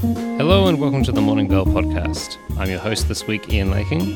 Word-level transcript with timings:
Hello 0.00 0.66
and 0.66 0.78
welcome 0.78 1.02
to 1.04 1.12
the 1.12 1.22
Morning 1.22 1.48
Bell 1.48 1.64
podcast. 1.64 2.36
I'm 2.58 2.68
your 2.68 2.78
host 2.78 3.08
this 3.08 3.26
week, 3.26 3.48
Ian 3.48 3.70
Laking, 3.70 4.14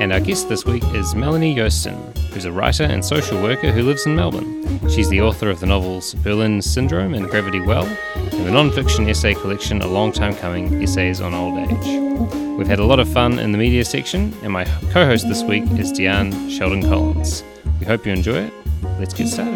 and 0.00 0.10
our 0.10 0.20
guest 0.20 0.48
this 0.48 0.64
week 0.64 0.82
is 0.94 1.14
Melanie 1.14 1.54
Joosten, 1.54 2.16
who's 2.30 2.46
a 2.46 2.52
writer 2.52 2.84
and 2.84 3.04
social 3.04 3.42
worker 3.42 3.70
who 3.72 3.82
lives 3.82 4.06
in 4.06 4.16
Melbourne. 4.16 4.88
She's 4.88 5.10
the 5.10 5.20
author 5.20 5.50
of 5.50 5.60
the 5.60 5.66
novels 5.66 6.14
Berlin 6.14 6.62
Syndrome 6.62 7.12
and 7.12 7.28
Gravity 7.28 7.60
Well, 7.60 7.84
and 8.14 8.46
the 8.46 8.50
non-fiction 8.50 9.06
essay 9.06 9.34
collection 9.34 9.82
A 9.82 9.86
Long 9.86 10.12
Time 10.12 10.34
Coming 10.34 10.82
Essays 10.82 11.20
on 11.20 11.34
Old 11.34 11.58
Age. 11.58 12.28
We've 12.56 12.66
had 12.66 12.78
a 12.78 12.86
lot 12.86 12.98
of 12.98 13.06
fun 13.06 13.38
in 13.38 13.52
the 13.52 13.58
media 13.58 13.84
section, 13.84 14.34
and 14.42 14.50
my 14.50 14.64
co-host 14.92 15.28
this 15.28 15.42
week 15.42 15.64
is 15.72 15.92
Deanne 15.92 16.50
Sheldon 16.50 16.82
Collins. 16.82 17.44
We 17.80 17.84
hope 17.84 18.06
you 18.06 18.14
enjoy 18.14 18.44
it. 18.44 18.52
Let's 18.98 19.12
get 19.12 19.28
started. 19.28 19.51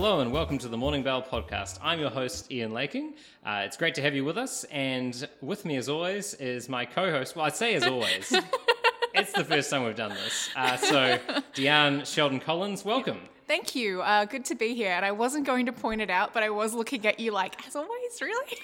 Hello 0.00 0.20
and 0.20 0.32
welcome 0.32 0.56
to 0.56 0.66
the 0.66 0.78
Morning 0.78 1.02
Bell 1.02 1.22
podcast. 1.22 1.78
I'm 1.82 2.00
your 2.00 2.08
host, 2.08 2.50
Ian 2.50 2.72
Laking. 2.72 3.12
Uh, 3.44 3.64
it's 3.66 3.76
great 3.76 3.94
to 3.96 4.00
have 4.00 4.14
you 4.14 4.24
with 4.24 4.38
us, 4.38 4.64
and 4.70 5.28
with 5.42 5.66
me, 5.66 5.76
as 5.76 5.90
always, 5.90 6.32
is 6.32 6.70
my 6.70 6.86
co 6.86 7.10
host. 7.10 7.36
Well, 7.36 7.44
I'd 7.44 7.54
say 7.54 7.74
as 7.74 7.84
always. 7.84 8.32
it's 9.14 9.32
the 9.34 9.44
first 9.44 9.68
time 9.68 9.84
we've 9.84 9.94
done 9.94 10.14
this. 10.14 10.48
Uh, 10.56 10.78
so, 10.78 11.18
Deanne 11.52 12.06
Sheldon 12.06 12.40
Collins, 12.40 12.82
welcome. 12.82 13.20
Thank 13.50 13.74
you. 13.74 14.00
Uh, 14.00 14.26
good 14.26 14.44
to 14.44 14.54
be 14.54 14.76
here. 14.76 14.92
And 14.92 15.04
I 15.04 15.10
wasn't 15.10 15.44
going 15.44 15.66
to 15.66 15.72
point 15.72 16.00
it 16.00 16.08
out, 16.08 16.32
but 16.32 16.44
I 16.44 16.50
was 16.50 16.72
looking 16.72 17.04
at 17.04 17.18
you 17.18 17.32
like, 17.32 17.66
as 17.66 17.74
always, 17.74 18.22
really? 18.22 18.56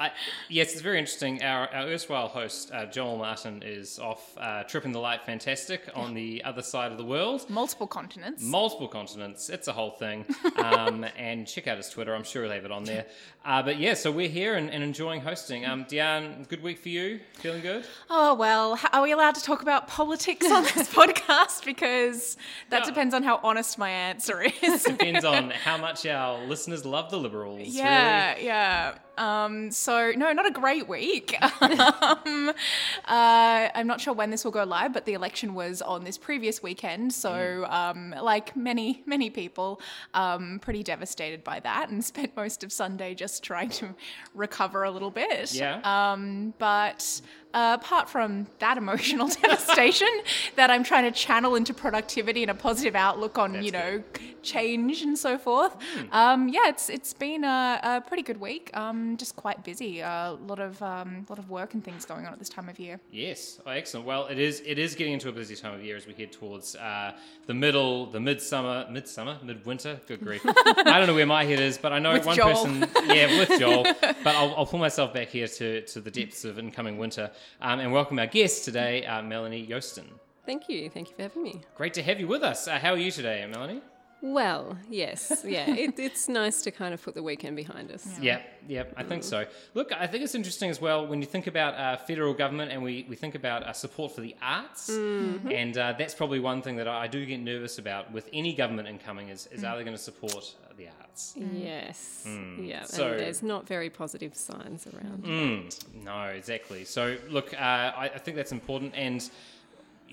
I, 0.00 0.10
yes, 0.48 0.72
it's 0.72 0.80
very 0.80 0.98
interesting. 0.98 1.42
Our, 1.42 1.68
our 1.68 1.86
erstwhile 1.88 2.28
host, 2.28 2.70
uh, 2.72 2.86
Joel 2.86 3.18
Martin, 3.18 3.62
is 3.62 3.98
off 3.98 4.34
uh, 4.38 4.62
tripping 4.62 4.92
the 4.92 5.00
light 5.00 5.22
fantastic 5.26 5.90
on 5.94 6.14
the 6.14 6.42
other 6.46 6.62
side 6.62 6.92
of 6.92 6.96
the 6.96 7.04
world. 7.04 7.44
Multiple 7.50 7.86
continents. 7.86 8.42
Multiple 8.42 8.88
continents. 8.88 9.50
It's 9.50 9.68
a 9.68 9.72
whole 9.74 9.90
thing. 9.90 10.24
Um, 10.62 11.04
and 11.16 11.46
check 11.46 11.66
out 11.66 11.76
his 11.76 11.88
Twitter. 11.88 12.14
I'm 12.14 12.22
sure 12.22 12.44
he'll 12.44 12.52
have 12.52 12.64
it 12.64 12.70
on 12.70 12.84
there. 12.84 13.06
Uh, 13.44 13.60
but 13.62 13.78
yeah, 13.78 13.92
so 13.94 14.12
we're 14.12 14.28
here 14.28 14.54
and, 14.54 14.70
and 14.70 14.84
enjoying 14.84 15.20
hosting. 15.20 15.66
Um, 15.66 15.84
Deanne, 15.84 16.48
good 16.48 16.62
week 16.62 16.78
for 16.78 16.90
you? 16.90 17.18
Feeling 17.34 17.60
good? 17.60 17.84
Oh, 18.08 18.34
well, 18.34 18.78
are 18.92 19.02
we 19.02 19.10
allowed 19.10 19.34
to 19.34 19.42
talk 19.42 19.62
about 19.62 19.88
politics 19.88 20.48
on 20.48 20.62
this 20.62 20.88
podcast? 20.94 21.64
Because 21.64 22.36
that 22.70 22.82
Yeah. 22.82 22.86
depends 22.86 23.14
on 23.14 23.24
how 23.24 23.40
honest 23.42 23.78
my 23.78 23.90
answer 23.90 24.42
is. 24.62 24.84
Depends 24.92 25.24
on 25.24 25.50
how 25.50 25.76
much 25.76 26.06
our 26.06 26.38
listeners 26.46 26.84
love 26.84 27.10
the 27.10 27.18
Liberals. 27.18 27.66
Yeah, 27.68 28.36
yeah. 28.38 28.94
Um, 29.18 29.70
so 29.70 30.12
no, 30.16 30.32
not 30.32 30.46
a 30.46 30.50
great 30.50 30.88
week. 30.88 31.36
um, 31.60 32.48
uh, 32.48 33.68
I'm 33.74 33.86
not 33.86 34.00
sure 34.00 34.14
when 34.14 34.30
this 34.30 34.44
will 34.44 34.52
go 34.52 34.64
live, 34.64 34.92
but 34.92 35.04
the 35.04 35.12
election 35.14 35.54
was 35.54 35.82
on 35.82 36.04
this 36.04 36.16
previous 36.16 36.62
weekend. 36.62 37.12
So, 37.12 37.66
um, 37.68 38.14
like 38.22 38.56
many 38.56 39.02
many 39.04 39.28
people, 39.28 39.80
um, 40.14 40.60
pretty 40.62 40.82
devastated 40.82 41.44
by 41.44 41.60
that, 41.60 41.90
and 41.90 42.02
spent 42.04 42.34
most 42.36 42.64
of 42.64 42.72
Sunday 42.72 43.14
just 43.14 43.31
trying 43.40 43.70
to 43.70 43.94
recover 44.34 44.84
a 44.84 44.90
little 44.90 45.10
bit. 45.10 45.52
Yeah. 45.54 45.80
Um, 45.84 46.54
but 46.58 47.20
uh, 47.54 47.76
apart 47.80 48.08
from 48.08 48.46
that 48.58 48.76
emotional 48.78 49.28
devastation, 49.42 50.08
that 50.56 50.70
I'm 50.70 50.84
trying 50.84 51.04
to 51.04 51.10
channel 51.10 51.54
into 51.54 51.74
productivity 51.74 52.42
and 52.42 52.50
a 52.50 52.54
positive 52.54 52.94
outlook 52.94 53.38
on 53.38 53.52
That's 53.52 53.66
you 53.66 53.72
good. 53.72 53.78
know 53.78 54.02
change 54.42 55.02
and 55.02 55.16
so 55.16 55.38
forth. 55.38 55.76
Hmm. 55.94 56.12
Um, 56.12 56.48
yeah, 56.48 56.68
it's 56.68 56.90
it's 56.90 57.12
been 57.12 57.44
a, 57.44 57.80
a 57.82 58.00
pretty 58.00 58.22
good 58.22 58.40
week. 58.40 58.70
Um, 58.74 59.16
just 59.16 59.36
quite 59.36 59.64
busy. 59.64 60.00
A 60.00 60.36
lot 60.46 60.58
of 60.58 60.82
um, 60.82 61.26
lot 61.28 61.38
of 61.38 61.48
work 61.48 61.74
and 61.74 61.84
things 61.84 62.04
going 62.04 62.26
on 62.26 62.32
at 62.32 62.38
this 62.38 62.48
time 62.48 62.68
of 62.68 62.78
year. 62.78 63.00
Yes, 63.10 63.60
oh, 63.66 63.70
excellent. 63.70 64.06
Well, 64.06 64.26
it 64.26 64.38
is 64.38 64.62
it 64.66 64.78
is 64.78 64.94
getting 64.94 65.14
into 65.14 65.28
a 65.28 65.32
busy 65.32 65.56
time 65.56 65.74
of 65.74 65.84
year 65.84 65.96
as 65.96 66.06
we 66.06 66.14
head 66.14 66.32
towards 66.32 66.76
uh, 66.76 67.12
the 67.46 67.54
middle, 67.54 68.06
the 68.06 68.20
midsummer, 68.20 68.86
midsummer, 68.90 69.38
midwinter. 69.42 70.00
Good 70.06 70.20
grief! 70.20 70.42
I 70.46 70.98
don't 70.98 71.06
know 71.06 71.14
where 71.14 71.26
my 71.26 71.44
head 71.44 71.60
is, 71.60 71.78
but 71.78 71.92
I 71.92 71.98
know 71.98 72.12
With 72.12 72.26
one 72.26 72.36
Joel. 72.36 72.52
person. 72.52 72.88
Yeah, 73.06 73.38
with 73.38 73.58
Joel. 73.58 73.86
But 74.22 74.36
I'll, 74.36 74.54
I'll 74.56 74.66
pull 74.66 74.78
myself 74.78 75.12
back 75.12 75.28
here 75.28 75.48
to, 75.48 75.80
to 75.82 76.00
the 76.00 76.10
depths 76.10 76.44
of 76.44 76.58
incoming 76.58 76.96
winter 76.96 77.30
um, 77.60 77.80
and 77.80 77.92
welcome 77.92 78.18
our 78.18 78.26
guest 78.26 78.64
today, 78.64 79.04
uh, 79.06 79.22
Melanie 79.22 79.66
Joosten. 79.66 80.06
Thank 80.44 80.68
you. 80.68 80.90
Thank 80.90 81.10
you 81.10 81.16
for 81.16 81.22
having 81.22 81.42
me. 81.42 81.60
Great 81.76 81.94
to 81.94 82.02
have 82.02 82.18
you 82.18 82.26
with 82.26 82.42
us. 82.42 82.66
Uh, 82.66 82.78
how 82.78 82.90
are 82.90 82.98
you 82.98 83.10
today, 83.10 83.46
Melanie? 83.50 83.80
Well, 84.22 84.78
yes, 84.88 85.42
yeah, 85.44 85.68
it, 85.74 85.98
it's 85.98 86.28
nice 86.28 86.62
to 86.62 86.70
kind 86.70 86.94
of 86.94 87.02
put 87.02 87.14
the 87.14 87.22
weekend 87.24 87.56
behind 87.56 87.90
us. 87.90 88.06
Yeah, 88.20 88.40
yeah, 88.68 88.84
I 88.96 89.02
think 89.02 89.24
so. 89.24 89.44
Look, 89.74 89.90
I 89.92 90.06
think 90.06 90.22
it's 90.22 90.36
interesting 90.36 90.70
as 90.70 90.80
well 90.80 91.04
when 91.08 91.20
you 91.20 91.26
think 91.26 91.48
about 91.48 91.74
uh, 91.74 91.96
federal 91.96 92.32
government 92.32 92.70
and 92.70 92.82
we, 92.84 93.04
we 93.08 93.16
think 93.16 93.34
about 93.34 93.64
uh, 93.64 93.72
support 93.72 94.14
for 94.14 94.20
the 94.20 94.36
arts. 94.40 94.88
And 94.88 95.76
uh, 95.76 95.94
that's 95.98 96.14
probably 96.14 96.38
one 96.38 96.62
thing 96.62 96.76
that 96.76 96.86
I, 96.86 97.02
I 97.02 97.06
do 97.08 97.26
get 97.26 97.40
nervous 97.40 97.78
about 97.78 98.12
with 98.12 98.28
any 98.32 98.54
government 98.54 98.86
incoming 98.86 99.28
is, 99.28 99.48
is 99.50 99.64
are 99.64 99.76
they 99.76 99.82
going 99.82 99.96
to 99.96 100.02
support 100.02 100.54
uh, 100.64 100.72
the 100.76 100.86
arts? 101.00 101.34
Yes, 101.52 102.24
yeah, 102.60 102.84
So- 102.84 103.10
and 103.10 103.18
there's 103.20 103.42
not 103.42 103.66
very 103.66 103.90
positive 103.90 104.36
signs 104.36 104.86
around. 104.86 105.24
Mm, 105.24 106.04
no, 106.04 106.22
exactly. 106.26 106.84
So, 106.84 107.16
look, 107.28 107.52
uh, 107.54 107.56
I, 107.56 108.10
I 108.14 108.18
think 108.18 108.36
that's 108.36 108.52
important. 108.52 108.92
And 108.94 109.28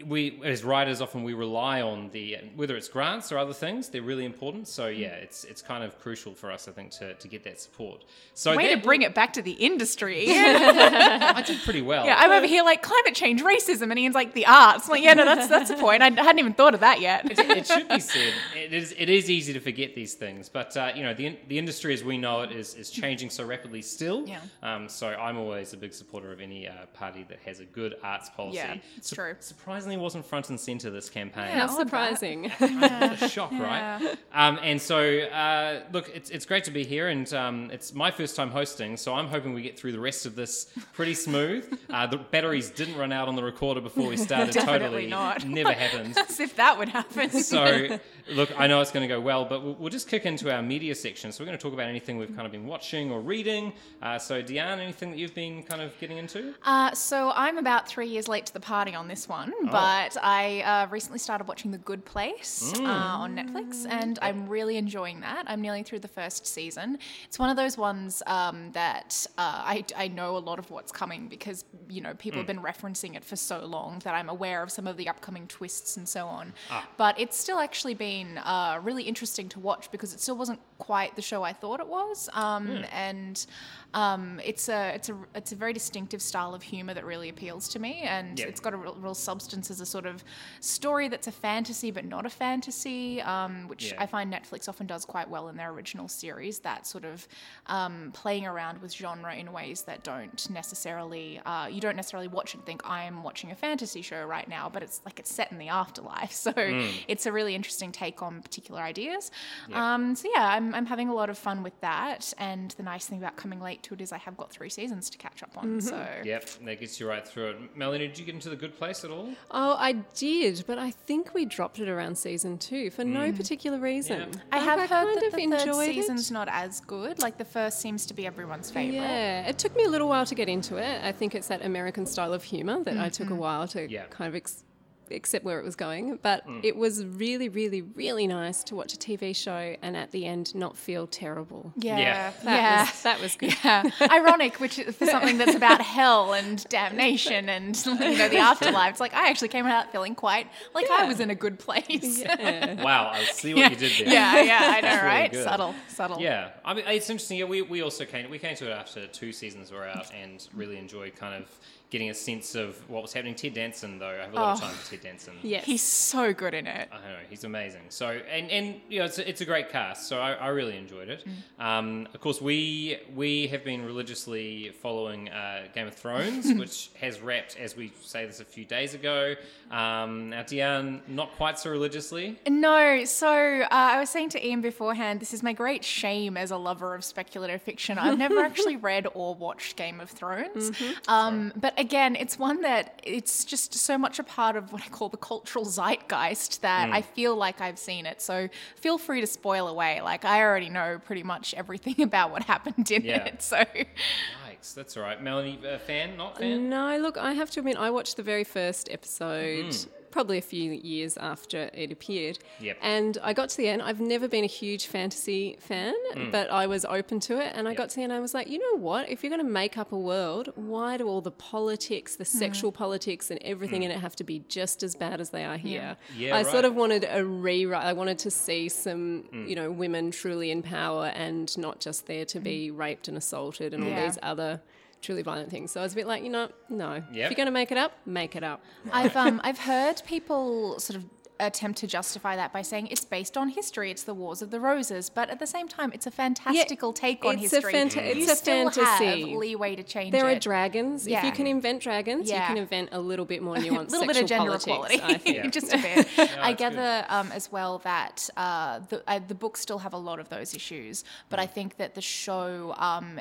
we, 0.03 0.39
as 0.43 0.63
writers, 0.63 1.01
often 1.01 1.23
we 1.23 1.33
rely 1.33 1.81
on 1.81 2.09
the 2.11 2.37
whether 2.55 2.75
it's 2.75 2.87
grants 2.87 3.31
or 3.31 3.37
other 3.37 3.53
things. 3.53 3.89
They're 3.89 4.01
really 4.01 4.25
important. 4.25 4.67
So, 4.67 4.87
yeah, 4.87 5.09
it's 5.09 5.43
it's 5.43 5.61
kind 5.61 5.83
of 5.83 5.99
crucial 5.99 6.33
for 6.33 6.51
us, 6.51 6.67
I 6.67 6.71
think, 6.71 6.91
to, 6.91 7.13
to 7.13 7.27
get 7.27 7.43
that 7.43 7.59
support. 7.59 8.05
So, 8.33 8.55
Way 8.55 8.73
to 8.73 8.81
bring 8.81 9.01
it 9.01 9.13
back 9.13 9.33
to 9.33 9.41
the 9.41 9.51
industry. 9.51 10.25
I 10.29 11.43
did 11.45 11.59
pretty 11.61 11.81
well. 11.81 12.05
Yeah, 12.05 12.15
I'm 12.17 12.31
over 12.31 12.47
here 12.47 12.63
like 12.63 12.81
climate 12.81 13.15
change, 13.15 13.41
racism, 13.41 13.89
and 13.89 13.99
Ian's 13.99 14.15
like 14.15 14.33
the 14.33 14.45
arts. 14.45 14.85
I'm 14.85 14.91
like, 14.91 15.03
yeah, 15.03 15.13
no, 15.13 15.25
that's 15.25 15.47
that's 15.47 15.69
the 15.69 15.77
point. 15.77 16.01
I 16.01 16.09
hadn't 16.09 16.39
even 16.39 16.53
thought 16.53 16.73
of 16.73 16.79
that 16.79 17.01
yet. 17.01 17.25
it 17.29 17.67
should 17.67 17.87
be 17.87 17.99
said. 17.99 18.33
It 18.55 18.73
is, 18.73 18.93
it 18.97 19.09
is 19.09 19.29
easy 19.29 19.53
to 19.53 19.59
forget 19.59 19.95
these 19.95 20.13
things, 20.13 20.49
but 20.49 20.75
uh, 20.77 20.91
you 20.95 21.03
know 21.03 21.13
the, 21.13 21.37
the 21.47 21.57
industry 21.57 21.93
as 21.93 22.03
we 22.03 22.17
know 22.17 22.41
it 22.41 22.51
is, 22.51 22.75
is 22.75 22.89
changing 22.89 23.29
so 23.29 23.45
rapidly 23.45 23.81
still. 23.81 24.27
Yeah. 24.27 24.41
Um, 24.63 24.89
so 24.89 25.07
I'm 25.07 25.37
always 25.37 25.73
a 25.73 25.77
big 25.77 25.93
supporter 25.93 26.31
of 26.31 26.41
any 26.41 26.67
uh, 26.67 26.85
party 26.93 27.25
that 27.29 27.39
has 27.45 27.59
a 27.59 27.65
good 27.65 27.95
arts 28.03 28.29
policy. 28.29 28.57
Yeah, 28.57 28.77
it's 28.97 29.09
true. 29.09 29.35
Surprisingly, 29.39 29.88
wasn't 29.97 30.25
front 30.25 30.49
and 30.49 30.59
center 30.59 30.89
this 30.89 31.09
campaign. 31.09 31.45
Yeah. 31.47 31.67
How 31.67 31.73
odd 31.75 31.77
surprising. 31.77 32.45
a 32.59 33.29
shock, 33.29 33.51
right? 33.51 34.15
Um, 34.33 34.59
and 34.61 34.81
so, 34.81 34.99
uh, 35.19 35.81
look, 35.91 36.09
it's, 36.13 36.29
it's 36.29 36.45
great 36.45 36.63
to 36.65 36.71
be 36.71 36.83
here, 36.83 37.07
and 37.07 37.31
um, 37.33 37.69
it's 37.71 37.93
my 37.93 38.11
first 38.11 38.35
time 38.35 38.49
hosting, 38.49 38.97
so 38.97 39.13
I'm 39.13 39.27
hoping 39.27 39.53
we 39.53 39.61
get 39.61 39.77
through 39.77 39.91
the 39.91 39.99
rest 39.99 40.25
of 40.25 40.35
this 40.35 40.67
pretty 40.93 41.13
smooth. 41.13 41.65
Uh, 41.89 42.05
the 42.05 42.17
batteries 42.17 42.69
didn't 42.69 42.95
run 42.97 43.11
out 43.11 43.27
on 43.27 43.35
the 43.35 43.41
recorder 43.43 43.81
before 43.81 44.07
we 44.07 44.15
started. 44.15 44.53
Totally 44.53 45.07
not. 45.07 45.43
Never 45.45 45.73
happens. 45.83 46.15
As 46.17 46.39
if 46.39 46.55
that 46.57 46.77
would 46.77 46.87
happen. 46.87 47.31
So, 47.31 47.97
look, 48.31 48.51
I 48.59 48.67
know 48.67 48.79
it's 48.79 48.91
going 48.91 49.01
to 49.07 49.13
go 49.13 49.19
well, 49.19 49.43
but 49.43 49.63
we'll, 49.63 49.73
we'll 49.73 49.89
just 49.89 50.07
kick 50.07 50.25
into 50.27 50.53
our 50.53 50.61
media 50.61 50.93
section. 50.93 51.31
So, 51.31 51.41
we're 51.41 51.47
going 51.47 51.57
to 51.57 51.61
talk 51.61 51.73
about 51.73 51.87
anything 51.89 52.17
we've 52.19 52.33
kind 52.35 52.45
of 52.45 52.51
been 52.51 52.67
watching 52.67 53.11
or 53.11 53.21
reading. 53.21 53.73
Uh, 54.03 54.19
so, 54.19 54.41
Deanne, 54.43 54.77
anything 54.79 55.09
that 55.09 55.17
you've 55.17 55.33
been 55.33 55.63
kind 55.63 55.81
of 55.81 55.97
getting 55.99 56.17
into? 56.17 56.53
Uh, 56.63 56.93
so 56.93 57.31
I'm 57.33 57.57
about 57.57 57.87
three 57.87 58.07
years 58.07 58.27
late 58.27 58.45
to 58.45 58.53
the 58.53 58.59
party 58.59 58.93
on 58.93 59.07
this 59.07 59.27
one, 59.27 59.51
Oh. 59.63 59.71
But 59.79 60.17
I 60.23 60.61
uh, 60.61 60.87
recently 60.89 61.19
started 61.19 61.47
watching 61.47 61.71
The 61.71 61.77
Good 61.77 62.03
Place 62.05 62.73
Mm. 62.75 62.85
uh, 62.87 63.17
on 63.23 63.35
Netflix, 63.35 63.85
and 63.89 64.17
I'm 64.21 64.47
really 64.47 64.77
enjoying 64.77 65.21
that. 65.21 65.43
I'm 65.47 65.61
nearly 65.61 65.83
through 65.83 65.99
the 65.99 66.07
first 66.07 66.45
season. 66.47 66.97
It's 67.25 67.39
one 67.39 67.49
of 67.49 67.57
those 67.57 67.77
ones 67.77 68.21
um, 68.27 68.71
that 68.73 69.25
uh, 69.37 69.61
I, 69.75 69.85
I 69.95 70.07
know 70.07 70.37
a 70.37 70.43
lot 70.49 70.59
of 70.59 70.69
what's 70.71 70.91
coming 70.91 71.27
because 71.27 71.63
you 71.89 72.01
know 72.01 72.09
Mm. 72.09 72.17
people 72.19 72.39
have 72.39 72.47
been 72.47 72.61
referencing 72.61 73.15
it 73.15 73.23
for 73.23 73.35
so 73.35 73.59
long 73.65 73.99
that 74.03 74.13
I'm 74.15 74.29
aware 74.29 74.61
of 74.63 74.71
some 74.71 74.87
of 74.87 74.97
the 74.97 75.07
upcoming 75.09 75.47
twists 75.47 75.97
and 75.97 76.07
so 76.07 76.25
on. 76.27 76.53
Ah. 76.71 76.87
But 76.97 77.19
it's 77.19 77.37
still 77.37 77.59
actually 77.59 77.93
been 77.93 78.37
uh, 78.39 78.79
really 78.83 79.03
interesting 79.03 79.47
to 79.49 79.59
watch 79.59 79.91
because 79.91 80.13
it 80.13 80.19
still 80.19 80.37
wasn't 80.37 80.59
quite 80.79 81.15
the 81.15 81.21
show 81.21 81.43
I 81.43 81.53
thought 81.53 81.79
it 81.79 81.87
was, 81.87 82.29
um, 82.33 82.67
Hmm. 82.67 82.83
and 82.91 83.45
um, 83.93 84.39
it's 84.45 84.69
a 84.69 84.93
it's 84.95 85.09
a 85.09 85.17
it's 85.33 85.51
a 85.51 85.55
very 85.55 85.73
distinctive 85.73 86.21
style 86.21 86.53
of 86.53 86.61
humor 86.61 86.93
that 86.93 87.05
really 87.05 87.29
appeals 87.29 87.67
to 87.69 87.79
me, 87.79 88.01
and 88.01 88.37
Yeah. 88.39 88.45
it's 88.45 88.59
got 88.59 88.73
a 88.73 88.77
real, 88.77 88.95
real 88.99 89.15
substance 89.15 89.71
as 89.71 89.81
a 89.81 89.85
sort 89.85 90.05
of 90.05 90.23
story 90.59 91.07
that's 91.07 91.27
a 91.27 91.31
fantasy 91.31 91.91
but 91.91 92.05
not 92.05 92.25
a 92.25 92.29
fantasy, 92.29 93.21
um, 93.21 93.67
which 93.67 93.91
Yeah. 93.91 94.01
I 94.03 94.05
find 94.05 94.31
Netflix 94.31 94.69
often 94.69 94.85
does 94.87 95.05
quite 95.05 95.29
well 95.29 95.47
in 95.49 95.57
their 95.57 95.71
original 95.71 96.07
series. 96.07 96.59
That 96.59 96.85
sort 96.85 97.05
of 97.05 97.27
um, 97.67 98.11
playing 98.13 98.45
around 98.45 98.81
with 98.81 98.93
genre 98.93 99.33
in 99.35 99.51
ways 99.51 99.81
that 99.83 100.03
don't 100.03 100.49
necessarily 100.49 101.39
uh, 101.45 101.67
you 101.67 101.81
don't 101.81 101.95
necessarily 101.95 102.27
watch 102.27 102.53
and 102.53 102.65
think 102.65 102.81
I 102.85 103.03
am 103.03 103.23
watching 103.23 103.51
a 103.51 103.55
fantasy 103.55 104.01
show 104.01 104.23
right 104.25 104.47
now, 104.47 104.69
but 104.69 104.83
it's 104.83 105.01
like 105.05 105.19
it's 105.19 105.33
set 105.33 105.51
in 105.51 105.57
the 105.57 105.69
afterlife, 105.69 106.31
so 106.45 106.53
it's 106.55 107.25
a 107.25 107.31
really 107.31 107.55
interesting 107.55 107.91
take 107.91 108.21
on 108.21 108.41
particular 108.41 108.81
ideas. 108.81 109.31
Um, 109.73 110.15
so 110.15 110.29
yeah, 110.33 110.47
I'm, 110.47 110.73
I'm 110.75 110.85
having 110.85 111.09
a 111.09 111.13
lot 111.13 111.29
of 111.29 111.37
fun 111.37 111.63
with 111.63 111.79
that, 111.81 112.33
and 112.37 112.71
the 112.71 112.83
nice 112.83 113.05
thing 113.07 113.17
about 113.19 113.35
coming 113.35 113.59
late 113.59 113.78
to 113.83 113.93
it 113.93 114.01
is 114.01 114.11
I 114.11 114.17
have 114.17 114.37
got 114.37 114.51
three 114.51 114.69
seasons 114.69 115.09
to 115.11 115.17
catch 115.17 115.43
up 115.43 115.57
on. 115.57 115.81
So 115.81 115.93
mm-hmm. 115.93 116.27
Yep, 116.27 116.49
that 116.65 116.79
gets 116.79 116.99
you 116.99 117.07
right 117.07 117.27
through 117.27 117.49
it. 117.49 117.77
Melanie, 117.77 118.07
did 118.07 118.19
you 118.19 118.25
get 118.25 118.35
into 118.35 118.49
the 118.49 118.55
good 118.55 118.75
place 118.77 119.03
at 119.03 119.11
all? 119.11 119.29
oh, 119.51 119.75
I 119.77 119.93
did, 120.15 120.63
but 120.67 120.77
I 120.77 120.91
think 120.91 121.33
we 121.33 121.45
dropped 121.45 121.79
it 121.79 121.89
around 121.89 122.17
season 122.17 122.57
two 122.57 122.89
for 122.89 123.03
no 123.03 123.31
mm. 123.31 123.37
particular 123.37 123.79
reason. 123.79 124.19
Yeah. 124.19 124.39
I 124.51 124.57
Like, 124.57 124.65
have 124.65 124.79
heard 124.79 124.89
kind 124.89 125.07
that 125.07 125.25
of 125.25 125.31
the 125.33 125.57
third 125.57 125.85
season's 125.85 126.29
it. 126.29 126.33
not 126.33 126.47
as 126.51 126.79
good. 126.81 127.19
Like 127.19 127.37
the 127.37 127.45
first 127.45 127.79
seems 127.81 128.05
to 128.07 128.13
be 128.13 128.25
everyone's 128.25 128.69
favorite. 128.71 128.95
Yeah, 128.95 129.47
it 129.47 129.57
took 129.57 129.75
me 129.75 129.85
a 129.85 129.89
little 129.89 130.07
while 130.09 130.25
to 130.25 130.35
get 130.35 130.49
into 130.49 130.77
it. 130.77 131.03
I 131.03 131.11
think 131.11 131.35
it's 131.35 131.47
that 131.47 131.63
American 131.65 132.05
style 132.05 132.33
of 132.33 132.43
humor 132.43 132.83
that 132.83 132.97
I 132.97 133.09
took 133.09 133.27
a 133.27 133.31
mm-hmm. 133.31 133.39
while 133.39 133.67
to 133.69 133.89
Yeah. 133.89 134.05
kind 134.09 134.27
of 134.27 134.35
ex- 134.35 134.63
except 135.11 135.45
where 135.45 135.59
it 135.59 135.63
was 135.65 135.75
going. 135.75 136.17
But 136.21 136.47
Mm. 136.47 136.61
it 136.63 136.75
was 136.75 137.05
really, 137.05 137.49
really, 137.49 137.81
really 137.81 138.27
nice 138.27 138.63
to 138.65 138.75
watch 138.75 138.93
a 138.93 138.97
TV 138.97 139.33
show 139.35 139.75
and 139.81 139.95
at 139.97 140.11
the 140.11 140.25
end 140.25 140.53
not 140.55 140.77
feel 140.77 141.07
terrible. 141.07 141.73
Yeah, 141.77 141.97
Yeah. 141.97 142.31
That 142.43 142.55
yeah. 142.55 142.81
was 142.85 143.01
that 143.03 143.21
was 143.21 143.35
good. 143.35 143.53
Yeah, 143.63 143.83
ironic, 144.01 144.59
which 144.59 144.79
is 144.79 144.95
for 144.95 145.05
something 145.05 145.37
that's 145.37 145.55
about 145.55 145.81
hell 145.81 146.33
and 146.33 146.63
damnation 146.69 147.49
and 147.49 147.75
you 147.85 147.95
know 147.95 148.29
the 148.29 148.37
afterlife. 148.37 148.91
It's 148.91 148.99
like 148.99 149.13
I 149.13 149.29
actually 149.29 149.49
came 149.49 149.65
out 149.65 149.91
feeling 149.91 150.15
quite 150.15 150.47
like 150.73 150.89
I 150.89 151.05
was 151.05 151.19
in 151.19 151.29
a 151.29 151.35
good 151.35 151.59
place. 151.59 152.19
Yeah, 152.19 152.81
Wow, 152.83 153.11
I 153.13 153.23
see 153.25 153.53
what 153.53 153.69
you 153.71 153.75
did 153.77 153.91
there. 154.07 154.13
yeah, 154.13 154.41
yeah, 154.41 154.59
I 154.61 154.75
know, 154.75 154.81
That's 154.81 155.03
really 155.03 155.15
right? 155.15 155.31
good. 155.31 155.43
Subtle, 155.43 155.75
subtle. 155.87 156.19
Yeah, 156.21 156.49
I 156.63 156.73
mean 156.73 156.85
it's 156.87 157.09
interesting. 157.09 157.37
Yeah, 157.39 157.45
we, 157.45 157.61
we 157.61 157.81
also 157.81 158.05
came 158.05 158.29
we 158.29 158.39
came 158.39 158.55
to 158.57 158.67
it 158.69 158.71
after 158.73 159.07
two 159.07 159.31
seasons 159.31 159.71
were 159.71 159.85
out 159.85 160.11
and 160.13 160.47
really 160.53 160.77
enjoyed 160.77 161.15
kind 161.15 161.35
of 161.43 161.49
getting 161.89 162.09
a 162.11 162.13
sense 162.13 162.53
of 162.53 162.75
what 162.87 163.01
was 163.01 163.13
happening. 163.13 163.33
Ted 163.33 163.55
Danson, 163.55 163.97
though, 163.97 164.07
I 164.09 164.23
have 164.25 164.31
a 164.33 164.35
lot 164.35 164.51
of 164.53 164.57
Oh. 164.63 164.65
time 164.67 164.75
for 164.75 164.91
Ted 164.91 165.01
Danson. 165.01 165.33
Yes. 165.41 165.65
He's 165.65 165.81
so 165.81 166.33
good 166.33 166.53
in 166.53 166.67
it. 166.67 166.87
I 166.91 166.97
know 166.97 167.17
he's 167.29 167.43
amazing. 167.43 167.81
So 167.89 168.07
and 168.09 168.49
and 168.51 168.79
you 168.89 168.99
know 168.99 169.05
it's 169.05 169.17
a, 169.17 169.27
it's 169.27 169.41
a 169.41 169.45
great 169.45 169.69
cast. 169.69 170.07
So 170.07 170.19
I, 170.19 170.33
I 170.33 170.47
really 170.49 170.77
enjoyed 170.77 171.09
it. 171.09 171.23
Mm. 171.59 171.63
Um, 171.65 172.07
of 172.13 172.19
course 172.21 172.41
we 172.41 172.97
we 173.15 173.47
have 173.47 173.63
been 173.63 173.83
religiously 173.85 174.71
following 174.81 175.29
uh, 175.29 175.63
Game 175.73 175.87
of 175.87 175.95
Thrones, 175.95 176.53
which 176.59 176.91
has 177.01 177.21
wrapped 177.21 177.57
as 177.57 177.75
we 177.75 177.91
say 178.01 178.25
this 178.25 178.39
a 178.39 178.45
few 178.45 178.65
days 178.65 178.93
ago. 178.93 179.33
Um, 179.71 180.29
now 180.31 180.41
Deanne 180.43 181.01
not 181.07 181.31
quite 181.37 181.57
so 181.59 181.69
religiously. 181.69 182.39
No, 182.47 183.03
so 183.05 183.61
uh, 183.61 183.67
I 183.71 183.99
was 183.99 184.09
saying 184.09 184.29
to 184.29 184.45
Ian 184.45 184.61
beforehand, 184.61 185.19
this 185.19 185.33
is 185.33 185.41
my 185.43 185.53
great 185.53 185.83
shame 185.83 186.37
as 186.37 186.51
a 186.51 186.57
lover 186.57 186.95
of 186.95 187.03
speculative 187.03 187.61
fiction. 187.61 187.97
I've 187.97 188.17
never 188.17 188.39
actually 188.45 188.75
read 188.77 189.07
or 189.13 189.35
watched 189.35 189.75
Game 189.75 189.99
of 189.99 190.09
Thrones. 190.09 190.71
Um, 191.07 191.53
but 191.55 191.73
again, 191.79 192.15
it's 192.15 192.37
one 192.37 192.61
that 192.61 192.99
it's 193.03 193.43
just 193.45 193.73
so 193.73 193.97
much 193.97 194.19
a 194.19 194.23
part 194.23 194.55
of 194.55 194.71
what 194.71 194.83
I 194.83 194.89
call 194.89 195.09
the 195.09 195.17
cultural 195.17 195.65
zeitgeist 195.65 196.61
that 196.61 196.89
I 196.91 197.01
feel 197.01 197.35
like 197.35 197.61
I've 197.61 197.79
seen 197.79 198.05
it. 198.05 198.21
So 198.21 198.49
feel 198.75 198.97
free 198.99 199.21
to 199.21 199.27
spoil 199.27 199.67
away. 199.67 200.01
Like 200.01 200.25
I 200.25 200.41
already 200.43 200.69
know 200.69 200.99
pretty 201.03 201.23
much 201.23 201.53
everything 201.55 202.01
about 202.03 202.31
what 202.31 202.43
happened 202.43 202.91
in 202.91 203.03
Yeah. 203.03 203.25
it. 203.25 203.41
So 203.41 203.57
Yikes, 203.57 204.73
that's 204.75 204.95
all 204.97 205.03
right. 205.03 205.21
Melanie, 205.23 205.59
uh, 205.67 205.79
fan, 205.79 206.17
not 206.17 206.37
fan. 206.37 206.69
No, 206.69 206.97
look, 206.97 207.17
I 207.17 207.33
have 207.33 207.49
to 207.51 207.61
admit, 207.61 207.77
I 207.77 207.89
watched 207.89 208.17
the 208.17 208.23
very 208.23 208.43
first 208.43 208.89
episode 208.91 209.73
probably 210.11 210.37
a 210.37 210.41
few 210.41 210.71
years 210.71 211.17
after 211.17 211.69
it 211.73 211.91
appeared. 211.91 212.39
Yep. 212.59 212.77
And 212.81 213.17
I 213.23 213.33
got 213.33 213.49
to 213.49 213.57
the 213.57 213.67
end. 213.67 213.81
I've 213.81 213.99
never 213.99 214.27
been 214.27 214.43
a 214.43 214.47
huge 214.47 214.87
fantasy 214.87 215.57
fan, 215.59 215.93
hmm. 216.13 216.31
but 216.31 216.49
I 216.51 216.67
was 216.67 216.85
open 216.85 217.19
to 217.21 217.39
it. 217.39 217.53
And 217.55 217.67
I 217.67 217.73
got 217.73 217.89
to 217.89 217.95
the 217.95 218.03
end, 218.03 218.13
I 218.13 218.19
was 218.19 218.33
like, 218.33 218.47
you 218.47 218.59
know 218.59 218.79
what? 218.79 219.09
If 219.09 219.23
you're 219.23 219.29
going 219.29 219.45
to 219.45 219.51
make 219.51 219.77
up 219.77 219.91
a 219.91 219.97
world, 219.97 220.51
why 220.55 220.97
do 220.97 221.07
all 221.07 221.21
the 221.21 221.31
politics, 221.31 222.15
the 222.15 222.23
hmm. 222.23 222.37
sexual 222.37 222.71
politics, 222.71 223.31
and 223.31 223.41
everything 223.43 223.81
hmm. 223.81 223.89
in 223.89 223.91
it 223.91 223.99
have 223.99 224.15
to 224.17 224.23
be 224.23 224.43
just 224.47 224.83
as 224.83 224.95
bad 224.95 225.21
as 225.21 225.29
they 225.29 225.45
are 225.45 225.57
here? 225.57 225.97
Yeah, 226.15 226.35
I 226.35 226.43
right. 226.43 226.51
sort 226.51 226.65
of 226.65 226.75
wanted 226.75 227.05
a 227.09 227.25
rewrite. 227.25 227.85
I 227.85 227.93
wanted 227.93 228.19
to 228.19 228.31
see 228.31 228.69
some, 228.69 229.25
you 229.47 229.55
know, 229.55 229.71
women 229.71 230.11
truly 230.11 230.51
in 230.51 230.61
power 230.61 231.07
and 231.07 231.55
not 231.57 231.79
just 231.79 232.07
there 232.07 232.25
to 232.25 232.39
be 232.39 232.71
raped 232.71 233.07
and 233.07 233.17
assaulted 233.17 233.73
and 233.73 233.83
all 233.83 234.01
these 234.01 234.17
other 234.21 234.61
truly 235.01 235.21
violent 235.21 235.49
things. 235.49 235.71
So 235.71 235.79
I 235.79 235.83
was 235.83 235.93
a 235.93 235.95
bit 235.95 236.07
like, 236.07 236.23
you 236.23 236.29
know, 236.29 236.49
no. 236.69 236.95
Yep. 236.95 237.05
If 237.11 237.15
you're 237.15 237.31
going 237.35 237.45
to 237.47 237.51
make 237.51 237.71
it 237.71 237.77
up, 237.77 237.93
make 238.05 238.35
it 238.35 238.43
up. 238.43 238.61
I've 238.91 239.15
um 239.15 239.39
I've 239.45 239.59
heard 239.59 240.01
people 240.05 240.79
sort 240.79 240.97
of 240.97 241.05
attempt 241.41 241.79
to 241.79 241.87
justify 241.87 242.35
that 242.35 242.51
by 242.51 242.61
saying 242.61 242.87
it's 242.87 243.05
based 243.05 243.37
on 243.37 243.47
history. 243.47 243.89
It's 243.91 244.03
the 244.03 244.13
Wars 244.13 244.41
of 244.41 244.51
the 244.51 244.59
Roses, 244.59 245.09
but 245.09 245.29
at 245.29 245.39
the 245.39 245.47
same 245.47 245.69
time, 245.69 245.89
it's 245.93 246.05
a 246.05 246.11
fantastical 246.11 246.91
take 246.91 247.23
on 247.23 247.39
it's 247.39 247.53
a 247.53 247.61
history. 247.61 247.71
fanta- 247.73 248.13
you 248.13 248.23
it's 248.23 248.29
a 248.33 248.35
still 248.35 248.69
fantasy. 248.69 249.05
have 249.31 249.39
leeway 249.39 249.77
to 249.77 249.83
change 249.83 250.11
There 250.11 250.25
are 250.25 250.31
it. 250.31 250.41
dragons. 250.41 251.07
If 251.07 251.23
you 251.23 251.31
can 251.31 251.47
invent 251.47 251.81
dragons, 251.81 252.29
Yeah. 252.29 252.41
you 252.41 252.47
can 252.47 252.57
invent 252.57 252.89
a 252.91 252.99
little 252.99 253.23
bit 253.23 253.41
more 253.41 253.55
nuanced 253.65 253.87
a 253.87 253.91
little 253.91 254.07
bit 254.07 254.17
of 254.21 254.27
gender 254.27 254.47
politics, 254.57 254.65
equality, 254.95 255.01
I 255.01 255.17
think. 255.17 255.37
Yeah. 255.37 255.47
just 255.59 255.73
a 255.73 255.77
bit. 255.77 256.07
I 256.41 256.51
gather 256.51 257.05
um, 257.07 257.31
as 257.31 257.49
well 257.49 257.77
that 257.85 258.29
uh, 258.35 258.79
the, 258.89 259.01
uh, 259.09 259.21
the 259.25 259.35
books 259.35 259.61
still 259.61 259.77
have 259.79 259.93
a 259.93 259.97
lot 259.97 260.19
of 260.19 260.27
those 260.27 260.53
issues, 260.53 261.05
but 261.29 261.39
I 261.39 261.45
think 261.45 261.77
that 261.77 261.95
the 261.95 262.01
show 262.01 262.73
um, 262.77 263.17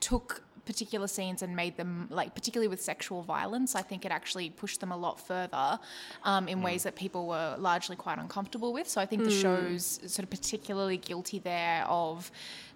took 0.00 0.42
particular 0.64 1.06
scenes 1.08 1.42
and 1.42 1.56
made 1.56 1.76
them 1.76 2.06
like 2.10 2.34
particularly 2.34 2.68
with 2.68 2.80
sexual 2.80 3.22
violence 3.22 3.74
i 3.74 3.82
think 3.82 4.04
it 4.04 4.12
actually 4.12 4.48
pushed 4.50 4.78
them 4.80 4.92
a 4.92 4.96
lot 4.96 5.18
further 5.20 5.78
um, 6.24 6.46
in 6.46 6.62
ways 6.62 6.84
that 6.84 6.94
people 6.94 7.26
were 7.26 7.56
largely 7.58 7.96
quite 7.96 8.18
uncomfortable 8.18 8.72
with 8.72 8.88
so 8.88 9.00
i 9.00 9.06
think 9.06 9.24
the 9.24 9.30
show's 9.30 9.98
sort 10.06 10.20
of 10.24 10.30
particularly 10.30 10.96
guilty 10.96 11.38
there 11.40 11.84
of 11.88 12.30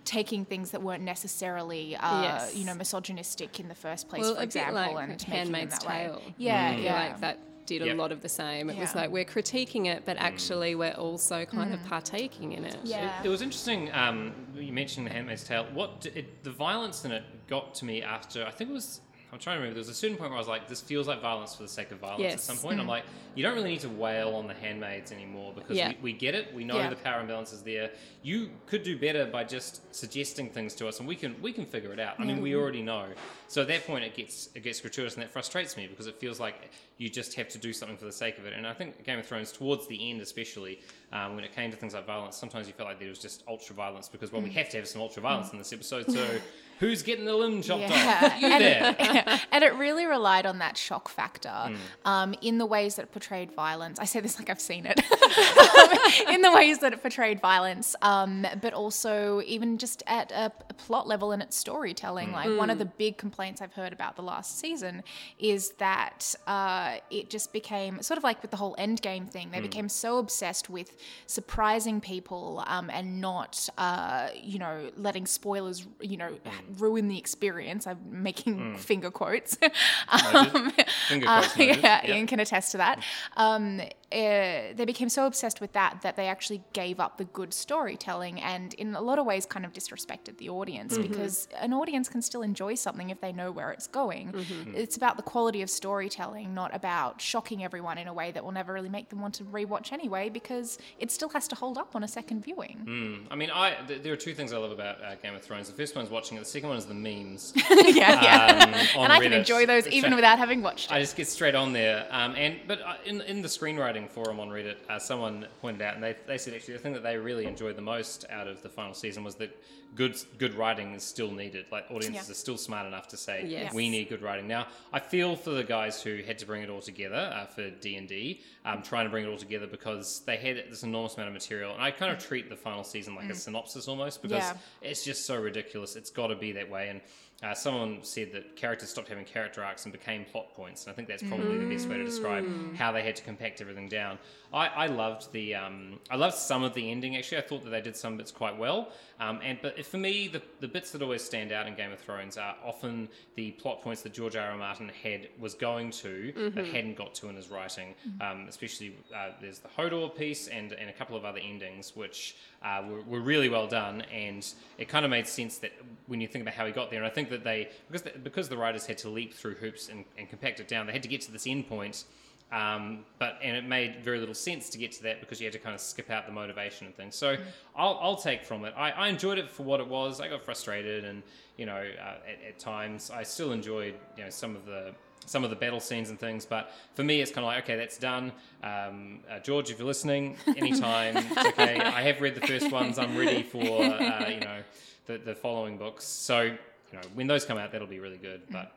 taking 0.04 0.44
things 0.44 0.70
that 0.72 0.82
weren't 0.82 1.02
necessarily 1.02 1.96
uh, 1.96 2.22
Yes. 2.22 2.54
you 2.56 2.64
know 2.64 2.74
misogynistic 2.74 3.60
in 3.60 3.68
the 3.68 3.74
first 3.74 4.08
place 4.08 4.22
Well, 4.22 4.34
for 4.34 4.38
a 4.38 4.46
bit 4.46 4.56
example 4.56 4.74
like 4.74 4.96
and 4.98 5.08
making 5.08 5.28
them 5.30 5.36
Handmaid's 5.38 5.78
that 5.78 5.88
way. 5.88 6.06
Tale. 6.06 6.22
yeah 6.38 6.68
I 6.70 6.74
feel 6.74 6.84
yeah 6.84 6.92
like 7.08 7.20
that 7.20 7.38
did 7.66 7.82
a 7.82 7.94
lot 7.94 8.12
of 8.12 8.22
the 8.22 8.28
same. 8.28 8.70
It 8.70 8.78
was 8.78 8.94
like 8.94 9.10
we're 9.10 9.24
critiquing 9.24 9.86
it, 9.86 10.04
but 10.06 10.16
actually 10.16 10.74
we're 10.74 10.92
also 10.92 11.44
kind 11.44 11.74
of 11.74 11.84
partaking 11.84 12.52
in 12.52 12.64
it. 12.64 12.76
yeah 12.84 13.20
It, 13.20 13.26
it 13.26 13.28
was 13.28 13.42
interesting. 13.42 13.90
Um, 13.92 14.32
you 14.54 14.72
mentioned 14.72 15.06
The 15.06 15.10
Handmaid's 15.12 15.44
Tale. 15.44 15.66
What 15.74 16.00
d- 16.02 16.10
it, 16.14 16.42
the 16.44 16.50
violence 16.50 17.04
in 17.04 17.12
it 17.12 17.24
got 17.48 17.74
to 17.76 17.84
me 17.84 18.02
after 18.02 18.44
I 18.44 18.50
think 18.50 18.70
it 18.70 18.72
was. 18.74 19.00
I'm 19.36 19.40
trying 19.40 19.56
to 19.56 19.60
remember. 19.60 19.74
There 19.74 19.86
was 19.86 19.90
a 19.90 19.94
certain 19.94 20.16
point 20.16 20.30
where 20.30 20.38
I 20.38 20.40
was 20.40 20.48
like, 20.48 20.66
"This 20.66 20.80
feels 20.80 21.06
like 21.06 21.20
violence 21.20 21.54
for 21.54 21.62
the 21.62 21.68
sake 21.68 21.90
of 21.90 21.98
violence." 21.98 22.32
At 22.32 22.40
some 22.40 22.56
point, 22.56 22.80
I'm 22.80 22.86
mm. 22.86 22.90
like, 22.90 23.04
"You 23.34 23.42
don't 23.42 23.54
really 23.54 23.68
need 23.68 23.80
to 23.80 23.90
wail 23.90 24.34
on 24.34 24.46
the 24.46 24.54
handmaids 24.54 25.12
anymore 25.12 25.52
because 25.54 25.76
Yeah. 25.76 25.88
we, 25.88 25.96
we 26.00 26.12
get 26.14 26.34
it. 26.34 26.54
We 26.54 26.64
know 26.64 26.78
Yeah. 26.78 26.88
the 26.88 26.96
power 26.96 27.20
imbalance 27.20 27.52
is 27.52 27.62
there. 27.62 27.90
You 28.22 28.50
could 28.66 28.82
do 28.82 28.96
better 28.96 29.26
by 29.26 29.44
just 29.44 29.94
suggesting 29.94 30.48
things 30.48 30.74
to 30.76 30.88
us, 30.88 31.00
and 31.00 31.06
we 31.06 31.16
can 31.16 31.36
we 31.42 31.52
can 31.52 31.66
figure 31.66 31.92
it 31.92 32.00
out. 32.00 32.18
I 32.18 32.24
mean, 32.24 32.40
we 32.40 32.52
mm. 32.52 32.56
already 32.56 32.80
know. 32.80 33.08
So 33.48 33.60
at 33.60 33.68
that 33.68 33.86
point, 33.86 34.04
it 34.04 34.14
gets 34.14 34.48
it 34.54 34.62
gets 34.62 34.80
gratuitous, 34.80 35.14
and 35.14 35.22
that 35.22 35.30
frustrates 35.30 35.76
me 35.76 35.86
because 35.86 36.06
it 36.06 36.18
feels 36.18 36.40
like 36.40 36.70
you 36.96 37.10
just 37.10 37.34
have 37.34 37.50
to 37.50 37.58
do 37.58 37.74
something 37.74 37.98
for 37.98 38.06
the 38.06 38.12
sake 38.12 38.38
of 38.38 38.46
it. 38.46 38.54
And 38.54 38.66
I 38.66 38.72
think 38.72 39.04
Game 39.04 39.18
of 39.18 39.26
Thrones, 39.26 39.52
towards 39.52 39.86
the 39.86 40.10
end, 40.10 40.22
especially 40.22 40.80
um, 41.12 41.36
when 41.36 41.44
it 41.44 41.54
came 41.54 41.70
to 41.70 41.76
things 41.76 41.92
like 41.92 42.06
violence, 42.06 42.38
sometimes 42.38 42.68
you 42.68 42.72
felt 42.72 42.88
like 42.88 42.98
there 42.98 43.10
was 43.10 43.18
just 43.18 43.42
ultra 43.46 43.74
violence 43.74 44.08
because 44.08 44.32
well, 44.32 44.40
we 44.40 44.48
mm. 44.48 44.54
have 44.54 44.70
to 44.70 44.78
have 44.78 44.88
some 44.88 45.02
ultra 45.02 45.20
violence 45.20 45.52
in 45.52 45.58
this 45.58 45.74
episode. 45.74 46.10
So 46.10 46.26
who's 46.80 47.02
getting 47.02 47.24
the 47.24 47.34
limb 47.34 47.62
chopped 47.62 47.82
Yeah. 47.82 48.20
off? 48.32 48.40
You 48.40 48.48
And- 48.48 48.62
there? 48.64 49.40
and 49.52 49.64
it 49.64 49.74
really 49.74 50.04
relied 50.06 50.46
on 50.46 50.58
that 50.58 50.76
shock 50.76 51.08
factor 51.08 51.48
Mm. 51.48 51.76
um, 52.04 52.34
in 52.42 52.58
the 52.58 52.66
ways 52.66 52.96
that 52.96 53.02
it 53.04 53.12
portrayed 53.12 53.52
violence. 53.52 53.98
I 53.98 54.04
say 54.04 54.20
this 54.20 54.38
like 54.38 54.50
I've 54.50 54.60
seen 54.60 54.86
it. 54.86 54.98
Um, 55.00 56.28
in 56.34 56.42
the 56.42 56.52
ways 56.52 56.78
that 56.80 56.92
it 56.92 57.00
portrayed 57.02 57.40
violence, 57.40 57.96
um, 58.02 58.46
but 58.60 58.72
also 58.74 59.40
even 59.46 59.78
just 59.78 60.02
at 60.06 60.30
a, 60.32 60.52
a 60.68 60.74
plot 60.74 61.06
level 61.06 61.32
in 61.32 61.40
its 61.40 61.56
storytelling. 61.56 62.32
Like 62.32 62.56
one 62.56 62.70
of 62.70 62.78
the 62.78 62.84
big 62.84 63.16
complaints 63.16 63.60
I've 63.62 63.72
heard 63.72 63.92
about 63.92 64.16
the 64.16 64.22
last 64.22 64.58
season 64.58 65.02
is 65.38 65.70
that 65.78 66.34
uh, 66.46 66.96
it 67.10 67.30
just 67.30 67.52
became 67.52 68.02
sort 68.02 68.18
of 68.18 68.24
like 68.24 68.42
with 68.42 68.50
the 68.50 68.56
whole 68.56 68.74
Endgame 68.78 69.28
thing. 69.28 69.50
They 69.50 69.60
became 69.60 69.88
so 69.88 70.18
obsessed 70.18 70.68
with 70.70 70.96
surprising 71.26 72.00
people 72.00 72.62
um, 72.66 72.90
and 72.90 73.20
not, 73.20 73.68
uh, 73.78 74.28
you 74.34 74.58
know, 74.58 74.90
letting 74.96 75.26
spoilers, 75.26 75.86
you 76.00 76.16
know, 76.16 76.36
ruin 76.78 77.08
the 77.08 77.18
experience. 77.18 77.86
I'm 77.86 77.98
making 78.22 78.76
finger 78.76 79.10
quotes. 79.10 79.56
um, 80.08 80.72
Finger 81.08 81.26
uh, 81.28 81.40
quotes 81.42 81.56
noted. 81.56 81.82
yeah, 81.82 82.00
Yep. 82.06 82.16
Ian 82.16 82.26
can 82.26 82.40
attest 82.40 82.72
to 82.72 82.78
that. 82.78 83.02
Um, 83.36 83.80
uh, 84.12 84.72
they 84.76 84.84
became 84.86 85.08
so 85.08 85.26
obsessed 85.26 85.60
with 85.60 85.72
that 85.72 86.00
that 86.02 86.14
they 86.16 86.28
actually 86.28 86.62
gave 86.72 87.00
up 87.00 87.18
the 87.18 87.24
good 87.24 87.52
storytelling 87.52 88.40
and, 88.40 88.72
in 88.74 88.94
a 88.94 89.00
lot 89.00 89.18
of 89.18 89.26
ways, 89.26 89.46
kind 89.46 89.64
of 89.64 89.72
disrespected 89.72 90.38
the 90.38 90.48
audience 90.48 90.96
because 90.96 91.48
an 91.58 91.72
audience 91.72 92.08
can 92.08 92.22
still 92.22 92.42
enjoy 92.42 92.74
something 92.76 93.10
if 93.10 93.20
they 93.20 93.32
know 93.32 93.50
where 93.50 93.72
it's 93.72 93.88
going. 93.88 94.32
It's 94.74 94.96
about 94.96 95.16
the 95.16 95.24
quality 95.24 95.60
of 95.62 95.70
storytelling, 95.70 96.54
not 96.54 96.74
about 96.74 97.20
shocking 97.20 97.64
everyone 97.64 97.98
in 97.98 98.06
a 98.06 98.14
way 98.14 98.30
that 98.30 98.44
will 98.44 98.52
never 98.52 98.72
really 98.72 98.88
make 98.88 99.08
them 99.08 99.20
want 99.20 99.34
to 99.34 99.44
rewatch 99.44 99.92
anyway 99.92 100.28
because 100.28 100.78
it 101.00 101.10
still 101.10 101.28
has 101.30 101.48
to 101.48 101.56
hold 101.56 101.76
up 101.76 101.96
on 101.96 102.04
a 102.04 102.08
second 102.08 102.44
viewing. 102.44 103.26
I 103.30 103.34
mean, 103.34 103.50
I 103.52 103.74
th- 103.88 104.02
there 104.02 104.12
are 104.12 104.16
two 104.16 104.34
things 104.34 104.52
I 104.52 104.58
love 104.58 104.70
about 104.70 105.02
uh, 105.02 105.16
Game 105.16 105.34
of 105.34 105.42
Thrones. 105.42 105.68
The 105.68 105.76
first 105.76 105.96
one's 105.96 106.10
watching 106.10 106.36
it. 106.36 106.40
The 106.40 106.46
second 106.46 106.68
one 106.68 106.78
is 106.78 106.86
the 106.86 106.94
memes. 106.94 107.52
yeah, 107.56 107.66
yeah. 107.96 108.88
um, 108.94 109.00
on 109.00 109.04
and 109.04 109.12
I 109.12 109.20
can 109.20 109.32
enjoy 109.32 109.66
those 109.66 109.88
even 109.88 110.14
without 110.14 110.38
having 110.38 110.62
watched 110.62 110.92
I 110.92 111.00
just 111.00 111.16
get 111.16 111.26
straight 111.26 111.54
on 111.54 111.72
there. 111.72 112.06
Um, 112.10 112.34
and 112.36 112.60
but 112.68 112.80
uh, 112.82 112.94
in 113.04 113.20
in 113.22 113.42
the 113.42 113.48
screenwriting 113.48 113.95
forum 114.06 114.38
on 114.38 114.48
Reddit, 114.50 114.76
uh, 114.90 114.98
someone 114.98 115.46
pointed 115.62 115.80
out, 115.80 115.94
and 115.94 116.04
they, 116.04 116.14
they 116.26 116.36
said 116.36 116.52
actually 116.54 116.74
the 116.74 116.80
thing 116.80 116.92
that 116.92 117.02
they 117.02 117.16
really 117.16 117.46
enjoyed 117.46 117.76
the 117.76 117.82
most 117.82 118.26
out 118.30 118.46
of 118.46 118.62
the 118.62 118.68
final 118.68 118.92
season 118.92 119.24
was 119.24 119.36
that 119.36 119.56
good 119.94 120.14
good 120.36 120.52
writing 120.54 120.92
is 120.92 121.02
still 121.02 121.30
needed. 121.30 121.64
Like 121.72 121.84
audiences 121.90 122.26
Yeah. 122.28 122.32
are 122.32 122.34
still 122.34 122.58
smart 122.58 122.86
enough 122.86 123.08
to 123.08 123.16
say 123.16 123.44
Yes. 123.46 123.72
we 123.72 123.88
need 123.88 124.10
good 124.10 124.20
writing. 124.20 124.46
Now 124.46 124.66
I 124.92 125.00
feel 125.00 125.36
for 125.36 125.50
the 125.50 125.64
guys 125.64 126.02
who 126.02 126.18
had 126.26 126.38
to 126.40 126.46
bring 126.46 126.62
it 126.62 126.68
all 126.68 126.82
together 126.82 127.32
uh, 127.34 127.46
for 127.46 127.70
D 127.70 127.96
and 127.96 128.06
D, 128.06 128.42
um, 128.66 128.82
trying 128.82 129.06
to 129.06 129.10
bring 129.10 129.24
it 129.24 129.28
all 129.28 129.38
together 129.38 129.66
because 129.66 130.20
they 130.26 130.36
had 130.36 130.56
this 130.70 130.82
enormous 130.82 131.14
amount 131.14 131.28
of 131.28 131.34
material, 131.34 131.72
and 131.72 131.82
I 131.82 131.90
kind 131.92 132.12
of 132.12 132.18
treat 132.18 132.50
the 132.50 132.56
final 132.56 132.84
season 132.84 133.14
like 133.14 133.30
a 133.30 133.34
synopsis 133.34 133.88
almost 133.88 134.20
because 134.20 134.42
Yeah. 134.44 134.56
it's 134.82 135.02
just 135.04 135.24
so 135.24 135.36
ridiculous. 135.40 135.96
It's 135.96 136.10
got 136.10 136.26
to 136.26 136.36
be 136.36 136.52
that 136.52 136.68
way. 136.68 136.88
And 136.90 137.00
uh, 137.42 137.52
someone 137.54 137.98
said 138.02 138.32
that 138.32 138.56
characters 138.56 138.88
stopped 138.88 139.08
having 139.08 139.24
character 139.24 139.62
arcs 139.62 139.84
and 139.84 139.92
became 139.92 140.24
plot 140.24 140.54
points. 140.54 140.84
And 140.84 140.92
I 140.92 140.96
think 140.96 141.06
that's 141.06 141.22
probably 141.22 141.58
the 141.58 141.66
best 141.66 141.86
way 141.88 141.98
to 141.98 142.04
describe 142.04 142.46
how 142.76 142.92
they 142.92 143.02
had 143.02 143.14
to 143.16 143.22
compact 143.22 143.60
everything 143.60 143.88
down. 143.88 144.18
I, 144.56 144.68
I 144.68 144.86
loved 144.86 145.32
the 145.32 145.54
um, 145.54 146.00
I 146.10 146.16
loved 146.16 146.34
some 146.34 146.62
of 146.62 146.72
the 146.72 146.90
ending. 146.90 147.14
Actually, 147.16 147.38
I 147.38 147.40
thought 147.42 147.62
that 147.64 147.70
they 147.70 147.82
did 147.82 147.94
some 147.94 148.16
bits 148.16 148.32
quite 148.32 148.56
well. 148.56 148.88
Um, 149.20 149.40
and 149.44 149.58
but 149.60 149.84
for 149.84 149.98
me, 149.98 150.28
the, 150.28 150.40
the 150.60 150.68
bits 150.68 150.92
that 150.92 151.02
always 151.02 151.22
stand 151.22 151.52
out 151.52 151.66
in 151.66 151.74
Game 151.74 151.92
of 151.92 151.98
Thrones 151.98 152.38
are 152.38 152.56
often 152.64 153.08
the 153.34 153.50
plot 153.52 153.82
points 153.82 154.00
that 154.02 154.14
George 154.14 154.34
R. 154.34 154.50
R. 154.50 154.56
Martin 154.56 154.90
had 155.02 155.28
was 155.38 155.54
going 155.54 155.90
to 155.90 156.52
but 156.54 156.66
hadn't 156.66 156.96
got 156.96 157.14
to 157.16 157.28
in 157.28 157.36
his 157.36 157.50
writing. 157.50 157.94
Um, 158.22 158.46
especially 158.48 158.96
uh, 159.14 159.32
there's 159.42 159.58
the 159.58 159.68
Hodor 159.68 160.16
piece 160.16 160.48
and 160.48 160.72
and 160.72 160.88
a 160.88 160.92
couple 160.94 161.18
of 161.18 161.26
other 161.26 161.40
endings 161.40 161.94
which 161.94 162.36
uh, 162.62 162.82
were, 162.88 163.02
were 163.02 163.20
really 163.20 163.50
well 163.50 163.66
done. 163.66 164.02
And 164.10 164.46
it 164.78 164.88
kind 164.88 165.04
of 165.04 165.10
made 165.10 165.26
sense 165.26 165.58
that 165.58 165.72
when 166.06 166.22
you 166.22 166.28
think 166.28 166.42
about 166.42 166.54
how 166.54 166.64
he 166.64 166.72
got 166.72 166.90
there. 166.90 167.00
And 167.00 167.06
I 167.06 167.14
think 167.14 167.28
that 167.28 167.44
they 167.44 167.68
because 167.88 168.02
the, 168.02 168.18
because 168.18 168.48
the 168.48 168.56
writers 168.56 168.86
had 168.86 168.96
to 168.98 169.10
leap 169.10 169.34
through 169.34 169.56
hoops 169.56 169.90
and, 169.90 170.06
and 170.16 170.30
compact 170.30 170.60
it 170.60 170.68
down, 170.68 170.86
they 170.86 170.92
had 170.92 171.02
to 171.02 171.08
get 171.10 171.20
to 171.22 171.32
this 171.32 171.46
end 171.46 171.68
point. 171.68 172.04
Um, 172.52 173.04
but 173.18 173.38
and 173.42 173.56
it 173.56 173.64
made 173.64 174.04
very 174.04 174.20
little 174.20 174.34
sense 174.34 174.70
to 174.70 174.78
get 174.78 174.92
to 174.92 175.02
that 175.02 175.20
because 175.20 175.40
you 175.40 175.46
had 175.46 175.52
to 175.54 175.58
kind 175.58 175.74
of 175.74 175.80
skip 175.80 176.10
out 176.10 176.26
the 176.26 176.32
motivation 176.32 176.86
and 176.86 176.96
things. 176.96 177.16
So 177.16 177.36
I'll, 177.74 177.98
I'll 178.00 178.16
take 178.16 178.44
from 178.44 178.64
it. 178.64 178.72
I, 178.76 178.92
I 178.92 179.08
enjoyed 179.08 179.38
it 179.38 179.50
for 179.50 179.64
what 179.64 179.80
it 179.80 179.88
was. 179.88 180.20
I 180.20 180.28
got 180.28 180.44
frustrated 180.44 181.04
and 181.04 181.24
you 181.56 181.66
know 181.66 181.74
uh, 181.74 182.28
at, 182.28 182.48
at 182.48 182.58
times 182.58 183.10
I 183.10 183.24
still 183.24 183.50
enjoyed 183.52 183.94
you 184.16 184.24
know 184.24 184.30
some 184.30 184.54
of 184.54 184.64
the 184.64 184.94
some 185.26 185.42
of 185.42 185.50
the 185.50 185.56
battle 185.56 185.80
scenes 185.80 186.10
and 186.10 186.20
things. 186.20 186.46
But 186.46 186.70
for 186.94 187.02
me, 187.02 187.20
it's 187.20 187.32
kind 187.32 187.44
of 187.44 187.52
like 187.52 187.64
okay, 187.64 187.76
that's 187.76 187.98
done. 187.98 188.30
Um, 188.62 189.20
uh, 189.28 189.40
George, 189.40 189.70
if 189.70 189.78
you're 189.78 189.86
listening, 189.88 190.36
anytime, 190.56 191.16
it's 191.16 191.46
okay. 191.48 191.80
I 191.80 192.02
have 192.02 192.20
read 192.20 192.36
the 192.36 192.46
first 192.46 192.70
ones. 192.70 192.96
I'm 192.98 193.16
ready 193.16 193.42
for 193.42 193.58
uh, 193.58 194.28
you 194.28 194.40
know 194.40 194.60
the 195.06 195.18
the 195.18 195.34
following 195.34 195.78
books. 195.78 196.04
So 196.04 196.42
you 196.42 196.58
know 196.92 197.02
when 197.14 197.26
those 197.26 197.44
come 197.44 197.58
out, 197.58 197.72
that'll 197.72 197.88
be 197.88 197.98
really 197.98 198.18
good. 198.18 198.42
But 198.50 198.72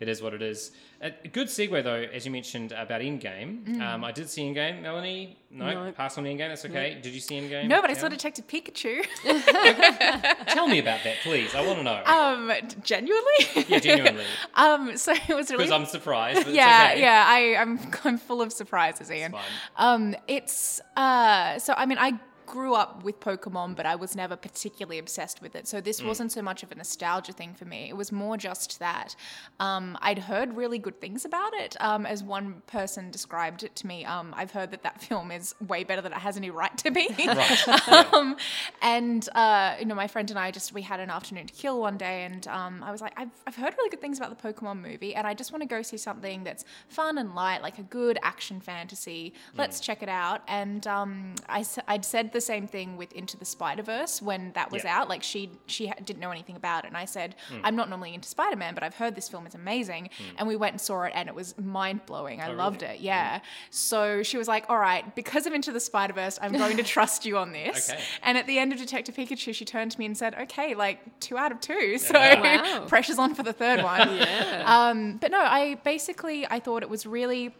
it 0.00 0.08
is 0.08 0.20
what 0.22 0.34
it 0.34 0.42
is. 0.42 0.70
A 1.00 1.10
good 1.28 1.48
segue 1.48 1.82
though, 1.84 1.94
as 2.12 2.24
you 2.24 2.32
mentioned 2.32 2.72
about 2.72 3.00
Endgame. 3.02 3.80
Um, 3.80 4.04
I 4.04 4.10
did 4.12 4.28
see 4.30 4.42
Endgame. 4.42 4.80
Melanie, 4.82 5.36
no, 5.50 5.86
No. 5.86 5.92
pass 5.92 6.16
on 6.18 6.24
Endgame. 6.24 6.48
That's 6.48 6.64
okay. 6.64 6.98
Did 7.02 7.12
you 7.12 7.20
see 7.20 7.36
Endgame? 7.40 7.68
No, 7.68 7.80
but 7.82 7.90
I 7.90 7.94
saw? 7.94 8.08
Detective 8.08 8.46
Pikachu. 8.46 9.04
Tell 10.48 10.66
me 10.66 10.78
about 10.78 11.00
that, 11.04 11.16
please. 11.22 11.54
I 11.54 11.64
want 11.66 11.78
to 11.78 11.84
know. 11.84 12.02
um, 12.06 12.52
genuinely. 12.82 13.66
yeah, 13.68 13.78
genuinely, 13.78 14.24
um, 14.54 14.96
so 14.96 15.12
it 15.12 15.34
was 15.34 15.50
really 15.50 15.64
because 15.64 15.70
I'm 15.72 15.86
surprised. 15.86 16.46
Yeah, 16.48 16.88
it's 16.88 16.92
okay. 16.92 17.00
yeah. 17.02 17.24
I, 17.26 17.56
I'm 17.60 17.78
I'm 18.04 18.18
full 18.18 18.40
of 18.42 18.52
surprises, 18.52 19.10
Ian. 19.10 19.32
fine. 19.32 19.42
Um, 19.76 20.16
it's 20.28 20.80
uh, 20.96 21.58
so 21.58 21.74
I 21.76 21.86
mean 21.86 21.98
I 21.98 22.18
grew 22.46 22.74
up 22.74 23.02
with 23.02 23.20
Pokemon, 23.20 23.76
but 23.76 23.86
I 23.86 23.94
was 23.94 24.14
never 24.16 24.36
particularly 24.36 24.98
obsessed 24.98 25.40
with 25.42 25.54
it. 25.56 25.66
So 25.68 25.80
this 25.80 26.00
Mm. 26.00 26.06
wasn't 26.06 26.32
so 26.32 26.42
much 26.42 26.62
of 26.62 26.70
a 26.72 26.74
nostalgia 26.74 27.32
thing 27.32 27.54
for 27.54 27.64
me. 27.64 27.88
It 27.88 27.96
was 27.96 28.10
more 28.12 28.36
just 28.36 28.78
that 28.78 29.14
um, 29.60 29.96
I'd 30.02 30.18
heard 30.20 30.56
really 30.56 30.78
good 30.78 31.00
things 31.00 31.24
about 31.24 31.52
it. 31.54 31.76
Um, 31.80 32.06
as 32.06 32.22
one 32.22 32.62
person 32.66 33.10
described 33.10 33.62
it 33.62 33.74
to 33.76 33.86
me, 33.86 34.04
um, 34.04 34.34
I've 34.36 34.50
heard 34.52 34.70
that 34.72 34.82
that 34.82 35.00
film 35.08 35.30
is 35.30 35.54
way 35.66 35.84
better 35.84 36.02
than 36.02 36.12
it 36.12 36.18
has 36.18 36.36
any 36.36 36.50
right 36.50 36.76
to 36.78 36.90
be. 36.90 37.08
Right. 37.26 37.68
Um, 38.14 38.36
and 38.82 39.28
uh, 39.34 39.76
you 39.78 39.86
know, 39.86 39.94
my 39.94 40.06
friend 40.06 40.28
and 40.30 40.38
I 40.38 40.50
just 40.50 40.72
we 40.72 40.82
had 40.82 41.00
an 41.00 41.10
afternoon 41.10 41.46
to 41.46 41.54
kill 41.54 41.80
one 41.80 41.96
day, 41.96 42.24
and 42.24 42.46
um, 42.48 42.82
I 42.82 42.90
was 42.92 43.00
like, 43.00 43.12
I've, 43.16 43.30
I've 43.46 43.56
heard 43.56 43.74
really 43.76 43.90
good 43.90 44.00
things 44.00 44.18
about 44.18 44.36
the 44.36 44.52
Pokemon 44.52 44.80
movie, 44.82 45.14
and 45.14 45.26
I 45.26 45.34
just 45.34 45.52
want 45.52 45.62
to 45.62 45.68
go 45.68 45.82
see 45.82 45.96
something 45.96 46.44
that's 46.44 46.64
fun 46.88 47.18
and 47.18 47.34
light, 47.34 47.62
like 47.62 47.78
a 47.78 47.82
good 47.82 48.18
action 48.22 48.60
fantasy. 48.60 49.32
Let's 49.56 49.80
check 49.80 50.02
it 50.02 50.08
out. 50.08 50.42
And 50.48 50.86
um, 50.86 51.34
I 51.48 51.64
I'd 51.88 52.04
said 52.04 52.32
the 52.34 52.40
same 52.42 52.66
thing 52.66 52.98
with 52.98 53.10
Into 53.14 53.38
the 53.38 53.46
Spider 53.46 53.82
Verse 53.82 54.20
when 54.20 54.52
that 54.52 54.70
was 54.70 54.84
Yeah. 54.84 54.98
out. 55.00 55.08
Like 55.08 55.22
she 55.22 55.50
she 55.66 55.90
didn't 56.04 56.18
know 56.20 56.30
anything 56.30 56.56
about 56.56 56.84
it, 56.84 56.88
and 56.88 56.96
I 56.98 57.06
said, 57.06 57.34
hmm. 57.48 57.60
I'm 57.64 57.74
not 57.76 57.88
normally 57.88 58.12
into 58.12 58.28
Spider 58.28 58.56
Man, 58.56 58.74
but 58.74 58.82
I've 58.82 58.94
heard 58.96 59.14
this 59.14 59.28
film 59.30 59.46
is 59.46 59.54
amazing, 59.54 60.10
hmm. 60.18 60.36
and 60.36 60.46
we 60.46 60.56
went 60.56 60.74
and 60.74 60.80
saw 60.80 61.04
it, 61.04 61.12
and 61.14 61.28
it 61.30 61.34
was 61.34 61.56
mind 61.58 62.04
blowing. 62.04 62.42
I 62.42 62.50
Oh, 62.50 62.54
loved 62.54 62.82
really? 62.82 62.94
it. 62.96 62.98
Hmm. 62.98 63.04
Yeah. 63.06 63.40
So 63.70 64.22
she 64.22 64.36
was 64.36 64.48
like, 64.48 64.66
all 64.68 64.78
right, 64.78 65.14
because 65.16 65.46
of 65.46 65.54
Into 65.54 65.72
the 65.72 65.80
Spider 65.80 66.12
Verse, 66.12 66.38
I'm 66.42 66.52
going 66.52 66.76
to 66.76 66.82
trust 66.96 67.24
you 67.24 67.38
on 67.38 67.52
this. 67.52 67.88
Okay. 67.90 68.00
And 68.22 68.36
at 68.36 68.46
the 68.46 68.58
end 68.58 68.72
of 68.72 68.78
Detective 68.78 69.14
Pikachu, 69.16 69.54
she 69.54 69.64
turned 69.64 69.92
to 69.92 69.98
me 69.98 70.04
and 70.06 70.16
said, 70.18 70.34
okay, 70.42 70.74
like 70.74 71.20
two 71.20 71.38
out 71.38 71.52
of 71.52 71.60
two. 71.60 71.96
So 71.98 72.12
Wow. 72.14 72.84
pressure's 72.88 73.18
on 73.18 73.34
for 73.34 73.42
the 73.42 73.52
third 73.52 73.82
one. 73.82 73.94
Yeah. 74.24 74.62
Um, 74.66 75.16
but 75.18 75.30
no, 75.30 75.38
I 75.40 75.76
basically, 75.84 76.46
I 76.50 76.58
thought 76.60 76.82
it 76.82 76.88
was 76.90 77.06
really 77.06 77.54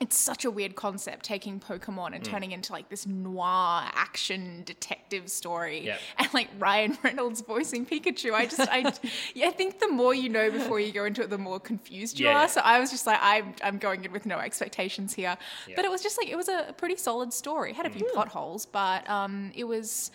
it's 0.00 0.18
such 0.18 0.44
a 0.44 0.50
weird 0.50 0.74
concept 0.74 1.24
taking 1.24 1.60
Pokemon 1.60 2.10
Mm. 2.10 2.14
and 2.16 2.24
turning 2.24 2.52
into 2.52 2.72
like 2.72 2.88
this 2.88 3.06
noir 3.06 3.82
action 3.94 4.62
detective 4.66 5.28
story. 5.30 5.86
Yep. 5.86 6.00
And 6.18 6.34
like 6.34 6.48
Ryan 6.58 6.98
Reynolds 7.04 7.40
voicing 7.42 7.86
Pikachu. 7.86 8.32
I 8.32 8.46
just, 8.46 8.60
I, 8.60 8.92
yeah, 9.34 9.46
I 9.48 9.50
think 9.52 9.78
the 9.78 9.88
more 9.88 10.12
you 10.12 10.28
know 10.28 10.50
before 10.50 10.80
you 10.80 10.90
go 10.92 11.04
into 11.04 11.22
it, 11.22 11.30
the 11.30 11.38
more 11.38 11.60
confused 11.60 12.18
you 12.18 12.26
Yeah, 12.26 12.32
are. 12.32 12.40
yeah. 12.42 12.46
So 12.48 12.60
I 12.62 12.80
was 12.80 12.90
just 12.90 13.06
like, 13.06 13.20
I'm, 13.22 13.54
I'm 13.62 13.78
going 13.78 14.04
in 14.04 14.10
with 14.12 14.26
no 14.26 14.38
expectations 14.38 15.14
here. 15.14 15.36
Yeah. 15.68 15.74
But 15.76 15.84
it 15.84 15.90
was 15.90 16.02
just 16.02 16.18
like, 16.18 16.28
it 16.28 16.36
was 16.36 16.48
a 16.48 16.74
pretty 16.76 16.96
solid 16.96 17.32
story. 17.32 17.70
It 17.70 17.76
had 17.76 17.86
a 17.86 17.90
few 17.90 18.04
Mm. 18.06 18.12
plot 18.12 18.28
holes, 18.28 18.66
but 18.66 19.08
um, 19.08 19.52
it 19.54 19.64
was. 19.64 20.10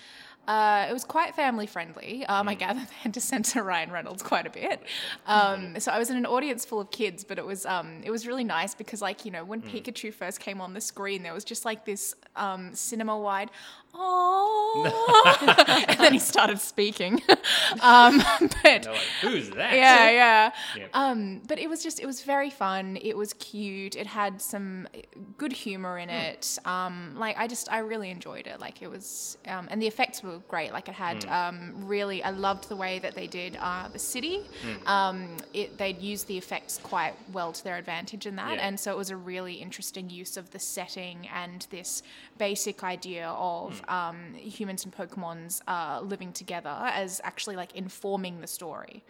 Uh, 0.50 0.88
it 0.90 0.94
was 0.94 1.04
quite 1.06 1.36
family 1.36 1.68
friendly. 1.68 2.26
Um, 2.26 2.48
Mm. 2.48 2.50
I 2.50 2.54
gather 2.56 2.80
they 2.92 2.96
had 3.04 3.14
to 3.14 3.22
censor 3.22 3.62
Ryan 3.64 3.92
Reynolds 3.92 4.24
quite 4.24 4.48
a 4.48 4.50
bit. 4.50 4.82
Um, 5.28 5.80
so 5.80 5.92
I 5.92 6.00
was 6.00 6.10
in 6.10 6.18
an 6.18 6.26
audience 6.26 6.66
full 6.66 6.80
of 6.82 6.90
kids, 6.90 7.24
but 7.24 7.38
it 7.38 7.46
was 7.46 7.66
um, 7.68 8.02
it 8.04 8.10
was 8.10 8.26
really 8.26 8.44
nice 8.44 8.74
because, 8.74 9.02
like 9.02 9.26
you 9.26 9.32
know, 9.32 9.44
when 9.46 9.62
Mm. 9.62 9.70
Pikachu 9.72 10.12
first 10.14 10.40
came 10.40 10.60
on 10.66 10.74
the 10.74 10.82
screen, 10.82 11.22
there 11.22 11.34
was 11.34 11.44
just 11.44 11.66
like 11.66 11.86
this 11.86 12.16
um, 12.36 12.74
cinema 12.74 13.16
wide, 13.28 13.50
oh, 13.94 15.86
and 15.88 16.00
then 16.00 16.14
he 16.14 16.20
started 16.20 16.60
speaking. 16.60 17.22
um, 17.82 18.22
but 18.64 18.86
like, 18.86 18.98
who's 19.22 19.50
that? 19.52 19.74
yeah, 19.76 20.10
yeah. 20.10 20.52
Yeah. 20.78 20.88
Um, 20.94 21.42
but 21.48 21.60
it 21.60 21.70
was 21.70 21.84
just, 21.84 22.00
it 22.00 22.06
was 22.06 22.22
very 22.22 22.50
fun. 22.50 22.98
It 23.02 23.16
was 23.18 23.34
cute. 23.34 23.96
It 23.96 24.08
had 24.08 24.42
some 24.42 24.88
good 25.38 25.52
humor 25.52 25.98
in 25.98 26.10
it. 26.10 26.58
Um, 26.66 27.16
like 27.18 27.38
I 27.38 27.48
just, 27.48 27.72
I 27.72 27.80
really 27.80 28.10
enjoyed 28.10 28.48
it. 28.48 28.60
Like 28.60 28.82
it 28.82 28.90
was, 28.90 29.38
um, 29.48 29.68
and 29.72 29.82
the 29.82 29.88
effects 29.88 30.24
were 30.24 30.38
great. 30.48 30.72
Like 30.72 30.88
it 30.88 30.96
had 30.96 31.26
um, 31.26 31.74
really, 31.88 32.24
I 32.24 32.30
loved 32.32 32.70
the 32.70 32.76
way 32.76 33.00
that 33.00 33.16
they 33.16 33.28
did 33.28 33.58
uh, 33.60 33.88
the 33.90 34.00
city. 34.00 34.42
Um, 34.86 35.38
it, 35.54 35.78
they'd 35.78 36.00
used 36.00 36.28
the 36.28 36.38
effects 36.38 36.80
quite 36.82 37.14
well 37.34 37.52
to 37.52 37.64
their 37.64 37.78
advantage 37.78 38.26
in 38.26 38.36
that, 38.38 38.56
Yeah. 38.58 38.68
and 38.68 38.80
so 38.80 38.92
it 38.92 38.98
was 38.98 39.10
a 39.10 39.16
really 39.18 39.56
interesting 39.56 40.10
use 40.10 40.38
of 40.38 40.52
the 40.52 40.60
setting 40.60 41.28
and 41.34 41.66
this 41.70 42.04
basic 42.38 42.84
idea 42.84 43.28
of 43.30 43.79
um, 43.88 44.34
humans 44.34 44.84
and 44.86 44.94
Pokemon's 44.96 45.62
uh, 45.68 46.02
living 46.04 46.34
together 46.34 46.70
as 46.70 47.22
actually 47.24 47.56
like 47.56 47.76
informing 47.76 48.42
the 48.42 48.48
story. 48.48 49.04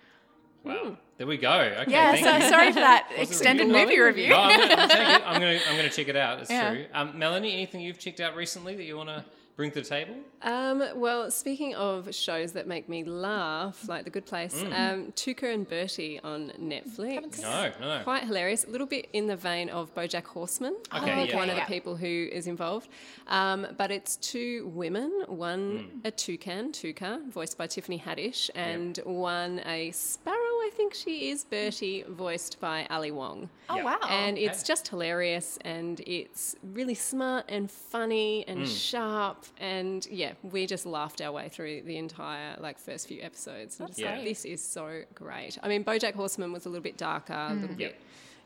Wow. 0.63 0.97
There 1.17 1.25
we 1.27 1.37
go. 1.37 1.51
Okay. 1.51 1.91
Yeah, 1.91 2.15
so 2.15 2.49
sorry 2.49 2.71
for 2.73 2.79
that 2.81 3.09
extended 3.17 3.67
review? 3.67 3.81
movie 3.85 3.99
review. 3.99 4.29
No, 4.29 4.35
I'm 4.37 4.59
gonna, 4.59 4.73
I'm, 4.81 4.89
take 4.89 4.99
it. 5.07 5.21
I'm 5.25 5.33
gonna 5.41 5.59
I'm 5.69 5.75
gonna 5.77 5.89
check 5.89 6.07
it 6.09 6.15
out. 6.15 6.39
It's 6.41 6.49
Yeah. 6.51 6.73
true. 6.73 6.85
Um, 6.93 7.17
Melanie, 7.17 7.53
anything 7.53 7.81
you've 7.81 7.99
checked 7.99 8.19
out 8.19 8.35
recently 8.35 8.75
that 8.75 8.83
you 8.83 8.97
want 8.97 9.09
to 9.09 9.23
bring 9.59 9.69
to 9.71 9.81
the 9.81 9.85
table? 9.89 10.15
Um, 10.41 10.81
well, 10.95 11.29
speaking 11.29 11.75
of 11.75 12.15
shows 12.15 12.53
that 12.53 12.65
make 12.65 12.87
me 12.87 13.03
laugh, 13.03 13.89
like 13.89 14.05
The 14.05 14.09
Good 14.09 14.25
Place, 14.25 14.55
Mm. 14.55 14.79
um, 14.79 15.11
Tuca 15.11 15.53
and 15.53 15.67
Bertie 15.67 16.17
on 16.23 16.53
Netflix. 16.57 17.41
No, 17.41 17.69
no. 17.81 18.01
Quite 18.05 18.23
hilarious. 18.23 18.63
A 18.63 18.69
little 18.69 18.87
bit 18.87 19.09
in 19.11 19.27
the 19.27 19.35
vein 19.35 19.69
of 19.69 19.93
BoJack 19.93 20.23
Horseman. 20.23 20.77
Okay, 20.95 21.11
I 21.11 21.15
think 21.15 21.31
yeah. 21.31 21.35
one 21.35 21.49
of 21.49 21.57
Yeah. 21.57 21.65
the 21.65 21.73
people 21.73 21.97
who 21.97 22.29
is 22.31 22.47
involved. 22.47 22.87
Um, 23.27 23.67
but 23.77 23.91
it's 23.91 24.15
two 24.15 24.71
women, 24.73 25.11
one 25.27 25.89
Hmm. 25.91 26.07
a 26.07 26.11
toucan, 26.11 26.71
Tuca, 26.71 27.21
voiced 27.29 27.57
by 27.57 27.67
Tiffany 27.67 27.99
Haddish, 27.99 28.49
and 28.55 28.97
one 29.03 29.59
a 29.65 29.91
sparrow. 29.91 30.37
I 30.37 30.71
think 30.77 30.93
she 30.93 31.29
is 31.31 31.43
Bertie, 31.43 32.05
voiced 32.07 32.61
by 32.61 32.87
Ali 32.89 33.11
Wong. 33.11 33.49
Oh 33.69 33.75
Yeah. 33.75 33.83
wow! 33.83 33.97
And 34.07 34.37
okay. 34.37 34.45
it's 34.45 34.63
just 34.63 34.87
hilarious 34.87 35.57
and 35.65 35.99
it's 36.07 36.55
really 36.63 36.93
smart 36.95 37.45
and 37.49 37.69
funny 37.69 38.45
and 38.47 38.65
sharp 38.65 39.45
and 39.59 40.05
yeah, 40.11 40.33
we 40.43 40.65
just 40.67 40.85
laughed 40.85 41.21
our 41.21 41.31
way 41.31 41.49
through 41.49 41.81
the 41.83 41.97
entire 41.97 42.55
like 42.59 42.77
first 42.77 43.07
few 43.07 43.21
episodes. 43.21 43.79
And 43.79 43.87
just 43.89 44.01
like, 44.01 44.23
this 44.23 44.45
is 44.45 44.63
so 44.63 45.01
great. 45.15 45.57
I 45.63 45.67
mean 45.67 45.83
BoJack 45.83 46.13
Horseman 46.13 46.51
was 46.53 46.65
a 46.65 46.69
little 46.69 46.83
bit 46.83 46.97
darker, 46.97 47.33
a 47.33 47.53
little 47.53 47.69
Yep. 47.69 47.77
bit 47.77 47.95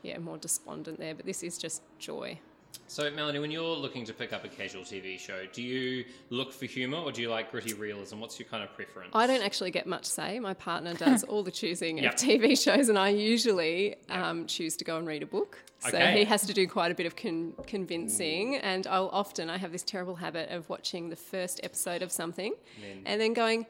yeah, 0.02 0.18
more 0.18 0.36
despondent 0.38 0.98
there, 0.98 1.14
but 1.14 1.24
this 1.26 1.42
is 1.42 1.56
just 1.58 1.82
joy. 1.98 2.38
So, 2.94 3.10
Melanie, 3.10 3.40
when 3.40 3.50
you're 3.50 3.74
looking 3.74 4.04
to 4.04 4.12
pick 4.14 4.32
up 4.32 4.44
a 4.44 4.48
casual 4.48 4.82
TV 4.82 5.18
show, 5.18 5.46
do 5.52 5.62
you 5.62 6.04
look 6.30 6.52
for 6.52 6.66
humour 6.66 6.98
or 6.98 7.10
do 7.10 7.22
you 7.22 7.28
like 7.28 7.50
gritty 7.50 7.74
realism? 7.74 8.20
What's 8.20 8.38
your 8.38 8.48
kind 8.48 8.62
of 8.62 8.72
preference? 8.72 9.10
I 9.14 9.26
don't 9.26 9.42
actually 9.42 9.72
get 9.72 9.88
much 9.88 10.04
say. 10.04 10.38
My 10.38 10.54
partner 10.54 10.94
does 10.94 11.24
all 11.28 11.42
the 11.42 11.50
choosing 11.50 11.98
Yep. 11.98 12.12
of 12.14 12.20
TV 12.20 12.56
shows, 12.56 12.88
and 12.88 12.96
I 12.96 13.08
usually 13.08 13.96
um, 14.10 14.46
choose 14.46 14.76
to 14.76 14.84
go 14.84 14.96
and 14.96 15.08
read 15.08 15.24
a 15.24 15.26
book. 15.26 15.58
So 15.80 15.88
Okay. 15.88 16.18
he 16.20 16.24
has 16.26 16.46
to 16.46 16.52
do 16.54 16.68
quite 16.68 16.92
a 16.92 16.94
bit 16.94 17.06
of 17.06 17.16
con- 17.16 17.54
convincing, 17.66 18.58
and 18.58 18.86
I'll 18.86 19.08
often 19.08 19.50
I 19.50 19.58
have 19.58 19.72
this 19.72 19.82
terrible 19.82 20.14
habit 20.14 20.50
of 20.50 20.68
watching 20.68 21.08
the 21.08 21.16
first 21.16 21.58
episode 21.64 22.00
of 22.00 22.12
something, 22.12 22.54
Then- 22.80 23.02
and 23.06 23.20
then 23.20 23.32
going. 23.32 23.66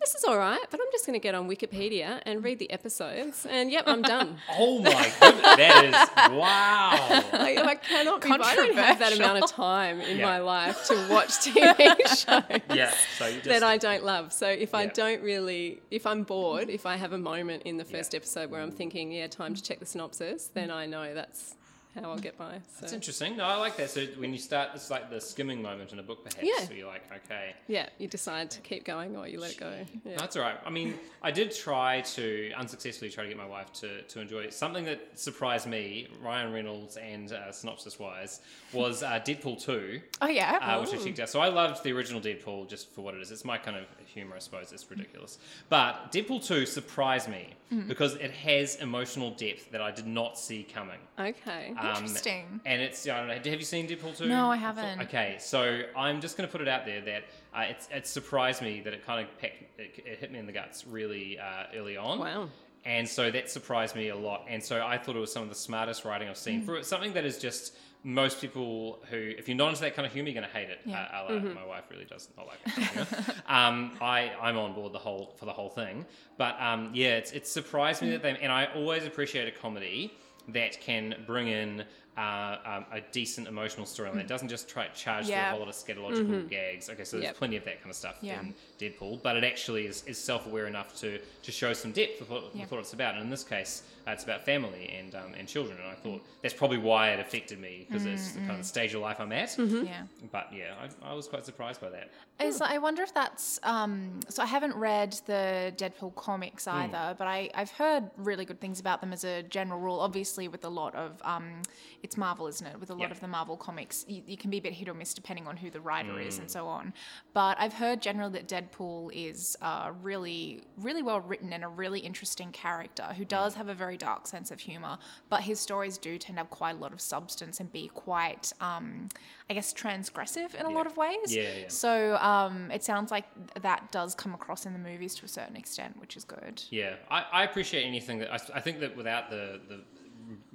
This 0.00 0.14
is 0.16 0.24
all 0.24 0.36
right, 0.36 0.60
but 0.70 0.80
I'm 0.80 0.86
just 0.92 1.06
going 1.06 1.18
to 1.18 1.22
get 1.22 1.34
on 1.34 1.48
Wikipedia 1.48 2.20
and 2.26 2.44
read 2.44 2.58
the 2.58 2.70
episodes, 2.70 3.46
and 3.48 3.70
yep, 3.70 3.84
I'm 3.86 4.02
done. 4.02 4.36
Oh 4.58 4.78
my 4.80 5.10
goodness, 5.20 5.42
that 5.56 5.84
is 5.84 5.92
wow. 6.36 6.90
I, 7.32 7.56
I 7.64 7.74
cannot 7.76 8.20
be. 8.22 8.28
I 8.30 8.54
don't 8.54 8.74
have 8.74 8.98
that 8.98 9.14
amount 9.16 9.42
of 9.44 9.50
time 9.50 10.00
in 10.02 10.18
Yeah. 10.18 10.26
my 10.26 10.38
life 10.38 10.86
to 10.88 11.06
watch 11.10 11.30
TV 11.30 11.96
shows. 12.06 12.60
Yeah, 12.76 12.92
so 13.18 13.30
just 13.32 13.44
that 13.44 13.62
I 13.62 13.78
don't 13.78 14.04
love. 14.04 14.32
So 14.32 14.46
if 14.48 14.74
I 14.74 14.86
don't 14.86 15.22
really, 15.22 15.80
if 15.90 16.06
I'm 16.06 16.22
bored, 16.24 16.68
if 16.68 16.84
I 16.86 16.96
have 16.96 17.12
a 17.12 17.18
moment 17.18 17.62
in 17.62 17.78
the 17.78 17.84
first 17.84 18.14
episode 18.14 18.50
where 18.50 18.60
I'm 18.60 18.72
thinking, 18.72 19.10
yeah, 19.10 19.26
time 19.28 19.54
to 19.54 19.62
check 19.62 19.78
the 19.80 19.86
synopsis, 19.86 20.50
then 20.52 20.70
I 20.70 20.84
know 20.86 21.14
that's 21.14 21.54
how 21.94 22.10
I'll 22.10 22.18
get 22.18 22.36
by. 22.36 22.54
So. 22.54 22.80
That's 22.82 22.92
interesting. 22.92 23.36
No, 23.36 23.44
I 23.44 23.56
like 23.56 23.76
that. 23.76 23.90
So 23.90 24.04
when 24.18 24.32
you 24.32 24.38
start, 24.38 24.70
it's 24.74 24.90
like 24.90 25.10
the 25.10 25.20
skimming 25.20 25.62
moment 25.62 25.92
in 25.92 25.98
a 25.98 26.02
book, 26.02 26.24
perhaps. 26.24 26.42
Yeah. 26.42 26.66
Where 26.66 26.76
you're 26.78 26.86
like, 26.88 27.02
okay, 27.24 27.54
Yeah, 27.68 27.88
you 27.98 28.08
decide 28.08 28.50
to 28.52 28.60
keep 28.60 28.84
going 28.84 29.16
or 29.16 29.26
you 29.28 29.40
let 29.40 29.52
it 29.52 29.60
go. 29.60 29.72
Yeah. 30.04 30.16
That's 30.18 30.36
all 30.36 30.42
right. 30.42 30.56
I 30.64 30.70
mean, 30.70 30.94
I 31.22 31.30
did 31.30 31.54
try 31.54 32.00
to 32.02 32.52
unsuccessfully 32.56 33.10
try 33.10 33.22
to 33.24 33.28
get 33.28 33.38
my 33.38 33.46
wife 33.46 33.72
to, 33.74 34.02
to 34.02 34.20
enjoy 34.20 34.40
it. 34.40 34.54
Something 34.54 34.84
that 34.86 35.18
surprised 35.18 35.66
me, 35.66 36.08
Ryan 36.22 36.52
Reynolds 36.52 36.96
and 36.96 37.32
uh, 37.32 37.52
synopsis 37.52 37.98
wise, 37.98 38.40
was 38.72 39.02
uh, 39.02 39.20
Deadpool 39.24 39.62
2, 39.62 40.00
Oh 40.22 40.26
yeah. 40.28 40.58
uh, 40.60 40.80
which 40.80 40.92
I 40.94 41.02
checked 41.04 41.20
out. 41.20 41.28
So 41.28 41.40
I 41.40 41.48
loved 41.48 41.82
the 41.84 41.92
original 41.92 42.20
Deadpool 42.20 42.68
just 42.68 42.92
for 42.94 43.02
what 43.02 43.14
it 43.14 43.20
is. 43.22 43.30
It's 43.30 43.44
my 43.44 43.58
kind 43.58 43.76
of 43.76 43.84
humor, 44.14 44.36
I 44.36 44.38
suppose. 44.38 44.72
It's 44.72 44.88
ridiculous. 44.90 45.38
But 45.68 46.10
Deadpool 46.12 46.46
2 46.46 46.64
surprised 46.66 47.28
me 47.28 47.48
Mm. 47.72 47.88
because 47.88 48.14
it 48.16 48.30
has 48.30 48.76
emotional 48.76 49.30
depth 49.32 49.70
that 49.72 49.80
I 49.80 49.90
did 49.90 50.06
not 50.06 50.38
see 50.38 50.62
coming. 50.62 50.98
Okay. 51.18 51.72
Um, 51.78 51.88
Interesting. 51.96 52.60
And 52.64 52.80
it's, 52.80 53.08
I 53.08 53.18
don't 53.18 53.28
know, 53.28 53.34
have 53.34 53.46
you 53.46 53.64
seen 53.64 53.88
Deadpool 53.88 54.16
2? 54.16 54.26
No, 54.28 54.50
I 54.50 54.56
haven't. 54.56 55.00
Okay, 55.02 55.36
so 55.40 55.82
I'm 55.96 56.20
just 56.20 56.36
going 56.36 56.46
to 56.48 56.52
put 56.52 56.60
it 56.60 56.68
out 56.68 56.84
there 56.86 57.00
that 57.00 57.24
uh, 57.54 57.60
it's, 57.68 57.88
it 57.90 58.06
surprised 58.06 58.62
me 58.62 58.80
that 58.82 58.92
it 58.92 59.04
kind 59.04 59.26
of 59.26 59.38
pecked, 59.38 59.80
it, 59.80 60.02
it 60.06 60.18
hit 60.18 60.30
me 60.32 60.38
in 60.38 60.46
the 60.46 60.52
guts 60.52 60.86
really 60.86 61.38
uh, 61.38 61.64
early 61.74 61.96
on. 61.96 62.18
Wow. 62.20 62.48
And 62.84 63.08
so 63.08 63.30
that 63.30 63.50
surprised 63.50 63.96
me 63.96 64.08
a 64.10 64.16
lot. 64.16 64.44
And 64.46 64.62
so 64.62 64.84
I 64.84 64.98
thought 64.98 65.16
it 65.16 65.20
was 65.20 65.32
some 65.32 65.42
of 65.42 65.48
the 65.48 65.54
smartest 65.54 66.04
writing 66.04 66.28
I've 66.28 66.34
Mm. 66.36 66.38
seen 66.38 66.62
for 66.62 66.76
it. 66.76 66.84
something 66.86 67.14
that 67.14 67.24
is 67.24 67.38
just 67.38 67.74
most 68.06 68.40
people 68.40 68.98
who, 69.10 69.16
if 69.16 69.48
you're 69.48 69.56
not 69.56 69.70
into 69.70 69.80
that 69.80 69.96
kind 69.96 70.04
of 70.06 70.12
humor, 70.12 70.28
you're 70.28 70.40
going 70.40 70.50
to 70.52 70.56
hate 70.56 70.68
it. 70.68 70.80
Yeah. 70.84 71.08
Uh, 71.12 71.32
la- 71.32 71.40
My 71.54 71.64
wife 71.66 71.84
really 71.90 72.04
does 72.04 72.28
not 72.36 72.46
like 72.46 72.62
that 72.64 72.74
humor. 72.92 73.06
um, 73.48 73.92
I, 74.00 74.30
I'm 74.40 74.58
on 74.58 74.74
board 74.74 74.92
the 74.92 74.98
whole 74.98 75.34
for 75.38 75.46
the 75.46 75.52
whole 75.52 75.70
thing. 75.70 76.04
But 76.36 76.60
um, 76.60 76.90
yeah, 76.92 77.16
it's, 77.16 77.32
it 77.32 77.46
surprised 77.46 78.02
me 78.02 78.10
that 78.10 78.22
they, 78.22 78.36
and 78.36 78.52
I 78.52 78.66
always 78.74 79.06
appreciate 79.06 79.48
a 79.48 79.50
comedy 79.58 80.12
that 80.48 80.78
can 80.82 81.14
bring 81.26 81.48
in 81.48 81.82
uh, 82.18 82.56
um, 82.66 82.84
a 82.92 83.00
decent 83.10 83.48
emotional 83.48 83.86
storyline. 83.86 84.18
It 84.20 84.28
doesn't 84.28 84.48
just 84.48 84.68
try 84.68 84.86
to 84.86 84.94
charge 84.94 85.26
Yeah. 85.26 85.36
through 85.40 85.46
a 85.46 85.50
whole 85.52 85.60
lot 85.60 85.68
of 85.68 85.74
scatological 85.74 86.48
gags. 86.48 86.90
Okay, 86.90 87.04
so 87.04 87.16
there's 87.16 87.28
Yep. 87.28 87.36
plenty 87.36 87.56
of 87.56 87.64
that 87.64 87.78
kind 87.80 87.90
of 87.90 87.96
stuff 87.96 88.16
Yeah. 88.20 88.40
in 88.40 88.54
Deadpool, 88.78 89.22
but 89.22 89.36
it 89.36 89.44
actually 89.44 89.86
is, 89.86 90.02
is 90.06 90.18
self-aware 90.18 90.66
enough 90.66 90.94
to, 91.00 91.18
to 91.42 91.52
show 91.52 91.72
some 91.72 91.92
depth 91.92 92.20
of 92.20 92.30
what, 92.30 92.44
Yeah. 92.54 92.62
with 92.62 92.70
what 92.72 92.80
it's 92.80 92.92
about. 92.92 93.14
And 93.14 93.24
in 93.24 93.30
this 93.30 93.44
case, 93.44 93.82
uh, 94.06 94.10
it's 94.10 94.24
about 94.24 94.44
family 94.44 94.92
and 94.98 95.14
um, 95.14 95.32
and 95.38 95.48
children. 95.48 95.78
And 95.78 95.88
I 95.90 95.94
thought 95.94 96.22
that's 96.42 96.52
probably 96.54 96.76
why 96.76 97.10
it 97.10 97.20
affected 97.20 97.58
me 97.58 97.86
because 97.88 98.04
it's 98.04 98.32
the 98.32 98.40
kind 98.40 98.58
of 98.60 98.66
stage 98.66 98.92
of 98.94 99.00
life 99.00 99.18
I'm 99.18 99.32
at. 99.32 99.56
Yeah. 99.58 100.02
But 100.30 100.48
yeah, 100.52 100.74
I, 101.02 101.10
I 101.10 101.14
was 101.14 101.26
quite 101.26 101.46
surprised 101.46 101.80
by 101.80 101.88
that. 101.90 102.10
Is 102.38 102.60
I 102.60 102.76
wonder 102.78 103.02
if 103.02 103.14
that's 103.14 103.58
um, 103.62 104.20
so. 104.28 104.42
I 104.42 104.46
haven't 104.46 104.74
read 104.76 105.12
the 105.24 105.72
Deadpool 105.76 106.14
comics 106.16 106.64
Hmm. 106.66 106.70
either, 106.76 107.14
but 107.16 107.26
I 107.26 107.48
I've 107.54 107.70
heard 107.70 108.10
really 108.18 108.44
good 108.44 108.60
things 108.60 108.78
about 108.80 109.00
them 109.00 109.12
as 109.12 109.24
a 109.24 109.42
general 109.44 109.80
rule. 109.80 110.00
Obviously, 110.00 110.48
with 110.48 110.64
a 110.64 110.68
lot 110.68 110.94
of 110.96 111.20
um, 111.24 111.62
it's 112.02 112.16
Marvel, 112.18 112.46
isn't 112.48 112.66
it? 112.66 112.78
With 112.78 112.90
a 112.90 112.94
lot 112.94 113.02
Yeah. 113.04 113.10
of 113.12 113.20
the 113.20 113.28
Marvel 113.28 113.56
comics, 113.56 114.04
you, 114.08 114.22
you 114.26 114.36
can 114.36 114.50
be 114.50 114.58
a 114.58 114.60
bit 114.60 114.74
hit 114.74 114.88
or 114.88 114.94
miss 114.94 115.14
depending 115.14 115.46
on 115.46 115.56
who 115.56 115.70
the 115.70 115.80
writer 115.80 116.18
is 116.20 116.36
Hmm. 116.36 116.42
and 116.42 116.50
so 116.50 116.66
on. 116.66 116.92
But 117.32 117.56
I've 117.58 117.72
heard 117.74 118.02
generally 118.02 118.32
that 118.32 118.48
Deadpool 118.48 118.63
is 119.12 119.56
uh, 119.62 119.92
really 120.02 120.62
really 120.78 121.02
well 121.02 121.20
written 121.20 121.52
and 121.52 121.64
a 121.64 121.68
really 121.68 122.00
interesting 122.00 122.52
character 122.52 123.04
who 123.16 123.24
does 123.24 123.54
have 123.54 123.68
a 123.68 123.74
very 123.74 123.96
dark 123.96 124.26
sense 124.26 124.50
of 124.50 124.60
humor, 124.60 124.98
but 125.28 125.42
his 125.42 125.60
stories 125.60 125.98
do 125.98 126.18
tend 126.18 126.36
to 126.36 126.40
have 126.40 126.50
quite 126.50 126.76
a 126.76 126.78
lot 126.78 126.92
of 126.92 127.00
substance 127.00 127.60
and 127.60 127.72
be 127.72 127.88
quite 127.94 128.52
um, 128.60 129.08
I 129.50 129.54
guess 129.54 129.72
transgressive 129.72 130.54
in 130.54 130.66
a 130.66 130.68
Yeah. 130.70 130.74
lot 130.74 130.86
of 130.86 130.96
ways. 130.96 131.16
Yeah, 131.28 131.42
yeah. 131.42 131.68
So 131.68 132.16
um, 132.16 132.70
it 132.70 132.82
sounds 132.84 133.10
like 133.10 133.26
that 133.60 133.90
does 133.92 134.14
come 134.14 134.34
across 134.34 134.66
in 134.66 134.72
the 134.72 134.78
movies 134.78 135.14
to 135.16 135.24
a 135.24 135.28
certain 135.28 135.56
extent, 135.56 135.98
which 136.00 136.16
is 136.16 136.24
good. 136.24 136.62
Yeah, 136.70 136.96
I, 137.10 137.24
I 137.32 137.44
appreciate 137.44 137.84
anything 137.84 138.18
that 138.18 138.32
I, 138.32 138.38
I 138.58 138.60
think 138.60 138.80
that 138.80 138.96
without 138.96 139.30
the 139.30 139.60
the 139.68 139.82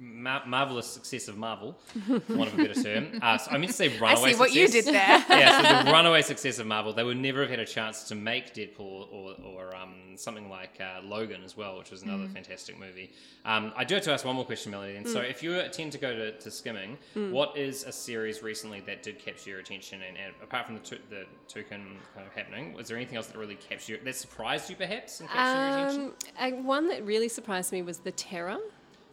ma- 0.00 0.42
marvelous 0.46 0.86
success 0.86 1.28
of 1.28 1.36
Marvel, 1.36 1.76
for 2.06 2.34
want 2.36 2.52
of 2.52 2.58
a 2.58 2.64
better 2.66 2.82
term, 2.82 3.18
uh, 3.22 3.36
so 3.36 3.50
I 3.50 3.58
meant 3.58 3.68
to 3.70 3.76
say 3.76 3.94
I 3.94 4.00
runaway. 4.00 4.32
see 4.32 4.38
what 4.38 4.52
you 4.52 4.66
success. 4.66 4.84
did 4.86 4.94
there. 4.94 5.24
yeah, 5.38 5.78
so 5.78 5.84
the 5.84 5.92
runaway 5.96 6.22
success 6.22 6.58
of 6.58 6.66
Marvel, 6.66 6.92
they 6.92 7.04
would 7.04 7.18
never 7.18 7.42
have 7.42 7.50
had 7.50 7.58
a 7.60 7.66
chance 7.66 8.04
to 8.04 8.14
make 8.14 8.54
Deadpool 8.54 9.12
or, 9.12 9.34
or 9.44 9.76
um, 9.76 9.94
something 10.16 10.48
like 10.48 10.80
uh, 10.80 11.00
Logan 11.04 11.42
as 11.44 11.56
well, 11.56 11.78
which 11.78 11.90
was 11.90 12.02
another 12.02 12.24
Mm. 12.24 12.32
fantastic 12.32 12.78
movie. 12.78 13.12
Um, 13.44 13.72
I 13.76 13.84
do 13.84 13.94
have 13.94 14.04
to 14.04 14.12
ask 14.12 14.24
one 14.24 14.36
more 14.36 14.44
question, 14.44 14.72
Melody. 14.72 14.96
And 14.96 15.04
Mm. 15.06 15.12
so, 15.12 15.20
if 15.20 15.42
you 15.42 15.60
tend 15.70 15.92
to 15.92 15.98
go 15.98 16.14
to, 16.14 16.32
to 16.38 16.50
skimming, 16.50 16.96
what 17.14 17.56
is 17.56 17.84
a 17.84 17.92
series 17.92 18.42
recently 18.42 18.80
that 18.80 19.02
did 19.02 19.18
capture 19.18 19.50
your 19.50 19.60
attention? 19.60 20.00
And, 20.02 20.16
and 20.16 20.34
apart 20.42 20.66
from 20.66 20.76
the, 20.76 20.80
tu- 20.80 20.98
the 21.10 21.24
toucan 21.48 21.98
kind 22.14 22.26
of 22.26 22.32
happening, 22.34 22.72
was 22.74 22.88
there 22.88 22.96
anything 22.96 23.16
else 23.16 23.26
that 23.28 23.36
really 23.38 23.54
captured 23.56 23.92
you, 23.92 23.98
that 24.04 24.16
surprised 24.16 24.70
you 24.70 24.76
perhaps 24.76 25.20
and 25.20 25.28
captured 25.28 25.60
your 25.60 25.86
attention? 25.86 26.12
Um, 26.40 26.60
uh, 26.60 26.62
one 26.66 26.88
that 26.88 27.04
really 27.04 27.28
surprised 27.28 27.72
me 27.72 27.82
was 27.82 27.98
The 27.98 28.12
Terror. 28.12 28.58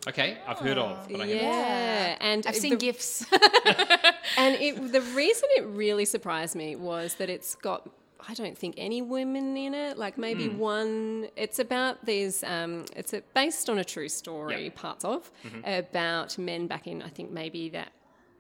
Okay, 0.08 0.38
I've 0.48 0.60
heard 0.60 0.78
of, 0.78 1.08
but 1.12 1.22
I 1.22 1.28
haven't. 1.28 1.44
Yeah, 1.44 2.16
and 2.22 2.48
I've 2.48 2.54
the- 2.54 2.60
seen 2.60 2.78
gifs. 2.78 3.26
And 4.38 4.56
it, 4.62 4.92
the 4.92 5.02
reason 5.02 5.50
it 5.58 5.66
really 5.66 6.06
surprised 6.06 6.56
me 6.56 6.76
was 6.76 7.16
that 7.16 7.30
it's 7.30 7.56
got, 7.56 7.90
I 8.30 8.34
don't 8.36 8.58
think 8.58 8.76
any 8.78 9.02
women 9.02 9.58
in 9.58 9.74
it. 9.74 9.98
Like 9.98 10.18
maybe 10.18 10.48
Hmm. 10.48 10.58
one. 10.60 11.28
It's 11.36 11.60
about 11.60 12.06
these. 12.06 12.44
Um, 12.44 12.86
it's 12.96 13.14
a, 13.14 13.22
based 13.34 13.68
on 13.70 13.80
a 13.80 13.84
true 13.84 14.10
story, 14.10 14.66
Yep. 14.66 14.76
parts 14.76 15.06
of, 15.06 15.32
Mm-hmm. 15.44 15.62
about 15.66 16.38
men 16.38 16.68
back 16.68 16.86
in 16.88 17.02
I 17.02 17.10
think 17.10 17.32
maybe 17.32 17.70
that 17.70 17.90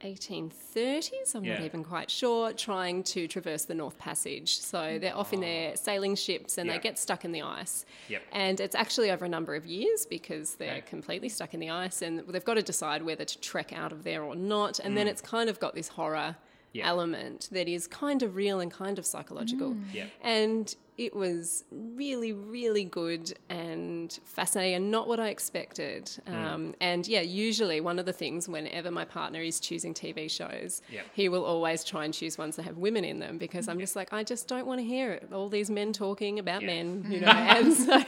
1830s. 0.01 1.35
I'm 1.35 1.43
not 1.43 1.61
even 1.61 1.83
quite 1.83 2.09
sure. 2.09 2.53
Trying 2.53 3.03
to 3.03 3.27
traverse 3.27 3.65
the 3.65 3.73
North 3.75 3.97
Passage. 3.97 4.57
So 4.59 4.97
they're 4.99 5.15
off 5.15 5.33
in 5.33 5.41
their 5.41 5.75
sailing 5.75 6.15
ships 6.15 6.57
and 6.57 6.67
Yeah. 6.67 6.73
they 6.77 6.79
get 6.79 6.97
stuck 6.99 7.25
in 7.25 7.31
the 7.31 7.41
ice. 7.41 7.85
Yep. 8.09 8.21
And 8.31 8.59
it's 8.59 8.75
actually 8.75 9.11
over 9.11 9.25
a 9.25 9.29
number 9.29 9.55
of 9.55 9.65
years 9.65 10.05
because 10.05 10.55
they're 10.55 10.71
Okay. 10.77 10.81
completely 10.81 11.29
stuck 11.29 11.53
in 11.53 11.59
the 11.59 11.69
ice 11.69 12.01
and 12.01 12.19
they've 12.19 12.45
got 12.45 12.55
to 12.55 12.61
decide 12.63 13.03
whether 13.03 13.25
to 13.25 13.37
trek 13.39 13.73
out 13.73 13.91
of 13.91 14.03
there 14.03 14.23
or 14.23 14.35
not. 14.35 14.79
And 14.79 14.93
Mm. 14.93 14.97
then 14.97 15.07
it's 15.07 15.21
kind 15.21 15.49
of 15.49 15.59
got 15.59 15.75
this 15.75 15.89
horror 15.89 16.37
Yeah. 16.73 16.87
element 16.87 17.49
that 17.51 17.67
is 17.67 17.87
kind 17.87 18.21
of 18.21 18.35
real 18.35 18.59
and 18.59 18.71
kind 18.71 18.99
of 18.99 19.05
psychological. 19.05 19.75
Yeah. 19.93 20.07
And 20.21 20.75
it 20.97 21.15
was 21.15 21.63
really, 21.71 22.33
really 22.33 22.83
good 22.83 23.31
and 23.49 24.19
fascinating 24.25 24.73
and 24.75 24.89
not 24.89 25.07
what 25.07 25.19
I 25.19 25.29
expected. 25.29 26.05
Mm. 26.27 26.33
Um, 26.33 26.75
and 26.81 27.07
yeah, 27.07 27.21
usually 27.21 27.81
one 27.81 27.99
of 27.99 28.07
the 28.07 28.13
things 28.13 28.49
whenever 28.49 28.89
my 28.89 29.05
partner 29.05 29.39
is 29.41 29.59
choosing 29.59 29.93
TV 29.93 30.27
shows, 30.29 30.81
Yeah. 30.91 31.01
he 31.13 31.29
will 31.29 31.45
always 31.45 31.83
try 31.83 32.03
and 32.05 32.11
choose 32.13 32.39
ones 32.39 32.55
that 32.55 32.63
have 32.63 32.77
women 32.77 33.05
in 33.05 33.19
them 33.19 33.37
because 33.37 33.67
I'm 33.67 33.79
just 33.79 33.95
like, 33.95 34.11
I 34.11 34.23
just 34.23 34.47
don't 34.47 34.65
want 34.65 34.79
to 34.79 34.85
hear 34.85 35.11
it. 35.11 35.29
All 35.31 35.49
these 35.49 35.69
men 35.69 35.93
talking 35.93 36.39
about 36.39 36.61
Yeah. 36.63 36.67
men, 36.67 37.05
you 37.11 37.19
know. 37.21 37.27
and 37.27 37.73
so 37.73 37.99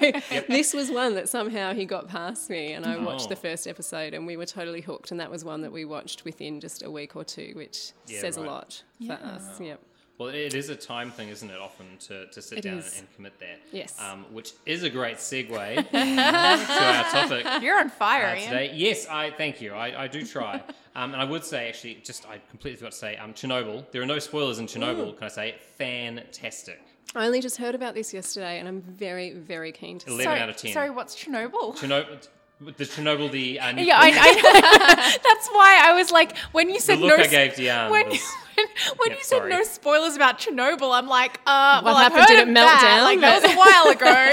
this 0.48 0.74
was 0.74 0.90
one 0.90 1.14
that 1.14 1.30
somehow 1.30 1.76
he 1.76 1.86
got 1.86 2.08
past 2.08 2.50
me 2.50 2.74
and 2.74 2.86
I 2.88 2.98
watched 2.98 3.28
Oh. 3.28 3.30
the 3.30 3.36
first 3.36 3.68
episode 3.68 4.16
and 4.16 4.26
we 4.26 4.36
were 4.36 4.48
totally 4.48 4.82
hooked. 4.82 5.12
And 5.12 5.20
that 5.20 5.30
was 5.30 5.46
one 5.46 5.62
that 5.62 5.72
we 5.72 5.86
watched 5.86 6.26
within 6.26 6.60
just 6.60 6.82
a 6.82 6.90
week 6.90 7.16
or 7.16 7.24
two, 7.24 7.52
which 7.56 7.92
Yeah, 8.08 8.22
says 8.22 8.36
right. 8.38 8.48
a 8.48 8.50
lot 8.50 8.84
for 9.06 9.14
us. 9.14 9.62
Yep. 9.62 9.80
Well, 10.20 10.28
it 10.30 10.54
is 10.54 10.68
a 10.68 10.76
time 10.76 11.12
thing, 11.12 11.30
isn't 11.30 11.50
it? 11.50 11.58
Often 11.58 11.86
to, 12.08 12.28
to 12.28 12.42
sit 12.42 12.58
It 12.58 12.62
down 12.66 12.80
is. 12.80 13.00
and 13.00 13.08
commit 13.16 13.40
that. 13.40 13.62
Yes. 13.72 13.98
Um, 14.02 14.26
which 14.34 14.52
is 14.66 14.84
a 14.84 14.90
great 14.90 15.16
segue 15.16 15.48
to 15.92 15.98
our 15.98 17.04
topic 17.06 17.64
You're 17.64 17.80
on 17.80 17.90
fire, 17.90 18.26
uh, 18.26 18.36
Ian. 18.36 18.50
today. 18.50 18.72
Yes, 18.76 19.08
I 19.08 19.32
thank 19.32 19.62
you. 19.62 19.72
I, 19.74 20.04
I 20.04 20.08
do 20.10 20.26
try. 20.26 20.56
um, 20.96 21.14
and 21.14 21.22
I 21.22 21.24
would 21.24 21.46
say, 21.46 21.70
actually, 21.70 22.02
just 22.04 22.28
I 22.28 22.42
completely 22.50 22.76
forgot 22.76 22.92
to 22.92 22.98
say, 22.98 23.16
um, 23.16 23.34
Chernobyl. 23.34 23.90
There 23.92 24.02
are 24.02 24.06
no 24.06 24.20
spoilers 24.20 24.60
in 24.60 24.68
Chernobyl. 24.68 25.16
Can 25.18 25.24
I 25.24 25.30
say 25.30 25.56
fantastic? 25.78 26.82
I 27.16 27.26
only 27.26 27.40
just 27.40 27.56
heard 27.56 27.74
about 27.74 27.96
this 27.96 28.14
yesterday 28.14 28.60
and 28.60 28.68
I'm 28.68 28.82
very, 28.82 29.32
very 29.32 29.72
keen 29.72 30.00
to 30.00 30.06
see 30.08 30.14
11 30.16 30.26
sorry, 30.26 30.40
out 30.42 30.50
of 30.50 30.58
10. 30.58 30.74
Sorry, 30.74 30.90
what's 30.90 31.16
Chernobyl? 31.16 31.78
Chernobyl. 31.78 32.28
The 32.62 32.84
Chernobyl, 32.84 33.32
the 33.32 33.58
uh, 33.60 33.72
yeah, 33.78 33.98
I, 33.98 34.10
I 34.10 35.18
That's 35.24 35.48
why 35.50 35.82
I 35.86 35.94
was 35.94 36.12
like, 36.12 36.38
when 36.52 36.68
you 36.68 36.76
the 36.76 36.82
said 36.82 37.00
look 37.00 37.18
no, 37.18 37.24
I 37.24 37.28
gave 37.28 37.54
Deanne 37.54 37.90
when, 37.90 38.10
was 38.10 38.20
when, 38.56 38.68
when 38.98 39.10
Yeah, 39.12 39.16
you 39.16 39.24
said 39.24 39.38
sorry. 39.38 39.50
no 39.50 39.64
spoilers 39.64 40.18
about 40.18 40.40
Chernobyl, 40.40 40.94
I'm 40.94 41.08
like, 41.08 41.40
uh, 41.48 41.82
well, 41.86 41.96
I've 41.96 42.12
happened? 42.12 42.20
heard 42.20 42.28
Did 42.28 42.40
it 42.40 42.48
of 42.50 42.54
melt 42.54 42.68
that. 42.68 42.82
down? 42.82 43.04
Like 43.06 43.20
that 43.22 43.42
was 43.42 43.54
a 43.54 43.56
while 43.56 43.88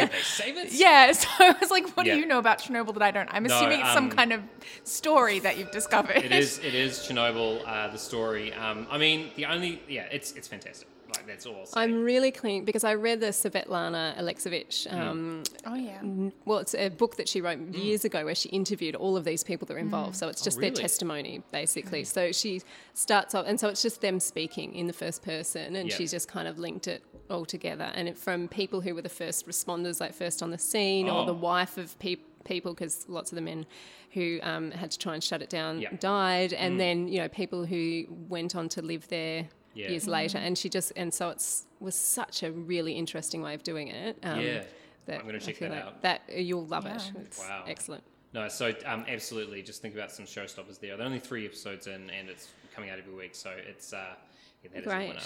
ago. 0.09 0.13
save 0.25 0.57
it. 0.57 0.73
yeah, 0.73 1.13
so 1.13 1.29
I 1.39 1.55
was 1.61 1.71
like, 1.71 1.89
what 1.97 2.05
Yeah. 2.05 2.15
do 2.15 2.21
you 2.21 2.27
know 2.27 2.41
about 2.41 2.59
Chernobyl 2.59 2.95
that 2.95 3.03
I 3.03 3.13
don't? 3.13 3.29
I'm 3.33 3.45
No, 3.45 3.55
assuming 3.57 3.79
it's 3.81 3.93
some 3.93 4.07
um, 4.07 4.11
kind 4.11 4.33
of 4.33 4.43
story 4.83 5.39
that 5.39 5.57
you've 5.57 5.71
discovered. 5.71 6.17
It 6.17 6.33
is. 6.33 6.59
It 6.59 6.75
is 6.75 6.99
Chernobyl. 6.99 7.63
Uh, 7.65 7.89
the 7.93 7.99
story. 7.99 8.53
Um, 8.55 8.89
I 8.91 8.99
mean, 8.99 9.31
the 9.37 9.47
only. 9.47 9.81
Yeah, 9.89 10.09
it's 10.11 10.33
it's 10.33 10.49
fantastic. 10.49 10.89
Like 11.27 11.35
that's 11.35 11.47
all. 11.47 11.57
I'll 11.57 11.67
say. 11.67 11.81
I'm 11.81 12.03
really 12.03 12.31
keen 12.31 12.65
because 12.65 12.85
I 12.85 12.95
read 12.95 13.21
the 13.21 13.27
Svetlana 13.29 14.17
Alexievich. 14.19 14.89
Mm. 14.89 14.93
Um, 14.95 15.43
Oh 15.67 15.75
yeah. 15.75 16.01
Well, 16.45 16.59
it's 16.59 16.75
a 16.75 16.89
book 16.89 17.17
that 17.17 17.29
she 17.29 17.41
wrote 17.41 17.59
mm. 17.59 17.77
years 17.85 18.05
ago 18.05 18.25
where 18.25 18.35
she 18.35 18.49
interviewed 18.51 18.95
all 18.95 19.17
of 19.17 19.25
these 19.25 19.43
people 19.43 19.67
that 19.67 19.75
are 19.75 19.79
involved. 19.79 20.15
Mm. 20.15 20.19
So 20.19 20.29
it's 20.29 20.43
oh, 20.43 20.45
just 20.45 20.59
really? 20.59 20.71
their 20.71 20.83
testimony, 20.83 21.43
basically. 21.53 22.05
So 22.05 22.33
she 22.33 22.63
starts 22.95 23.35
off, 23.35 23.47
and 23.47 23.59
so 23.59 23.69
it's 23.69 23.83
just 23.83 24.01
them 24.01 24.21
speaking 24.21 24.75
in 24.75 24.87
the 24.87 24.93
first 24.93 25.23
person, 25.23 25.77
and 25.77 25.89
Yeah. 25.89 25.97
she's 25.97 26.13
just 26.13 26.29
kind 26.29 26.47
of 26.47 26.59
linked 26.59 26.87
it 26.87 27.03
all 27.29 27.45
together. 27.45 27.91
And 27.95 28.09
it, 28.09 28.17
from 28.17 28.49
people 28.49 28.81
who 28.81 28.95
were 28.95 29.03
the 29.03 29.09
first 29.09 29.47
responders, 29.49 30.01
like 30.01 30.15
first 30.15 30.43
on 30.43 30.51
the 30.51 30.59
scene, 30.59 31.09
or 31.09 31.23
Oh. 31.23 31.27
the 31.27 31.35
wife 31.35 31.77
of 31.79 31.99
peop 31.99 32.25
people, 32.45 32.73
because 32.75 33.05
lots 33.09 33.33
of 33.33 33.37
the 33.37 33.43
men 33.43 33.67
who 34.13 34.39
um, 34.43 34.71
had 34.71 34.91
to 34.93 34.99
try 34.99 35.15
and 35.15 35.23
shut 35.23 35.43
it 35.43 35.51
down 35.51 35.81
Yeah. 35.81 35.91
died, 35.99 36.53
and 36.53 36.79
then 36.81 37.09
you 37.09 37.19
know 37.19 37.29
people 37.29 37.65
who 37.67 38.07
went 38.29 38.55
on 38.55 38.69
to 38.71 38.83
live 38.83 39.09
there. 39.09 39.49
Yeah. 39.77 39.91
Years 39.91 40.09
later, 40.09 40.39
and 40.39 40.57
she 40.57 40.69
just 40.71 40.93
and 40.97 41.13
so 41.13 41.29
it's 41.29 41.67
was 41.81 41.95
such 41.95 42.43
a 42.43 42.51
really 42.51 42.95
interesting 42.95 43.43
way 43.43 43.53
of 43.55 43.63
doing 43.63 43.89
it. 43.89 44.17
Um, 44.23 44.41
Yeah. 44.41 44.63
that 45.05 45.21
I'm 45.21 45.27
gonna 45.27 45.39
check 45.39 45.57
feel 45.57 45.69
that 45.69 45.75
like 45.77 45.85
out. 45.85 46.03
That 46.03 46.23
you'll 46.35 46.65
love 46.67 46.87
it. 46.87 47.13
It's 47.21 47.39
Wow. 47.39 47.65
excellent. 47.69 48.03
No, 48.33 48.49
so 48.49 48.73
um, 48.87 49.05
absolutely, 49.07 49.63
just 49.63 49.83
think 49.83 49.95
about 49.95 50.11
some 50.11 50.25
showstoppers 50.25 50.81
there. 50.81 50.97
There 50.97 51.05
are 51.05 51.07
only 51.07 51.21
three 51.21 51.45
episodes 51.47 51.87
in, 51.87 52.11
and 52.11 52.29
it's 52.29 52.49
coming 52.75 52.91
out 52.91 52.99
every 52.99 53.15
week, 53.15 53.35
so 53.35 53.51
it's 53.51 53.93
uh, 53.93 54.15
yeah, 54.63 54.71
that 54.73 54.81
is 54.81 54.87
a 54.87 54.89
Great. 54.89 55.09
winner. 55.09 55.21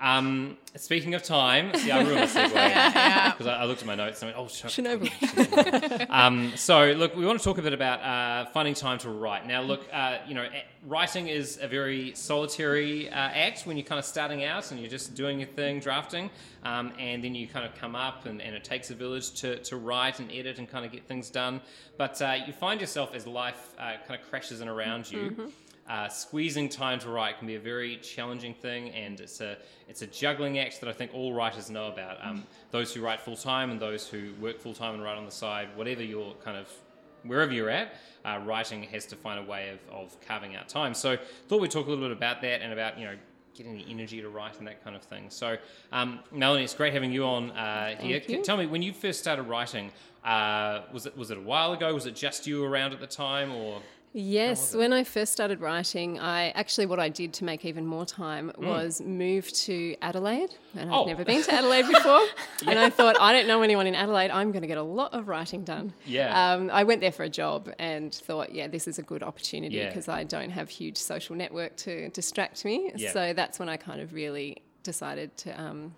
Um, 0.00 0.56
speaking 0.76 1.14
of 1.14 1.22
time, 1.22 1.74
see, 1.74 1.90
I 1.90 2.02
ruined 2.02 2.28
the 2.28 2.38
segue 2.38 2.52
because 3.32 3.46
I, 3.46 3.62
I 3.62 3.64
looked 3.64 3.80
at 3.80 3.86
my 3.86 3.96
notes 3.96 4.22
and 4.22 4.30
I 4.30 4.38
went, 4.38 4.50
"Oh, 4.50 4.68
Chernobyl. 4.68 6.06
um, 6.10 6.52
so, 6.56 6.92
look, 6.92 7.16
we 7.16 7.26
want 7.26 7.38
to 7.38 7.44
talk 7.44 7.58
a 7.58 7.62
bit 7.62 7.72
about 7.72 8.00
uh, 8.00 8.48
finding 8.50 8.74
time 8.74 8.98
to 8.98 9.10
write. 9.10 9.46
Now, 9.46 9.62
look, 9.62 9.82
uh, 9.92 10.18
you 10.26 10.34
know, 10.34 10.46
writing 10.86 11.28
is 11.28 11.58
a 11.60 11.66
very 11.66 12.14
solitary 12.14 13.08
uh, 13.10 13.14
act 13.14 13.66
when 13.66 13.76
you're 13.76 13.86
kind 13.86 13.98
of 13.98 14.04
starting 14.04 14.44
out 14.44 14.70
and 14.70 14.80
you're 14.80 14.90
just 14.90 15.14
doing 15.14 15.40
your 15.40 15.48
thing, 15.48 15.80
drafting, 15.80 16.30
um, 16.64 16.92
and 16.98 17.24
then 17.24 17.34
you 17.34 17.48
kind 17.48 17.66
of 17.66 17.74
come 17.74 17.96
up 17.96 18.26
and, 18.26 18.40
and 18.40 18.54
it 18.54 18.62
takes 18.62 18.90
a 18.90 18.94
village 18.94 19.32
to, 19.40 19.58
to 19.64 19.76
write 19.76 20.20
and 20.20 20.30
edit 20.30 20.58
and 20.58 20.70
kind 20.70 20.86
of 20.86 20.92
get 20.92 21.06
things 21.06 21.28
done. 21.28 21.60
But 21.96 22.22
uh, 22.22 22.36
you 22.46 22.52
find 22.52 22.80
yourself 22.80 23.14
as 23.14 23.26
life 23.26 23.74
uh, 23.78 23.94
kind 24.06 24.20
of 24.20 24.28
crashes 24.30 24.60
in 24.60 24.68
around 24.68 25.10
you. 25.10 25.50
Uh, 25.88 26.06
squeezing 26.06 26.68
time 26.68 26.98
to 26.98 27.08
write 27.08 27.38
can 27.38 27.46
be 27.46 27.54
a 27.54 27.60
very 27.60 27.96
challenging 27.96 28.52
thing, 28.52 28.90
and 28.90 29.20
it's 29.20 29.40
a 29.40 29.56
it's 29.88 30.02
a 30.02 30.06
juggling 30.06 30.58
act 30.58 30.80
that 30.80 30.88
I 30.88 30.92
think 30.92 31.14
all 31.14 31.32
writers 31.32 31.70
know 31.70 31.88
about. 31.88 32.18
Um, 32.22 32.44
those 32.70 32.92
who 32.92 33.00
write 33.00 33.22
full 33.22 33.36
time 33.36 33.70
and 33.70 33.80
those 33.80 34.06
who 34.06 34.34
work 34.40 34.60
full 34.60 34.74
time 34.74 34.94
and 34.94 35.02
write 35.02 35.16
on 35.16 35.24
the 35.24 35.30
side, 35.30 35.68
whatever 35.76 36.02
your 36.02 36.34
kind 36.44 36.58
of 36.58 36.70
wherever 37.24 37.52
you're 37.52 37.70
at, 37.70 37.94
uh, 38.24 38.40
writing 38.44 38.82
has 38.82 39.06
to 39.06 39.16
find 39.16 39.38
a 39.38 39.42
way 39.42 39.70
of, 39.70 39.78
of 39.94 40.20
carving 40.20 40.56
out 40.56 40.68
time. 40.68 40.92
So 40.92 41.16
thought 41.48 41.60
we'd 41.60 41.70
talk 41.70 41.86
a 41.86 41.90
little 41.90 42.04
bit 42.04 42.16
about 42.16 42.42
that 42.42 42.60
and 42.60 42.72
about 42.72 42.98
you 42.98 43.06
know 43.06 43.14
getting 43.54 43.76
the 43.76 43.84
energy 43.88 44.20
to 44.20 44.28
write 44.28 44.58
and 44.58 44.66
that 44.66 44.84
kind 44.84 44.94
of 44.94 45.02
thing. 45.02 45.30
So 45.30 45.56
um, 45.90 46.20
Melanie, 46.30 46.64
it's 46.64 46.74
great 46.74 46.92
having 46.92 47.12
you 47.12 47.24
on 47.24 47.50
uh, 47.52 47.96
here. 47.98 48.20
You. 48.26 48.42
Tell 48.42 48.56
me 48.56 48.66
when 48.66 48.82
you 48.82 48.92
first 48.92 49.20
started 49.20 49.44
writing. 49.44 49.90
Uh, 50.24 50.82
was 50.92 51.06
it 51.06 51.16
was 51.16 51.30
it 51.30 51.38
a 51.38 51.40
while 51.40 51.72
ago? 51.72 51.94
Was 51.94 52.04
it 52.06 52.14
just 52.14 52.46
you 52.46 52.64
around 52.64 52.92
at 52.92 53.00
the 53.00 53.06
time, 53.06 53.50
or 53.52 53.80
Yes, 54.14 54.74
when 54.74 54.92
I 54.94 55.04
first 55.04 55.32
started 55.32 55.60
writing, 55.60 56.18
I 56.18 56.48
actually 56.50 56.86
what 56.86 56.98
I 56.98 57.08
did 57.10 57.32
to 57.34 57.44
make 57.44 57.64
even 57.66 57.86
more 57.86 58.06
time 58.06 58.50
was 58.56 59.02
move 59.02 59.52
to 59.52 59.96
Adelaide, 60.00 60.54
and 60.74 60.88
I've 60.90 60.96
Oh. 61.00 61.04
never 61.04 61.24
been 61.24 61.42
to 61.42 61.52
Adelaide 61.54 61.86
before. 61.86 62.22
And 62.66 62.78
I 62.78 62.90
thought, 62.90 63.16
I 63.20 63.32
don't 63.32 63.46
know 63.46 63.62
anyone 63.62 63.86
in 63.86 63.94
Adelaide. 63.94 64.30
I'm 64.30 64.50
going 64.50 64.62
to 64.62 64.66
get 64.68 64.78
a 64.78 64.82
lot 64.82 65.12
of 65.14 65.28
writing 65.28 65.62
done. 65.62 65.92
Yeah. 66.06 66.52
Um, 66.54 66.70
I 66.72 66.82
went 66.84 67.00
there 67.02 67.12
for 67.12 67.22
a 67.22 67.28
job 67.28 67.70
and 67.78 68.12
thought, 68.12 68.52
yeah, 68.52 68.66
this 68.66 68.88
is 68.88 68.98
a 68.98 69.02
good 69.02 69.22
opportunity 69.22 69.76
Yeah. 69.76 69.86
because 69.88 70.08
I 70.08 70.24
don't 70.24 70.50
have 70.50 70.68
huge 70.68 70.96
social 70.96 71.36
network 71.36 71.76
to 71.78 72.08
distract 72.08 72.64
me. 72.64 72.90
Yeah. 72.96 73.12
So 73.12 73.32
that's 73.34 73.58
when 73.60 73.68
I 73.68 73.76
kind 73.76 74.00
of 74.00 74.12
really 74.14 74.62
decided 74.82 75.36
to 75.38 75.60
um, 75.60 75.94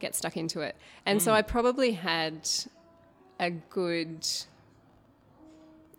get 0.00 0.14
stuck 0.16 0.36
into 0.36 0.60
it. 0.62 0.74
And 1.06 1.20
Mm. 1.20 1.22
so 1.22 1.32
I 1.32 1.42
probably 1.42 1.92
had 1.92 2.48
a 3.38 3.50
good 3.50 4.26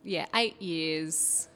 yeah, 0.03 0.25
eight 0.35 0.59
years. 0.61 1.47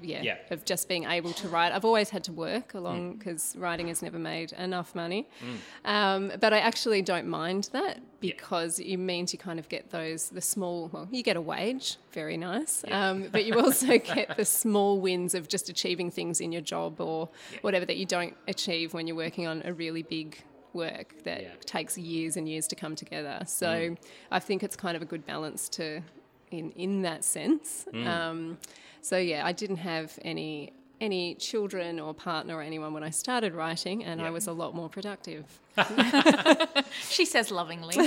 Yeah, 0.00 0.22
Yeah. 0.22 0.36
of 0.50 0.64
just 0.64 0.88
being 0.88 1.04
able 1.04 1.32
to 1.34 1.48
write. 1.48 1.72
I've 1.72 1.84
always 1.84 2.10
had 2.10 2.24
to 2.24 2.32
work 2.32 2.74
along 2.74 3.14
because 3.16 3.54
writing 3.58 3.88
has 3.88 4.02
never 4.02 4.18
made 4.18 4.52
enough 4.52 4.94
money. 4.94 5.28
Um, 5.84 6.32
but 6.40 6.52
I 6.52 6.58
actually 6.58 7.02
don't 7.02 7.26
mind 7.26 7.68
that 7.72 8.00
because 8.20 8.78
it 8.78 8.96
means 8.96 9.32
you 9.32 9.38
kind 9.38 9.58
of 9.58 9.68
get 9.68 9.90
those 9.90 10.30
the 10.30 10.40
small. 10.40 10.88
Well, 10.92 11.08
you 11.10 11.22
get 11.22 11.36
a 11.36 11.40
wage, 11.40 11.96
very 12.12 12.36
nice. 12.36 12.84
Um, 12.90 13.28
but 13.30 13.44
you 13.44 13.54
also 13.60 13.98
get 13.98 14.36
the 14.36 14.44
small 14.44 15.00
wins 15.00 15.34
of 15.34 15.48
just 15.48 15.68
achieving 15.68 16.10
things 16.10 16.40
in 16.40 16.52
your 16.52 16.62
job 16.62 17.00
or 17.00 17.28
whatever 17.60 17.84
that 17.86 17.96
you 17.96 18.06
don't 18.06 18.34
achieve 18.48 18.94
when 18.94 19.06
you're 19.06 19.16
working 19.16 19.46
on 19.46 19.62
a 19.64 19.72
really 19.72 20.02
big 20.02 20.42
work 20.72 21.14
that 21.24 21.42
Yeah. 21.42 21.48
takes 21.64 21.96
years 21.96 22.36
and 22.36 22.48
years 22.48 22.66
to 22.68 22.76
come 22.76 22.94
together. 22.96 23.42
So 23.46 23.96
I 24.30 24.38
think 24.40 24.62
it's 24.62 24.76
kind 24.76 24.94
of 24.96 25.02
a 25.02 25.06
good 25.06 25.24
balance 25.26 25.68
to 25.70 26.02
in 26.50 26.70
in 26.72 27.02
that 27.02 27.24
sense. 27.24 27.86
Um, 27.94 28.58
so 29.00 29.16
yeah, 29.16 29.46
I 29.46 29.52
didn't 29.52 29.78
have 29.78 30.18
any 30.22 30.72
any 31.00 31.34
children 31.34 32.00
or 32.00 32.14
partner 32.14 32.56
or 32.56 32.62
anyone 32.62 32.92
when 32.92 33.02
I 33.02 33.10
started 33.10 33.54
writing, 33.54 34.04
and 34.04 34.20
I 34.22 34.30
was 34.30 34.46
a 34.46 34.52
lot 34.52 34.74
more 34.74 34.88
productive. 34.88 35.44
She 37.10 37.24
says 37.24 37.50
lovingly. 37.50 37.94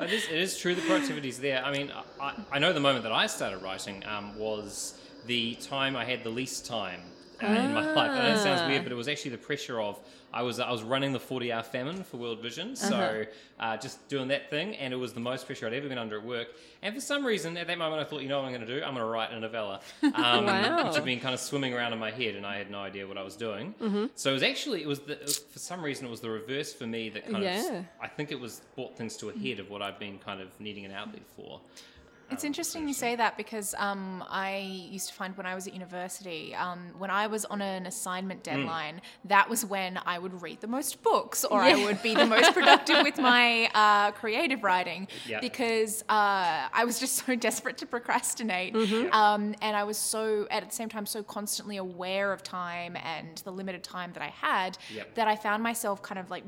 It 0.00 0.12
is, 0.12 0.24
it 0.28 0.38
is 0.38 0.58
true 0.58 0.74
the 0.74 0.82
productivity's 0.82 1.38
there. 1.38 1.62
I 1.64 1.70
mean, 1.72 1.92
I, 2.20 2.34
I 2.52 2.58
know 2.58 2.72
the 2.72 2.80
moment 2.80 3.02
that 3.04 3.12
I 3.12 3.26
started 3.26 3.62
writing 3.62 4.02
um, 4.06 4.36
was 4.38 4.94
the 5.26 5.54
time 5.56 5.96
I 5.96 6.04
had 6.04 6.24
the 6.24 6.30
least 6.30 6.66
time 6.66 7.00
uh, 7.42 7.46
in 7.46 7.72
my 7.74 7.92
life. 7.92 8.10
I 8.10 8.28
know 8.28 8.34
it 8.34 8.38
sounds 8.42 8.68
weird, 8.68 8.82
but 8.84 8.92
it 8.92 8.96
was 8.96 9.08
actually 9.08 9.32
the 9.32 9.38
pressure 9.38 9.80
of 9.80 9.98
I 10.32 10.42
was 10.42 10.60
I 10.60 10.70
was 10.70 10.82
running 10.82 11.12
the 11.12 11.18
40 11.20 11.52
hour 11.52 11.62
famine 11.62 12.04
for 12.04 12.16
World 12.16 12.40
Vision, 12.40 12.76
so 12.76 13.24
uh, 13.58 13.76
just 13.76 14.08
doing 14.08 14.28
that 14.28 14.48
thing, 14.48 14.76
and 14.76 14.92
it 14.92 14.96
was 14.96 15.12
the 15.12 15.20
most 15.20 15.46
pressure 15.46 15.66
I'd 15.66 15.72
ever 15.74 15.88
been 15.88 15.98
under 15.98 16.18
at 16.18 16.24
work. 16.24 16.48
And 16.82 16.94
for 16.94 17.00
some 17.00 17.26
reason, 17.26 17.56
at 17.56 17.66
that 17.66 17.76
moment, 17.78 18.00
I 18.00 18.04
thought, 18.04 18.22
you 18.22 18.28
know 18.28 18.38
what 18.38 18.46
I'm 18.46 18.52
going 18.54 18.66
to 18.66 18.78
do? 18.78 18.82
I'm 18.84 18.94
going 18.94 19.04
to 19.04 19.10
write 19.10 19.32
a 19.32 19.40
novella, 19.40 19.80
um, 20.02 20.46
Wow. 20.46 20.86
which 20.86 20.94
had 20.94 21.04
been 21.04 21.20
kind 21.20 21.34
of 21.34 21.40
swimming 21.40 21.74
around 21.74 21.92
in 21.92 21.98
my 21.98 22.10
head, 22.12 22.36
and 22.36 22.46
I 22.46 22.56
had 22.58 22.70
no 22.70 22.78
idea 22.78 23.06
what 23.08 23.18
I 23.18 23.22
was 23.22 23.34
doing. 23.36 23.74
Mm-hmm. 23.82 24.06
So 24.14 24.30
it 24.30 24.34
was 24.34 24.42
actually 24.44 24.82
it 24.82 24.88
was 24.88 25.00
the, 25.00 25.16
for 25.50 25.58
some 25.58 25.82
reason 25.82 26.06
it 26.06 26.10
was 26.10 26.20
the 26.20 26.30
reverse 26.30 26.72
for 26.72 26.86
me 26.86 27.08
that 27.10 27.28
kind 27.30 27.42
Yeah. 27.42 27.78
of 27.78 27.84
I 28.00 28.06
think 28.08 28.30
it 28.30 28.38
was 28.38 28.62
brought 28.76 28.96
things 28.96 29.16
to 29.18 29.30
a 29.30 29.36
head 29.36 29.58
of 29.58 29.68
what 29.68 29.82
I've 29.82 29.98
been 29.98 30.18
kind 30.18 30.40
of 30.40 30.48
needing 30.60 30.84
an 30.84 30.92
outlet 30.92 31.22
for. 31.36 31.60
It's 32.30 32.44
interesting 32.44 32.86
you 32.86 32.94
say 32.94 33.16
that 33.16 33.36
because 33.36 33.74
um, 33.78 34.24
I 34.30 34.58
used 34.90 35.08
to 35.08 35.14
find 35.14 35.36
when 35.36 35.46
I 35.46 35.54
was 35.54 35.66
at 35.66 35.74
university, 35.74 36.54
um, 36.54 36.78
when 36.96 37.10
I 37.10 37.26
was 37.26 37.44
on 37.46 37.60
an 37.60 37.86
assignment 37.86 38.40
Hmm. 38.46 38.50
deadline, 38.56 39.00
that 39.24 39.48
was 39.50 39.64
when 39.64 39.98
I 40.06 40.18
would 40.18 40.40
read 40.40 40.60
the 40.60 40.66
most 40.68 41.02
books 41.02 41.44
or 41.44 41.60
I 41.60 41.74
would 41.84 42.02
be 42.02 42.14
the 42.14 42.26
most 42.26 42.52
productive 42.58 43.02
with 43.04 43.18
my 43.18 43.68
uh, 43.74 44.12
creative 44.12 44.62
writing 44.62 45.08
Yeah. 45.26 45.40
because 45.40 46.02
uh, 46.08 46.68
I 46.72 46.84
was 46.84 46.98
just 47.00 47.14
so 47.26 47.34
desperate 47.34 47.78
to 47.78 47.86
procrastinate. 47.86 48.74
Mm-hmm. 48.74 49.12
Um, 49.12 49.54
and 49.60 49.76
I 49.76 49.84
was 49.84 49.98
so, 49.98 50.46
at 50.50 50.68
the 50.68 50.74
same 50.74 50.88
time, 50.88 51.06
so 51.06 51.22
constantly 51.22 51.76
aware 51.78 52.32
of 52.32 52.42
time 52.42 52.96
and 52.96 53.38
the 53.38 53.50
limited 53.52 53.82
time 53.82 54.12
that 54.14 54.22
I 54.22 54.28
had 54.28 54.78
Yep. 54.94 55.14
that 55.16 55.28
I 55.28 55.36
found 55.36 55.62
myself 55.62 56.02
kind 56.02 56.18
of 56.18 56.30
like 56.30 56.44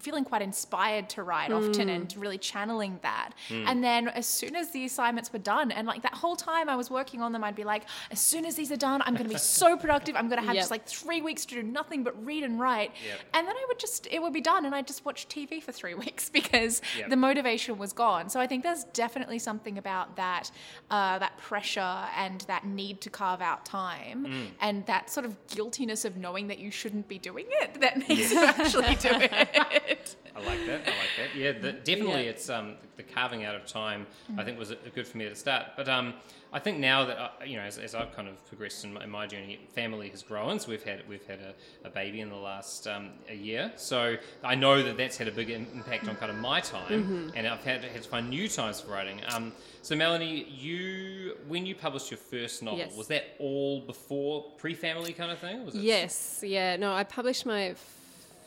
feeling 0.00 0.24
quite 0.24 0.42
inspired 0.42 1.08
to 1.10 1.22
write 1.22 1.50
often 1.52 1.88
and 1.88 2.14
really 2.16 2.38
channeling 2.38 2.98
that. 3.02 3.30
And 3.50 3.82
then 3.82 4.08
as 4.08 4.26
soon 4.26 4.54
as 4.56 4.70
the 4.70 4.88
assignments 5.26 5.32
were 5.32 5.38
done, 5.38 5.70
and 5.72 5.86
like 5.86 6.02
that 6.02 6.14
whole 6.14 6.36
time 6.36 6.68
I 6.68 6.76
was 6.76 6.90
working 6.90 7.22
on 7.22 7.32
them, 7.32 7.42
I'd 7.44 7.54
be 7.56 7.64
like, 7.64 7.84
as 8.10 8.20
soon 8.20 8.44
as 8.44 8.54
these 8.56 8.70
are 8.72 8.76
done, 8.76 9.02
I'm 9.04 9.14
going 9.14 9.26
to 9.28 9.32
be 9.34 9.38
so 9.60 9.76
productive. 9.76 10.16
I'm 10.16 10.28
going 10.28 10.40
to 10.40 10.46
have 10.46 10.54
Yep. 10.56 10.62
just 10.62 10.70
like 10.70 10.86
three 10.86 11.20
weeks 11.20 11.44
to 11.46 11.54
do 11.56 11.62
nothing 11.62 12.02
but 12.04 12.14
read 12.24 12.44
and 12.44 12.58
write. 12.60 12.92
Yep. 13.06 13.20
And 13.34 13.46
then 13.46 13.54
I 13.56 13.64
would 13.68 13.78
just, 13.78 14.06
it 14.10 14.22
would 14.22 14.32
be 14.32 14.40
done, 14.40 14.64
and 14.64 14.74
I'd 14.74 14.86
just 14.86 15.04
watch 15.04 15.28
TV 15.28 15.62
for 15.62 15.72
three 15.72 15.94
weeks 16.04 16.30
because 16.30 16.80
Yep. 16.98 17.10
the 17.10 17.16
motivation 17.16 17.78
was 17.78 17.92
gone. 17.92 18.28
So 18.28 18.40
I 18.40 18.46
think 18.46 18.62
there's 18.62 18.84
definitely 18.92 19.38
something 19.38 19.78
about 19.78 20.16
that, 20.16 20.50
uh, 20.90 21.18
that 21.18 21.36
pressure 21.38 21.80
and 22.16 22.40
that 22.42 22.64
need 22.66 23.00
to 23.02 23.10
carve 23.10 23.40
out 23.40 23.64
time, 23.64 24.50
and 24.60 24.84
that 24.86 25.10
sort 25.10 25.26
of 25.26 25.34
guiltiness 25.48 26.04
of 26.04 26.16
knowing 26.16 26.46
that 26.48 26.58
you 26.58 26.70
shouldn't 26.70 27.08
be 27.08 27.18
doing 27.18 27.46
it 27.62 27.80
that 27.80 27.98
makes 28.08 28.32
you 28.32 28.42
actually 28.44 28.94
do 28.96 29.08
it. 29.12 30.16
I 30.36 30.40
like 30.44 30.66
that. 30.66 30.80
I 30.86 30.90
like 30.90 31.14
that. 31.18 31.36
Yeah, 31.36 31.52
the, 31.52 31.72
definitely. 31.72 32.24
Yeah. 32.24 32.30
It's 32.30 32.50
um, 32.50 32.74
the 32.96 33.02
carving 33.02 33.44
out 33.44 33.54
of 33.54 33.66
time. 33.66 34.06
I 34.36 34.44
think 34.44 34.58
was 34.58 34.74
good 34.94 35.06
for 35.06 35.16
me 35.16 35.24
at 35.24 35.32
the 35.32 35.38
start. 35.38 35.68
But 35.76 35.88
um, 35.88 36.12
I 36.52 36.58
think 36.58 36.78
now 36.78 37.06
that 37.06 37.18
uh, 37.18 37.30
you 37.44 37.56
know, 37.56 37.62
as, 37.62 37.78
as 37.78 37.94
I've 37.94 38.14
kind 38.14 38.28
of 38.28 38.46
progressed 38.48 38.84
in 38.84 38.92
my, 38.92 39.04
in 39.04 39.10
my 39.10 39.26
journey, 39.26 39.58
family 39.74 40.08
has 40.10 40.22
grown. 40.22 40.60
So 40.60 40.70
we've 40.70 40.82
had 40.82 41.08
we've 41.08 41.26
had 41.26 41.40
a, 41.40 41.54
a 41.86 41.90
baby 41.90 42.20
in 42.20 42.28
the 42.28 42.36
last 42.36 42.86
um, 42.86 43.10
a 43.30 43.34
year. 43.34 43.72
So 43.76 44.16
I 44.44 44.54
know 44.54 44.82
that 44.82 44.96
that's 44.98 45.16
had 45.16 45.28
a 45.28 45.32
big 45.32 45.50
impact 45.50 46.06
on 46.08 46.16
kind 46.16 46.30
of 46.30 46.36
my 46.36 46.60
time, 46.60 47.32
and 47.34 47.46
I've 47.46 47.64
had, 47.64 47.82
had 47.84 48.02
to 48.02 48.08
find 48.08 48.28
new 48.28 48.48
times 48.48 48.80
for 48.80 48.92
writing. 48.92 49.20
Um, 49.34 49.52
so 49.82 49.96
Melanie, 49.96 50.44
you 50.50 51.36
when 51.48 51.64
you 51.64 51.74
published 51.74 52.10
your 52.10 52.18
first 52.18 52.62
novel, 52.62 52.78
Yes. 52.80 52.96
was 52.96 53.08
that 53.08 53.24
all 53.38 53.80
before 53.80 54.44
pre-family 54.58 55.14
kind 55.14 55.30
of 55.30 55.38
thing? 55.38 55.64
Was 55.64 55.74
it? 55.74 55.80
Yes, 55.80 56.42
yeah. 56.46 56.76
No, 56.76 56.92
I 56.92 57.04
published 57.04 57.46
my 57.46 57.74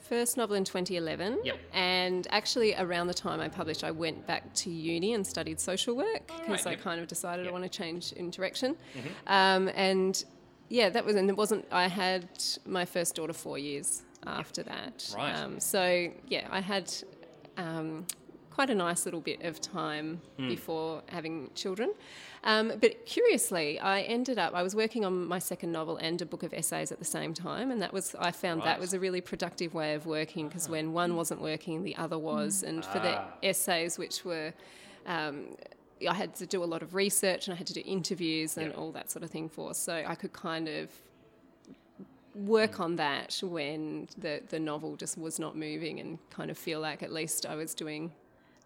first 0.09 0.35
novel 0.35 0.55
in 0.55 0.65
2011. 0.65 1.39
Yep. 1.43 1.59
And 1.73 2.27
actually, 2.31 2.75
around 2.75 3.07
the 3.07 3.13
time 3.13 3.39
I 3.39 3.47
published, 3.47 3.83
I 3.83 3.91
went 3.91 4.25
back 4.25 4.53
to 4.55 4.69
uni 4.69 5.13
and 5.13 5.25
studied 5.25 5.59
social 5.59 5.95
work 5.95 6.27
because 6.27 6.65
I 6.65 6.71
yep. 6.71 6.81
kind 6.81 6.99
of 6.99 7.07
decided 7.07 7.45
Yep. 7.45 7.49
I 7.49 7.53
want 7.53 7.63
to 7.63 7.69
change 7.69 8.11
in 8.13 8.29
direction. 8.31 8.75
Um, 9.27 9.69
and 9.75 10.23
yeah, 10.69 10.89
that 10.89 11.05
was, 11.05 11.15
and 11.15 11.29
it 11.29 11.37
wasn't, 11.37 11.65
I 11.71 11.87
had 11.87 12.27
my 12.65 12.85
first 12.85 13.15
daughter 13.15 13.33
four 13.33 13.57
years 13.57 14.03
after 14.25 14.63
that. 14.63 15.13
Right. 15.15 15.31
Um, 15.33 15.59
so 15.59 16.11
yeah, 16.27 16.47
I 16.51 16.59
had 16.59 16.91
um, 17.57 18.05
quite 18.59 18.69
a 18.69 18.75
nice 18.75 19.05
little 19.05 19.21
bit 19.21 19.41
of 19.43 19.61
time 19.61 20.19
before 20.37 21.01
having 21.07 21.49
children. 21.55 21.93
Um, 22.43 22.73
but 22.81 23.05
curiously, 23.05 23.79
I 23.79 24.01
ended 24.01 24.37
up, 24.37 24.53
I 24.53 24.63
was 24.63 24.75
working 24.75 25.05
on 25.05 25.25
my 25.27 25.39
second 25.39 25.71
novel 25.71 25.95
and 25.95 26.21
a 26.21 26.25
book 26.25 26.43
of 26.43 26.53
essays 26.53 26.91
at 26.91 26.99
the 26.99 27.05
same 27.05 27.33
time. 27.33 27.71
And 27.71 27.81
that 27.81 27.93
was, 27.93 28.15
I 28.19 28.31
found 28.31 28.59
Right. 28.59 28.65
that 28.71 28.79
was 28.81 28.93
a 28.93 28.99
really 28.99 29.21
productive 29.21 29.73
way 29.73 29.93
of 29.93 30.05
working 30.05 30.49
because 30.49 30.67
when 30.67 30.91
one 30.91 31.15
wasn't 31.15 31.39
working, 31.41 31.83
the 31.83 31.95
other 31.95 32.17
was. 32.19 32.63
And 32.63 32.83
for 32.83 32.99
the 32.99 33.13
Ah. 33.19 33.31
essays, 33.41 33.97
which 33.97 34.25
were, 34.25 34.51
um, 35.05 35.55
I 36.05 36.13
had 36.13 36.35
to 36.41 36.45
do 36.45 36.61
a 36.61 36.69
lot 36.73 36.81
of 36.83 36.93
research 36.93 37.47
and 37.47 37.53
I 37.55 37.57
had 37.57 37.67
to 37.67 37.73
do 37.81 37.83
interviews 37.85 38.57
and 38.57 38.71
Yeah. 38.73 38.77
all 38.79 38.91
that 38.91 39.09
sort 39.09 39.23
of 39.23 39.29
thing 39.31 39.47
for. 39.47 39.73
So 39.73 39.93
I 40.05 40.15
could 40.15 40.33
kind 40.33 40.67
of 40.67 40.89
work 42.35 42.81
on 42.81 42.97
that 42.97 43.39
when 43.41 44.09
the, 44.17 44.41
the 44.49 44.59
novel 44.59 44.97
just 44.97 45.17
was 45.17 45.39
not 45.39 45.55
moving 45.55 46.01
and 46.01 46.17
kind 46.29 46.51
of 46.51 46.57
feel 46.57 46.81
like 46.81 47.01
at 47.01 47.13
least 47.13 47.45
I 47.45 47.55
was 47.55 47.73
doing 47.73 48.11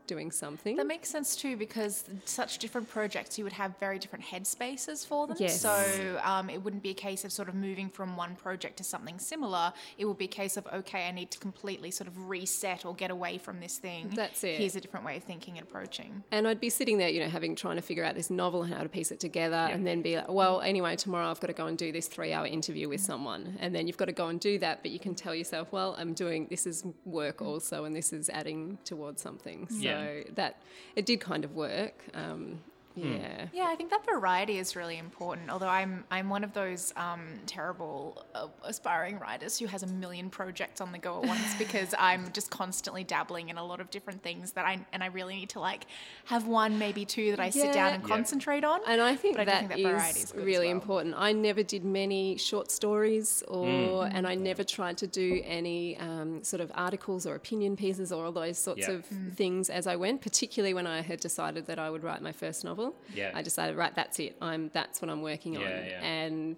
doing 0.08 0.32
something. 0.32 0.76
That 0.76 0.88
makes 0.88 1.10
sense 1.10 1.36
too 1.36 1.58
because 1.58 2.04
such 2.26 2.58
different 2.60 2.90
projects, 2.90 3.38
you 3.38 3.44
would 3.44 3.54
have 3.54 3.78
very 3.80 4.00
different 4.00 4.26
headspaces 4.26 5.06
for 5.06 5.28
them. 5.28 5.38
Yes. 5.40 5.62
So 5.62 6.20
um, 6.24 6.50
it 6.50 6.64
wouldn't 6.64 6.84
be 6.84 6.90
a 6.92 6.96
case 6.96 7.24
of 7.26 7.32
sort 7.32 7.50
of 7.50 7.56
moving 7.56 7.90
from 7.90 8.16
one 8.18 8.36
project 8.36 8.78
to 8.78 8.84
something 8.84 9.20
similar. 9.20 9.74
It 9.98 10.06
would 10.06 10.18
be 10.18 10.26
a 10.26 10.28
case 10.28 10.58
of, 10.58 10.68
okay, 10.74 11.08
I 11.08 11.12
need 11.12 11.32
to 11.32 11.40
completely 11.40 11.92
sort 11.92 12.08
of 12.08 12.30
reset 12.30 12.86
or 12.86 12.94
get 12.96 13.12
away 13.12 13.38
from 13.38 13.60
this 13.60 13.78
thing. 13.78 14.12
That's 14.14 14.44
it. 14.44 14.58
Here's 14.58 14.76
a 14.76 14.82
different 14.82 15.06
way 15.06 15.18
of 15.18 15.24
thinking 15.24 15.58
and 15.58 15.68
approaching. 15.68 16.24
and 16.32 16.48
I'd 16.48 16.60
be 16.60 16.70
sitting 16.70 16.98
there, 16.98 17.10
you 17.10 17.20
know, 17.22 17.30
having 17.30 17.56
trying 17.56 17.76
to 17.78 17.82
figure 17.82 18.04
out 18.04 18.16
this 18.16 18.30
novel, 18.30 18.64
and 18.64 18.74
how 18.74 18.84
to 18.84 18.90
piece 18.90 19.12
it 19.12 19.20
together, 19.20 19.56
and 19.56 19.86
then 19.88 20.02
be 20.02 20.16
like, 20.18 20.30
well, 20.30 20.62
anyway, 20.62 20.96
tomorrow 20.96 21.30
I've 21.30 21.40
got 21.40 21.48
to 21.48 21.54
go 21.54 21.68
and 21.68 21.78
do 21.78 21.92
this 21.92 22.08
three-hour 22.08 22.48
interview 22.48 22.90
with 22.90 23.02
someone, 23.02 23.58
and 23.60 23.74
then 23.74 23.88
you've 23.88 23.98
got 23.98 24.06
to 24.06 24.12
go 24.12 24.28
and 24.28 24.40
do 24.40 24.60
that, 24.60 24.82
but 24.82 24.92
you 24.92 25.00
can 25.00 25.16
tell 25.16 25.34
yourself, 25.36 25.72
well, 25.72 25.96
I'm 25.98 26.14
doing 26.14 26.48
this 26.50 26.66
is 26.68 26.84
work 27.06 27.42
also, 27.42 27.86
and 27.86 27.96
this 27.96 28.12
is 28.14 28.30
adding 28.30 28.78
towards 28.84 29.22
something. 29.22 29.68
So 29.70 29.76
Yeah. 29.78 29.93
That 30.36 30.62
it 30.96 31.06
did 31.06 31.20
kind 31.20 31.44
of 31.46 31.54
work. 31.54 31.96
Um, 32.14 32.60
yeah. 32.96 33.48
Yeah, 33.54 33.68
I 33.68 33.76
think 33.76 33.90
that 33.92 34.06
variety 34.06 34.58
is 34.60 34.76
really 34.76 34.98
important. 34.98 35.50
Although 35.50 35.68
I'm 35.68 36.04
I'm 36.12 36.30
one 36.30 36.44
of 36.44 36.54
those 36.54 36.94
um, 36.96 37.22
terrible 37.46 38.26
uh, 38.36 38.48
aspiring 38.64 39.20
writers 39.20 39.58
who 39.60 39.66
has 39.68 39.84
a 39.84 39.88
million 39.88 40.30
projects 40.30 40.82
on 40.82 40.92
the 40.92 40.98
go 41.00 41.22
at 41.22 41.28
once 41.28 41.56
because 41.58 41.94
I'm 41.98 42.32
just 42.34 42.50
constantly 42.52 43.04
dabbling 43.04 43.50
in 43.50 43.58
a 43.58 43.66
lot 43.66 43.80
of 43.82 43.90
different 43.90 44.22
things 44.24 44.52
that 44.54 44.66
I 44.66 44.80
and 44.94 45.04
I 45.04 45.08
really 45.08 45.36
need 45.36 45.50
to 45.50 45.60
like 45.60 45.86
have 46.26 46.48
one 46.48 46.78
maybe 46.78 47.06
two 47.06 47.32
that 47.32 47.40
I 47.40 47.50
sit 47.50 47.74
down 47.74 47.94
and 47.94 48.04
Yeah. 48.04 48.16
concentrate 48.16 48.64
on. 48.64 48.80
And 48.88 49.02
I 49.02 49.16
think 49.16 49.38
But 49.38 49.42
I 49.42 49.46
do 49.46 49.52
that 49.52 49.60
think 49.60 49.70
that 49.72 49.80
is 49.80 49.86
variety 49.86 50.20
is 50.20 50.32
good 50.32 50.46
really 50.46 50.68
well. 50.68 50.76
important. 50.78 51.16
I 51.18 51.32
never 51.32 51.64
did 51.64 51.84
many 51.84 52.38
short 52.38 52.72
stories, 52.72 53.44
or 53.48 54.06
and 54.12 54.28
I 54.28 54.36
never 54.36 54.64
tried 54.64 54.98
to 55.00 55.08
do 55.08 55.42
any 55.46 55.98
um, 55.98 56.44
sort 56.44 56.62
of 56.62 56.72
articles 56.76 57.26
or 57.26 57.36
opinion 57.36 57.76
pieces 57.76 58.12
or 58.12 58.26
all 58.26 58.32
those 58.32 58.58
sorts 58.58 58.88
Yeah. 58.88 58.92
of 58.96 59.06
things 59.36 59.70
as 59.70 59.88
I 59.88 59.96
went. 59.96 60.22
Particularly 60.22 60.74
when 60.74 60.88
I 60.88 61.02
had 61.02 61.20
decided 61.20 61.66
that 61.68 61.80
I 61.80 61.90
would 61.90 62.04
write 62.04 62.22
my 62.22 62.32
first 62.32 62.64
novel. 62.64 62.83
Yeah. 63.14 63.32
I 63.34 63.42
decided, 63.42 63.76
right, 63.78 63.94
that's 63.96 64.20
it. 64.20 64.36
I'm 64.42 64.70
that's 64.74 65.02
what 65.02 65.10
I'm 65.12 65.22
working 65.22 65.56
on, 65.58 65.64
Yeah, 65.64 65.86
yeah. 65.86 66.02
and 66.04 66.58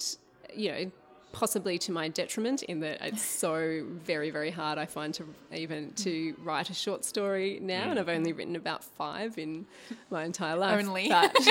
you 0.53 0.71
know. 0.71 0.91
Possibly 1.35 1.77
to 1.79 1.91
my 1.91 2.07
detriment, 2.07 2.63
in 2.63 2.79
that 2.79 2.99
it's 3.01 3.21
so 3.43 3.85
very, 4.05 4.29
very 4.29 4.51
hard. 4.51 4.77
I 4.77 4.85
find 4.85 5.13
to 5.15 5.25
even 5.53 5.91
to 5.97 6.33
write 6.43 6.69
a 6.69 6.73
short 6.73 7.03
story 7.03 7.59
now, 7.61 7.89
and 7.89 7.99
I've 7.99 8.09
only 8.09 8.31
written 8.31 8.55
about 8.55 8.83
five 8.83 9.37
in 9.37 9.65
my 10.09 10.23
entire 10.23 10.55
life. 10.55 10.79
Only. 10.79 11.09
but 11.09 11.35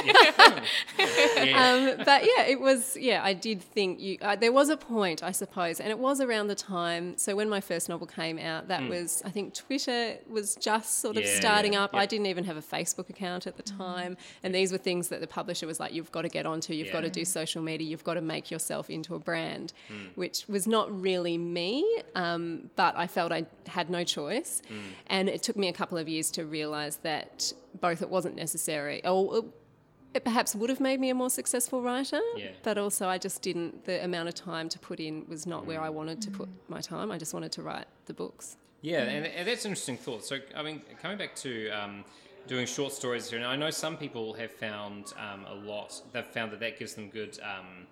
Yeah. 0.98 1.96
um, 1.98 2.04
but 2.04 2.24
yeah, 2.24 2.44
it 2.46 2.60
was. 2.60 2.96
Yeah, 2.96 3.22
I 3.22 3.34
did 3.34 3.60
think 3.60 4.00
you. 4.00 4.16
Uh, 4.22 4.36
there 4.36 4.52
was 4.52 4.70
a 4.70 4.76
point, 4.76 5.22
I 5.22 5.32
suppose, 5.32 5.80
and 5.80 5.90
it 5.90 5.98
was 5.98 6.20
around 6.20 6.48
the 6.48 6.54
time. 6.54 7.18
So 7.18 7.36
when 7.36 7.48
my 7.48 7.60
first 7.60 7.88
novel 7.88 8.06
came 8.06 8.38
out, 8.38 8.68
that 8.68 8.88
was 8.88 9.22
I 9.24 9.30
think 9.30 9.54
Twitter 9.54 10.16
was 10.28 10.56
just 10.56 11.00
sort 11.00 11.16
of. 11.18 11.24
Yeah, 11.24 11.36
starting 11.36 11.74
yeah, 11.74 11.84
up. 11.84 11.92
yep. 11.92 12.00
I 12.02 12.06
didn't 12.06 12.26
even 12.26 12.44
have 12.44 12.56
a 12.56 12.62
Facebook 12.62 13.10
account 13.10 13.46
at 13.46 13.56
the 13.56 13.62
time, 13.62 14.16
and 14.42 14.54
these 14.54 14.72
were 14.72 14.78
things 14.78 15.08
that 15.08 15.20
the 15.20 15.26
publisher 15.26 15.66
was 15.66 15.78
like, 15.78 15.92
"You've 15.92 16.12
got 16.12 16.22
to 16.22 16.28
get 16.30 16.46
onto. 16.46 16.72
You've 16.72 16.92
got 16.92 17.02
to 17.02 17.10
do 17.10 17.24
social 17.24 17.62
media. 17.62 17.86
You've 17.86 18.04
got 18.04 18.14
to 18.14 18.22
make 18.22 18.50
yourself 18.50 18.88
into 18.88 19.14
a 19.14 19.18
brand," 19.18 19.72
Hmm. 19.88 20.06
which 20.14 20.46
was 20.48 20.66
not 20.66 20.86
really 21.00 21.36
me. 21.38 21.84
Um, 22.14 22.70
but 22.76 22.96
I 22.96 23.06
felt 23.06 23.32
I 23.32 23.46
had 23.66 23.90
no 23.90 24.04
choice, 24.04 24.62
Hmm. 24.68 24.78
and 25.08 25.28
it 25.28 25.42
took 25.42 25.56
me 25.56 25.68
a 25.68 25.72
couple 25.72 25.98
of 25.98 26.08
years 26.08 26.30
to 26.32 26.44
realise 26.46 26.96
that 26.96 27.52
both 27.80 28.00
it 28.02 28.08
wasn't 28.10 28.36
necessary. 28.36 29.04
Or, 29.06 29.44
it 30.14 30.22
perhaps 30.24 30.54
would 30.54 30.70
have 30.70 30.78
made 30.78 31.00
me 31.00 31.10
a 31.10 31.14
more 31.14 31.28
successful 31.28 31.82
writer, 31.82 32.20
Yeah. 32.36 32.52
but 32.62 32.78
also 32.78 33.08
I 33.08 33.18
just 33.18 33.42
didn't. 33.42 33.84
The 33.84 34.04
amount 34.04 34.28
of 34.28 34.34
time 34.36 34.68
to 34.68 34.78
put 34.78 35.00
in 35.00 35.26
was 35.28 35.44
not 35.44 35.66
where 35.66 35.80
I 35.80 35.88
wanted 35.90 36.22
to 36.22 36.30
put 36.30 36.48
my 36.68 36.80
time. 36.80 37.10
I 37.10 37.18
just 37.18 37.34
wanted 37.34 37.50
to 37.52 37.62
write 37.62 37.86
the 38.06 38.14
books. 38.14 38.56
Yeah, 38.80 39.02
and, 39.02 39.26
and 39.26 39.48
that's 39.48 39.64
an 39.64 39.70
interesting 39.70 39.96
thought. 39.96 40.24
So, 40.24 40.38
I 40.54 40.62
mean, 40.62 40.82
coming 41.02 41.18
back 41.18 41.34
to 41.36 41.68
um, 41.70 42.04
doing 42.46 42.64
short 42.66 42.92
stories 42.92 43.28
here, 43.28 43.38
and 43.40 43.46
I 43.48 43.56
know 43.56 43.70
some 43.70 43.96
people 43.96 44.34
have 44.34 44.52
found 44.52 45.12
um, 45.18 45.46
a 45.46 45.54
lot. 45.54 46.00
They've 46.12 46.24
found 46.24 46.52
that 46.52 46.60
that 46.60 46.78
gives 46.78 46.94
them 46.94 47.08
good, 47.10 47.38
um, 47.42 47.86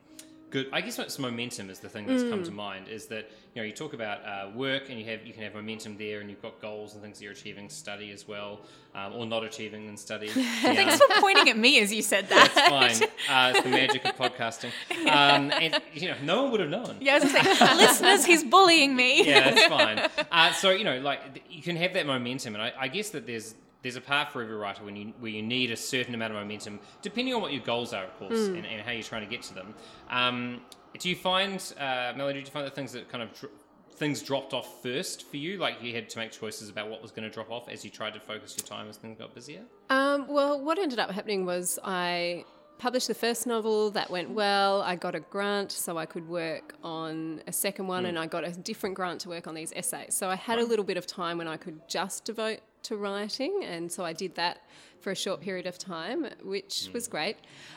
good. 0.53 0.69
I 0.73 0.81
guess 0.81 0.99
it's 0.99 1.19
momentum 1.19 1.71
is 1.71 1.81
the 1.81 1.89
thing 1.89 2.07
that's 2.07 2.23
come 2.23 2.45
to 2.45 2.53
mind. 2.53 2.87
Is 2.89 3.07
that 3.07 3.31
you 3.55 3.61
know 3.61 3.67
you 3.67 3.73
talk 3.73 3.95
about 3.95 4.25
uh, 4.25 4.51
work 4.55 4.91
and 4.91 4.99
you 4.99 5.05
have 5.07 5.27
you 5.27 5.33
can 5.33 5.43
have 5.43 5.55
momentum 5.55 5.97
there, 5.97 6.21
and 6.21 6.31
you've 6.31 6.43
got 6.43 6.61
goals 6.61 6.93
and 6.93 7.03
things 7.03 7.19
that 7.19 7.25
you're 7.25 7.33
achieving, 7.33 7.69
study 7.69 8.13
as 8.13 8.29
well, 8.29 8.61
um, 8.95 9.15
or 9.15 9.27
not 9.27 9.43
achieving 9.43 9.89
in 9.89 9.97
study. 9.97 10.29
Thanks 10.63 10.99
for 10.99 11.21
pointing 11.21 11.49
at 11.49 11.57
me 11.57 11.81
as 11.81 11.93
you 11.93 12.03
said 12.03 12.29
that. 12.29 12.53
That's 12.55 13.01
fine. 13.01 13.09
Uh, 13.29 13.53
it's 13.55 13.65
the 13.65 13.71
magic 13.71 14.05
of 14.05 14.15
podcasting. 14.17 14.71
Um, 15.03 15.51
and 15.51 15.81
you 15.95 16.09
know, 16.09 16.17
no 16.23 16.43
one 16.43 16.53
would 16.53 16.61
have 16.61 16.71
known. 16.71 16.97
Yeah, 17.01 17.17
I 17.17 17.19
was 17.19 17.33
gonna 17.33 17.75
listeners, 17.77 18.25
he's 18.25 18.45
bullying 18.45 18.95
me. 18.95 19.27
yeah, 19.27 19.51
that's 19.51 19.67
fine. 19.67 20.27
Uh, 20.31 20.53
so 20.53 20.71
you 20.71 20.85
know, 20.85 21.01
like 21.01 21.43
you 21.51 21.61
can 21.63 21.77
have 21.77 21.95
that 21.95 22.07
momentum, 22.07 22.55
and 22.55 22.63
I, 22.63 22.73
I 22.79 22.89
guess 22.89 23.11
that 23.11 23.27
there's 23.27 23.55
there's 23.83 23.97
a 23.97 24.01
path 24.01 24.33
for 24.33 24.43
every 24.43 24.55
writer 24.55 24.85
when 24.85 24.97
you 24.97 25.13
where 25.19 25.31
you 25.31 25.43
need 25.43 25.71
a 25.71 25.77
certain 25.77 26.15
amount 26.15 26.33
of 26.33 26.39
momentum, 26.39 26.81
depending 27.03 27.35
on 27.35 27.43
what 27.43 27.53
your 27.53 27.63
goals 27.63 27.93
are, 27.93 28.05
of 28.05 28.17
course, 28.19 28.47
and, 28.47 28.65
and 28.67 28.81
how 28.83 28.93
you're 28.93 29.03
trying 29.03 29.23
to 29.23 29.31
get 29.31 29.43
to 29.43 29.55
them. 29.55 29.75
Um, 30.11 30.61
do 30.99 31.09
you 31.09 31.17
find, 31.17 31.61
uh, 31.79 32.13
Melody? 32.17 32.41
Do 32.41 32.47
you 32.47 32.53
find 32.53 32.67
that 32.67 32.75
things 32.75 32.93
that 32.93 33.09
kind 33.09 33.23
of 33.23 33.33
dr- 33.33 33.53
things 33.95 34.23
dropped 34.23 34.53
off 34.55 34.83
first 34.83 35.29
for 35.29 35.37
you? 35.37 35.59
Like 35.59 35.83
you 35.83 35.95
had 35.95 36.09
to 36.11 36.19
make 36.19 36.33
choices 36.33 36.69
about 36.69 36.91
what 36.91 37.03
was 37.03 37.11
going 37.11 37.29
to 37.29 37.35
drop 37.35 37.51
off 37.51 37.69
as 37.69 37.85
you 37.85 37.91
tried 37.91 38.15
to 38.15 38.21
focus 38.21 38.57
your 38.57 38.67
time 38.67 38.89
as 38.89 38.97
things 38.97 39.19
got 39.19 39.35
busier. 39.35 39.63
Um, 39.91 40.27
well, 40.29 40.61
what 40.61 40.79
ended 40.79 40.99
up 40.99 41.11
happening 41.11 41.45
was 41.45 41.79
I 41.83 42.45
published 42.79 43.07
the 43.07 43.15
first 43.15 43.47
novel, 43.47 43.91
that 43.93 44.11
went 44.11 44.31
well. 44.31 44.83
I 44.83 44.97
got 44.97 45.15
a 45.15 45.21
grant 45.21 45.71
so 45.71 45.99
I 45.99 46.05
could 46.05 46.29
work 46.29 46.75
on 46.83 47.41
a 47.47 47.53
second 47.53 47.87
one, 47.87 48.07
and 48.07 48.19
I 48.19 48.27
got 48.27 48.45
a 48.45 48.51
different 48.51 48.97
grant 48.97 49.21
to 49.21 49.29
work 49.29 49.47
on 49.47 49.55
these 49.55 49.73
essays. 49.77 50.15
So 50.15 50.29
I 50.29 50.35
had 50.35 50.59
a 50.59 50.65
little 50.65 50.85
bit 50.85 50.97
of 50.97 51.07
time 51.07 51.39
when 51.39 51.47
I 51.47 51.57
could 51.57 51.81
just 51.89 52.25
devote 52.25 52.59
to 52.85 52.97
writing, 52.97 53.63
and 53.65 53.91
so 53.91 54.05
I 54.05 54.13
did 54.13 54.35
that 54.37 54.63
for 55.01 55.11
a 55.11 55.17
short 55.17 55.41
period 55.41 55.67
of 55.67 55.79
time, 55.79 56.27
which 56.45 56.89
was 56.93 57.09
great. 57.09 57.37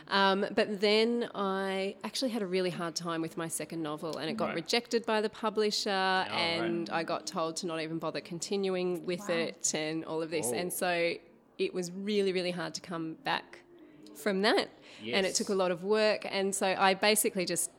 Um, 0.10 0.46
but 0.54 0.80
then 0.80 1.28
I 1.34 1.96
actually 2.04 2.30
had 2.30 2.44
a 2.44 2.46
really 2.46 2.70
hard 2.70 2.96
time 2.96 3.22
with 3.22 3.36
my 3.36 3.48
second 3.48 3.82
novel, 3.82 4.18
and 4.18 4.30
it 4.30 4.38
got 4.38 4.48
Right. 4.50 4.56
rejected 4.56 5.06
by 5.06 5.22
the 5.22 5.30
publisher, 5.30 5.90
right. 5.90 6.30
and 6.32 6.90
I 6.92 7.04
got 7.04 7.26
told 7.26 7.56
to 7.58 7.66
not 7.66 7.82
even 7.82 7.98
bother 7.98 8.22
continuing 8.22 9.06
with 9.06 9.28
it, 9.30 9.74
and 9.74 10.06
all 10.06 10.22
of 10.22 10.30
this. 10.30 10.48
Oh. 10.52 10.56
And 10.56 10.72
so 10.72 11.14
it 11.58 11.74
was 11.74 11.92
really, 11.92 12.32
really 12.32 12.52
hard 12.52 12.74
to 12.76 12.82
come 12.82 13.16
back 13.24 13.60
from 14.16 14.42
that. 14.44 14.70
And 15.12 15.26
it 15.26 15.36
took 15.36 15.50
a 15.50 15.56
lot 15.56 15.72
of 15.72 15.84
work. 15.84 16.26
And 16.30 16.54
so 16.56 16.68
I 16.68 16.94
basically 16.96 17.46
just 17.46 17.70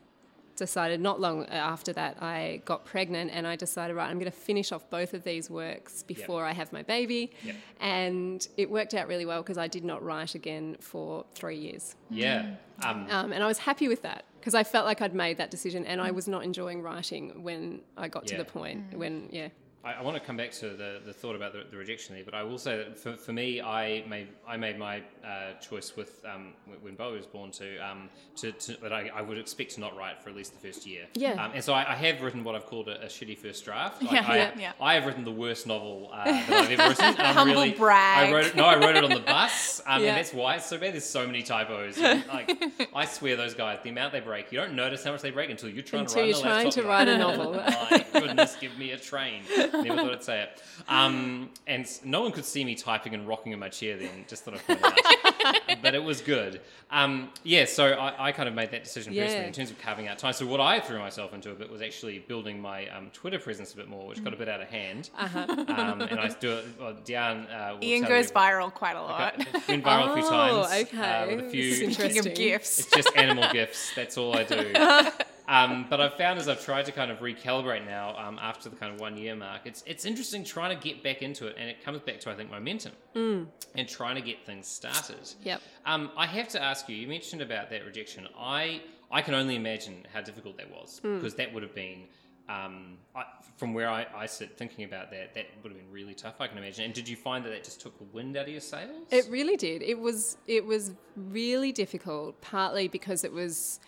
decided 0.56 1.00
not 1.00 1.20
long 1.20 1.44
after 1.46 1.92
that 1.92 2.16
I 2.22 2.62
got 2.64 2.84
pregnant 2.84 3.30
and 3.32 3.46
I 3.46 3.56
decided 3.56 3.94
right 3.94 4.08
I'm 4.10 4.18
going 4.18 4.30
to 4.30 4.36
finish 4.36 4.72
off 4.72 4.88
both 4.90 5.14
of 5.14 5.22
these 5.24 5.48
works 5.50 6.02
before 6.02 6.44
I 6.44 6.52
have 6.52 6.72
my 6.72 6.82
baby 6.82 7.30
Yep. 7.44 7.56
and 7.80 8.48
it 8.56 8.70
worked 8.70 8.94
out 8.94 9.06
really 9.08 9.26
well 9.26 9.42
because 9.42 9.58
I 9.58 9.68
did 9.68 9.84
not 9.84 10.02
write 10.02 10.34
again 10.34 10.76
for 10.80 11.24
3 11.34 11.56
years 11.56 11.94
Yeah. 12.10 12.54
Um, 12.84 13.06
um, 13.10 13.32
and 13.32 13.42
I 13.42 13.46
was 13.46 13.58
happy 13.58 13.88
with 13.88 14.02
that 14.02 14.24
because 14.40 14.54
I 14.54 14.64
felt 14.64 14.84
like 14.86 15.00
I'd 15.02 15.14
made 15.14 15.38
that 15.38 15.50
decision 15.50 15.84
and 15.86 16.00
I 16.00 16.10
was 16.10 16.26
not 16.28 16.44
enjoying 16.44 16.82
writing 16.82 17.42
when 17.42 17.80
I 17.96 18.08
got 18.08 18.24
Yeah. 18.30 18.38
to 18.38 18.44
the 18.44 18.50
point 18.50 18.96
when 18.96 19.28
yeah 19.30 19.48
I, 19.86 19.92
I 20.00 20.02
want 20.02 20.16
to 20.16 20.20
come 20.20 20.36
back 20.36 20.50
to 20.52 20.70
the, 20.70 21.00
the 21.06 21.12
thought 21.12 21.36
about 21.36 21.52
the, 21.52 21.62
the 21.70 21.76
rejection 21.76 22.14
there, 22.16 22.24
but 22.24 22.34
I 22.34 22.42
will 22.42 22.58
say 22.58 22.76
that 22.78 22.98
for, 22.98 23.16
for 23.16 23.32
me, 23.32 23.60
I 23.60 24.04
made 24.08 24.28
I 24.46 24.56
made 24.56 24.78
my 24.78 24.98
uh, 25.24 25.52
choice 25.60 25.94
with 25.96 26.20
um, 26.24 26.54
when- 26.80 26.96
Bo 26.96 27.12
was 27.12 27.26
born 27.26 27.50
to, 27.52 27.76
um, 27.78 28.08
to, 28.36 28.52
to 28.52 28.76
that 28.82 28.90
I, 28.92 29.10
I 29.14 29.20
would 29.20 29.36
expect 29.36 29.72
to 29.74 29.80
not 29.80 29.94
write 29.96 30.22
for 30.22 30.30
at 30.30 30.34
least 30.36 30.54
the 30.58 30.66
first 30.66 30.86
year. 30.86 31.04
Yeah. 31.14 31.32
Um, 31.44 31.50
and 31.54 31.62
so 31.62 31.74
I, 31.74 31.92
I 31.92 31.94
have 31.94 32.22
written 32.22 32.42
what 32.42 32.54
I've 32.54 32.64
called 32.64 32.88
a, 32.88 33.02
a 33.02 33.06
shitty 33.06 33.36
first 33.36 33.62
draft. 33.64 34.02
Like 34.02 34.12
Yeah, 34.12 34.24
I, 34.26 34.36
yeah, 34.36 34.50
yeah. 34.58 34.72
I 34.80 34.94
have 34.94 35.04
written 35.04 35.24
the 35.24 35.30
worst 35.32 35.66
novel 35.66 36.08
uh, 36.12 36.24
that 36.24 36.50
I've 36.50 36.70
ever 36.70 36.88
written. 36.88 37.04
and 37.04 37.18
I'm 37.20 37.34
Humble 37.34 37.54
really, 37.54 37.72
brag. 37.72 38.30
I 38.30 38.32
wrote 38.32 38.46
it, 38.46 38.56
no, 38.56 38.64
I 38.64 38.76
wrote 38.78 38.96
it 38.96 39.04
on 39.04 39.10
the 39.10 39.20
bus, 39.20 39.82
um, 39.86 40.00
Yeah. 40.02 40.08
and 40.08 40.16
that's 40.16 40.32
why 40.32 40.54
it's 40.56 40.64
so 40.66 40.78
bad. 40.78 40.94
There's 40.94 41.04
so 41.04 41.26
many 41.26 41.42
typos. 41.42 41.98
And, 42.06 42.24
like 42.28 42.50
I 42.94 43.04
swear, 43.04 43.36
those 43.36 43.52
guys, 43.54 43.80
the 43.82 43.90
amount 43.90 44.12
they 44.12 44.20
break, 44.20 44.50
you 44.50 44.58
don't 44.58 44.74
notice 44.74 45.04
how 45.04 45.12
much 45.12 45.20
they 45.22 45.30
break 45.30 45.50
until 45.50 45.68
you're 45.68 45.82
trying 45.82 46.02
Until 46.02 46.14
to 46.14 46.20
write 46.22 46.32
to 46.32 46.38
you're 46.38 46.42
trying 46.50 46.70
to 46.70 46.82
write 46.84 47.08
a 47.08 47.18
novel. 47.26 47.52
My 47.54 48.06
goodness, 48.12 48.56
give 48.58 48.78
me 48.78 48.92
a 48.92 48.98
train. 48.98 49.42
Never 49.82 49.96
thought 50.02 50.12
I'd 50.12 50.22
say 50.24 50.42
it. 50.42 50.62
Um, 50.88 51.50
and 51.66 51.86
no 52.04 52.22
one 52.22 52.32
could 52.32 52.44
see 52.44 52.64
me 52.64 52.74
typing 52.74 53.14
and 53.14 53.26
rocking 53.26 53.52
in 53.52 53.58
my 53.58 53.68
chair 53.68 53.96
then, 53.96 54.24
just 54.28 54.44
thought 54.44 54.54
I'd 54.54 54.66
point 54.66 54.80
it 54.82 55.44
out. 55.46 55.56
but 55.82 55.94
it 55.94 56.02
was 56.02 56.20
good. 56.20 56.60
Um, 56.90 57.30
yeah, 57.42 57.64
so 57.64 57.86
I, 57.92 58.28
I 58.28 58.32
kind 58.32 58.48
of 58.48 58.54
made 58.54 58.70
that 58.70 58.84
decision 58.84 59.14
personally 59.14 59.46
in 59.46 59.52
terms 59.52 59.70
of 59.70 59.78
carving 59.78 60.08
out 60.08 60.18
time. 60.18 60.32
So 60.32 60.46
what 60.46 60.60
I 60.60 60.80
threw 60.80 60.98
myself 60.98 61.34
into 61.34 61.50
a 61.50 61.54
bit 61.54 61.70
was 61.70 61.82
actually 61.82 62.18
building 62.20 62.60
my 62.60 62.88
um, 62.88 63.10
Twitter 63.12 63.38
presence 63.38 63.74
a 63.74 63.76
bit 63.76 63.88
more, 63.88 64.06
which 64.06 64.22
got 64.22 64.32
a 64.32 64.36
bit 64.36 64.48
out 64.48 64.60
of 64.60 64.68
hand. 64.68 65.10
Uh-huh. 65.18 65.46
Um, 65.68 66.00
and 66.02 66.20
I 66.20 66.28
do 66.40 66.52
it, 66.52 66.64
well, 66.80 66.94
Deanne 67.04 67.46
uh, 67.52 67.76
Ian 67.82 68.04
goes 68.04 68.30
viral 68.30 68.72
quite 68.72 68.96
a 68.96 69.02
lot. 69.02 69.36
got- 69.38 69.66
Been 69.66 69.82
viral 69.82 70.10
a 70.10 70.14
few 70.14 70.24
Oh, 70.26 70.30
times. 70.30 70.72
uh, 70.72 70.98
okay. 70.98 71.36
with 71.36 71.46
a 71.46 71.50
few, 71.50 71.70
This 71.70 71.80
is 71.80 71.94
Speaking 71.94 72.18
of 72.18 72.26
Interesting. 72.26 72.34
gifts. 72.34 72.78
it's 72.80 72.90
just 72.90 73.16
animal 73.16 73.52
gifts. 73.52 73.92
That's 73.94 74.16
all 74.18 74.36
I 74.36 74.44
do. 74.44 74.72
Um, 75.48 75.86
but 75.88 76.00
I've 76.00 76.14
found 76.14 76.38
as 76.38 76.48
I've 76.48 76.64
tried 76.64 76.86
to 76.86 76.92
kind 76.92 77.10
of 77.10 77.20
recalibrate 77.20 77.86
now 77.86 78.16
um, 78.18 78.38
after 78.40 78.68
the 78.68 78.76
kind 78.76 78.92
of 78.92 79.00
one 79.00 79.16
year 79.16 79.36
mark, 79.36 79.62
it's 79.64 79.82
it's 79.86 80.04
interesting 80.04 80.44
trying 80.44 80.76
to 80.76 80.82
get 80.82 81.02
back 81.02 81.22
into 81.22 81.46
it, 81.46 81.56
and 81.58 81.68
it 81.68 81.84
comes 81.84 82.00
back 82.00 82.20
to 82.20 82.30
I 82.30 82.34
think 82.34 82.50
momentum 82.50 82.92
and 83.14 83.88
trying 83.88 84.16
to 84.16 84.22
get 84.22 84.44
things 84.44 84.66
started. 84.66 85.32
Yep. 85.42 85.60
Um, 85.84 86.10
I 86.16 86.26
have 86.26 86.48
to 86.48 86.62
ask 86.62 86.88
you. 86.88 86.96
You 86.96 87.06
mentioned 87.06 87.42
about 87.42 87.70
that 87.70 87.84
rejection. 87.84 88.26
I 88.38 88.82
I 89.10 89.22
can 89.22 89.34
only 89.34 89.56
imagine 89.56 90.06
how 90.12 90.20
difficult 90.20 90.56
that 90.58 90.70
was 90.70 91.00
because 91.00 91.34
that 91.36 91.52
would 91.54 91.62
have 91.62 91.74
been 91.74 92.04
um, 92.48 92.98
I, 93.14 93.24
from 93.56 93.74
where 93.74 93.88
I, 93.88 94.06
I 94.14 94.26
sit 94.26 94.56
thinking 94.56 94.84
about 94.84 95.10
that, 95.10 95.34
that 95.34 95.46
would 95.62 95.72
have 95.72 95.80
been 95.80 95.90
really 95.90 96.14
tough. 96.14 96.34
I 96.40 96.46
can 96.46 96.58
imagine. 96.58 96.84
And 96.84 96.94
did 96.94 97.08
you 97.08 97.16
find 97.16 97.44
that 97.44 97.50
that 97.50 97.64
just 97.64 97.80
took 97.80 97.98
the 97.98 98.04
wind 98.04 98.36
out 98.36 98.44
of 98.44 98.50
your 98.50 98.60
sails? 98.60 99.06
It 99.10 99.26
really 99.28 99.56
did. 99.56 99.82
It 99.82 99.98
was 99.98 100.36
it 100.46 100.64
was 100.64 100.92
really 101.16 101.72
difficult, 101.72 102.40
partly 102.40 102.88
because 102.88 103.24
it 103.24 103.32
was 103.32 103.80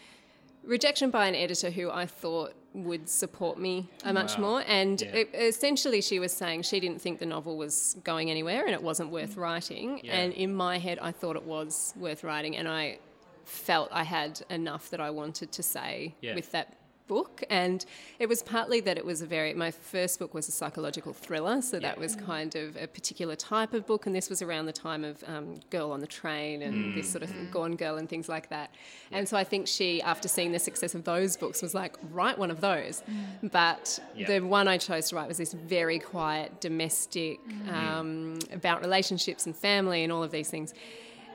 rejection 0.69 1.11
by 1.11 1.27
an 1.27 1.35
editor 1.35 1.71
who 1.71 1.91
I 1.91 2.07
thought 2.07 2.55
would 2.75 3.09
support 3.09 3.59
me 3.59 3.89
a 4.05 4.13
much 4.13 4.37
Wow. 4.37 4.43
more. 4.51 4.65
And 4.67 5.01
Yeah. 5.01 5.09
it, 5.09 5.31
essentially, 5.35 6.01
she 6.03 6.19
was 6.19 6.33
saying 6.33 6.63
she 6.63 6.79
didn't 6.79 7.01
think 7.01 7.19
the 7.19 7.27
novel 7.27 7.57
was 7.57 7.97
going 8.05 8.31
anywhere 8.31 8.65
and 8.67 8.75
it 8.75 8.83
wasn't 8.83 9.11
worth 9.11 9.35
mm. 9.37 9.41
writing. 9.43 10.01
Yeah. 10.05 10.19
And 10.19 10.33
in 10.35 10.55
my 10.55 10.79
head, 10.79 10.99
I 11.01 11.11
thought 11.11 11.37
it 11.37 11.45
was 11.45 11.95
worth 11.97 12.23
writing, 12.23 12.57
and 12.57 12.69
I 12.69 12.99
felt 13.45 13.89
I 13.91 14.05
had 14.05 14.43
enough 14.51 14.91
that 14.91 15.01
I 15.01 15.11
wanted 15.11 15.51
to 15.53 15.63
say 15.63 16.15
Yeah. 16.21 16.35
with 16.35 16.53
that 16.53 16.75
book 17.09 17.43
and 17.51 17.85
it 18.19 18.29
was 18.29 18.43
partly 18.43 18.81
that 18.81 18.97
it 18.99 19.05
was 19.05 19.23
a 19.23 19.27
very 19.27 19.55
my 19.55 19.71
first 19.71 20.19
book 20.19 20.35
was 20.35 20.47
a 20.49 20.53
psychological 20.53 21.13
thriller 21.13 21.61
so 21.63 21.81
that 21.81 21.99
was 21.99 22.15
kind 22.15 22.55
of 22.55 22.77
a 22.77 22.87
particular 22.87 23.35
type 23.35 23.73
of 23.75 23.87
book 23.87 24.07
and 24.07 24.15
this 24.15 24.29
was 24.31 24.43
around 24.43 24.67
the 24.67 24.73
time 24.73 25.03
of 25.05 25.25
um, 25.27 25.55
girl 25.71 25.91
on 25.91 26.01
the 26.01 26.07
train 26.07 26.63
and 26.63 26.95
this 26.95 27.11
sort 27.11 27.23
of 27.25 27.31
gone 27.51 27.75
girl 27.77 27.97
and 27.97 28.09
things 28.09 28.29
like 28.29 28.49
that. 28.51 28.71
And 29.11 29.27
so 29.29 29.37
i 29.37 29.45
think 29.45 29.67
she 29.67 30.03
after 30.03 30.29
seeing 30.29 30.53
the 30.53 30.59
success 30.59 30.95
of 30.95 31.03
those 31.05 31.37
books 31.37 31.63
was 31.63 31.75
like 31.75 31.97
write 32.13 32.39
one 32.39 32.51
of 32.51 32.61
those. 32.61 33.03
But 33.43 33.99
Yeah. 34.15 34.27
the 34.33 34.41
one 34.47 34.69
i 34.69 34.77
chose 34.79 35.09
to 35.09 35.17
write 35.17 35.29
was 35.29 35.39
this 35.39 35.55
very 35.55 35.99
quiet 35.99 36.61
domestic 36.61 37.39
um, 37.73 38.39
about 38.53 38.81
relationships 38.83 39.47
and 39.47 39.57
family 39.57 40.05
and 40.05 40.13
all 40.13 40.23
of 40.23 40.31
these 40.31 40.51
things. 40.51 40.75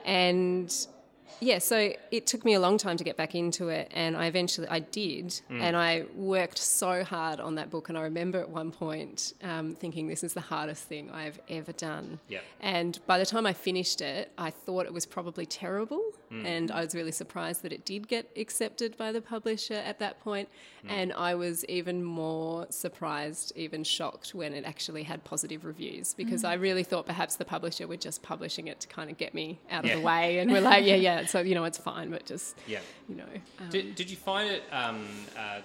And 0.05 0.69
yeah, 1.39 1.59
so 1.59 1.93
it 2.11 2.25
took 2.27 2.45
me 2.45 2.53
a 2.53 2.59
long 2.59 2.77
time 2.77 2.97
to 2.97 3.03
get 3.03 3.17
back 3.17 3.35
into 3.35 3.69
it, 3.69 3.89
and 3.93 4.15
I 4.15 4.27
eventually 4.27 4.67
I 4.67 4.79
did, 4.79 5.27
Mm. 5.49 5.61
and 5.61 5.75
I 5.77 6.05
worked 6.15 6.57
so 6.57 7.03
hard 7.03 7.39
on 7.39 7.55
that 7.55 7.69
book. 7.69 7.89
And 7.89 7.97
I 7.97 8.01
remember 8.01 8.39
at 8.39 8.49
one 8.49 8.71
point 8.71 9.33
um, 9.43 9.75
thinking, 9.75 10.07
"This 10.07 10.23
is 10.23 10.33
the 10.33 10.41
hardest 10.41 10.83
thing 10.83 11.09
I've 11.11 11.39
ever 11.49 11.71
done." 11.73 12.19
Yep. 12.29 12.43
And 12.61 12.99
by 13.07 13.17
the 13.19 13.25
time 13.25 13.45
I 13.45 13.53
finished 13.53 14.01
it, 14.01 14.31
I 14.37 14.49
thought 14.51 14.85
it 14.85 14.93
was 14.93 15.05
probably 15.05 15.45
terrible, 15.45 16.01
Mm. 16.31 16.45
and 16.45 16.71
I 16.71 16.83
was 16.83 16.95
really 16.95 17.11
surprised 17.11 17.61
that 17.63 17.71
it 17.73 17.85
did 17.85 18.07
get 18.07 18.29
accepted 18.37 18.97
by 18.97 19.11
the 19.11 19.21
publisher 19.21 19.75
at 19.75 19.99
that 19.99 20.19
point. 20.21 20.49
Mm. 20.83 20.89
And 20.89 21.13
I 21.13 21.35
was 21.35 21.63
even 21.65 22.03
more 22.03 22.65
surprised, 22.69 23.51
even 23.55 23.83
shocked 23.83 24.33
when 24.33 24.53
it 24.53 24.65
actually 24.65 25.03
had 25.03 25.23
positive 25.23 25.63
reviews, 25.65 26.13
because 26.13 26.43
I 26.43 26.53
really 26.55 26.83
thought 26.83 27.05
perhaps 27.05 27.35
the 27.35 27.45
publisher 27.45 27.87
were 27.87 27.97
just 27.97 28.21
publishing 28.23 28.67
it 28.67 28.79
to 28.81 28.87
kind 28.87 29.09
of 29.09 29.17
get 29.17 29.33
me 29.33 29.59
out 29.69 29.85
of 29.85 29.91
the 29.91 29.99
way, 30.01 30.39
and 30.39 30.51
we're 30.51 30.61
like, 30.61 30.85
"Yeah, 30.85 30.95
yeah." 30.95 31.22
So 31.29 31.41
you 31.41 31.55
know, 31.55 31.63
it's 31.63 31.77
fine, 31.77 32.09
but 32.09 32.25
just 32.25 32.57
yeah. 32.67 32.79
you 33.07 33.15
know. 33.15 33.23
Um, 33.59 33.69
Did, 33.69 33.95
did 33.95 34.09
you 34.09 34.17
find 34.17 34.49
it, 34.49 34.63
um, 34.71 35.05
uh, 35.37 35.59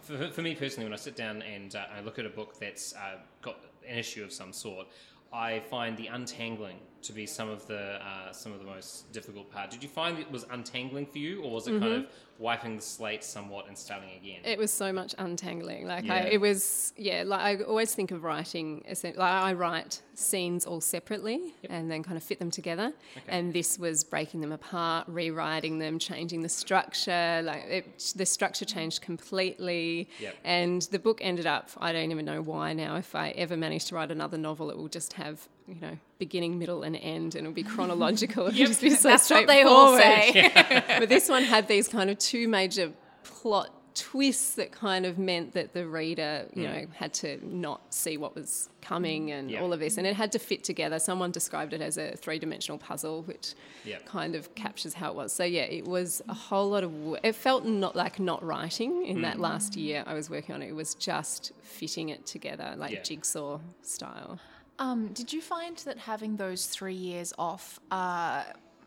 for, 0.00 0.28
for 0.28 0.42
me 0.42 0.54
personally, 0.54 0.84
when 0.84 0.92
I 0.92 0.96
sit 0.96 1.16
down 1.16 1.42
and 1.42 1.74
uh, 1.74 1.84
I 1.96 2.00
look 2.00 2.18
at 2.18 2.26
a 2.26 2.30
book 2.30 2.58
that's 2.58 2.94
uh, 2.94 3.18
got 3.42 3.56
an 3.88 3.98
issue 3.98 4.24
of 4.24 4.32
some 4.32 4.52
sort, 4.52 4.86
I 5.32 5.60
find 5.70 5.96
the 5.96 6.08
untangling 6.08 6.78
to 7.04 7.12
be 7.12 7.26
some 7.26 7.48
of 7.48 7.66
the 7.66 7.98
uh, 8.04 8.32
some 8.32 8.52
of 8.52 8.58
the 8.58 8.64
most 8.64 9.12
difficult 9.12 9.50
part. 9.50 9.70
Did 9.70 9.82
you 9.82 9.88
find 9.88 10.18
it 10.18 10.30
was 10.30 10.44
untangling 10.50 11.06
for 11.06 11.18
you, 11.18 11.42
or 11.42 11.50
was 11.50 11.66
it 11.68 11.78
kind 11.80 11.92
of 11.92 12.06
wiping 12.38 12.76
the 12.76 12.82
slate 12.82 13.22
somewhat 13.22 13.68
and 13.68 13.78
starting 13.78 14.10
again? 14.20 14.40
It 14.44 14.58
was 14.58 14.72
so 14.72 14.92
much 14.92 15.14
untangling. 15.18 15.86
Like 15.86 16.08
I, 16.10 16.20
it 16.20 16.40
was, 16.40 16.92
yeah. 16.96 17.22
Like 17.24 17.40
I 17.40 17.62
always 17.62 17.94
think 17.94 18.10
of 18.10 18.24
writing. 18.24 18.84
Like 19.02 19.18
I 19.18 19.52
write 19.52 20.02
scenes 20.14 20.64
all 20.64 20.80
separately 20.80 21.54
and 21.68 21.90
then 21.90 22.02
kind 22.02 22.16
of 22.16 22.22
fit 22.22 22.38
them 22.38 22.50
together. 22.50 22.92
And 23.28 23.52
this 23.52 23.78
was 23.78 24.04
breaking 24.04 24.40
them 24.40 24.52
apart, 24.52 25.06
rewriting 25.08 25.78
them, 25.78 25.98
changing 25.98 26.42
the 26.42 26.48
structure. 26.48 27.40
Like 27.44 27.64
it, 27.64 28.12
the 28.16 28.26
structure 28.26 28.64
changed 28.64 29.02
completely. 29.02 30.08
Yep. 30.20 30.36
And 30.44 30.82
the 30.82 30.98
book 30.98 31.20
ended 31.22 31.46
up. 31.46 31.70
I 31.78 31.92
don't 31.92 32.10
even 32.10 32.24
know 32.24 32.42
why 32.42 32.72
now. 32.72 32.96
If 32.96 33.14
I 33.14 33.30
ever 33.30 33.56
manage 33.56 33.86
to 33.86 33.94
write 33.94 34.10
another 34.10 34.38
novel, 34.38 34.70
it 34.70 34.76
will 34.76 34.88
just 34.88 35.14
have 35.14 35.48
you 35.66 35.76
know 35.80 35.96
beginning, 36.18 36.58
middle, 36.58 36.82
and 36.82 36.96
end, 36.96 37.34
and 37.34 37.44
it 37.44 37.48
would 37.48 37.54
be 37.54 37.62
chronological. 37.62 38.46
It'll 38.48 38.66
just 38.66 38.80
be 38.80 38.90
so 38.90 39.08
That's 39.08 39.30
what 39.30 39.46
they 39.46 39.62
all 39.62 39.96
say. 39.96 40.50
but 40.98 41.08
this 41.08 41.28
one 41.28 41.42
had 41.42 41.68
these 41.68 41.88
kind 41.88 42.10
of 42.10 42.18
two 42.18 42.48
major 42.48 42.92
plot 43.22 43.70
twists 43.94 44.54
that 44.56 44.72
kind 44.72 45.06
of 45.06 45.18
meant 45.18 45.52
that 45.52 45.72
the 45.72 45.86
reader, 45.86 46.46
you 46.52 46.66
hmm. 46.66 46.72
know, 46.72 46.86
had 46.94 47.14
to 47.14 47.38
not 47.46 47.94
see 47.94 48.16
what 48.16 48.34
was 48.34 48.68
coming 48.82 49.30
and 49.30 49.50
Yeah. 49.50 49.62
all 49.62 49.72
of 49.72 49.80
this. 49.80 49.96
And 49.96 50.06
it 50.06 50.16
had 50.16 50.32
to 50.32 50.38
fit 50.38 50.64
together. 50.64 50.98
Someone 50.98 51.30
described 51.30 51.72
it 51.72 51.80
as 51.80 51.96
a 51.96 52.16
three 52.16 52.38
dimensional 52.38 52.78
puzzle, 52.78 53.22
which 53.22 53.54
Yeah. 53.84 53.98
kind 54.04 54.34
of 54.34 54.54
captures 54.54 54.94
how 54.94 55.10
it 55.10 55.14
was. 55.14 55.32
So, 55.32 55.44
yeah, 55.44 55.62
it 55.62 55.86
was 55.86 56.22
a 56.28 56.34
whole 56.34 56.70
lot 56.70 56.82
of 56.82 56.92
work. 56.92 57.20
It 57.22 57.36
felt 57.36 57.64
not 57.64 57.94
like 57.94 58.18
not 58.18 58.42
writing 58.42 59.06
in 59.06 59.22
that 59.22 59.36
hmm. 59.36 59.42
last 59.42 59.76
year 59.76 60.02
I 60.06 60.14
was 60.14 60.28
working 60.28 60.54
on 60.54 60.62
it. 60.62 60.68
It 60.68 60.74
was 60.74 60.94
just 60.94 61.52
fitting 61.62 62.08
it 62.08 62.26
together, 62.26 62.74
like 62.76 62.92
Yeah. 62.92 63.02
jigsaw 63.02 63.60
style. 63.82 64.40
Um, 64.78 65.08
did 65.08 65.32
you 65.32 65.40
find 65.40 65.76
that 65.78 65.98
having 65.98 66.36
those 66.36 66.66
three 66.66 66.94
years 66.94 67.32
off 67.38 67.78
uh, 67.90 68.44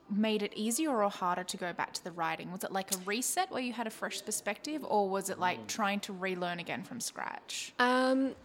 made 0.09 0.43
it 0.43 0.53
easier 0.55 0.91
or 1.03 1.09
harder 1.09 1.43
to 1.43 1.57
go 1.57 1.73
back 1.73 1.93
to 1.93 2.03
the 2.03 2.11
writing? 2.11 2.51
Was 2.51 2.63
it 2.63 2.71
like 2.71 2.93
a 2.93 2.97
reset 3.05 3.51
where 3.51 3.61
you 3.61 3.73
had 3.73 3.87
a 3.87 3.91
fresh 3.91 4.23
perspective, 4.23 4.85
or 4.87 5.09
was 5.09 5.29
it 5.29 5.39
like 5.39 5.67
trying 5.67 5.99
to 6.01 6.13
relearn 6.13 6.59
again 6.59 6.83
from 6.83 6.99
scratch? 6.99 7.73
Um, 7.79 8.35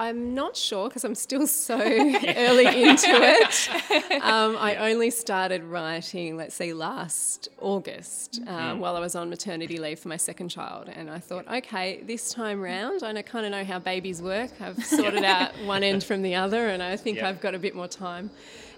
I'm 0.00 0.34
not 0.34 0.56
sure 0.56 0.88
because 0.88 1.04
I'm 1.04 1.14
still 1.14 1.46
so 1.68 1.78
early 1.78 2.66
into 2.66 3.06
it. 3.06 4.22
Um, 4.22 4.56
I 4.58 4.76
only 4.76 5.10
started 5.10 5.62
writing, 5.62 6.38
let's 6.38 6.54
say, 6.54 6.72
last 6.72 7.50
August 7.60 8.40
um, 8.46 8.80
while 8.80 8.96
I 8.96 9.00
was 9.00 9.14
on 9.14 9.28
maternity 9.28 9.76
leave 9.76 9.98
for 9.98 10.08
my 10.08 10.16
second 10.16 10.48
child. 10.48 10.88
And 10.88 11.10
I 11.10 11.18
thought, 11.18 11.46
okay, 11.48 12.02
this 12.02 12.32
time 12.32 12.62
round, 12.62 13.02
I 13.02 13.20
kind 13.20 13.44
of 13.44 13.52
know 13.52 13.62
how 13.62 13.78
babies 13.78 14.22
work. 14.22 14.50
I've 14.58 14.82
sorted 14.84 15.22
out 15.22 15.52
one 15.66 15.82
end 15.82 16.02
from 16.02 16.22
the 16.22 16.34
other, 16.34 16.68
and 16.68 16.82
I 16.82 16.96
think. 16.96 17.18
I've 17.20 17.40
got 17.40 17.54
a 17.54 17.58
bit 17.58 17.74
more 17.74 17.88
time. 17.88 18.30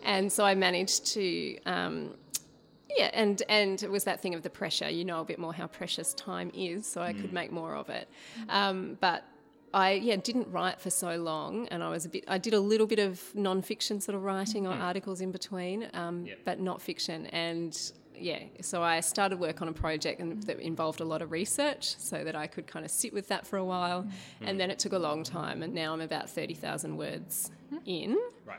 And 0.02 0.32
so 0.32 0.44
I 0.44 0.56
managed 0.56 1.06
to. 1.14 1.58
Um, 1.64 2.14
yeah, 2.96 3.10
and 3.14 3.40
and 3.48 3.82
it 3.82 3.90
was 3.90 4.04
that 4.04 4.20
thing 4.20 4.34
of 4.34 4.42
the 4.42 4.50
pressure. 4.50 4.90
You 4.90 5.04
know 5.04 5.20
a 5.20 5.24
bit 5.24 5.38
more 5.38 5.54
how 5.54 5.68
precious 5.68 6.12
time 6.14 6.50
is, 6.54 6.86
so 6.86 7.00
I 7.00 7.12
could 7.12 7.32
make 7.32 7.52
more 7.52 7.74
of 7.74 7.88
it. 7.88 8.08
Um, 8.48 8.98
but 9.00 9.24
I 9.74 9.92
yeah 9.92 10.16
didn't 10.16 10.50
write 10.50 10.80
for 10.80 10.90
so 10.90 11.16
long, 11.16 11.68
and 11.68 11.82
I 11.82 11.88
was 11.88 12.04
a 12.04 12.08
bit. 12.08 12.24
I 12.28 12.38
did 12.38 12.54
a 12.54 12.60
little 12.60 12.86
bit 12.86 12.98
of 12.98 13.34
non-fiction 13.34 14.00
sort 14.00 14.16
of 14.16 14.22
writing 14.22 14.66
or 14.66 14.72
mm-hmm. 14.72 14.82
articles 14.82 15.20
in 15.20 15.32
between, 15.32 15.88
um, 15.94 16.26
but 16.44 16.60
not 16.60 16.82
fiction. 16.82 17.26
And 17.26 17.78
yeah, 18.14 18.40
so 18.60 18.82
I 18.82 19.00
started 19.00 19.40
work 19.40 19.62
on 19.62 19.68
a 19.68 19.72
project 19.72 20.20
and 20.20 20.42
that 20.44 20.60
involved 20.60 21.00
a 21.00 21.04
lot 21.04 21.22
of 21.22 21.32
research, 21.32 21.96
so 21.98 22.22
that 22.24 22.36
I 22.36 22.46
could 22.46 22.66
kind 22.66 22.84
of 22.84 22.90
sit 22.90 23.12
with 23.12 23.28
that 23.28 23.46
for 23.46 23.56
a 23.56 23.64
while, 23.64 24.02
mm-hmm. 24.02 24.46
and 24.46 24.60
then 24.60 24.70
it 24.70 24.78
took 24.78 24.92
a 24.92 24.98
long 24.98 25.24
time, 25.24 25.62
and 25.62 25.72
now 25.74 25.92
I'm 25.92 26.00
about 26.00 26.28
thirty 26.28 26.54
thousand 26.54 26.96
words 26.96 27.50
hmm. 27.70 27.78
in 27.86 28.18
right. 28.46 28.58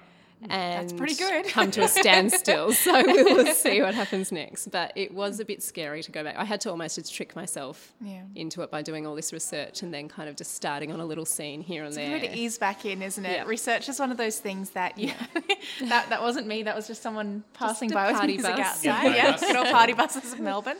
And 0.49 0.89
That's 0.89 0.93
pretty 0.93 1.15
good. 1.15 1.45
come 1.47 1.71
to 1.71 1.83
a 1.83 1.87
standstill. 1.87 2.73
so 2.73 3.03
we 3.05 3.23
will 3.23 3.45
see 3.53 3.81
what 3.81 3.93
happens 3.95 4.31
next. 4.31 4.67
But 4.71 4.93
it 4.95 5.13
was 5.13 5.39
a 5.39 5.45
bit 5.45 5.61
scary 5.63 6.03
to 6.03 6.11
go 6.11 6.23
back. 6.23 6.35
I 6.37 6.43
had 6.45 6.61
to 6.61 6.69
almost 6.69 6.95
just 6.95 7.13
trick 7.13 7.35
myself 7.35 7.93
Yeah. 8.01 8.21
into 8.35 8.61
it 8.61 8.71
by 8.71 8.81
doing 8.81 9.05
all 9.07 9.15
this 9.15 9.31
research 9.33 9.81
and 9.83 9.93
then 9.93 10.07
kind 10.07 10.29
of 10.29 10.35
just 10.35 10.53
starting 10.53 10.91
on 10.91 10.99
a 10.99 11.05
little 11.05 11.25
scene 11.25 11.61
here 11.61 11.83
and 11.83 11.87
It's 11.89 11.97
there. 11.97 12.19
good 12.19 12.31
to 12.31 12.37
ease 12.37 12.57
back 12.57 12.85
in, 12.85 13.01
isn't 13.01 13.25
it? 13.25 13.31
Yeah. 13.31 13.43
Research 13.45 13.89
is 13.89 13.99
one 13.99 14.11
of 14.11 14.17
those 14.17 14.39
things 14.39 14.71
that 14.71 14.97
you 14.97 15.11
that 15.87 16.09
that 16.09 16.21
wasn't 16.21 16.47
me. 16.47 16.63
That 16.63 16.75
was 16.75 16.87
just 16.87 17.01
someone 17.01 17.43
passing 17.53 17.91
a 17.91 17.95
by 17.95 18.07
with 18.07 18.15
party 18.17 18.33
music 18.33 18.55
bus. 18.55 18.59
outside. 18.59 18.83
Yeah, 18.83 19.03
Yeah, 19.15 19.23
party 19.23 19.31
bus. 19.31 19.41
good 19.47 19.55
old 19.55 19.67
party 19.67 19.93
buses 19.93 20.33
of 20.33 20.39
Melbourne. 20.39 20.77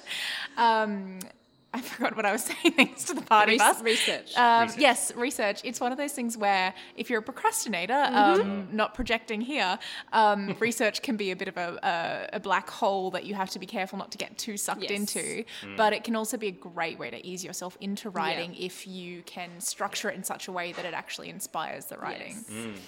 Um, 0.58 1.20
I 1.76 1.82
forgot 1.82 2.16
what 2.16 2.26
I 2.26 2.32
was 2.32 2.44
saying 2.64 2.76
next 2.78 3.06
to 3.06 3.14
the 3.16 3.22
party 3.22 3.54
Res- 3.54 3.60
bus. 3.60 3.82
research. 3.82 4.38
Um, 4.38 4.64
Research. 4.64 4.80
Yes, 4.80 5.12
research. 5.16 5.62
It's 5.64 5.80
one 5.82 5.92
of 5.92 5.98
those 5.98 6.14
things 6.14 6.38
where 6.38 6.74
if 6.96 7.10
you're 7.10 7.20
a 7.20 7.24
procrastinator, 7.24 8.08
um, 8.12 8.68
not 8.72 8.94
projecting 8.94 9.42
here, 9.42 9.80
um, 10.12 10.56
research 10.60 11.02
can 11.02 11.18
be 11.18 11.32
a 11.32 11.36
bit 11.36 11.48
of 11.48 11.58
a, 11.58 11.80
a, 12.32 12.36
a 12.38 12.40
black 12.40 12.70
hole 12.70 13.10
that 13.12 13.26
you 13.26 13.34
have 13.34 13.50
to 13.52 13.60
be 13.60 13.66
careful 13.66 13.98
not 13.98 14.12
to 14.12 14.18
get 14.18 14.38
too 14.38 14.56
sucked 14.58 14.84
Yes. 14.84 14.92
into. 14.92 15.44
But 15.76 15.94
it 15.94 16.04
can 16.04 16.16
also 16.16 16.38
be 16.38 16.48
a 16.48 16.52
great 16.52 17.00
way 17.00 17.10
to 17.10 17.26
ease 17.26 17.44
yourself 17.44 17.78
into 17.82 18.10
writing 18.10 18.56
if 18.56 18.86
you 18.86 19.24
can 19.24 19.50
structure 19.60 20.10
it 20.10 20.16
in 20.16 20.24
such 20.24 20.48
a 20.48 20.52
way 20.52 20.74
that 20.74 20.86
it 20.86 20.94
actually 20.94 21.30
inspires 21.30 21.86
the 21.86 21.98
writing. 21.98 22.46
Yes. 22.50 22.68
I, 22.68 22.80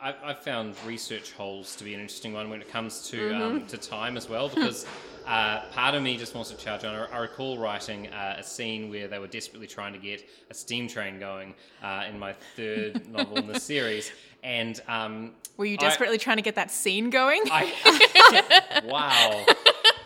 I've 0.00 0.38
found 0.40 0.74
research 0.86 1.32
holes 1.32 1.74
to 1.76 1.84
be 1.84 1.94
an 1.94 2.00
interesting 2.00 2.32
one 2.32 2.50
when 2.50 2.60
it 2.60 2.70
comes 2.70 3.08
to 3.10 3.16
Mm-hmm. 3.16 3.42
um, 3.42 3.66
to 3.66 3.78
time 3.78 4.16
as 4.16 4.28
well 4.28 4.48
because 4.48 4.86
uh, 5.26 5.60
part 5.72 5.94
of 5.94 6.02
me 6.02 6.16
just 6.16 6.34
wants 6.34 6.50
to 6.50 6.56
charge 6.56 6.84
on. 6.84 6.94
I, 6.94 7.06
I 7.06 7.18
recall 7.18 7.58
writing 7.58 8.08
uh, 8.08 8.36
a 8.38 8.42
scene 8.42 8.90
where 8.90 9.08
they 9.08 9.18
were 9.18 9.26
desperately 9.26 9.66
trying 9.66 9.92
to 9.94 9.98
get 9.98 10.28
a 10.50 10.54
steam 10.54 10.86
train 10.88 11.18
going 11.18 11.54
uh, 11.82 12.04
in 12.08 12.18
my 12.18 12.34
third 12.56 13.08
novel 13.12 13.38
in 13.38 13.46
the 13.46 13.58
series, 13.58 14.12
and 14.42 14.80
um, 14.86 15.32
Were 15.56 15.64
you 15.66 15.74
I- 15.78 15.80
desperately 15.80 16.18
trying 16.18 16.36
to 16.36 16.42
get 16.42 16.54
that 16.56 16.70
scene 16.70 17.10
going? 17.10 17.42
I, 17.50 18.82
wow. 18.84 19.44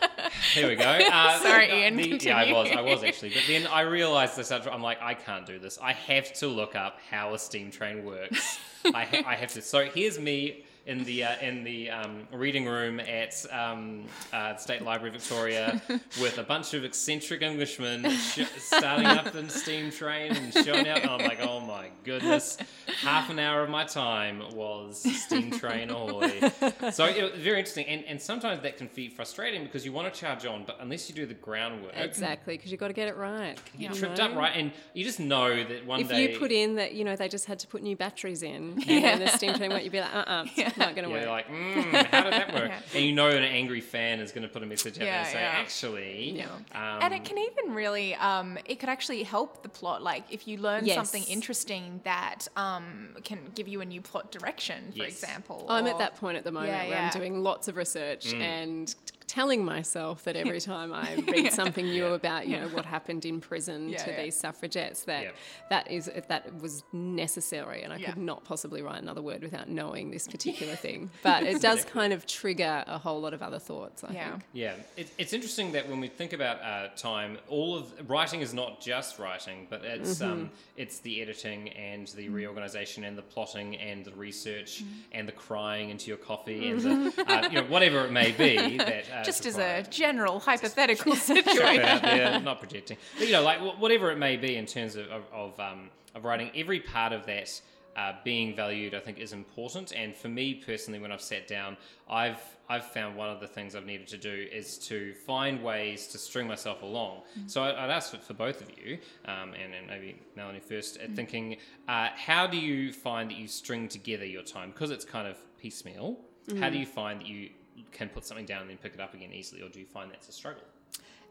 Here 0.53 0.67
we 0.67 0.75
go. 0.75 0.83
Uh, 1.11 1.39
Sorry, 1.39 1.71
Ian, 1.83 1.97
the- 1.97 2.17
yeah, 2.21 2.37
I 2.37 2.51
was. 2.51 2.69
I 2.71 2.81
was 2.81 3.03
actually. 3.03 3.29
But 3.29 3.43
then 3.47 3.67
I 3.67 3.81
realised 3.81 4.35
this. 4.35 4.51
after- 4.51 4.71
I'm 4.71 4.81
like, 4.81 5.01
I 5.01 5.13
can't 5.13 5.45
do 5.45 5.59
this. 5.59 5.77
I 5.81 5.93
have 5.93 6.31
to 6.33 6.47
look 6.47 6.75
up 6.75 6.99
how 7.09 7.33
a 7.33 7.39
steam 7.39 7.71
train 7.71 8.05
works. 8.05 8.59
I, 8.93 9.05
ha- 9.05 9.23
I 9.27 9.35
have 9.35 9.51
to. 9.53 9.61
So 9.61 9.85
here's 9.85 10.19
me 10.19 10.63
in 10.85 11.03
the 11.03 11.23
uh, 11.23 11.35
in 11.41 11.63
the 11.63 11.89
um, 11.91 12.27
reading 12.33 12.65
room 12.65 12.99
at 12.99 13.45
um, 13.51 14.05
uh, 14.33 14.55
State 14.55 14.81
Library 14.81 15.11
Victoria 15.11 15.81
with 16.21 16.37
a 16.37 16.43
bunch 16.43 16.73
of 16.73 16.83
eccentric 16.83 17.41
Englishmen 17.43 18.09
sh- 18.11 18.41
starting 18.57 19.05
up 19.05 19.31
the 19.31 19.47
steam 19.49 19.91
train 19.91 20.35
and 20.35 20.53
showing 20.53 20.87
out. 20.87 21.07
I'm 21.07 21.19
like, 21.19 21.39
oh 21.41 21.59
my 21.59 21.89
goodness! 22.03 22.57
Half 23.01 23.29
an 23.29 23.39
hour 23.39 23.61
of 23.63 23.69
my 23.69 23.83
time 23.85 24.41
was 24.53 25.01
steam 25.23 25.51
train 25.51 25.89
ahoy. 25.89 26.51
So 26.91 27.05
it 27.05 27.31
was 27.31 27.41
very 27.41 27.59
interesting, 27.59 27.85
and 27.85 28.03
and 28.05 28.21
sometimes 28.21 28.61
that 28.63 28.77
can 28.77 28.89
be 28.95 29.07
frustrating 29.07 29.63
because 29.63 29.85
you 29.85 29.91
want 29.91 30.11
to 30.11 30.19
charge 30.19 30.45
on, 30.45 30.63
but 30.65 30.77
unless 30.79 31.09
you 31.09 31.15
do 31.15 31.25
the 31.25 31.33
groundwork, 31.35 31.93
Exactly, 31.95 32.57
because 32.57 32.71
you've 32.71 32.79
got 32.79 32.87
to 32.87 32.93
get 32.93 33.07
it 33.07 33.15
right. 33.15 33.57
you 33.77 33.89
you 33.89 33.95
tripped 33.95 34.19
up, 34.19 34.35
right? 34.35 34.51
And 34.55 34.71
you 34.93 35.03
just 35.03 35.19
know 35.19 35.63
that 35.63 35.85
one 35.85 36.01
If 36.01 36.09
day 36.09 36.31
you 36.31 36.39
put 36.39 36.51
in 36.51 36.75
that, 36.75 36.93
you 36.93 37.03
know, 37.03 37.15
they 37.15 37.27
just 37.27 37.45
had 37.45 37.59
to 37.59 37.67
put 37.67 37.83
new 37.83 37.95
batteries 37.95 38.41
in, 38.41 38.81
and 38.87 39.21
the 39.21 39.27
steam 39.27 39.53
train 39.53 39.69
won't, 39.69 39.83
you'd 39.83 39.91
be 39.91 39.99
like, 40.01 40.13
uh 40.15 40.23
uh 40.27 40.45
it's 40.55 40.70
not 40.77 40.95
going 40.95 41.07
to 41.07 41.13
Yeah, 41.13 41.15
work. 41.15 41.21
they're 41.23 41.29
like, 41.31 41.47
mm, 41.49 42.05
how 42.07 42.23
did 42.23 42.33
that 42.33 42.53
work? 42.53 42.71
Yeah. 42.71 42.79
And 42.95 43.05
you 43.05 43.11
know 43.13 43.29
an 43.29 43.43
angry 43.43 43.81
fan 43.81 44.19
is 44.19 44.31
going 44.31 44.43
to 44.43 44.47
put 44.49 44.63
a 44.63 44.65
message 44.65 44.93
out 44.95 44.99
there 44.99 45.07
Yeah, 45.07 45.19
and 45.19 45.27
say, 45.27 45.41
yeah. 45.41 45.47
actually, 45.55 46.31
Yeah. 46.37 46.45
um, 46.73 47.01
and 47.01 47.13
it 47.13 47.23
can 47.25 47.37
even 47.37 47.73
really, 47.73 48.15
um, 48.15 48.57
it 48.65 48.79
could 48.79 48.89
actually 48.89 49.23
help 49.23 49.63
the 49.63 49.69
plot. 49.69 50.01
Like 50.03 50.23
if 50.29 50.47
you 50.47 50.57
learn 50.57 50.85
Yes. 50.85 50.95
something 50.95 51.23
interesting 51.31 52.01
that 52.03 52.47
um, 52.55 53.09
can 53.23 53.39
give 53.55 53.67
you 53.67 53.81
a 53.81 53.85
new 53.85 54.01
plot 54.01 54.31
direction, 54.31 54.91
for 54.91 54.99
Yes. 55.03 55.09
example. 55.23 55.65
I'm 55.69 55.85
or- 55.85 55.89
at 55.89 55.97
that 55.99 56.15
point 56.15 56.37
at 56.37 56.43
the 56.43 56.51
moment 56.51 56.71
Yeah, 56.73 56.83
where 56.87 56.97
yeah. 56.97 57.11
I'm 57.13 57.19
doing 57.19 57.43
lots 57.43 57.67
of 57.67 57.75
research 57.77 58.27
Mm. 58.33 58.41
and 58.41 58.87
t- 58.87 58.95
telling 59.31 59.63
myself 59.63 60.23
that 60.25 60.35
every 60.35 60.59
time 60.73 60.91
I 60.93 61.15
read 61.31 61.53
something 61.53 61.85
new 61.85 62.07
about, 62.07 62.47
you 62.49 62.57
know, 62.59 62.67
what 62.69 62.85
happened 62.85 63.23
in 63.25 63.39
prison 63.39 63.89
Yeah, 63.89 64.03
to 64.03 64.11
yeah. 64.11 64.23
these 64.23 64.35
suffragettes, 64.35 65.03
that 65.05 65.23
Yep. 65.23 65.35
that 65.69 65.91
is 65.91 66.11
that 66.27 66.43
was 66.61 66.83
necessary, 66.91 67.83
and 67.83 67.93
I 67.93 67.97
Yeah. 67.97 68.07
could 68.11 68.17
not 68.31 68.43
possibly 68.43 68.81
write 68.81 69.01
another 69.01 69.21
word 69.21 69.41
without 69.41 69.69
knowing 69.69 70.11
this 70.11 70.27
particular 70.35 70.75
thing. 70.75 71.09
But 71.23 71.43
it 71.43 71.61
does 71.61 71.85
kind 71.85 72.11
of 72.13 72.25
trigger 72.25 72.83
a 72.87 72.97
whole 72.97 73.21
lot 73.21 73.33
of 73.33 73.41
other 73.41 73.59
thoughts. 73.59 74.03
I 74.03 74.11
Yeah. 74.13 74.29
think. 74.31 74.43
Yeah, 74.53 74.75
it, 74.97 75.07
it's 75.17 75.33
interesting 75.33 75.71
that 75.73 75.87
when 75.89 75.99
we 75.99 76.09
think 76.09 76.33
about 76.33 76.57
uh, 76.61 76.89
time, 76.97 77.37
all 77.47 77.77
of 77.77 78.09
writing 78.09 78.41
is 78.41 78.53
not 78.53 78.81
just 78.81 79.17
writing, 79.19 79.67
but 79.69 79.83
it's 79.85 80.19
Mm-hmm. 80.19 80.31
um, 80.31 80.49
it's 80.75 80.99
the 80.99 81.21
editing 81.21 81.69
and 81.69 82.07
the 82.19 82.27
reorganization 82.29 83.03
and 83.03 83.17
the 83.17 83.21
plotting 83.21 83.77
and 83.77 84.03
the 84.03 84.11
research 84.11 84.71
Mm-hmm. 84.83 85.17
and 85.17 85.27
the 85.27 85.31
crying 85.47 85.89
into 85.89 86.07
your 86.07 86.17
coffee 86.17 86.69
and 86.69 86.81
the, 86.81 87.25
uh, 87.31 87.47
you 87.49 87.57
know 87.61 87.67
whatever 87.67 88.05
it 88.05 88.11
may 88.11 88.31
be. 88.31 88.77
That 88.91 89.05
uh, 89.13 89.20
Just 89.23 89.45
as 89.45 89.57
a 89.57 89.83
general 89.89 90.39
hypothetical 90.39 91.15
situation. 91.31 91.81
out 91.81 92.01
there, 92.01 92.39
not 92.39 92.59
projecting. 92.59 92.97
But 93.17 93.27
you 93.27 93.33
know, 93.33 93.43
like 93.43 93.59
whatever 93.79 94.11
it 94.11 94.17
may 94.17 94.37
be 94.37 94.55
in 94.55 94.65
terms 94.65 94.95
of 94.95 95.07
of, 95.07 95.23
of, 95.33 95.59
um, 95.59 95.89
of 96.15 96.25
writing, 96.25 96.51
every 96.55 96.79
part 96.79 97.13
of 97.13 97.25
that 97.25 97.61
uh, 97.95 98.13
being 98.23 98.55
valued, 98.55 98.93
I 98.93 98.99
think, 98.99 99.19
is 99.19 99.33
important. 99.33 99.91
And 99.93 100.15
for 100.15 100.29
me 100.29 100.53
personally, 100.53 100.99
when 100.99 101.11
I've 101.11 101.21
sat 101.21 101.47
down, 101.47 101.77
I've 102.09 102.41
I've 102.69 102.85
found 102.85 103.17
one 103.17 103.29
of 103.29 103.41
the 103.41 103.47
things 103.47 103.75
I've 103.75 103.85
needed 103.85 104.07
to 104.07 104.17
do 104.17 104.47
is 104.49 104.77
to 104.87 105.13
find 105.13 105.61
ways 105.61 106.07
to 106.07 106.17
string 106.17 106.47
myself 106.47 106.83
along. 106.83 107.23
So 107.47 107.61
I, 107.63 107.83
I'd 107.83 107.89
ask 107.89 108.11
for, 108.11 108.17
for 108.17 108.33
both 108.33 108.61
of 108.61 108.69
you, 108.77 108.97
um, 109.25 109.53
and, 109.61 109.73
and 109.73 109.87
maybe 109.87 110.17
Melanie 110.37 110.61
first, 110.61 110.95
at 110.97 111.11
thinking, 111.13 111.57
uh, 111.89 112.07
how 112.15 112.47
do 112.47 112.57
you 112.57 112.93
find 112.93 113.29
that 113.29 113.35
you 113.37 113.49
string 113.49 113.89
together 113.89 114.25
your 114.25 114.43
time 114.43 114.71
because 114.71 114.89
it's 114.89 115.03
kind 115.03 115.27
of 115.27 115.35
piecemeal? 115.59 116.17
How 116.59 116.69
do 116.69 116.77
you 116.77 116.85
find 116.85 117.19
that 117.21 117.27
you 117.27 117.49
can 117.91 118.09
put 118.09 118.25
something 118.25 118.45
down 118.45 118.61
and 118.61 118.69
then 118.69 118.77
pick 118.77 118.93
it 118.93 118.99
up 118.99 119.13
again 119.13 119.31
easily, 119.33 119.61
or 119.61 119.69
do 119.69 119.79
you 119.79 119.85
find 119.85 120.11
that's 120.11 120.29
a 120.29 120.31
struggle? 120.31 120.63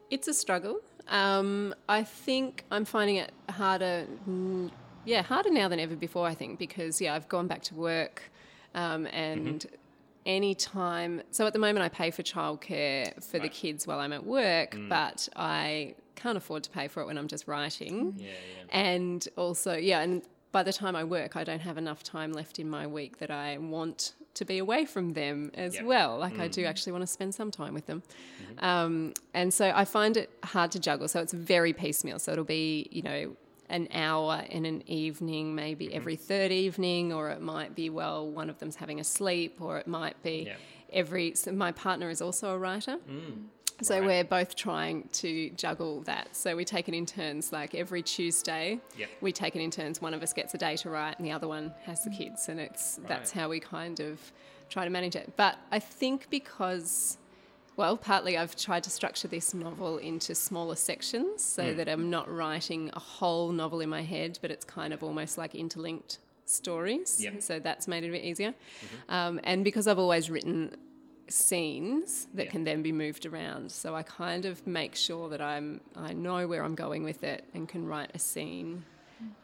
It's 0.09 0.27
a 0.27 0.33
struggle. 0.33 0.81
Um, 1.07 1.73
I 1.87 2.03
think 2.03 2.63
I'm 2.71 2.85
finding 2.85 3.15
it 3.17 3.31
harder. 3.49 4.05
mm, 4.27 4.69
Yeah, 5.05 5.21
harder 5.23 5.49
now 5.51 5.67
than 5.67 5.79
ever 5.79 5.95
before. 5.95 6.27
I 6.27 6.33
think 6.35 6.59
because 6.59 6.99
yeah, 7.01 7.15
I've 7.15 7.27
gone 7.29 7.47
back 7.47 7.61
to 7.63 7.75
work, 7.75 8.23
um, 8.75 9.05
and 9.07 9.65
any 10.25 10.53
time. 10.53 11.21
So 11.31 11.47
at 11.47 11.53
the 11.53 11.59
moment, 11.59 11.83
I 11.83 11.89
pay 11.89 12.11
for 12.11 12.23
childcare 12.23 13.23
for 13.23 13.39
the 13.39 13.49
kids 13.49 13.87
while 13.87 13.99
I'm 13.99 14.13
at 14.13 14.25
work, 14.25 14.77
but 14.89 15.27
I 15.35 15.95
can't 16.15 16.37
afford 16.37 16.63
to 16.65 16.69
pay 16.69 16.87
for 16.87 17.01
it 17.01 17.05
when 17.07 17.17
I'm 17.17 17.27
just 17.27 17.47
writing. 17.47 18.13
Yeah, 18.17 18.27
yeah. 18.27 18.63
And 18.69 19.27
also, 19.37 19.73
yeah, 19.75 20.01
and 20.01 20.21
by 20.51 20.61
the 20.61 20.73
time 20.73 20.95
I 20.95 21.03
work, 21.05 21.35
I 21.35 21.43
don't 21.43 21.61
have 21.61 21.77
enough 21.79 22.03
time 22.03 22.33
left 22.33 22.59
in 22.59 22.69
my 22.69 22.85
week 22.85 23.17
that 23.19 23.31
I 23.31 23.57
want 23.57 24.13
to 24.35 24.45
be 24.45 24.57
away 24.59 24.85
from 24.85 25.13
them 25.13 25.51
as 25.53 25.75
Yep. 25.75 25.83
well. 25.85 26.17
Like 26.17 26.39
I 26.39 26.47
do 26.47 26.63
actually 26.65 26.93
want 26.93 27.01
to 27.03 27.07
spend 27.07 27.35
some 27.35 27.51
time 27.51 27.73
with 27.73 27.85
them. 27.85 28.01
Mm-hmm. 28.53 28.65
Um, 28.65 29.13
and 29.33 29.53
so 29.53 29.71
I 29.75 29.85
find 29.85 30.15
it 30.17 30.29
hard 30.43 30.71
to 30.71 30.79
juggle. 30.79 31.07
So 31.07 31.19
it's 31.19 31.33
very 31.33 31.73
piecemeal. 31.73 32.19
So 32.19 32.31
it'll 32.31 32.43
be, 32.45 32.87
you 32.91 33.01
know, 33.01 33.35
an 33.69 33.87
hour 33.93 34.43
in 34.49 34.65
an 34.65 34.83
evening, 34.89 35.55
maybe 35.55 35.87
Mm-hmm. 35.87 35.95
every 35.97 36.15
third 36.17 36.51
evening, 36.51 37.13
or 37.13 37.29
it 37.29 37.41
might 37.41 37.75
be, 37.75 37.89
well, 37.89 38.29
one 38.29 38.49
of 38.49 38.57
them's 38.59 38.75
having 38.75 38.99
a 38.99 39.03
sleep, 39.03 39.61
or 39.61 39.77
it 39.77 39.87
might 39.87 40.21
be 40.23 40.43
Yeah. 40.47 40.55
every. 40.91 41.35
So 41.35 41.51
my 41.51 41.71
partner 41.71 42.09
is 42.09 42.21
also 42.21 42.51
a 42.53 42.57
writer. 42.57 42.97
So 43.81 43.97
Right. 43.99 44.05
we're 44.05 44.23
both 44.23 44.55
trying 44.55 45.09
to 45.13 45.49
juggle 45.51 46.01
that. 46.01 46.35
So 46.35 46.55
we 46.55 46.65
take 46.65 46.87
it 46.87 46.93
in 46.93 47.05
turns. 47.05 47.51
Like 47.51 47.73
every 47.75 48.03
Tuesday, 48.03 48.79
Yep. 48.97 49.09
we 49.21 49.31
take 49.31 49.55
it 49.55 49.59
in 49.61 49.71
turns. 49.71 50.01
One 50.01 50.13
of 50.13 50.21
us 50.21 50.33
gets 50.33 50.53
a 50.53 50.57
day 50.57 50.77
to 50.77 50.89
write, 50.89 51.17
and 51.17 51.25
the 51.25 51.31
other 51.31 51.47
one 51.47 51.73
has 51.85 52.03
the 52.03 52.09
kids, 52.09 52.47
and 52.49 52.59
it's 52.59 52.99
that's 53.07 53.31
how 53.31 53.49
we 53.49 53.59
kind 53.59 53.99
of 53.99 54.19
try 54.69 54.83
to 54.85 54.89
manage 54.91 55.15
it. 55.15 55.33
But 55.35 55.57
I 55.71 55.79
think 55.79 56.27
because, 56.29 57.17
well, 57.75 57.97
partly 57.97 58.37
I've 58.37 58.55
tried 58.55 58.83
to 58.83 58.89
structure 58.89 59.27
this 59.27 59.53
novel 59.53 59.97
into 59.97 60.35
smaller 60.35 60.75
sections 60.75 61.43
so 61.43 61.73
that 61.73 61.89
I'm 61.89 62.09
not 62.09 62.29
writing 62.33 62.89
a 62.93 62.99
whole 62.99 63.51
novel 63.51 63.81
in 63.81 63.89
my 63.89 64.03
head, 64.03 64.37
but 64.41 64.51
it's 64.51 64.63
kind 64.65 64.93
of 64.93 65.03
almost 65.03 65.37
like 65.37 65.55
interlinked 65.55 66.19
stories. 66.45 67.19
Yep. 67.21 67.41
So 67.41 67.59
that's 67.59 67.87
made 67.87 68.03
it 68.03 68.09
a 68.09 68.11
bit 68.11 68.23
easier. 68.23 68.53
Um, 69.09 69.39
and 69.43 69.63
because 69.63 69.87
I've 69.87 69.99
always 69.99 70.29
written 70.29 70.75
scenes 71.31 72.27
that 72.33 72.45
Yeah. 72.45 72.51
can 72.51 72.63
then 72.63 72.81
be 72.81 72.91
moved 72.91 73.25
around. 73.25 73.71
So 73.71 73.95
I 73.95 74.03
kind 74.03 74.45
of 74.45 74.65
make 74.67 74.95
sure 74.95 75.29
that 75.29 75.41
I'm 75.41 75.81
I 75.95 76.13
know 76.13 76.47
where 76.47 76.63
I'm 76.63 76.75
going 76.75 77.03
with 77.03 77.23
it 77.23 77.43
and 77.53 77.67
can 77.67 77.85
write 77.87 78.11
a 78.13 78.19
scene, 78.19 78.83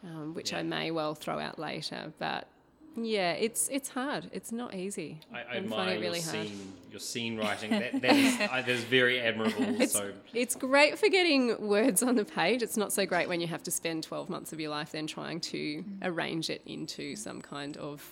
um, 0.04 0.34
which 0.34 0.52
I 0.52 0.62
may 0.62 0.90
well 0.90 1.14
throw 1.14 1.38
out 1.38 1.58
later. 1.58 2.12
But 2.18 2.46
yeah, 2.96 3.32
it's 3.32 3.68
it's 3.68 3.88
hard. 3.90 4.28
It's 4.32 4.50
not 4.50 4.74
easy. 4.74 5.20
I, 5.32 5.40
I 5.40 5.56
admire 5.58 5.94
it 5.96 6.00
your 6.02 6.10
hard. 6.12 6.22
scene, 6.24 6.72
your 6.90 7.00
scene 7.00 7.36
writing. 7.42 7.70
That, 7.70 8.00
that 8.02 8.16
is, 8.16 8.40
I, 8.40 8.62
that 8.62 8.68
is 8.68 8.82
very 8.84 9.20
admirable. 9.20 9.64
It's, 9.80 9.92
so 9.92 10.10
it's 10.34 10.56
great 10.56 10.98
for 10.98 11.08
getting 11.08 11.68
words 11.68 12.02
on 12.02 12.16
the 12.16 12.24
page. 12.24 12.62
It's 12.62 12.76
not 12.76 12.92
so 12.92 13.06
great 13.06 13.28
when 13.28 13.40
you 13.40 13.46
have 13.46 13.62
to 13.64 13.70
spend 13.70 14.02
12 14.02 14.28
months 14.28 14.52
of 14.52 14.58
your 14.60 14.70
life 14.70 14.90
then 14.92 15.06
trying 15.06 15.40
to 15.40 15.84
arrange 16.02 16.50
it 16.50 16.62
into 16.66 17.14
some 17.14 17.40
kind 17.40 17.76
of 17.76 18.04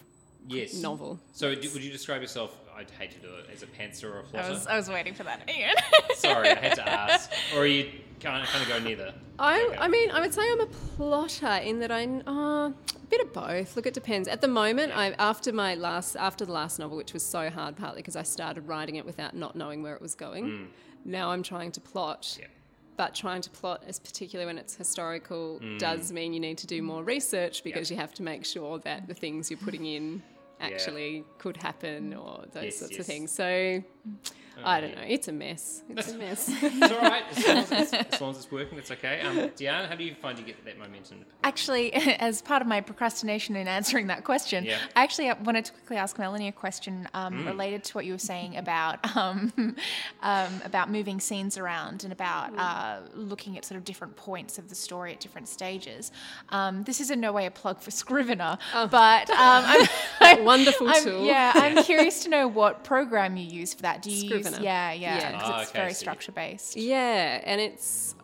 yes, 0.47 0.75
novel. 0.75 1.19
So 1.33 1.55
do, 1.55 1.69
would 1.73 1.83
you 1.83 1.91
describe 1.91 2.21
yourself? 2.23 2.57
I'd 2.77 2.91
hate 2.91 3.11
to 3.13 3.19
do 3.21 3.35
it 3.37 3.47
as 3.53 3.63
a 3.63 3.67
pantser 3.67 4.05
or 4.13 4.21
a 4.21 4.23
plotter. 4.25 4.47
I 4.47 4.51
was, 4.51 4.67
I 4.67 4.77
was 4.77 4.91
waiting 4.91 5.15
for 5.15 5.23
that, 5.23 5.51
Ian. 5.57 5.75
Sorry, 6.15 6.51
I 6.51 6.59
had 6.59 6.75
to 6.75 6.89
ask. 6.89 7.31
Or 7.55 7.61
are 7.61 7.67
you 7.67 7.91
kind 8.21 8.43
of, 8.43 8.49
kind 8.51 8.63
of 8.63 8.69
go 8.69 8.79
neither? 8.79 9.15
I, 9.39 9.63
Okay. 9.63 9.79
I 9.79 9.89
mean, 9.89 10.11
I 10.11 10.21
would 10.21 10.35
say 10.35 10.43
I'm 10.51 10.61
a 10.61 10.67
plotter 10.67 11.47
in 11.65 11.79
that 11.81 11.91
I, 11.91 12.05
uh, 12.27 12.69
a 12.69 12.75
bit 13.09 13.21
of 13.23 13.33
both. 13.33 13.77
Look, 13.77 13.87
it 13.87 13.95
depends. 13.95 14.29
At 14.29 14.41
the 14.43 14.49
moment, 14.49 14.93
I 14.95 15.13
after 15.19 15.53
my 15.53 15.75
last, 15.75 16.17
after 16.17 16.45
the 16.45 16.53
last 16.53 16.79
novel, 16.79 16.97
which 16.99 17.13
was 17.15 17.25
so 17.25 17.49
hard, 17.49 17.77
partly 17.77 18.03
because 18.03 18.17
I 18.17 18.23
started 18.25 18.67
writing 18.69 18.97
it 18.97 19.07
without 19.07 19.35
not 19.35 19.57
knowing 19.57 19.83
where 19.83 19.95
it 19.95 20.03
was 20.03 20.15
going. 20.15 20.69
Now 21.05 21.31
I'm 21.31 21.43
trying 21.43 21.73
to 21.73 21.81
plot. 21.81 22.37
Yeah. 22.39 22.47
But 22.99 23.15
trying 23.15 23.43
to 23.43 23.51
plot, 23.51 23.85
as 23.87 23.99
particularly 23.99 24.47
when 24.47 24.57
it's 24.59 24.75
historical, 24.75 25.61
does 25.79 26.13
mean 26.13 26.33
you 26.33 26.41
need 26.41 26.57
to 26.59 26.67
do 26.67 26.83
more 26.83 27.03
research 27.05 27.63
because 27.63 27.91
you 27.91 27.97
have 27.97 28.13
to 28.15 28.23
make 28.23 28.45
sure 28.47 28.79
that 28.81 29.07
the 29.07 29.13
things 29.15 29.51
you're 29.51 29.59
putting 29.61 29.85
in 29.85 30.23
actually 30.61 31.25
could 31.39 31.57
happen 31.57 32.15
or 32.15 32.45
those 32.53 32.65
Yes, 32.65 32.79
sorts 32.79 32.93
yes. 32.93 33.01
of 33.01 33.07
things. 33.07 33.31
So 33.33 33.83
I 34.65 34.81
don't 34.81 34.95
know. 34.95 35.03
It's 35.07 35.29
a 35.29 35.33
mess. 35.33 35.83
It's 35.91 36.13
a 36.13 36.19
mess. 36.19 36.49
It's 36.49 36.93
all 36.93 36.99
right. 37.01 37.25
As 37.31 37.47
long 37.47 37.57
as 37.59 37.73
it's, 37.73 37.93
as 38.15 38.21
long 38.21 38.31
as 38.31 38.37
it's 38.39 38.51
working, 38.51 38.79
it's 38.79 38.91
okay. 38.91 39.21
Um, 39.21 39.51
Diana, 39.57 39.87
how 39.87 39.95
do 39.95 40.05
you 40.05 40.15
find 40.15 40.39
you 40.39 40.45
get 40.45 40.65
that 40.65 40.79
momentum? 40.79 41.25
Actually, 41.45 41.93
as 41.95 42.43
part 42.43 42.63
of 42.63 42.69
my 42.69 42.81
procrastination 42.81 43.55
in 43.57 43.69
answering 43.69 44.07
that 44.07 44.25
question, 44.25 44.65
Yeah. 44.65 44.79
I 44.95 45.03
actually 45.05 45.31
wanted 45.45 45.67
to 45.67 45.73
quickly 45.73 45.97
ask 45.99 46.19
Melanie 46.19 46.49
a 46.49 46.53
question 46.53 47.09
um, 47.15 47.47
related 47.47 47.85
to 47.85 47.95
what 47.95 48.07
you 48.07 48.13
were 48.13 48.19
saying 48.19 48.57
about 48.57 49.17
um, 49.17 49.53
um, 50.23 50.61
about 50.65 50.91
moving 50.91 51.21
scenes 51.21 51.59
around 51.59 52.05
and 52.05 52.13
about 52.13 52.57
uh, 52.59 53.01
looking 53.15 53.57
at 53.59 53.65
sort 53.65 53.77
of 53.79 53.85
different 53.85 54.17
points 54.17 54.59
of 54.59 54.69
the 54.69 54.75
story 54.75 55.13
at 55.13 55.21
different 55.21 55.49
stages. 55.49 56.13
Um, 56.51 56.83
this 56.85 57.01
is 57.01 57.11
in 57.11 57.21
no 57.21 57.33
way 57.33 57.47
a 57.47 57.51
plug 57.51 57.81
for 57.81 57.91
Scrivener, 57.91 58.59
but 58.73 59.31
um, 59.31 59.65
I'm, 59.67 59.89
I'm, 60.21 60.45
Wonderful 60.45 60.89
I'm- 60.89 61.05
tool. 61.05 61.25
Yeah, 61.27 61.53
I'm 61.55 61.83
curious 61.85 62.23
to 62.25 62.29
know 62.31 62.49
what 62.49 62.85
program 62.85 63.37
you 63.37 63.45
use 63.47 63.75
for 63.75 63.83
that. 63.83 64.03
Do 64.03 64.11
you 64.11 64.37
use? 64.37 64.46
Scrivener. 64.47 64.65
Yeah, 64.65 64.93
yeah, 64.93 65.17
Yeah. 65.19 65.33
'cause 65.33 65.43
Ah, 65.45 65.61
it's 65.61 65.71
okay, 65.71 65.79
very 65.81 65.93
so 65.93 65.99
structure 65.99 66.33
based. 66.33 66.77
Yeah, 66.77 67.41
and 67.45 67.61
it's 67.61 68.15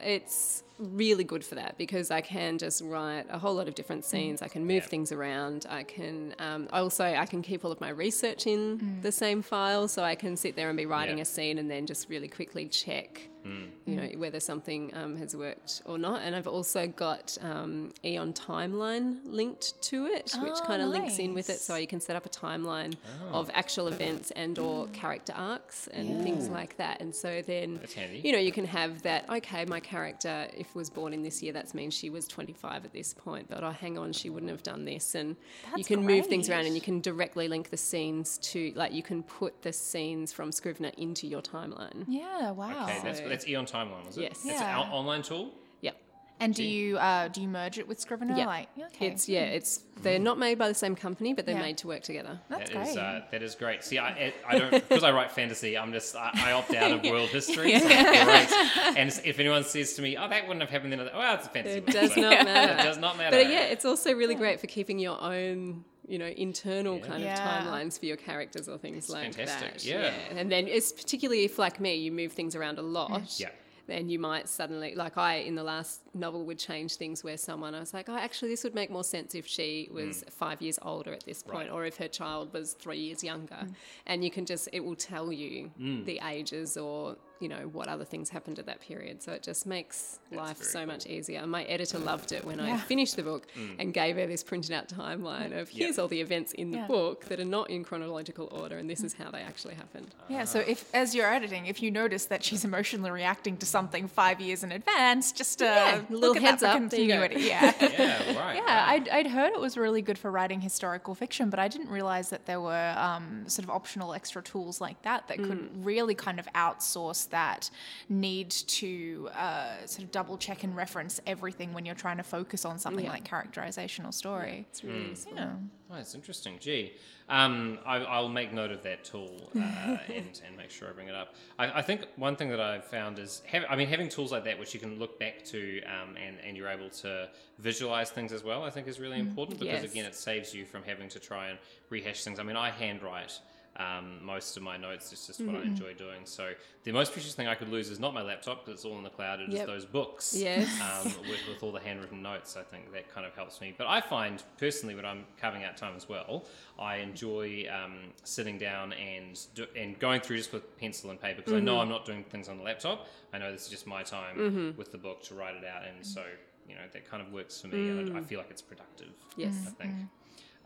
it's 0.00 0.62
really 0.78 1.22
good 1.22 1.44
for 1.44 1.54
that 1.54 1.78
because 1.78 2.10
I 2.10 2.20
can 2.22 2.58
just 2.58 2.82
write 2.82 3.26
a 3.30 3.38
whole 3.38 3.54
lot 3.54 3.68
of 3.68 3.74
different 3.76 4.04
scenes. 4.04 4.42
I 4.42 4.48
can 4.48 4.62
move 4.66 4.82
Yeah. 4.82 4.88
things 4.88 5.12
around. 5.12 5.64
I 5.70 5.84
can 5.84 6.34
um, 6.40 6.66
also 6.72 7.04
I 7.04 7.24
can 7.26 7.40
keep 7.42 7.64
all 7.64 7.70
of 7.70 7.80
my 7.80 7.90
research 7.90 8.46
in 8.48 8.78
Mm. 8.78 9.02
the 9.02 9.12
same 9.12 9.42
file, 9.42 9.86
so 9.86 10.02
I 10.02 10.16
can 10.16 10.36
sit 10.36 10.56
there 10.56 10.68
and 10.68 10.76
be 10.76 10.86
writing 10.86 11.18
Yeah. 11.18 11.22
a 11.22 11.26
scene 11.26 11.58
and 11.58 11.70
then 11.70 11.86
just 11.86 12.08
really 12.08 12.26
quickly 12.28 12.66
check, 12.68 13.28
you 13.44 13.96
know, 13.96 14.08
whether 14.16 14.38
something 14.40 14.92
um, 14.94 15.16
has 15.16 15.34
worked 15.34 15.82
or 15.84 15.98
not. 15.98 16.22
And 16.22 16.34
I've 16.36 16.46
also 16.46 16.86
got 16.86 17.36
um, 17.42 17.92
Aeon 18.04 18.32
Timeline 18.32 19.18
linked 19.24 19.80
to 19.82 20.06
it, 20.06 20.32
which 20.40 20.52
Oh, 20.54 20.64
kind 20.66 20.80
of 20.82 20.88
links 20.88 21.18
in 21.18 21.34
with 21.34 21.50
it, 21.50 21.58
so 21.58 21.74
you 21.76 21.86
can 21.86 22.00
set 22.00 22.14
up 22.16 22.24
a 22.26 22.28
timeline 22.28 22.94
Oh. 23.32 23.40
of 23.40 23.50
actual 23.54 23.88
events 23.88 24.30
and 24.32 24.58
or 24.58 24.86
character 24.88 25.32
arcs 25.36 25.88
and 25.88 26.22
things 26.22 26.48
like 26.48 26.76
that. 26.76 27.00
And 27.00 27.14
so 27.14 27.42
then 27.42 27.80
you 28.22 28.32
know, 28.32 28.38
you 28.38 28.52
can 28.52 28.64
have 28.66 29.02
that, 29.02 29.28
okay, 29.28 29.64
my 29.64 29.80
character, 29.80 30.46
if 30.56 30.74
was 30.74 30.88
born 30.90 31.12
in 31.12 31.22
this 31.22 31.42
year, 31.42 31.52
that 31.54 31.74
means 31.74 31.94
she 31.94 32.10
was 32.10 32.28
25 32.28 32.84
at 32.84 32.92
this 32.92 33.12
point, 33.14 33.48
but 33.48 33.64
oh, 33.64 33.70
hang 33.70 33.98
on, 33.98 34.12
she 34.12 34.30
wouldn't 34.30 34.50
have 34.50 34.62
done 34.62 34.84
this. 34.84 35.14
And 35.14 35.30
you 35.30 35.36
That's 35.76 35.88
can 35.88 36.06
move 36.06 36.26
things 36.26 36.48
around 36.48 36.66
and 36.66 36.74
you 36.74 36.80
can 36.80 37.00
directly 37.00 37.48
link 37.48 37.70
the 37.70 37.76
scenes 37.76 38.38
to, 38.38 38.72
like, 38.76 38.92
you 38.92 39.02
can 39.02 39.22
put 39.22 39.62
the 39.62 39.72
scenes 39.72 40.32
from 40.32 40.52
Scrivener 40.52 40.92
into 40.96 41.26
your 41.26 41.42
timeline. 41.42 42.04
Yeah, 42.06 42.50
wow. 42.52 42.84
Okay, 42.84 43.00
that's, 43.02 43.18
So- 43.18 43.31
that's 43.32 43.46
Aeon 43.48 43.66
Timeline, 43.66 44.06
was 44.06 44.16
it? 44.18 44.22
Yes. 44.22 44.32
It's 44.44 44.46
Yeah. 44.46 44.80
an 44.82 44.88
o- 44.88 44.94
online 44.94 45.22
tool? 45.22 45.52
Yep. 45.80 45.96
And 46.40 46.54
do 46.54 46.64
you 46.64 46.98
uh, 46.98 47.28
do 47.28 47.40
you 47.40 47.46
merge 47.48 47.78
it 47.78 47.86
with 47.86 48.00
Scrivener? 48.00 48.36
Yeah. 48.36 48.46
Like, 48.46 48.68
okay. 48.76 49.06
It's, 49.08 49.28
yeah, 49.28 49.44
it's, 49.44 49.84
they're 50.02 50.18
not 50.18 50.38
made 50.40 50.58
by 50.58 50.66
the 50.66 50.74
same 50.74 50.96
company, 50.96 51.34
but 51.34 51.46
they're 51.46 51.54
Yeah. 51.54 51.60
made 51.62 51.78
to 51.78 51.86
work 51.86 52.02
together. 52.02 52.40
That's 52.48 52.70
That 52.70 52.86
is, 52.88 52.94
great. 52.94 53.02
uh, 53.04 53.20
that 53.30 53.42
is 53.44 53.54
great. 53.54 53.84
See, 53.84 53.98
I, 54.00 54.32
I 54.48 54.58
don't 54.58 54.70
because 54.72 55.04
I 55.04 55.12
write 55.12 55.30
fantasy. 55.30 55.78
I'm 55.78 55.92
just 55.92 56.16
I, 56.16 56.30
I 56.34 56.52
opt 56.52 56.74
out 56.74 56.90
of 56.90 57.02
world 57.10 57.28
history. 57.28 57.78
So 57.78 57.86
great. 57.86 58.48
And 58.96 59.08
if 59.24 59.38
anyone 59.38 59.62
says 59.62 59.94
to 59.94 60.02
me, 60.02 60.16
"Oh, 60.16 60.28
that 60.28 60.42
wouldn't 60.48 60.62
have 60.62 60.70
happened," 60.70 60.92
then 60.92 61.08
well, 61.14 61.34
it's 61.36 61.46
a 61.46 61.50
fantasy. 61.50 61.78
It 61.78 61.86
book, 61.86 61.94
does 61.94 62.14
so 62.14 62.20
not 62.22 62.44
matter. 62.44 62.80
It 62.80 62.84
does 62.84 62.98
not 62.98 63.16
matter. 63.18 63.36
But 63.36 63.48
yeah, 63.48 63.64
it's 63.66 63.84
also 63.84 64.12
really 64.12 64.34
great 64.34 64.60
for 64.60 64.66
keeping 64.66 64.98
your 64.98 65.20
own, 65.22 65.84
you 66.06 66.18
know, 66.18 66.26
internal 66.26 66.98
Yeah. 66.98 67.06
kind 67.06 67.22
Yeah. 67.22 67.58
of 67.58 67.66
timelines 67.66 67.98
for 67.98 68.06
your 68.06 68.16
characters 68.16 68.68
or 68.68 68.76
things 68.78 69.08
like 69.08 69.34
fantastic, 69.34 69.74
that. 69.74 69.84
yeah. 69.84 70.12
And 70.36 70.50
then 70.50 70.66
it's 70.68 70.92
particularly 70.92 71.44
if, 71.44 71.58
like 71.58 71.80
me, 71.80 71.94
you 71.94 72.12
move 72.12 72.32
things 72.32 72.54
around 72.54 72.78
a 72.78 72.82
lot. 72.82 73.38
Yeah. 73.40 73.50
Then 73.86 74.08
you 74.08 74.18
might 74.18 74.48
suddenly, 74.48 74.94
like 74.94 75.16
I 75.16 75.36
in 75.36 75.54
the 75.54 75.62
last 75.64 76.01
novel, 76.14 76.44
would 76.46 76.58
change 76.58 76.96
things 76.96 77.24
where 77.24 77.36
someone 77.36 77.74
I 77.74 77.80
was 77.80 77.94
like, 77.94 78.08
oh, 78.08 78.16
actually, 78.16 78.50
this 78.50 78.64
would 78.64 78.74
make 78.74 78.90
more 78.90 79.04
sense 79.04 79.34
if 79.34 79.46
she 79.46 79.88
was 79.92 80.24
five 80.30 80.60
years 80.60 80.78
older 80.82 81.12
at 81.12 81.24
this 81.24 81.42
point, 81.42 81.52
Mm. 81.52 81.60
Right. 81.60 81.70
or 81.70 81.84
if 81.86 81.96
her 81.96 82.08
child 82.08 82.52
was 82.52 82.74
three 82.74 82.98
years 82.98 83.22
younger. 83.24 83.54
Mm. 83.62 83.74
And 84.06 84.24
you 84.24 84.30
can 84.30 84.44
just, 84.46 84.68
it 84.72 84.80
will 84.84 84.96
tell 84.96 85.32
you 85.32 85.70
Mm. 85.80 86.04
the 86.04 86.20
ages 86.26 86.76
or 86.76 87.16
you 87.40 87.48
know 87.48 87.68
what 87.72 87.88
other 87.88 88.04
things 88.04 88.30
happened 88.30 88.60
at 88.60 88.66
that 88.66 88.80
period. 88.80 89.20
So 89.20 89.32
it 89.32 89.42
just 89.42 89.66
makes 89.66 90.20
life 90.30 90.58
very 90.58 90.70
so 90.70 90.86
much 90.86 91.06
easier. 91.08 91.40
And 91.40 91.50
my 91.50 91.64
editor 91.64 91.98
loved 91.98 92.30
it 92.30 92.44
when 92.44 92.60
I 92.60 92.76
finished 92.78 93.16
the 93.16 93.24
book 93.24 93.48
and 93.80 93.92
gave 93.92 94.14
her 94.14 94.28
this 94.28 94.44
printed 94.44 94.70
out 94.70 94.88
timeline 94.88 95.58
of 95.60 95.68
here's 95.68 95.98
all 95.98 96.06
the 96.06 96.20
events 96.20 96.52
in 96.52 96.70
the 96.70 96.78
Yeah. 96.78 96.86
book 96.86 97.24
that 97.24 97.40
are 97.40 97.44
not 97.44 97.68
in 97.68 97.82
chronological 97.82 98.46
order, 98.52 98.78
and 98.78 98.88
this 98.88 99.02
is 99.02 99.14
how 99.14 99.28
they 99.32 99.40
actually 99.40 99.74
happened. 99.74 100.14
Yeah, 100.28 100.44
so 100.44 100.60
if 100.60 100.88
as 100.94 101.16
you're 101.16 101.26
editing, 101.34 101.66
if 101.66 101.82
you 101.82 101.90
notice 101.90 102.26
that 102.26 102.44
she's 102.44 102.64
emotionally 102.64 103.10
reacting 103.10 103.56
to 103.56 103.66
something 103.66 104.06
five 104.06 104.40
years 104.40 104.62
in 104.62 104.70
advance, 104.70 105.32
just 105.32 105.60
uh, 105.62 105.64
Yeah, 105.64 106.01
little 106.10 106.36
at 106.36 106.42
heads 106.42 106.60
that 106.62 106.82
up, 106.82 106.90
there 106.90 107.00
you 107.00 107.08
go. 107.08 107.20
continuity. 107.20 107.46
Yeah. 107.48 107.72
Yeah, 107.92 108.38
right. 108.38 108.56
Yeah, 108.56 108.60
right. 108.62 108.88
I'd, 109.02 109.08
I'd 109.08 109.26
heard 109.26 109.52
it 109.52 109.60
was 109.60 109.76
really 109.76 110.02
good 110.02 110.18
for 110.18 110.30
writing 110.30 110.60
historical 110.60 111.14
fiction, 111.14 111.50
but 111.50 111.58
I 111.58 111.68
didn't 111.68 111.88
realize 111.88 112.30
that 112.30 112.46
there 112.46 112.60
were 112.60 112.94
um, 112.96 113.44
sort 113.48 113.64
of 113.64 113.70
optional 113.70 114.14
extra 114.14 114.42
tools 114.42 114.80
like 114.80 115.00
that 115.02 115.28
that 115.28 115.38
could 115.38 115.84
really 115.84 116.14
kind 116.14 116.38
of 116.40 116.46
outsource 116.54 117.28
that 117.30 117.70
need 118.08 118.50
to 118.50 119.28
uh, 119.34 119.84
sort 119.86 120.04
of 120.04 120.10
double 120.10 120.36
check 120.38 120.64
and 120.64 120.74
reference 120.76 121.20
everything 121.26 121.72
when 121.74 121.84
you're 121.84 121.94
trying 121.94 122.16
to 122.16 122.22
focus 122.22 122.64
on 122.64 122.78
something 122.78 123.04
Yeah. 123.04 123.12
like 123.12 123.24
characterization 123.24 124.06
or 124.06 124.12
story. 124.12 124.66
It's 124.70 124.82
really 124.82 125.08
useful. 125.10 125.34
Yeah. 125.36 125.50
Oh, 125.92 125.96
that's 125.96 126.14
interesting. 126.14 126.56
Gee, 126.58 126.94
um, 127.28 127.78
I, 127.84 127.96
I'll 127.98 128.28
make 128.28 128.50
note 128.50 128.70
of 128.70 128.82
that 128.84 129.04
tool 129.04 129.50
uh, 129.54 129.58
and, 130.08 130.40
and 130.46 130.56
make 130.56 130.70
sure 130.70 130.88
I 130.88 130.92
bring 130.92 131.08
it 131.08 131.14
up. 131.14 131.34
I, 131.58 131.80
I 131.80 131.82
think 131.82 132.06
one 132.16 132.34
thing 132.34 132.48
that 132.48 132.60
I've 132.60 132.84
found 132.84 133.18
is, 133.18 133.42
have, 133.46 133.64
I 133.68 133.76
mean, 133.76 133.88
having 133.88 134.08
tools 134.08 134.32
like 134.32 134.44
that 134.44 134.58
which 134.58 134.72
you 134.72 134.80
can 134.80 134.98
look 134.98 135.18
back 135.18 135.44
to 135.46 135.82
um, 135.82 136.16
and, 136.16 136.36
and 136.46 136.56
you're 136.56 136.68
able 136.68 136.88
to 136.88 137.28
visualize 137.58 138.10
things 138.10 138.32
as 138.32 138.42
well, 138.42 138.62
I 138.64 138.70
think 138.70 138.88
is 138.88 138.98
really 139.00 139.18
important 139.18 139.58
because, 139.58 139.82
Yes. 139.82 139.92
again, 139.92 140.06
it 140.06 140.14
saves 140.14 140.54
you 140.54 140.64
from 140.64 140.82
having 140.82 141.10
to 141.10 141.18
try 141.18 141.48
and 141.48 141.58
rehash 141.90 142.24
things. 142.24 142.38
I 142.38 142.42
mean, 142.42 142.56
I 142.56 142.70
handwrite. 142.70 143.38
Um, 143.78 144.22
most 144.22 144.58
of 144.58 144.62
my 144.62 144.76
notes 144.76 145.12
it's 145.12 145.26
just 145.26 145.40
what 145.40 145.56
I 145.56 145.62
enjoy 145.62 145.94
doing. 145.94 146.20
So 146.24 146.50
the 146.84 146.92
most 146.92 147.12
precious 147.12 147.34
thing 147.34 147.46
I 147.46 147.54
could 147.54 147.70
lose 147.70 147.88
is 147.88 147.98
not 147.98 148.12
my 148.12 148.20
laptop 148.20 148.64
because 148.66 148.80
it's 148.80 148.84
all 148.84 148.98
in 148.98 149.02
the 149.02 149.08
cloud. 149.08 149.40
It 149.40 149.48
is 149.48 149.54
Yep. 149.54 149.66
those 149.66 149.84
books 149.86 150.34
Yes. 150.38 150.68
um, 150.80 151.06
with, 151.22 151.40
with 151.48 151.62
all 151.62 151.72
the 151.72 151.80
handwritten 151.80 152.20
notes. 152.20 152.54
I 152.58 152.62
think 152.64 152.92
that 152.92 153.12
kind 153.14 153.26
of 153.26 153.34
helps 153.34 153.62
me. 153.62 153.74
But 153.76 153.86
I 153.86 154.02
find 154.02 154.42
personally, 154.58 154.94
when 154.94 155.06
I'm 155.06 155.24
carving 155.40 155.64
out 155.64 155.78
time 155.78 155.94
as 155.96 156.06
well, 156.06 156.44
I 156.78 156.96
enjoy 156.96 157.64
um, 157.72 157.94
sitting 158.24 158.58
down 158.58 158.92
and 158.92 159.40
do, 159.54 159.66
and 159.74 159.98
going 159.98 160.20
through 160.20 160.36
just 160.36 160.52
with 160.52 160.78
pencil 160.78 161.08
and 161.10 161.18
paper 161.20 161.36
because 161.38 161.54
I 161.54 161.60
know 161.60 161.80
I'm 161.80 161.88
not 161.88 162.04
doing 162.04 162.24
things 162.24 162.50
on 162.50 162.58
the 162.58 162.64
laptop. 162.64 163.06
I 163.32 163.38
know 163.38 163.50
this 163.52 163.62
is 163.62 163.68
just 163.70 163.86
my 163.86 164.02
time 164.02 164.74
with 164.76 164.92
the 164.92 164.98
book 164.98 165.22
to 165.24 165.34
write 165.34 165.54
it 165.56 165.64
out, 165.64 165.84
and 165.86 166.04
so 166.04 166.22
you 166.68 166.74
know 166.74 166.82
that 166.92 167.08
kind 167.10 167.22
of 167.26 167.32
works 167.32 167.58
for 167.60 167.68
me, 167.68 167.88
and 167.88 168.14
I, 168.14 168.18
I 168.18 168.22
feel 168.22 168.38
like 168.38 168.50
it's 168.50 168.60
productive. 168.62 169.08
Yes. 169.36 169.54
I 169.66 169.70
think. 169.82 169.94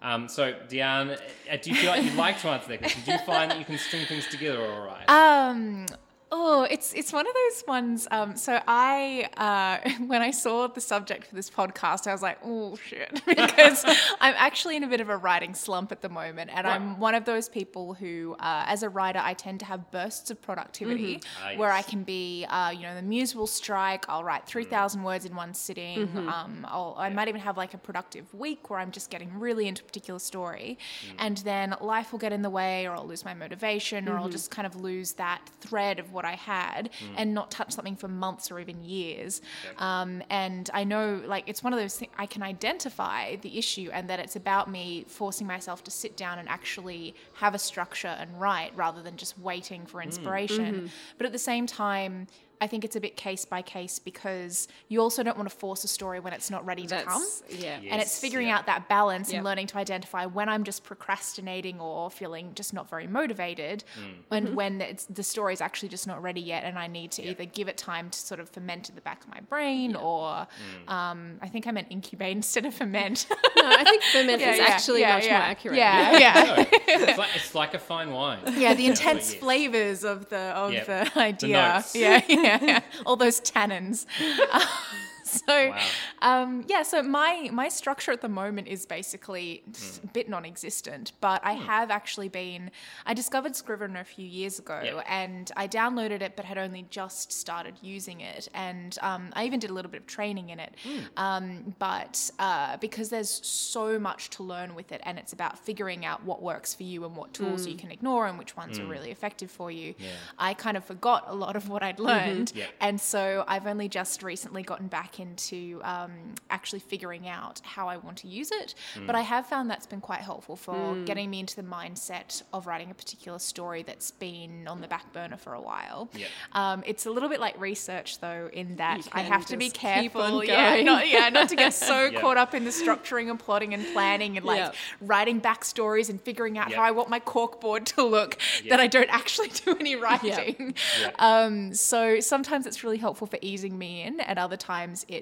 Um, 0.02 0.28
so, 0.28 0.52
Deanne, 0.68 1.18
uh, 1.50 1.56
do 1.60 1.70
you 1.70 1.76
feel 1.76 1.90
like 1.90 2.04
you'd 2.04 2.14
like 2.14 2.40
to 2.42 2.48
answer 2.48 2.68
that 2.68 2.78
question? 2.78 3.02
Do 3.04 3.12
you 3.12 3.18
find 3.18 3.50
that 3.50 3.58
you 3.58 3.64
can 3.64 3.78
string 3.78 4.06
things 4.06 4.26
together 4.28 4.60
all 4.60 4.86
right? 4.86 5.08
Um. 5.08 5.86
Oh, 6.32 6.66
it's 6.68 6.92
it's 6.92 7.12
one 7.12 7.24
of 7.26 7.32
those 7.32 7.64
ones. 7.68 8.08
Um, 8.10 8.36
so 8.36 8.60
I, 8.66 9.28
uh, 9.36 9.88
when 10.06 10.22
I 10.22 10.32
saw 10.32 10.66
the 10.66 10.80
subject 10.80 11.26
for 11.28 11.36
this 11.36 11.48
podcast, 11.48 12.08
I 12.08 12.12
was 12.12 12.20
like, 12.20 12.38
oh 12.44 12.74
shit, 12.76 13.22
because 13.26 13.84
I'm 14.20 14.34
actually 14.36 14.76
in 14.76 14.82
a 14.82 14.88
bit 14.88 15.00
of 15.00 15.08
a 15.08 15.16
writing 15.16 15.54
slump 15.54 15.92
at 15.92 16.00
the 16.02 16.08
moment, 16.08 16.50
and 16.52 16.66
I'm 16.66 16.98
one 16.98 17.14
of 17.14 17.24
those 17.26 17.48
people 17.48 17.94
who, 17.94 18.34
uh, 18.40 18.64
as 18.66 18.82
a 18.82 18.88
writer, 18.88 19.20
I 19.22 19.34
tend 19.34 19.60
to 19.60 19.66
have 19.66 19.90
bursts 19.92 20.30
of 20.32 20.42
productivity 20.42 21.20
Ah, 21.42 21.52
where 21.56 21.70
I 21.70 21.82
can 21.82 22.02
be, 22.02 22.44
uh, 22.48 22.70
you 22.70 22.82
know, 22.82 22.94
the 22.96 23.02
muse 23.02 23.36
will 23.36 23.46
strike. 23.46 24.04
I'll 24.08 24.24
write 24.24 24.46
three 24.46 24.64
thousand 24.64 25.04
words 25.04 25.26
in 25.26 25.36
one 25.36 25.54
sitting. 25.54 26.08
Um, 26.16 26.66
I'll, 26.68 26.96
I 26.98 27.08
might 27.08 27.28
even 27.28 27.40
have 27.40 27.56
like 27.56 27.72
a 27.74 27.78
productive 27.78 28.34
week 28.34 28.68
where 28.68 28.80
I'm 28.80 28.90
just 28.90 29.10
getting 29.10 29.38
really 29.38 29.68
into 29.68 29.82
a 29.82 29.84
particular 29.84 30.18
story, 30.18 30.76
and 31.20 31.36
then 31.38 31.76
life 31.80 32.10
will 32.10 32.18
get 32.18 32.32
in 32.32 32.42
the 32.42 32.50
way, 32.50 32.86
or 32.88 32.96
I'll 32.96 33.06
lose 33.06 33.24
my 33.24 33.34
motivation, 33.34 34.08
or 34.08 34.18
I'll 34.18 34.28
just 34.28 34.50
kind 34.50 34.66
of 34.66 34.74
lose 34.74 35.12
that 35.12 35.40
thread 35.60 36.00
of 36.00 36.15
what 36.16 36.24
I 36.24 36.34
had 36.34 36.90
mm. 36.90 37.14
and 37.16 37.34
not 37.34 37.50
touch 37.50 37.70
something 37.72 37.96
for 38.02 38.08
months 38.08 38.50
or 38.50 38.58
even 38.58 38.82
years. 38.82 39.42
Um, 39.78 40.22
and 40.30 40.68
I 40.74 40.82
know, 40.84 41.22
like, 41.34 41.44
it's 41.50 41.62
one 41.62 41.72
of 41.72 41.78
those 41.78 41.96
things 41.96 42.12
I 42.18 42.26
can 42.26 42.42
identify 42.42 43.36
the 43.36 43.58
issue 43.58 43.88
and 43.92 44.08
that 44.10 44.18
it's 44.18 44.36
about 44.36 44.68
me 44.68 45.04
forcing 45.06 45.46
myself 45.46 45.84
to 45.84 45.90
sit 45.90 46.16
down 46.16 46.38
and 46.40 46.48
actually 46.48 47.14
have 47.34 47.54
a 47.54 47.58
structure 47.58 48.14
and 48.20 48.28
write 48.40 48.72
rather 48.74 49.02
than 49.02 49.16
just 49.16 49.38
waiting 49.38 49.86
for 49.86 50.00
mm. 50.00 50.04
inspiration. 50.04 50.74
Mm-hmm. 50.74 50.86
But 51.18 51.26
at 51.26 51.32
the 51.32 51.38
same 51.38 51.66
time, 51.66 52.26
I 52.60 52.66
think 52.66 52.84
it's 52.84 52.96
a 52.96 53.00
bit 53.00 53.16
case 53.16 53.44
by 53.44 53.62
case 53.62 53.98
because 53.98 54.68
you 54.88 55.00
also 55.00 55.22
don't 55.22 55.36
want 55.36 55.48
to 55.50 55.54
force 55.54 55.84
a 55.84 55.88
story 55.88 56.20
when 56.20 56.32
it's 56.32 56.50
not 56.50 56.64
ready 56.64 56.86
to 56.86 57.02
come. 57.02 57.20
That's, 57.22 57.42
yeah. 57.62 57.78
And 57.90 58.00
it's 58.00 58.18
figuring 58.20 58.48
yeah. 58.48 58.58
out 58.58 58.66
that 58.66 58.88
balance 58.88 59.30
Yeah. 59.30 59.36
and 59.38 59.44
learning 59.44 59.66
to 59.68 59.78
identify 59.78 60.24
when 60.26 60.48
I'm 60.48 60.64
just 60.64 60.82
procrastinating 60.84 61.80
or 61.80 62.10
feeling 62.10 62.52
just 62.54 62.72
not 62.72 62.88
very 62.88 63.06
motivated, 63.06 63.84
Mm. 63.98 64.14
and 64.30 64.56
when 64.56 64.80
it's, 64.80 65.04
the 65.06 65.22
story's 65.22 65.60
actually 65.60 65.88
just 65.90 66.06
not 66.06 66.22
ready 66.22 66.40
yet, 66.40 66.64
and 66.64 66.78
I 66.78 66.86
need 66.86 67.10
to 67.12 67.22
either 67.22 67.44
give 67.44 67.68
it 67.68 67.76
time 67.76 68.10
to 68.10 68.18
sort 68.18 68.40
of 68.40 68.48
ferment 68.50 68.88
in 68.88 68.94
the 68.94 69.00
back 69.00 69.22
of 69.24 69.28
my 69.30 69.40
brain, 69.40 69.94
or 69.96 70.46
Mm. 70.86 70.90
um, 70.92 71.38
I 71.42 71.48
think 71.48 71.66
I 71.66 71.70
meant 71.72 71.88
incubate 71.90 72.32
instead 72.36 72.64
of 72.66 72.74
ferment. 72.74 73.26
No, 73.56 73.72
I 73.74 73.84
think 73.84 74.02
ferment 74.04 74.40
Yeah, 74.40 74.52
is 74.52 74.58
yeah, 74.58 74.64
actually 74.68 75.00
yeah, 75.00 75.14
much 75.14 75.24
yeah. 75.24 75.32
more 75.38 75.42
accurate. 75.48 75.76
Yeah, 75.78 76.18
yeah. 76.18 76.44
No, 76.44 76.54
it's, 76.86 77.18
like, 77.18 77.28
it's 77.34 77.54
like 77.54 77.74
a 77.74 77.78
fine 77.78 78.10
wine. 78.12 78.38
Yeah, 78.56 78.74
the 78.74 78.86
intense 78.86 79.34
flavors 79.34 80.04
of 80.04 80.28
the 80.28 80.36
of 80.38 80.72
Yep. 80.72 80.86
the 80.86 81.10
The 81.14 81.20
idea. 81.20 81.72
notes. 81.74 81.94
yeah, 81.96 82.20
yeah. 82.46 82.80
All 83.06 83.16
those 83.16 83.40
tannins. 83.40 84.06
so, 85.46 85.70
Wow. 85.70 85.78
um, 86.22 86.64
yeah. 86.68 86.82
So 86.82 87.02
my 87.02 87.48
my 87.52 87.68
structure 87.68 88.12
at 88.12 88.20
the 88.20 88.28
moment 88.28 88.68
is 88.68 88.86
basically 88.86 89.62
Hmm. 89.66 90.06
a 90.06 90.12
bit 90.12 90.28
non-existent, 90.28 91.12
but 91.20 91.44
I 91.44 91.52
have 91.52 91.90
actually 91.90 92.28
been. 92.28 92.70
I 93.04 93.14
discovered 93.14 93.54
Scrivener 93.56 94.00
a 94.00 94.04
few 94.04 94.26
years 94.26 94.58
ago, 94.58 95.02
and 95.08 95.50
I 95.56 95.68
downloaded 95.68 96.20
it, 96.22 96.36
but 96.36 96.44
had 96.44 96.58
only 96.58 96.86
just 96.90 97.32
started 97.32 97.74
using 97.82 98.20
it, 98.20 98.48
and 98.54 98.96
um, 99.02 99.30
I 99.34 99.44
even 99.44 99.60
did 99.60 99.70
a 99.70 99.72
little 99.74 99.90
bit 99.90 100.00
of 100.02 100.06
training 100.06 100.50
in 100.50 100.60
it. 100.60 100.74
Hmm. 100.82 101.00
Um, 101.16 101.74
but 101.78 102.30
uh, 102.38 102.76
because 102.78 103.08
there's 103.08 103.30
so 103.46 103.98
much 103.98 104.30
to 104.30 104.42
learn 104.42 104.74
with 104.74 104.92
it, 104.92 105.00
and 105.04 105.18
it's 105.18 105.32
about 105.32 105.58
figuring 105.58 106.04
out 106.04 106.24
what 106.24 106.42
works 106.42 106.74
for 106.74 106.82
you 106.84 107.04
and 107.04 107.16
what 107.16 107.32
tools 107.34 107.66
you 107.66 107.76
can 107.76 107.90
ignore 107.90 108.26
and 108.26 108.38
which 108.38 108.56
ones 108.56 108.78
are 108.78 108.86
really 108.86 109.10
effective 109.10 109.50
for 109.50 109.70
you. 109.70 109.94
I 110.38 110.54
kind 110.54 110.76
of 110.76 110.84
forgot 110.84 111.24
a 111.28 111.34
lot 111.34 111.56
of 111.56 111.68
what 111.68 111.82
I'd 111.82 111.98
learned, 111.98 112.52
Yep. 112.54 112.68
and 112.80 113.00
so 113.00 113.44
I've 113.46 113.66
only 113.66 113.88
just 113.88 114.22
recently 114.22 114.62
gotten 114.62 114.86
back 114.88 115.18
into 115.26 115.80
um, 115.82 116.12
actually 116.50 116.78
figuring 116.80 117.28
out 117.28 117.60
how 117.64 117.88
I 117.88 117.96
want 117.96 118.18
to 118.18 118.28
use 118.28 118.50
it. 118.52 118.74
But 119.06 119.14
I 119.14 119.22
have 119.22 119.46
found 119.46 119.70
that's 119.70 119.86
been 119.86 120.00
quite 120.00 120.20
helpful 120.20 120.56
for 120.56 120.96
getting 121.04 121.30
me 121.30 121.40
into 121.40 121.56
the 121.56 121.62
mindset 121.62 122.42
of 122.52 122.66
writing 122.66 122.90
a 122.90 122.94
particular 122.94 123.38
story 123.38 123.82
that's 123.82 124.10
been 124.10 124.66
on 124.68 124.80
the 124.80 124.88
back 124.88 125.12
burner 125.12 125.36
for 125.36 125.54
a 125.54 125.60
while. 125.60 126.08
Yep. 126.14 126.28
Um, 126.52 126.82
it's 126.86 127.06
a 127.06 127.10
little 127.10 127.28
bit 127.28 127.40
like 127.40 127.60
research, 127.60 128.20
though, 128.20 128.48
in 128.52 128.76
that 128.76 129.06
I 129.12 129.22
have 129.22 129.46
to 129.46 129.56
be 129.56 129.66
just 129.70 129.76
keep 129.76 130.14
on 130.16 130.30
careful. 130.30 130.44
Yeah, 130.44 130.82
not, 130.82 131.08
yeah, 131.08 131.28
not 131.28 131.48
to 131.50 131.56
get 131.56 131.74
so 131.74 132.06
Yeah. 132.12 132.20
caught 132.20 132.36
up 132.36 132.54
in 132.54 132.64
the 132.64 132.70
structuring 132.70 133.30
and 133.30 133.38
plotting 133.38 133.74
and 133.74 133.84
planning 133.92 134.36
and 134.36 134.46
like 134.46 134.58
Yep. 134.58 134.74
writing 135.00 135.40
backstories 135.40 136.08
and 136.08 136.20
figuring 136.20 136.58
out 136.58 136.68
Yep. 136.70 136.76
how 136.78 136.84
I 136.84 136.90
want 136.92 137.08
my 137.10 137.20
corkboard 137.20 137.84
to 137.96 138.02
look 138.04 138.38
that 138.68 138.80
I 138.80 138.86
don't 138.86 139.10
actually 139.10 139.48
do 139.48 139.76
any 139.80 139.96
writing. 140.04 140.74
Um, 141.18 141.74
so 141.74 142.20
sometimes 142.20 142.66
it's 142.66 142.84
really 142.84 142.98
helpful 142.98 143.26
for 143.26 143.38
easing 143.40 143.78
me 143.78 144.02
in, 144.02 144.20
and 144.20 144.38
other 144.38 144.56
times 144.56 145.04
it 145.08 145.15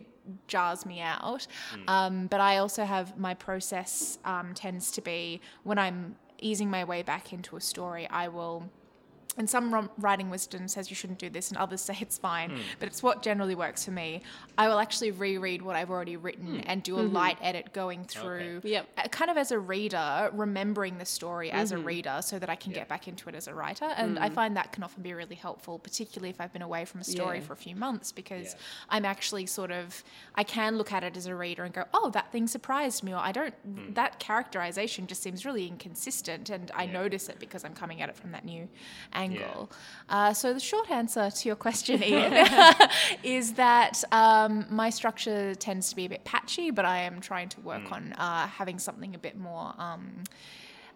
jars 0.46 0.86
me 0.86 1.00
out. 1.00 1.46
Hmm. 1.70 1.88
Um, 1.88 2.26
but 2.26 2.40
I 2.40 2.58
also 2.58 2.84
have 2.84 3.18
my 3.18 3.34
process 3.34 4.18
um, 4.24 4.52
tends 4.54 4.90
to 4.92 5.00
be 5.00 5.40
when 5.62 5.78
I'm 5.78 6.16
easing 6.38 6.70
my 6.70 6.84
way 6.84 7.02
back 7.02 7.32
into 7.32 7.56
a 7.56 7.60
story, 7.60 8.08
I 8.08 8.28
will. 8.28 8.68
And 9.36 9.50
some 9.50 9.90
writing 9.98 10.30
wisdom 10.30 10.68
says 10.68 10.90
you 10.90 10.96
shouldn't 10.96 11.18
do 11.18 11.28
this, 11.28 11.48
and 11.48 11.58
others 11.58 11.80
say 11.80 11.96
it's 12.00 12.18
fine. 12.18 12.50
Hmm. 12.50 12.60
But 12.78 12.88
it's 12.88 13.02
what 13.02 13.22
generally 13.22 13.54
works 13.54 13.84
for 13.84 13.90
me. 13.90 14.22
I 14.56 14.68
will 14.68 14.78
actually 14.78 15.10
reread 15.10 15.62
what 15.62 15.74
I've 15.74 15.90
already 15.90 16.16
written 16.16 16.60
hmm. 16.60 16.60
and 16.66 16.82
do 16.82 16.98
a 16.98 17.02
mm-hmm. 17.02 17.14
light 17.14 17.38
edit 17.42 17.72
going 17.72 18.04
through, 18.04 18.60
Yep. 18.62 18.88
uh, 18.96 19.08
kind 19.08 19.30
of 19.30 19.36
as 19.36 19.50
a 19.50 19.58
reader, 19.58 20.30
remembering 20.32 20.98
the 20.98 21.04
story 21.04 21.50
as 21.50 21.72
a 21.72 21.76
mm-hmm. 21.76 21.84
reader 21.86 22.18
so 22.22 22.38
that 22.38 22.48
I 22.48 22.54
can 22.54 22.70
Yeah. 22.72 22.78
get 22.78 22.88
back 22.88 23.08
into 23.08 23.28
it 23.28 23.34
as 23.34 23.48
a 23.48 23.54
writer. 23.54 23.86
And 23.96 24.18
I 24.18 24.26
mm-hmm. 24.26 24.34
find 24.34 24.56
that 24.56 24.72
can 24.72 24.84
often 24.84 25.02
be 25.02 25.12
really 25.12 25.34
helpful, 25.34 25.78
particularly 25.78 26.30
if 26.30 26.40
I've 26.40 26.52
been 26.52 26.62
away 26.62 26.84
from 26.84 27.00
a 27.00 27.04
story 27.04 27.38
Yeah. 27.38 27.44
for 27.44 27.52
a 27.54 27.56
few 27.56 27.74
months, 27.74 28.12
because 28.12 28.54
Yeah. 28.54 28.60
I'm 28.90 29.04
actually 29.04 29.46
sort 29.46 29.72
of, 29.72 30.04
I 30.36 30.44
can 30.44 30.78
look 30.78 30.92
at 30.92 31.02
it 31.02 31.16
as 31.16 31.26
a 31.26 31.34
reader 31.34 31.64
and 31.64 31.74
go, 31.74 31.84
oh, 31.92 32.10
that 32.10 32.30
thing 32.30 32.46
surprised 32.46 33.02
me, 33.02 33.12
or 33.12 33.18
I 33.18 33.32
don't, 33.32 33.54
hmm. 33.64 33.92
that 33.94 34.20
characterization 34.20 35.08
just 35.08 35.22
seems 35.22 35.44
really 35.44 35.66
inconsistent. 35.66 36.50
And 36.50 36.70
I 36.74 36.84
Yeah. 36.84 36.92
notice 36.92 37.28
it 37.28 37.40
because 37.40 37.64
I'm 37.64 37.74
coming 37.74 38.00
at 38.00 38.08
it 38.08 38.16
from 38.16 38.30
that 38.30 38.44
new 38.44 38.68
angle. 39.12 39.23
Uh, 40.08 40.32
so 40.32 40.52
the 40.52 40.60
short 40.60 40.90
answer 40.90 41.30
to 41.30 41.48
your 41.48 41.56
question, 41.56 42.02
Ian, 42.04 42.46
is 43.22 43.54
that 43.54 44.02
um, 44.12 44.66
my 44.70 44.90
structure 44.90 45.54
tends 45.54 45.88
to 45.90 45.96
be 45.96 46.04
a 46.06 46.08
bit 46.08 46.24
patchy, 46.24 46.70
but 46.70 46.84
I 46.84 46.98
am 46.98 47.20
trying 47.20 47.48
to 47.50 47.60
work 47.60 47.90
on 47.90 48.12
uh, 48.14 48.46
having 48.46 48.78
something 48.78 49.14
a 49.14 49.18
bit 49.18 49.36
more. 49.36 49.74
Um, 49.78 50.24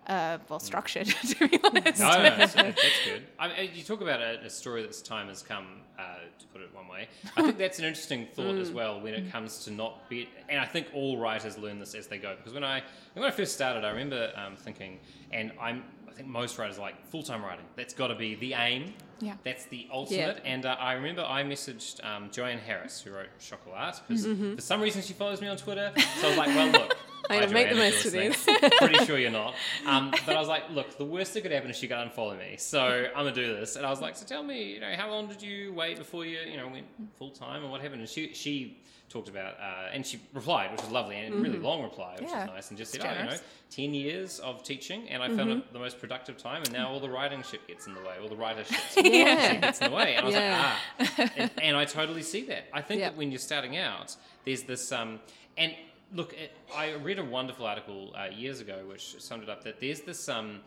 uh, 0.08 0.38
well, 0.48 0.58
structured, 0.58 1.06
to 1.28 1.48
be 1.48 1.60
honest. 1.62 2.00
No, 2.00 2.10
no, 2.10 2.22
that's, 2.36 2.54
that's 2.54 2.80
good. 3.04 3.26
I 3.38 3.48
mean, 3.48 3.70
you 3.74 3.82
talk 3.82 4.00
about 4.00 4.22
a, 4.22 4.42
a 4.44 4.50
story 4.50 4.82
that's 4.82 5.02
time 5.02 5.28
has 5.28 5.42
come, 5.42 5.66
uh, 5.98 6.02
to 6.38 6.46
put 6.46 6.62
it 6.62 6.74
one 6.74 6.88
way. 6.88 7.08
I 7.36 7.42
think 7.42 7.58
that's 7.58 7.78
an 7.78 7.84
interesting 7.84 8.26
thought 8.32 8.56
as 8.56 8.70
well 8.70 9.00
when 9.00 9.12
it 9.12 9.30
comes 9.30 9.64
to 9.64 9.70
not 9.70 10.08
be. 10.08 10.28
And 10.48 10.60
I 10.60 10.64
think 10.64 10.86
all 10.94 11.18
writers 11.18 11.58
learn 11.58 11.78
this 11.78 11.94
as 11.94 12.06
they 12.06 12.16
go. 12.16 12.36
Because 12.36 12.54
when 12.54 12.64
I 12.64 12.82
when 13.12 13.24
I 13.26 13.30
first 13.30 13.54
started, 13.54 13.84
I 13.84 13.90
remember 13.90 14.30
um, 14.34 14.56
thinking, 14.56 14.98
and 15.30 15.52
I'm 15.60 15.84
think 16.18 16.28
most 16.28 16.58
writers 16.58 16.78
are 16.78 16.82
like 16.82 17.06
full 17.06 17.22
time 17.22 17.42
writing. 17.42 17.64
That's 17.76 17.94
got 17.94 18.08
to 18.08 18.14
be 18.14 18.34
the 18.34 18.54
aim. 18.54 18.92
Yeah. 19.20 19.34
That's 19.44 19.64
the 19.66 19.88
ultimate. 19.92 20.42
And 20.44 20.66
uh, 20.66 20.76
I 20.78 20.92
remember 20.92 21.22
I 21.22 21.42
messaged 21.42 22.04
um, 22.04 22.30
Joanne 22.30 22.58
Harris, 22.58 23.00
who 23.00 23.10
wrote 23.12 23.28
Chocolat, 23.40 24.00
because 24.06 24.26
for 24.54 24.60
some 24.60 24.80
reason 24.80 25.02
she 25.02 25.12
follows 25.12 25.40
me 25.40 25.48
on 25.48 25.56
Twitter. 25.56 25.92
So 26.20 26.26
I 26.26 26.28
was 26.30 26.38
like, 26.38 26.48
well, 26.48 26.70
look. 26.70 26.96
I'm 27.30 27.40
gonna 27.40 27.52
make 27.52 27.70
the 27.70 27.76
most 27.76 28.04
of 28.06 28.12
listening. 28.14 28.70
Pretty 28.78 28.98
sure 29.04 29.18
you're 29.18 29.30
not. 29.30 29.54
Um, 29.86 30.12
but 30.26 30.34
I 30.36 30.38
was 30.40 30.48
like, 30.48 30.70
look, 30.70 30.96
the 30.98 31.04
worst 31.04 31.34
that 31.34 31.42
could 31.42 31.52
happen 31.52 31.70
is 31.70 31.76
she 31.76 31.86
got 31.88 32.06
unfollow 32.12 32.38
me. 32.38 32.56
So 32.58 32.80
I'm 32.80 33.24
gonna 33.24 33.32
do 33.32 33.54
this. 33.54 33.76
And 33.76 33.84
I 33.86 33.90
was 33.90 34.00
like, 34.00 34.16
so 34.16 34.26
tell 34.26 34.42
me, 34.42 34.74
you 34.74 34.80
know, 34.80 34.92
how 34.96 35.10
long 35.10 35.26
did 35.28 35.42
you 35.42 35.72
wait 35.72 35.98
before 35.98 36.24
you, 36.24 36.38
you 36.40 36.56
know, 36.56 36.68
went 36.68 36.86
full 37.18 37.30
time 37.30 37.62
and 37.62 37.70
what 37.70 37.80
happened? 37.80 38.00
And 38.00 38.08
she 38.10 38.32
she 38.34 38.82
talked 39.10 39.30
about, 39.30 39.54
uh, 39.58 39.88
and 39.90 40.04
she 40.06 40.20
replied, 40.34 40.70
which 40.70 40.82
was 40.82 40.90
lovely, 40.90 41.16
and 41.16 41.34
a 41.34 41.38
really 41.38 41.58
long 41.58 41.82
reply, 41.82 42.16
which 42.20 42.28
Yeah, 42.28 42.40
was 42.44 42.46
nice, 42.54 42.68
and 42.68 42.76
just 42.76 42.92
said, 42.92 43.00
oh, 43.02 43.10
you 43.18 43.24
know, 43.24 43.36
ten 43.70 43.94
years 43.94 44.38
of 44.38 44.62
teaching, 44.62 45.08
and 45.08 45.22
I 45.22 45.28
found 45.30 45.50
it 45.50 45.72
the 45.72 45.78
most 45.78 45.98
productive 45.98 46.36
time, 46.36 46.62
and 46.62 46.74
now 46.74 46.90
all 46.90 47.00
the 47.00 47.08
writing 47.08 47.42
shit 47.42 47.66
gets 47.66 47.86
in 47.86 47.94
the 47.94 48.02
way, 48.02 48.16
all 48.20 48.28
the 48.28 48.36
writer 48.36 48.64
shit 48.64 49.06
Yeah. 49.10 49.54
gets 49.56 49.80
in 49.80 49.88
the 49.90 49.96
way. 49.96 50.16
And 50.16 50.24
I 50.24 50.26
was 50.26 50.34
Yeah. 50.34 50.78
like, 50.98 51.08
ah. 51.08 51.32
And, 51.36 51.50
and 51.62 51.76
I 51.78 51.86
totally 51.86 52.22
see 52.22 52.42
that. 52.48 52.64
I 52.70 52.82
think 52.82 53.00
Yeah. 53.00 53.08
that 53.08 53.16
when 53.16 53.32
you're 53.32 53.38
starting 53.38 53.78
out, 53.78 54.14
there's 54.44 54.64
this, 54.64 54.92
um, 54.92 55.20
and 55.56 55.74
look, 56.12 56.32
it, 56.34 56.52
I 56.74 56.94
read 56.94 57.18
a 57.18 57.24
wonderful 57.24 57.66
article 57.66 58.14
uh, 58.16 58.28
years 58.34 58.60
ago 58.60 58.84
which 58.88 59.20
summed 59.20 59.42
it 59.42 59.48
up 59.48 59.62
that 59.64 59.80
there's 59.80 60.00
this, 60.00 60.28
um, 60.28 60.60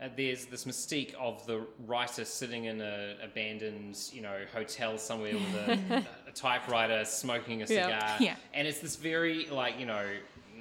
uh, 0.00 0.08
there's 0.16 0.46
this 0.46 0.64
mystique 0.64 1.14
of 1.14 1.44
the 1.46 1.66
writer 1.86 2.24
sitting 2.24 2.66
in 2.66 2.80
an 2.80 3.16
abandoned, 3.22 3.98
you 4.12 4.22
know, 4.22 4.38
hotel 4.54 4.96
somewhere 4.98 5.34
with 5.34 5.54
a, 5.90 6.04
a 6.28 6.32
typewriter, 6.32 7.04
smoking 7.04 7.62
a 7.62 7.66
Yeah. 7.66 7.84
cigar, 8.00 8.16
Yeah. 8.20 8.36
and 8.54 8.68
it's 8.68 8.80
this 8.80 8.96
very 8.96 9.46
like 9.46 9.78
you 9.80 9.86
know 9.86 10.06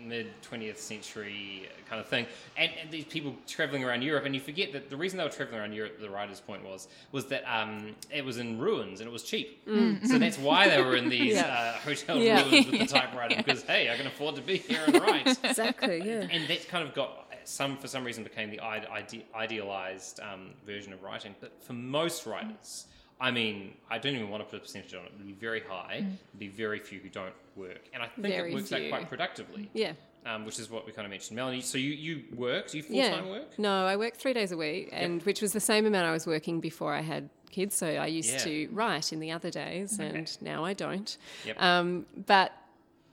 mid 0.05 0.27
20th 0.49 0.77
century 0.77 1.67
kind 1.89 1.99
of 1.99 2.07
thing 2.07 2.25
and, 2.57 2.71
and 2.81 2.91
these 2.91 3.05
people 3.05 3.35
traveling 3.47 3.83
around 3.83 4.01
europe 4.01 4.25
and 4.25 4.33
you 4.35 4.41
forget 4.41 4.71
that 4.73 4.89
the 4.89 4.95
reason 4.97 5.17
they 5.17 5.23
were 5.23 5.29
traveling 5.29 5.59
around 5.59 5.73
europe 5.73 5.99
the 5.99 6.09
writer's 6.09 6.39
point 6.39 6.63
was 6.63 6.87
was 7.11 7.25
that 7.25 7.43
um, 7.45 7.95
it 8.11 8.23
was 8.23 8.37
in 8.37 8.59
ruins 8.59 8.99
and 8.99 9.07
it 9.09 9.11
was 9.11 9.23
cheap 9.23 9.61
so 10.05 10.17
that's 10.17 10.37
why 10.37 10.67
they 10.69 10.81
were 10.81 10.95
in 10.95 11.09
these 11.17 11.35
Yeah. 11.35 11.47
uh, 11.47 11.79
hotel 11.79 12.17
Yeah. 12.17 12.47
ruins 12.49 12.67
with 12.67 12.79
the 12.79 12.85
typewriter 12.99 13.35
because 13.37 13.63
hey 13.63 13.91
i 13.91 13.97
can 13.97 14.07
afford 14.07 14.35
to 14.35 14.41
be 14.41 14.57
here 14.57 14.81
and 14.85 15.01
write 15.01 15.27
Exactly. 15.43 16.01
Yeah. 16.05 16.27
and 16.31 16.47
that 16.49 16.67
kind 16.67 16.87
of 16.87 16.93
got 16.93 17.25
some 17.43 17.77
for 17.77 17.87
some 17.87 18.03
reason 18.03 18.23
became 18.23 18.49
the 18.49 18.59
ide- 18.59 18.87
ide- 18.91 19.23
idealized 19.33 20.19
um, 20.19 20.49
version 20.65 20.91
of 20.93 21.01
writing 21.03 21.33
but 21.39 21.51
for 21.63 21.73
most 21.73 22.25
writers 22.25 22.85
i 23.19 23.31
mean 23.31 23.73
i 23.89 23.97
don't 23.97 24.15
even 24.15 24.29
want 24.29 24.41
to 24.43 24.49
put 24.49 24.57
a 24.57 24.61
percentage 24.61 24.93
on 24.93 25.01
it 25.01 25.07
it 25.07 25.17
would 25.17 25.27
be 25.27 25.33
very 25.33 25.61
high 25.61 25.97
there'd 26.01 26.39
be 26.39 26.47
very 26.47 26.79
few 26.79 26.99
who 26.99 27.09
don't 27.09 27.33
work 27.55 27.81
and 27.93 28.03
i 28.03 28.07
think 28.07 28.27
Very 28.27 28.51
it 28.51 28.55
works 28.55 28.71
out 28.71 28.81
quite 28.89 29.09
productively 29.09 29.69
Yeah. 29.73 29.93
um, 30.25 30.45
which 30.45 30.59
is 30.59 30.69
what 30.69 30.85
we 30.85 30.91
kind 30.91 31.05
of 31.05 31.09
mentioned 31.11 31.35
melanie 31.35 31.61
so 31.61 31.77
you, 31.77 31.91
you 31.91 32.23
work 32.35 32.69
do 32.71 32.77
you 32.77 32.83
full-time 32.83 33.29
work 33.29 33.57
No, 33.57 33.85
I 33.85 33.95
work 33.95 34.15
three 34.15 34.33
days 34.33 34.51
a 34.51 34.57
week, 34.57 34.89
and 34.91 35.23
which 35.23 35.41
was 35.41 35.51
the 35.53 35.59
same 35.59 35.85
amount 35.85 36.05
I 36.05 36.11
was 36.11 36.27
working 36.27 36.59
before 36.59 36.93
I 36.93 37.01
had 37.01 37.29
kids. 37.49 37.75
So 37.75 37.87
I 37.87 38.07
used 38.07 38.31
Yeah. 38.33 38.37
to 38.49 38.67
write 38.71 39.11
in 39.13 39.19
the 39.19 39.31
other 39.31 39.49
days, 39.49 39.99
and 39.99 40.25
now 40.41 40.63
I 40.65 40.73
don't. 40.73 41.17
Yep. 41.45 41.61
Um, 41.61 42.05
but 42.27 42.51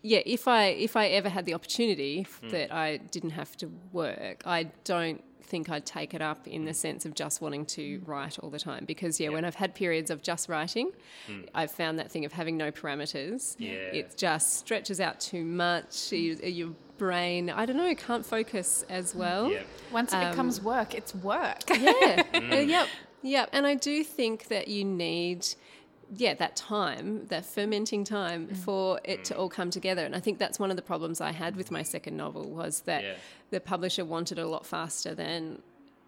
yeah, 0.02 0.20
if 0.26 0.46
I 0.48 0.64
if 0.66 0.96
I 0.96 1.06
ever 1.18 1.28
had 1.30 1.46
the 1.46 1.54
opportunity 1.54 2.26
Hmm. 2.40 2.48
that 2.50 2.72
I 2.72 2.98
didn't 2.98 3.30
have 3.40 3.56
to 3.58 3.70
work, 3.92 4.42
I 4.44 4.64
don't 4.84 5.22
think 5.44 5.70
I'd 5.70 5.86
take 5.86 6.14
it 6.14 6.22
up 6.22 6.46
in 6.46 6.64
the 6.64 6.72
mm. 6.72 6.76
sense 6.76 7.04
of 7.04 7.14
just 7.14 7.40
wanting 7.40 7.66
to 7.66 7.98
mm. 7.98 8.08
write 8.08 8.38
all 8.38 8.50
the 8.50 8.58
time. 8.58 8.84
Because 8.84 9.20
yeah, 9.20 9.28
when 9.28 9.44
I've 9.44 9.54
had 9.54 9.74
periods 9.74 10.10
of 10.10 10.22
just 10.22 10.48
writing, 10.48 10.90
mm. 11.28 11.48
I've 11.54 11.70
found 11.70 11.98
that 11.98 12.10
thing 12.10 12.24
of 12.24 12.32
having 12.32 12.56
no 12.56 12.70
parameters. 12.70 13.56
Yeah. 13.58 13.72
It 13.72 14.14
just 14.16 14.58
stretches 14.58 15.00
out 15.00 15.20
too 15.20 15.44
much. 15.44 16.12
You, 16.12 16.36
your 16.42 16.70
brain, 16.98 17.50
I 17.50 17.66
don't 17.66 17.76
know, 17.76 17.94
can't 17.94 18.24
focus 18.24 18.84
as 18.88 19.14
well. 19.14 19.50
yeah 19.50 19.62
Once 19.92 20.12
it 20.12 20.16
um, 20.16 20.30
becomes 20.30 20.60
work, 20.60 20.94
it's 20.94 21.14
work. 21.14 21.62
Yeah. 21.70 22.22
Mm. 22.32 22.52
Uh, 22.52 22.56
yep. 22.56 22.88
Yep. 23.22 23.50
And 23.52 23.66
I 23.66 23.74
do 23.74 24.04
think 24.04 24.48
that 24.48 24.68
you 24.68 24.84
need, 24.84 25.46
yeah, 26.16 26.34
that 26.34 26.56
time, 26.56 27.26
that 27.28 27.44
fermenting 27.44 28.04
time 28.04 28.48
Mm. 28.48 28.56
for 28.56 29.00
it 29.04 29.24
to 29.26 29.34
mm. 29.34 29.38
all 29.38 29.48
come 29.48 29.70
together. 29.70 30.04
And 30.04 30.14
I 30.14 30.20
think 30.20 30.38
that's 30.38 30.58
one 30.58 30.70
of 30.70 30.76
the 30.76 30.82
problems 30.82 31.20
I 31.20 31.32
had 31.32 31.56
with 31.56 31.70
my 31.70 31.82
second 31.82 32.16
novel 32.16 32.48
was 32.50 32.80
that 32.82 33.02
Yeah. 33.04 33.14
the 33.50 33.60
publisher 33.60 34.04
wanted 34.04 34.38
it 34.38 34.42
a 34.42 34.48
lot 34.48 34.66
faster 34.66 35.14
than 35.14 35.62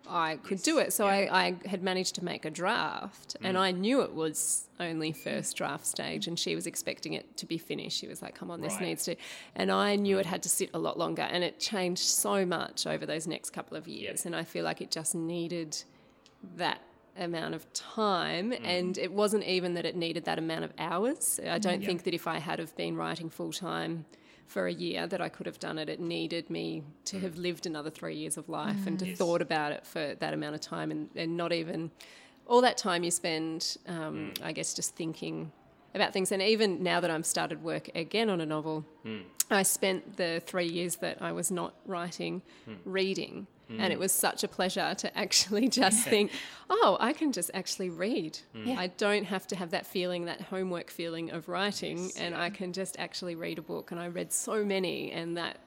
I 0.09 0.37
could 0.37 0.63
do 0.63 0.79
it. 0.79 0.93
So 0.93 1.07
yeah. 1.07 1.29
I, 1.33 1.47
I 1.47 1.69
had 1.69 1.83
managed 1.83 2.15
to 2.17 2.25
make 2.25 2.45
a 2.45 2.51
draft 2.51 3.37
and 3.43 3.57
mm. 3.57 3.61
I 3.61 3.73
knew 3.73 4.03
it 4.03 4.15
was 4.15 4.69
only 4.79 5.11
first 5.13 5.57
draft 5.57 5.85
stage 5.87 6.29
and 6.29 6.39
she 6.39 6.55
was 6.55 6.67
expecting 6.67 7.15
it 7.15 7.37
to 7.39 7.47
be 7.47 7.59
finished. 7.59 7.99
She 7.99 8.07
was 8.07 8.23
like, 8.23 8.35
come 8.35 8.51
on, 8.51 8.61
this 8.61 8.75
Right. 8.75 8.83
needs 8.83 9.05
to. 9.05 9.17
And 9.57 9.73
I 9.73 9.97
knew 9.97 10.19
it 10.19 10.27
mm. 10.27 10.31
had 10.31 10.43
to 10.45 10.49
sit 10.49 10.71
a 10.75 10.79
lot 10.79 10.97
longer 10.97 11.23
and 11.23 11.43
it 11.43 11.59
changed 11.59 12.03
so 12.03 12.47
much 12.47 12.87
over 12.87 13.05
those 13.05 13.27
next 13.27 13.51
couple 13.51 13.77
of 13.77 13.89
years. 13.89 14.27
And 14.27 14.37
I 14.37 14.45
feel 14.45 14.65
like 14.65 14.81
it 14.81 14.91
just 14.93 15.15
needed 15.15 15.83
that 16.57 16.81
amount 17.19 17.55
of 17.55 17.71
time 17.73 18.51
mm. 18.51 18.61
and 18.65 18.99
it 18.99 19.13
wasn't 19.13 19.45
even 19.45 19.75
that 19.75 19.85
it 19.85 19.97
needed 19.97 20.25
that 20.25 20.39
amount 20.39 20.65
of 20.65 20.73
hours. 20.79 21.41
I 21.49 21.59
don't 21.59 21.85
think 21.85 22.05
that 22.05 22.15
if 22.15 22.27
i 22.27 22.39
had 22.39 22.59
have 22.59 22.75
been 22.77 22.97
writing 22.97 23.31
full 23.31 23.53
time 23.53 24.05
for 24.47 24.67
a 24.67 24.73
year 24.73 25.07
that 25.07 25.21
i 25.21 25.29
could 25.29 25.47
have 25.47 25.59
done 25.59 25.79
it. 25.79 25.89
It 25.89 26.01
needed 26.01 26.51
me 26.51 26.83
to 27.07 27.17
mm. 27.17 27.23
have 27.23 27.37
lived 27.37 27.67
another 27.67 27.91
three 27.91 28.17
years 28.17 28.37
of 28.37 28.49
life 28.49 28.87
and 28.87 28.99
to 28.99 29.05
mm. 29.05 29.09
Yes. 29.09 29.19
thought 29.19 29.43
about 29.43 29.73
it 29.73 29.87
for 29.87 30.15
that 30.15 30.35
amount 30.35 30.55
of 30.55 30.61
time 30.61 30.91
and, 30.91 31.11
and 31.17 31.37
not 31.37 31.53
even 31.53 31.91
all 32.47 32.61
that 32.61 32.77
time 32.77 33.03
you 33.05 33.11
spend 33.11 33.77
um, 33.89 34.33
i 34.43 34.53
guess 34.53 34.75
just 34.75 34.95
thinking 34.95 35.53
about 35.95 36.13
things. 36.13 36.31
And 36.31 36.43
even 36.43 36.83
now 36.83 37.01
that 37.01 37.11
i'm 37.11 37.25
started 37.25 37.63
work 37.63 37.89
again 37.95 38.29
on 38.31 38.41
a 38.41 38.47
novel 38.47 38.85
I 39.51 39.63
spent 39.63 40.17
the 40.17 40.43
three 40.45 40.67
years 40.67 40.97
that 40.97 41.23
I 41.23 41.33
was 41.33 41.51
not 41.51 41.75
writing 41.87 42.43
reading. 42.85 43.47
And 43.69 43.93
it 43.93 43.97
mm. 43.97 44.01
was 44.01 44.13
such 44.13 44.45
a 44.45 44.49
pleasure 44.49 44.95
to 44.95 45.19
actually 45.19 45.69
just 45.69 46.05
think, 46.05 46.31
oh, 46.71 46.97
I 47.01 47.13
can 47.13 47.33
just 47.33 47.51
actually 47.53 47.91
read. 47.91 48.39
Mm. 48.55 48.77
I 48.77 48.89
don't 48.89 49.25
have 49.25 49.47
to 49.49 49.57
have 49.57 49.71
that 49.71 49.87
feeling, 49.87 50.27
that 50.27 50.41
homework 50.41 50.91
feeling 50.91 51.31
of 51.31 51.49
writing, 51.49 52.11
and 52.19 52.35
I 52.35 52.51
can 52.51 52.73
just 52.73 52.97
actually 52.99 53.35
read 53.35 53.59
a 53.59 53.63
book. 53.63 53.91
And 53.91 54.01
I 54.01 54.09
read 54.09 54.33
so 54.33 54.65
many, 54.65 55.11
and 55.11 55.37
that 55.37 55.59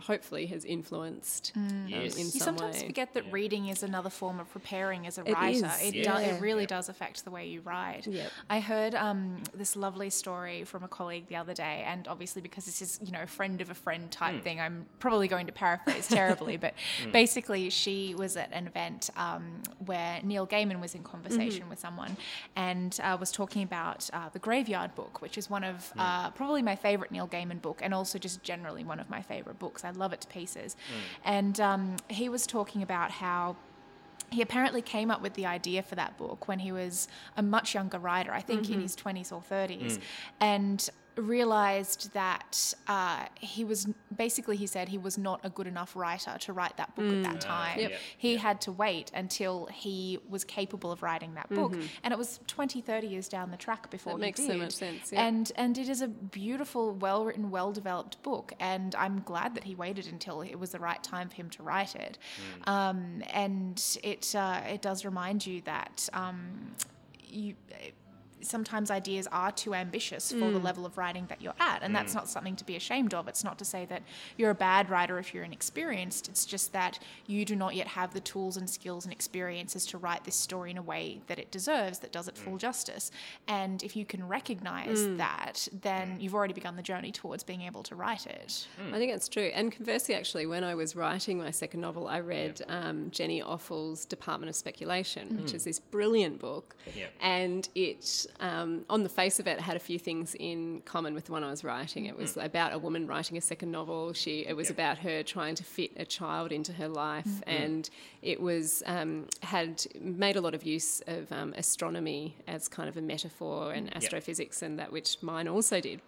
hopefully 0.00 0.46
has 0.46 0.64
influenced 0.64 1.52
um, 1.56 1.86
Yes. 1.88 2.14
in 2.16 2.24
You 2.26 2.30
some 2.30 2.56
sometimes 2.56 2.80
way. 2.80 2.86
forget 2.86 3.14
that 3.14 3.24
Yeah. 3.26 3.30
reading 3.32 3.68
is 3.68 3.82
another 3.82 4.10
form 4.10 4.40
of 4.40 4.50
preparing 4.50 5.06
as 5.06 5.18
a 5.18 5.22
It 5.28 5.34
writer. 5.34 5.66
is, 5.66 5.82
It, 5.82 5.94
Yes. 5.94 6.06
do- 6.16 6.22
yeah. 6.22 6.34
it 6.36 6.40
really 6.40 6.62
Yep. 6.62 6.68
does 6.68 6.88
affect 6.88 7.24
the 7.24 7.30
way 7.30 7.46
you 7.46 7.60
write. 7.60 8.06
Yep. 8.06 8.30
I 8.50 8.60
heard 8.60 8.94
um, 8.94 9.42
this 9.54 9.76
lovely 9.76 10.10
story 10.10 10.64
from 10.64 10.82
a 10.84 10.88
colleague 10.88 11.26
the 11.28 11.36
other 11.36 11.54
day, 11.54 11.84
and 11.86 12.06
obviously 12.08 12.42
because 12.42 12.64
this 12.64 12.80
is 12.82 12.98
you 13.02 13.12
know 13.12 13.22
a 13.22 13.26
friend 13.26 13.60
of 13.60 13.70
a 13.70 13.74
friend 13.74 14.10
type 14.10 14.42
thing, 14.42 14.60
I'm 14.60 14.86
probably 14.98 15.28
going 15.28 15.46
to 15.46 15.52
paraphrase 15.52 16.08
terribly, 16.08 16.56
but 16.66 16.74
basically 17.12 17.70
she 17.70 18.14
was 18.14 18.36
at 18.36 18.50
an 18.52 18.66
event 18.66 19.10
um, 19.16 19.62
where 19.84 20.20
Neil 20.22 20.46
Gaiman 20.46 20.80
was 20.80 20.94
in 20.94 21.02
conversation 21.02 21.68
with 21.68 21.78
someone 21.78 22.16
and 22.54 22.98
uh, 23.02 23.16
was 23.18 23.30
talking 23.32 23.62
about 23.62 24.08
uh, 24.12 24.28
the 24.30 24.38
Graveyard 24.38 24.94
Book, 24.94 25.20
which 25.22 25.36
is 25.38 25.48
one 25.50 25.64
of 25.64 25.92
uh, 25.98 26.30
probably 26.30 26.62
my 26.62 26.76
favorite 26.76 27.10
Neil 27.10 27.28
Gaiman 27.28 27.60
book, 27.60 27.80
and 27.82 27.92
also 27.94 28.18
just 28.18 28.42
generally 28.42 28.84
one 28.84 29.00
of 29.00 29.08
my 29.10 29.22
favorite 29.22 29.58
books. 29.58 29.65
I 29.84 29.90
love 29.90 30.12
it 30.12 30.20
to 30.22 30.28
pieces, 30.28 30.76
mm. 30.76 31.18
and 31.24 31.60
um, 31.60 31.96
he 32.08 32.28
was 32.28 32.46
talking 32.46 32.82
about 32.82 33.10
how 33.10 33.56
he 34.30 34.42
apparently 34.42 34.82
came 34.82 35.10
up 35.10 35.22
with 35.22 35.34
the 35.34 35.46
idea 35.46 35.82
for 35.82 35.94
that 35.94 36.16
book 36.18 36.48
when 36.48 36.58
he 36.58 36.72
was 36.72 37.06
a 37.36 37.42
much 37.42 37.74
younger 37.74 37.98
writer, 37.98 38.32
I 38.32 38.40
think 38.40 38.68
in 38.68 38.74
mm-hmm. 38.74 38.82
his 38.82 38.96
20s 38.96 39.32
or 39.32 39.40
30s, 39.40 39.92
mm. 39.92 40.00
and 40.40 40.90
realized 41.16 42.12
that 42.12 42.74
uh, 42.88 43.26
he 43.40 43.64
was 43.64 43.88
basically, 44.14 44.56
he 44.56 44.66
said 44.66 44.88
he 44.88 44.98
was 44.98 45.16
not 45.18 45.40
a 45.44 45.50
good 45.50 45.66
enough 45.66 45.96
writer 45.96 46.36
to 46.40 46.52
write 46.52 46.76
that 46.76 46.94
book 46.94 47.12
at 47.12 47.22
that 47.22 47.40
time. 47.40 47.78
Yep. 47.78 47.90
Yep. 47.90 48.00
He 48.18 48.36
had 48.36 48.60
to 48.62 48.72
wait 48.72 49.10
until 49.14 49.66
he 49.66 50.18
was 50.28 50.44
capable 50.44 50.92
of 50.92 51.02
writing 51.02 51.34
that 51.34 51.48
book. 51.48 51.74
And 52.02 52.12
it 52.12 52.18
was 52.18 52.40
20, 52.46 52.80
30 52.80 53.06
years 53.06 53.28
down 53.28 53.50
the 53.50 53.56
track 53.56 53.90
before 53.90 54.12
That 54.12 54.18
he 54.18 54.22
makes 54.26 54.46
so 54.46 54.56
much 54.56 54.72
sense, 54.72 55.12
yeah. 55.12 55.26
And 55.26 55.50
and 55.56 55.78
it 55.78 55.88
is 55.88 56.02
a 56.02 56.08
beautiful, 56.08 56.92
well 56.92 57.24
written, 57.24 57.50
well 57.50 57.72
developed 57.72 58.22
book. 58.22 58.52
And 58.60 58.94
I'm 58.94 59.22
glad 59.22 59.54
that 59.54 59.64
he 59.64 59.74
waited 59.74 60.06
until 60.06 60.42
it 60.42 60.56
was 60.58 60.70
the 60.70 60.78
right 60.80 61.02
time 61.02 61.28
for 61.28 61.34
him 61.34 61.50
to 61.50 61.62
write 61.62 61.94
it. 61.94 62.18
Um, 62.64 63.22
and 63.30 63.82
it 64.02 64.34
uh, 64.34 64.60
it 64.68 64.82
does 64.82 65.04
remind 65.04 65.46
you 65.46 65.62
that 65.62 66.08
um, 66.12 66.74
you. 67.24 67.54
Sometimes 68.46 68.90
ideas 68.90 69.26
are 69.32 69.52
too 69.52 69.74
ambitious 69.74 70.30
for 70.30 70.50
the 70.50 70.60
mm. 70.60 70.64
level 70.64 70.86
of 70.86 70.96
writing 70.96 71.26
that 71.28 71.42
you're 71.42 71.54
at, 71.60 71.82
and 71.82 71.94
that's 71.94 72.12
mm. 72.12 72.16
not 72.16 72.28
something 72.28 72.56
to 72.56 72.64
be 72.64 72.76
ashamed 72.76 73.14
of. 73.14 73.28
It's 73.28 73.44
not 73.44 73.58
to 73.58 73.64
say 73.64 73.84
that 73.86 74.02
you're 74.36 74.50
a 74.50 74.54
bad 74.54 74.88
writer 74.90 75.18
if 75.18 75.34
you're 75.34 75.44
inexperienced. 75.44 76.28
It's 76.28 76.44
just 76.44 76.72
that 76.72 76.98
you 77.26 77.44
do 77.44 77.56
not 77.56 77.74
yet 77.74 77.88
have 77.88 78.14
the 78.14 78.20
tools 78.20 78.56
and 78.56 78.68
skills 78.68 79.04
and 79.04 79.12
experiences 79.12 79.86
to 79.86 79.98
write 79.98 80.24
this 80.24 80.36
story 80.36 80.70
in 80.70 80.78
a 80.78 80.82
way 80.82 81.20
that 81.26 81.38
it 81.38 81.50
deserves, 81.50 81.98
that 82.00 82.12
does 82.12 82.28
it 82.28 82.36
full 82.38 82.54
mm. 82.54 82.58
justice. 82.58 83.10
And 83.48 83.82
if 83.82 83.96
you 83.96 84.04
can 84.04 84.26
recognize 84.26 85.06
that, 85.16 85.68
then 85.82 86.16
you've 86.20 86.34
already 86.34 86.54
begun 86.54 86.76
the 86.76 86.82
journey 86.82 87.12
towards 87.12 87.42
being 87.42 87.62
able 87.62 87.82
to 87.84 87.94
write 87.94 88.26
it. 88.26 88.66
I 88.92 88.98
think 88.98 89.12
that's 89.12 89.28
true. 89.28 89.50
And 89.54 89.72
conversely, 89.72 90.14
actually, 90.14 90.46
when 90.46 90.64
I 90.64 90.74
was 90.74 90.94
writing 90.96 91.38
my 91.38 91.50
second 91.50 91.80
novel, 91.80 92.06
I 92.06 92.20
read 92.20 92.62
um, 92.68 93.10
Jenny 93.10 93.42
Offill's 93.42 94.04
Department 94.04 94.50
of 94.50 94.56
Speculation, 94.56 95.40
which 95.40 95.54
is 95.54 95.64
this 95.64 95.80
brilliant 95.80 96.38
book. 96.38 96.76
Yep. 96.94 97.12
And 97.20 97.68
it, 97.74 98.26
um, 98.40 98.84
on 98.90 99.02
the 99.02 99.08
face 99.08 99.40
of 99.40 99.46
it, 99.46 99.60
had 99.60 99.76
a 99.76 99.80
few 99.80 99.98
things 99.98 100.34
in 100.38 100.82
common 100.84 101.14
with 101.14 101.24
the 101.26 101.32
one 101.32 101.42
I 101.42 101.50
was 101.50 101.64
writing. 101.64 102.06
It 102.06 102.16
was 102.16 102.36
about 102.36 102.72
a 102.72 102.78
woman 102.78 103.06
writing 103.06 103.36
a 103.36 103.40
second 103.40 103.70
novel. 103.70 104.12
She, 104.12 104.46
it 104.46 104.54
was 104.54 104.68
Yep. 104.68 104.76
about 104.76 104.98
her 104.98 105.22
trying 105.22 105.54
to 105.54 105.64
fit 105.64 105.92
a 105.96 106.04
child 106.04 106.52
into 106.52 106.72
her 106.74 106.88
life, 106.88 107.42
and 107.46 107.88
it 108.22 108.40
was 108.40 108.82
um, 108.86 109.26
had 109.42 109.84
made 110.00 110.36
a 110.36 110.40
lot 110.40 110.54
of 110.54 110.64
use 110.64 111.00
of 111.06 111.30
um, 111.32 111.54
astronomy 111.56 112.36
as 112.46 112.68
kind 112.68 112.88
of 112.88 112.96
a 112.96 113.02
metaphor 113.02 113.72
and 113.72 113.94
astrophysics, 113.96 114.60
and 114.62 114.78
that 114.78 114.92
which 114.92 115.16
mine 115.22 115.48
also 115.48 115.80
did. 115.80 116.00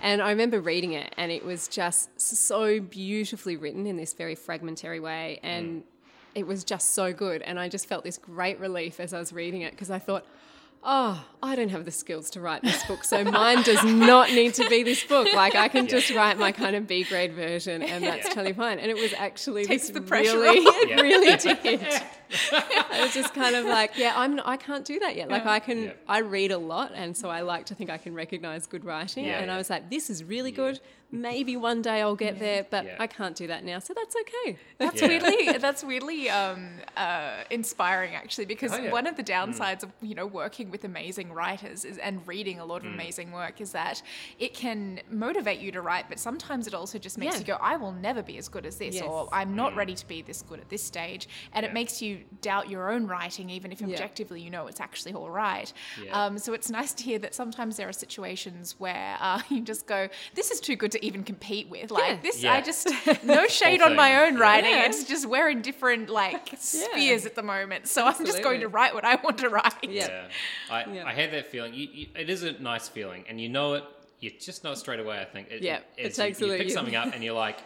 And 0.00 0.22
I 0.22 0.30
remember 0.30 0.60
reading 0.60 0.92
it, 0.92 1.14
and 1.16 1.30
it 1.30 1.44
was 1.44 1.68
just 1.68 2.20
so 2.20 2.80
beautifully 2.80 3.56
written 3.56 3.86
in 3.86 3.96
this 3.96 4.12
very 4.14 4.34
fragmentary 4.34 5.00
way, 5.00 5.40
and 5.42 5.82
it 6.34 6.46
was 6.46 6.64
just 6.64 6.94
so 6.94 7.12
good. 7.12 7.42
And 7.42 7.58
I 7.58 7.68
just 7.68 7.86
felt 7.86 8.04
this 8.04 8.18
great 8.18 8.58
relief 8.60 9.00
as 9.00 9.12
I 9.12 9.18
was 9.18 9.32
reading 9.32 9.60
it 9.62 9.72
because 9.72 9.90
I 9.90 9.98
thought. 9.98 10.24
Oh, 10.88 11.20
I 11.42 11.56
don't 11.56 11.70
have 11.70 11.84
the 11.84 11.90
skills 11.90 12.30
to 12.30 12.40
write 12.40 12.62
this 12.62 12.84
book, 12.84 13.02
so 13.02 13.24
mine 13.24 13.62
does 13.64 13.82
not 13.82 14.30
need 14.30 14.54
to 14.54 14.68
be 14.68 14.84
this 14.84 15.02
book. 15.02 15.26
Like 15.34 15.56
I 15.56 15.66
can 15.66 15.88
just 15.88 16.10
write 16.14 16.38
my 16.38 16.52
kind 16.52 16.76
of 16.76 16.86
B 16.86 17.02
grade 17.02 17.32
version, 17.32 17.82
and 17.82 18.04
that's 18.04 18.28
Yeah. 18.28 18.34
totally 18.34 18.52
fine. 18.52 18.78
And 18.78 18.88
it 18.88 18.96
was 18.96 19.12
actually 19.14 19.64
Takes 19.64 19.88
this 19.88 19.90
the 19.90 20.00
pressure 20.00 20.38
really, 20.38 20.60
off. 20.64 20.74
it 20.84 20.88
Yeah. 20.90 21.00
really 21.00 21.36
did. 21.36 22.02
I 22.52 23.00
was 23.02 23.12
just 23.14 23.34
kind 23.34 23.56
of 23.56 23.64
like, 23.64 23.96
yeah, 23.96 24.12
I'm, 24.16 24.40
I 24.44 24.56
can't 24.56 24.84
do 24.84 24.98
that 25.00 25.16
yet. 25.16 25.28
Like 25.28 25.44
I 25.46 25.58
can, 25.58 25.84
Yeah. 25.84 25.92
I 26.08 26.18
read 26.20 26.52
a 26.52 26.58
lot, 26.58 26.92
and 26.94 27.16
so 27.16 27.28
I 27.30 27.40
like 27.40 27.66
to 27.66 27.74
think 27.74 27.90
I 27.90 27.98
can 27.98 28.14
recognize 28.14 28.66
good 28.66 28.84
writing. 28.84 29.24
Yeah, 29.24 29.38
and 29.38 29.46
yeah. 29.46 29.54
I 29.54 29.58
was 29.58 29.68
like, 29.68 29.90
this 29.90 30.08
is 30.08 30.22
really 30.22 30.52
good. 30.52 30.78
Maybe 31.12 31.56
one 31.56 31.82
day 31.82 32.02
I'll 32.02 32.16
get 32.16 32.38
there, 32.40 32.66
but 32.68 32.84
Yeah. 32.84 32.96
I 32.98 33.06
can't 33.06 33.36
do 33.36 33.46
that 33.46 33.64
now, 33.64 33.78
so 33.78 33.94
that's 33.94 34.16
okay. 34.22 34.58
That's 34.78 35.00
Yeah. 35.00 35.08
weirdly 35.08 35.58
that's 35.58 35.84
weirdly 35.84 36.28
um, 36.28 36.80
uh, 36.96 37.44
inspiring 37.50 38.14
actually 38.14 38.44
because 38.46 38.72
Oh, 38.72 38.78
yeah. 38.78 38.90
one 38.90 39.06
of 39.06 39.16
the 39.16 39.22
downsides 39.22 39.82
of 39.84 39.92
you 40.02 40.14
know 40.16 40.26
working 40.26 40.70
with 40.70 40.84
amazing 40.84 41.32
writers 41.32 41.84
is, 41.84 41.98
and 41.98 42.26
reading 42.26 42.58
a 42.58 42.64
lot 42.64 42.84
of 42.84 42.92
amazing 42.92 43.30
work 43.32 43.60
is 43.60 43.70
that 43.72 44.02
it 44.40 44.52
can 44.54 45.00
motivate 45.10 45.60
you 45.60 45.70
to 45.72 45.80
write, 45.80 46.08
but 46.08 46.18
sometimes 46.18 46.66
it 46.66 46.74
also 46.74 46.98
just 46.98 47.18
makes 47.18 47.34
Yeah. 47.34 47.40
you 47.40 47.44
go, 47.46 47.58
I 47.60 47.76
will 47.76 47.92
never 47.92 48.22
be 48.22 48.36
as 48.38 48.48
good 48.48 48.66
as 48.66 48.76
this, 48.76 48.96
Yes. 48.96 49.04
or 49.04 49.28
I'm 49.32 49.54
not 49.54 49.76
ready 49.76 49.94
to 49.94 50.06
be 50.08 50.22
this 50.22 50.42
good 50.42 50.58
at 50.60 50.68
this 50.68 50.82
stage, 50.82 51.28
and 51.52 51.62
Yeah. 51.62 51.70
it 51.70 51.72
makes 51.72 52.02
you 52.02 52.24
doubt 52.42 52.68
your 52.68 52.90
own 52.90 53.06
writing, 53.06 53.48
even 53.50 53.70
if 53.70 53.80
Yeah. 53.80 53.86
objectively 53.88 54.40
you 54.40 54.50
know 54.50 54.66
it's 54.66 54.80
actually 54.80 55.14
all 55.14 55.30
right. 55.30 55.72
Yeah. 56.04 56.24
Um, 56.26 56.38
so 56.38 56.52
it's 56.52 56.68
nice 56.68 56.92
to 56.94 57.04
hear 57.04 57.20
that 57.20 57.32
sometimes 57.34 57.76
there 57.76 57.88
are 57.88 57.92
situations 57.92 58.74
where 58.78 59.16
uh, 59.20 59.40
you 59.50 59.60
just 59.62 59.86
go, 59.86 60.08
this 60.34 60.50
is 60.50 60.60
too 60.60 60.74
good 60.74 60.95
to 60.98 61.04
even 61.04 61.22
compete 61.22 61.68
with. 61.68 61.90
Like 61.90 62.04
Yeah. 62.16 62.18
this, 62.22 62.42
Yeah. 62.42 62.52
I 62.54 62.60
just 62.60 62.88
no 63.24 63.46
shade 63.46 63.80
Whole 63.80 63.90
on 63.90 63.96
my 63.96 64.24
own 64.26 64.36
writing. 64.38 64.70
Yeah. 64.70 64.86
It's 64.86 65.04
just 65.04 65.26
we're 65.26 65.48
in 65.48 65.62
different 65.62 66.08
like 66.10 66.54
spheres 66.58 67.26
at 67.26 67.34
the 67.34 67.42
moment. 67.42 67.88
So 67.88 68.04
I'm 68.06 68.24
just 68.26 68.42
going 68.42 68.60
to 68.60 68.68
write 68.68 68.94
what 68.94 69.04
I 69.04 69.16
want 69.16 69.38
to 69.38 69.48
write. 69.48 69.72
Yeah. 69.82 70.06
Yeah, 70.08 70.24
I, 70.70 70.84
Yeah. 70.92 71.06
I 71.06 71.12
had 71.12 71.32
that 71.32 71.46
feeling. 71.50 71.74
You, 71.74 71.88
you, 71.92 72.06
it 72.14 72.28
is 72.30 72.42
a 72.42 72.52
nice 72.52 72.88
feeling, 72.88 73.24
and 73.28 73.40
you 73.40 73.48
know 73.48 73.74
it. 73.74 73.84
You 74.20 74.30
just 74.40 74.64
know 74.64 74.72
it 74.72 74.76
straight 74.76 75.00
away. 75.00 75.20
I 75.20 75.24
think. 75.24 75.50
It, 75.50 75.62
Yeah, 75.62 75.80
it 75.96 76.06
as 76.06 76.16
takes 76.16 76.40
you, 76.40 76.46
a 76.50 76.52
you 76.52 76.58
pick 76.64 76.70
something 76.70 76.96
up, 76.96 77.12
and 77.14 77.22
you're 77.22 77.34
like, 77.34 77.58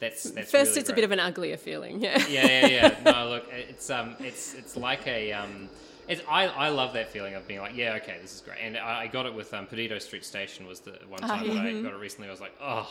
"That's 0.00 0.30
that's." 0.30 0.50
First, 0.50 0.70
really 0.70 0.80
it's 0.80 0.90
a 0.90 0.94
bit 0.94 1.04
of 1.04 1.12
an 1.12 1.20
uglier 1.20 1.56
feeling. 1.58 2.00
Yeah. 2.00 2.18
yeah, 2.28 2.46
yeah, 2.46 2.66
yeah. 2.66 3.12
No, 3.12 3.28
look, 3.28 3.46
it's 3.52 3.90
um, 3.90 4.16
it's 4.20 4.54
it's 4.54 4.76
like 4.76 5.06
a 5.06 5.32
um, 5.32 5.68
it's 6.08 6.22
I, 6.28 6.46
I 6.46 6.68
love 6.68 6.92
that 6.94 7.10
feeling 7.10 7.34
of 7.34 7.46
being 7.46 7.60
like, 7.60 7.76
yeah, 7.76 7.94
okay, 8.02 8.16
this 8.22 8.34
is 8.34 8.40
great, 8.40 8.58
and 8.60 8.76
I, 8.76 9.02
I 9.02 9.06
got 9.06 9.26
it 9.26 9.34
with 9.34 9.52
um, 9.54 9.66
Perdido 9.66 9.98
Street 9.98 10.24
Station 10.24 10.66
was 10.66 10.80
the 10.80 10.98
one 11.08 11.20
time 11.20 11.46
that 11.48 11.56
I 11.58 11.82
got 11.82 11.92
it 11.92 11.96
recently. 11.98 12.28
I 12.28 12.30
was 12.30 12.40
like, 12.40 12.54
oh, 12.60 12.88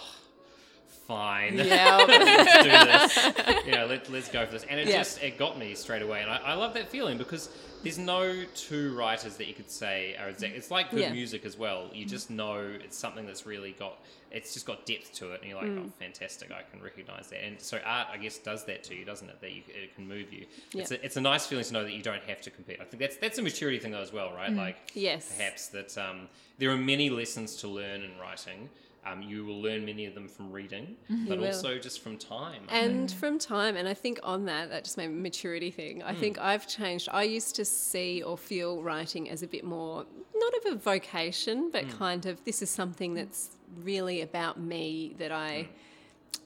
fine, 1.08 1.58
Yeah. 1.58 1.98
let's 2.08 2.64
do 2.64 2.70
this. 2.70 3.46
You 3.66 3.72
know, 3.72 3.86
let, 3.88 4.10
let's 4.12 4.30
go 4.30 4.46
for 4.46 4.52
this, 4.52 4.64
and 4.70 4.80
it 4.80 4.88
Yeah. 4.88 4.98
just 4.98 5.22
it 5.24 5.38
got 5.38 5.58
me 5.58 5.74
straight 5.76 6.02
away, 6.02 6.22
and 6.22 6.30
I, 6.30 6.38
I 6.38 6.54
love 6.54 6.74
that 6.76 6.90
feeling 6.90 7.18
because 7.18 7.50
there's 7.84 7.98
no 7.98 8.44
two 8.56 8.96
writers 8.96 9.38
that 9.38 9.48
you 9.48 9.54
could 9.54 9.70
say 9.72 10.16
are 10.20 10.30
exact. 10.30 10.56
It's 10.56 10.72
like 10.72 10.90
good 10.92 11.02
Yeah. 11.02 11.12
music 11.14 11.46
as 11.46 11.58
well. 11.58 11.90
You 11.94 12.06
just 12.06 12.30
know 12.30 12.58
it's 12.84 12.98
something 12.98 13.26
that's 13.26 13.46
really 13.46 13.72
got. 13.78 13.98
It's 14.32 14.54
just 14.54 14.66
got 14.66 14.86
depth 14.86 15.14
to 15.14 15.32
it, 15.32 15.42
and 15.42 15.50
you're 15.50 15.60
like, 15.62 15.70
Mm. 15.70 15.86
oh, 15.88 15.92
fantastic! 16.00 16.52
I 16.52 16.64
can 16.70 16.82
recognize 16.84 17.28
that. 17.28 17.44
And 17.46 17.60
so 17.62 17.80
art, 17.86 18.08
I 18.12 18.18
guess, 18.18 18.38
does 18.38 18.66
that 18.66 18.84
to 18.86 18.96
you, 18.96 19.06
doesn't 19.06 19.30
it? 19.30 19.40
That 19.42 19.52
you, 19.54 19.62
it 19.68 19.96
can 19.96 20.08
move 20.08 20.32
you. 20.34 20.46
It's, 20.74 20.92
a, 20.92 21.04
it's 21.06 21.16
a 21.18 21.22
nice 21.22 21.46
feeling 21.46 21.64
to 21.66 21.74
know 21.74 21.84
that 21.84 21.94
you 21.94 22.02
don't 22.04 22.24
have 22.24 22.42
to 22.42 22.50
compete. 22.52 22.78
I 22.82 22.84
think 22.86 23.00
that's 23.00 23.18
that's 23.18 23.38
a 23.38 23.42
maturity 23.42 23.80
thing 23.80 23.92
though 23.92 24.02
as 24.02 24.12
well, 24.14 24.34
right? 24.34 24.52
Like, 24.52 24.76
Mm. 24.88 25.02
Yes. 25.02 25.34
perhaps 25.36 25.68
that 25.68 25.98
um, 25.98 26.28
there 26.58 26.70
are 26.72 26.78
many 26.78 27.10
lessons 27.10 27.56
to 27.58 27.68
learn 27.68 28.02
in 28.02 28.12
writing. 28.20 28.70
Um, 29.06 29.22
you 29.22 29.46
will 29.46 29.62
learn 29.62 29.86
many 29.86 30.06
of 30.08 30.16
them 30.16 30.28
from 30.28 30.52
reading, 30.52 30.96
but 31.10 31.16
Mm-hmm. 31.16 31.42
will. 31.42 31.48
also 31.48 31.78
just 31.78 32.02
from 32.02 32.18
time. 32.18 32.64
And 32.70 33.12
from 33.12 33.38
time, 33.38 33.76
and 33.76 33.88
I 33.88 33.94
think 33.94 34.20
on 34.24 34.46
that, 34.46 34.70
that 34.72 34.84
just 34.84 34.98
my 34.98 35.08
maturity 35.08 35.70
thing, 35.70 36.02
I 36.02 36.14
think 36.16 36.40
I've 36.40 36.68
changed. 36.68 37.08
I 37.12 37.24
used 37.24 37.56
to 37.58 37.66
see 37.66 38.24
or 38.24 38.38
feel 38.38 38.82
writing 38.82 39.30
as 39.30 39.44
a 39.44 39.48
bit 39.48 39.64
more, 39.64 40.06
not 40.36 40.54
of 40.66 40.74
a 40.74 40.76
vocation, 40.78 41.70
but 41.72 41.88
kind 41.90 42.26
of 42.26 42.44
this 42.46 42.62
is 42.64 42.70
something 42.72 43.14
that's 43.14 43.52
really 43.84 44.22
about 44.22 44.60
me 44.60 45.14
that 45.20 45.32
I, 45.32 45.70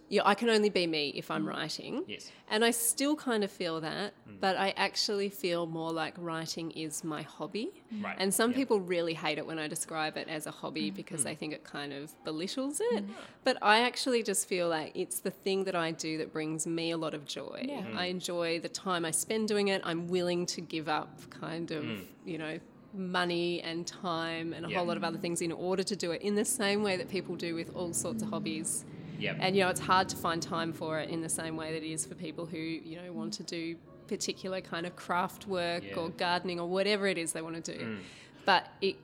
yeah, 0.10 0.24
I 0.26 0.34
can 0.34 0.50
only 0.50 0.70
be 0.70 0.88
me 0.88 1.10
if 1.10 1.30
I'm 1.30 1.46
mm. 1.46 1.50
writing. 1.50 2.04
Yes. 2.08 2.32
And 2.50 2.66
I 2.66 2.72
still 2.72 3.16
kind 3.16 3.44
of 3.44 3.52
feel 3.52 3.80
that, 3.82 4.14
mm. 4.28 4.40
but 4.40 4.58
I 4.58 4.72
actually 4.72 5.30
feel 5.30 5.68
more 5.68 5.92
like 5.92 6.16
writing 6.18 6.72
is 6.72 7.04
my 7.04 7.22
hobby. 7.22 7.72
Mm. 7.94 8.04
Right, 8.04 8.16
And 8.18 8.34
some 8.34 8.52
yeah. 8.52 8.58
people 8.58 8.80
really 8.80 9.14
hate 9.14 9.38
it 9.38 9.46
when 9.46 9.60
I 9.60 9.68
describe 9.68 10.18
it 10.18 10.28
as 10.28 10.48
a 10.48 10.52
hobby 10.52 10.90
because 10.90 11.24
they 11.24 11.36
think 11.36 11.54
it 11.54 11.64
kind 11.64 11.94
of 11.94 12.12
belittles 12.24 12.82
it. 12.82 13.04
But 13.44 13.58
I 13.62 13.82
actually 13.82 14.24
just 14.24 14.48
feel 14.48 14.68
like 14.68 14.92
it's 14.96 15.20
the 15.20 15.32
thing 15.32 15.64
that 15.66 15.76
I 15.76 15.92
do 15.92 16.18
that 16.18 16.34
brings 16.34 16.66
me 16.66 16.92
a 16.92 16.98
lot 16.98 17.14
of 17.14 17.26
joy. 17.26 17.66
Yeah. 17.68 17.86
I 17.96 18.06
enjoy 18.06 18.60
the 18.60 18.70
time 18.70 19.06
I 19.06 19.12
spend 19.12 19.48
doing 19.48 19.68
it. 19.68 19.82
I'm 19.86 20.08
willing 20.08 20.48
to 20.48 20.62
give 20.62 20.90
up 20.90 21.22
kind 21.30 21.70
of, 21.72 21.86
you 22.26 22.40
know, 22.40 22.60
money 22.94 23.62
and 23.62 23.86
time 23.86 24.54
and 24.54 24.66
a 24.66 24.70
Yeah. 24.70 24.78
whole 24.78 24.88
lot 24.88 24.98
of 24.98 25.04
other 25.04 25.20
things 25.20 25.42
in 25.42 25.52
order 25.52 25.84
to 25.84 25.96
do 25.96 26.12
it 26.12 26.24
in 26.24 26.34
the 26.34 26.46
same 26.46 26.82
way 26.82 26.98
that 26.98 27.10
people 27.10 27.36
do 27.36 27.54
with 27.54 27.76
all 27.76 27.94
sorts 27.94 28.24
of 28.24 28.30
hobbies. 28.30 28.86
Yep. 29.20 29.38
And 29.40 29.56
you 29.56 29.64
know, 29.64 29.70
it's 29.70 29.80
hard 29.80 30.10
to 30.10 30.16
find 30.16 30.42
time 30.42 30.74
for 30.74 31.00
it 31.00 31.10
in 31.10 31.22
the 31.22 31.30
same 31.30 31.56
way 31.58 31.72
that 31.74 31.84
it 31.84 31.92
is 31.92 32.06
for 32.06 32.16
people 32.16 32.46
who 32.46 32.58
you 32.58 32.96
know 33.02 33.12
want 33.14 33.34
to 33.34 33.44
do 33.44 33.76
particular 34.08 34.60
kind 34.62 34.86
of 34.88 34.96
craft 34.96 35.48
work 35.48 35.84
Yeah. 35.86 35.96
or 35.98 36.10
gardening 36.10 36.60
or 36.60 36.68
whatever 36.68 37.06
it 37.08 37.18
is 37.18 37.34
they 37.34 37.42
want 37.42 37.64
to 37.64 37.78
do. 37.78 37.84
Mm. 37.84 38.00
But 38.46 38.68
it 38.82 38.96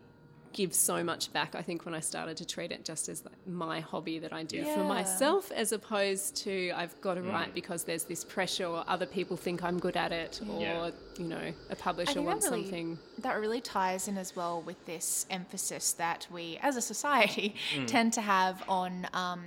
gives 0.53 0.78
so 0.78 1.03
much 1.03 1.34
back. 1.34 1.53
I 1.53 1.61
think 1.61 1.84
when 1.84 1.93
I 1.93 1.99
started 1.99 2.38
to 2.38 2.45
treat 2.45 2.72
it 2.72 2.86
just 2.86 3.09
as 3.09 3.22
my 3.45 3.82
hobby 3.82 4.20
that 4.20 4.32
I 4.32 4.43
do 4.43 4.57
Yeah. 4.59 4.74
for 4.74 4.86
myself, 4.86 5.51
as 5.51 5.74
opposed 5.74 6.38
to 6.45 6.72
I've 6.74 6.99
got 7.01 7.16
to 7.16 7.22
Mm. 7.22 7.32
write 7.34 7.53
because 7.53 7.84
there's 7.84 8.05
this 8.05 8.24
pressure 8.24 8.66
or 8.66 8.86
other 8.88 9.05
people 9.05 9.36
think 9.36 9.63
I'm 9.66 9.78
good 9.80 9.97
at 9.97 10.13
it, 10.13 10.39
or 10.49 10.61
Yeah. 10.61 10.91
you 11.20 11.26
know, 11.26 11.53
a 11.70 11.74
I 11.74 11.76
publisher 11.76 12.22
wants 12.22 12.47
really, 12.49 12.63
something. 12.63 12.99
that 13.20 13.34
really 13.39 13.59
ties 13.59 14.07
in 14.07 14.18
as 14.18 14.34
well 14.34 14.61
with 14.61 14.84
this 14.86 15.26
emphasis 15.30 15.91
that 15.93 16.26
we, 16.32 16.57
as 16.63 16.78
a 16.78 16.82
society, 16.82 17.53
Mm. 17.76 17.88
tend 17.88 18.13
to 18.13 18.22
have 18.22 18.63
on 18.70 19.07
um, 19.13 19.43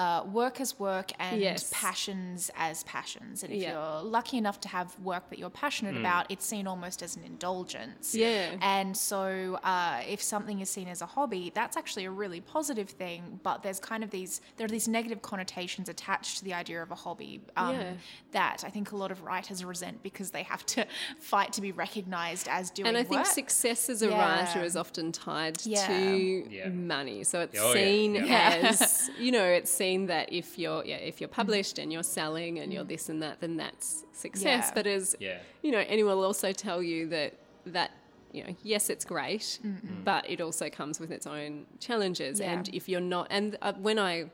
uh, 0.00 0.22
work 0.40 0.56
as 0.64 0.70
work 0.78 1.08
and 1.18 1.40
Yes. 1.42 1.70
passions 1.74 2.50
as 2.56 2.76
passions. 2.84 3.42
And 3.42 3.52
if 3.52 3.60
Yeah. 3.62 3.72
you're 3.72 4.02
lucky 4.18 4.36
enough 4.42 4.58
to 4.66 4.68
have 4.68 4.88
work 5.00 5.24
that 5.30 5.38
you're 5.40 5.56
passionate 5.64 5.94
Mm. 5.96 6.00
about, 6.04 6.22
it's 6.32 6.46
seen 6.52 6.66
almost 6.72 6.98
as 7.06 7.16
an 7.18 7.24
indulgence. 7.32 8.14
Yeah. 8.14 8.56
And 8.78 8.96
so, 9.10 9.22
uh, 9.62 10.00
if 10.14 10.20
something 10.22 10.58
is 10.64 10.70
seen 10.70 10.88
as 10.88 11.00
a 11.02 11.06
hobby, 11.16 11.44
that's 11.54 11.76
actually 11.76 12.06
a 12.06 12.10
really 12.22 12.40
positive 12.40 12.88
thing. 13.02 13.40
But 13.42 13.56
there's 13.64 13.80
kind 13.92 14.02
of 14.04 14.10
these 14.18 14.32
there 14.56 14.64
are 14.68 14.74
these 14.78 14.88
negative 14.98 15.20
connotations 15.32 15.86
attached 15.94 16.32
to 16.38 16.44
the 16.48 16.54
idea 16.62 16.78
of 16.86 16.90
a 16.90 16.98
hobby 17.04 17.32
um, 17.56 17.74
Yeah. 17.74 17.92
that 18.38 18.58
I 18.68 18.70
think 18.70 18.86
a 18.92 18.96
lot 19.02 19.10
of 19.14 19.18
writers 19.28 19.58
resent 19.74 19.96
because 20.02 20.28
they 20.36 20.44
have 20.44 20.64
to 20.74 20.80
fight 21.32 21.50
to 21.56 21.60
be 21.60 21.72
recognised 21.72 22.46
as 22.48 22.70
doing. 22.70 22.88
And 22.88 22.96
I 22.96 23.04
think 23.04 23.26
success 23.26 23.90
as 23.94 24.00
a 24.02 24.08
Yeah. 24.08 24.20
writer 24.22 24.60
is 24.70 24.76
often 24.84 25.06
tied 25.12 25.56
Yeah. 25.66 25.86
to 25.88 25.96
Yeah. 26.58 26.68
money. 26.70 27.18
So 27.24 27.36
it's 27.44 27.58
Oh, 27.60 27.72
yeah, 27.74 27.80
seen 27.80 28.10
yeah. 28.14 28.60
as 28.70 29.10
you 29.24 29.30
know, 29.36 29.44
it's 29.58 29.70
seen 29.82 29.89
that 30.06 30.32
if 30.32 30.58
you're 30.58 30.84
yeah, 30.84 30.96
if 30.96 31.20
you're 31.20 31.28
published 31.42 31.78
and 31.78 31.92
you're 31.92 32.02
selling 32.20 32.58
and 32.60 32.72
you're 32.72 32.84
this 32.84 33.08
and 33.08 33.22
that, 33.22 33.40
then 33.40 33.56
that's 33.56 34.04
success. 34.12 34.66
Yeah. 34.66 34.70
But 34.74 34.86
as 34.86 35.16
Yeah. 35.20 35.38
you 35.62 35.70
know, 35.72 35.84
anyone 35.88 36.16
will 36.16 36.24
also 36.24 36.52
tell 36.52 36.82
you 36.82 37.08
that 37.08 37.34
that 37.66 37.90
you 38.32 38.44
know, 38.44 38.54
yes, 38.62 38.90
it's 38.90 39.04
great, 39.04 39.58
but 40.04 40.22
it 40.30 40.40
also 40.40 40.70
comes 40.70 41.00
with 41.00 41.10
its 41.10 41.26
own 41.26 41.66
challenges. 41.80 42.38
Yeah. 42.38 42.52
And 42.52 42.68
if 42.72 42.88
you're 42.88 43.00
not, 43.16 43.26
and 43.30 43.58
uh, 43.60 43.72
when 43.74 43.98
I 43.98 44.26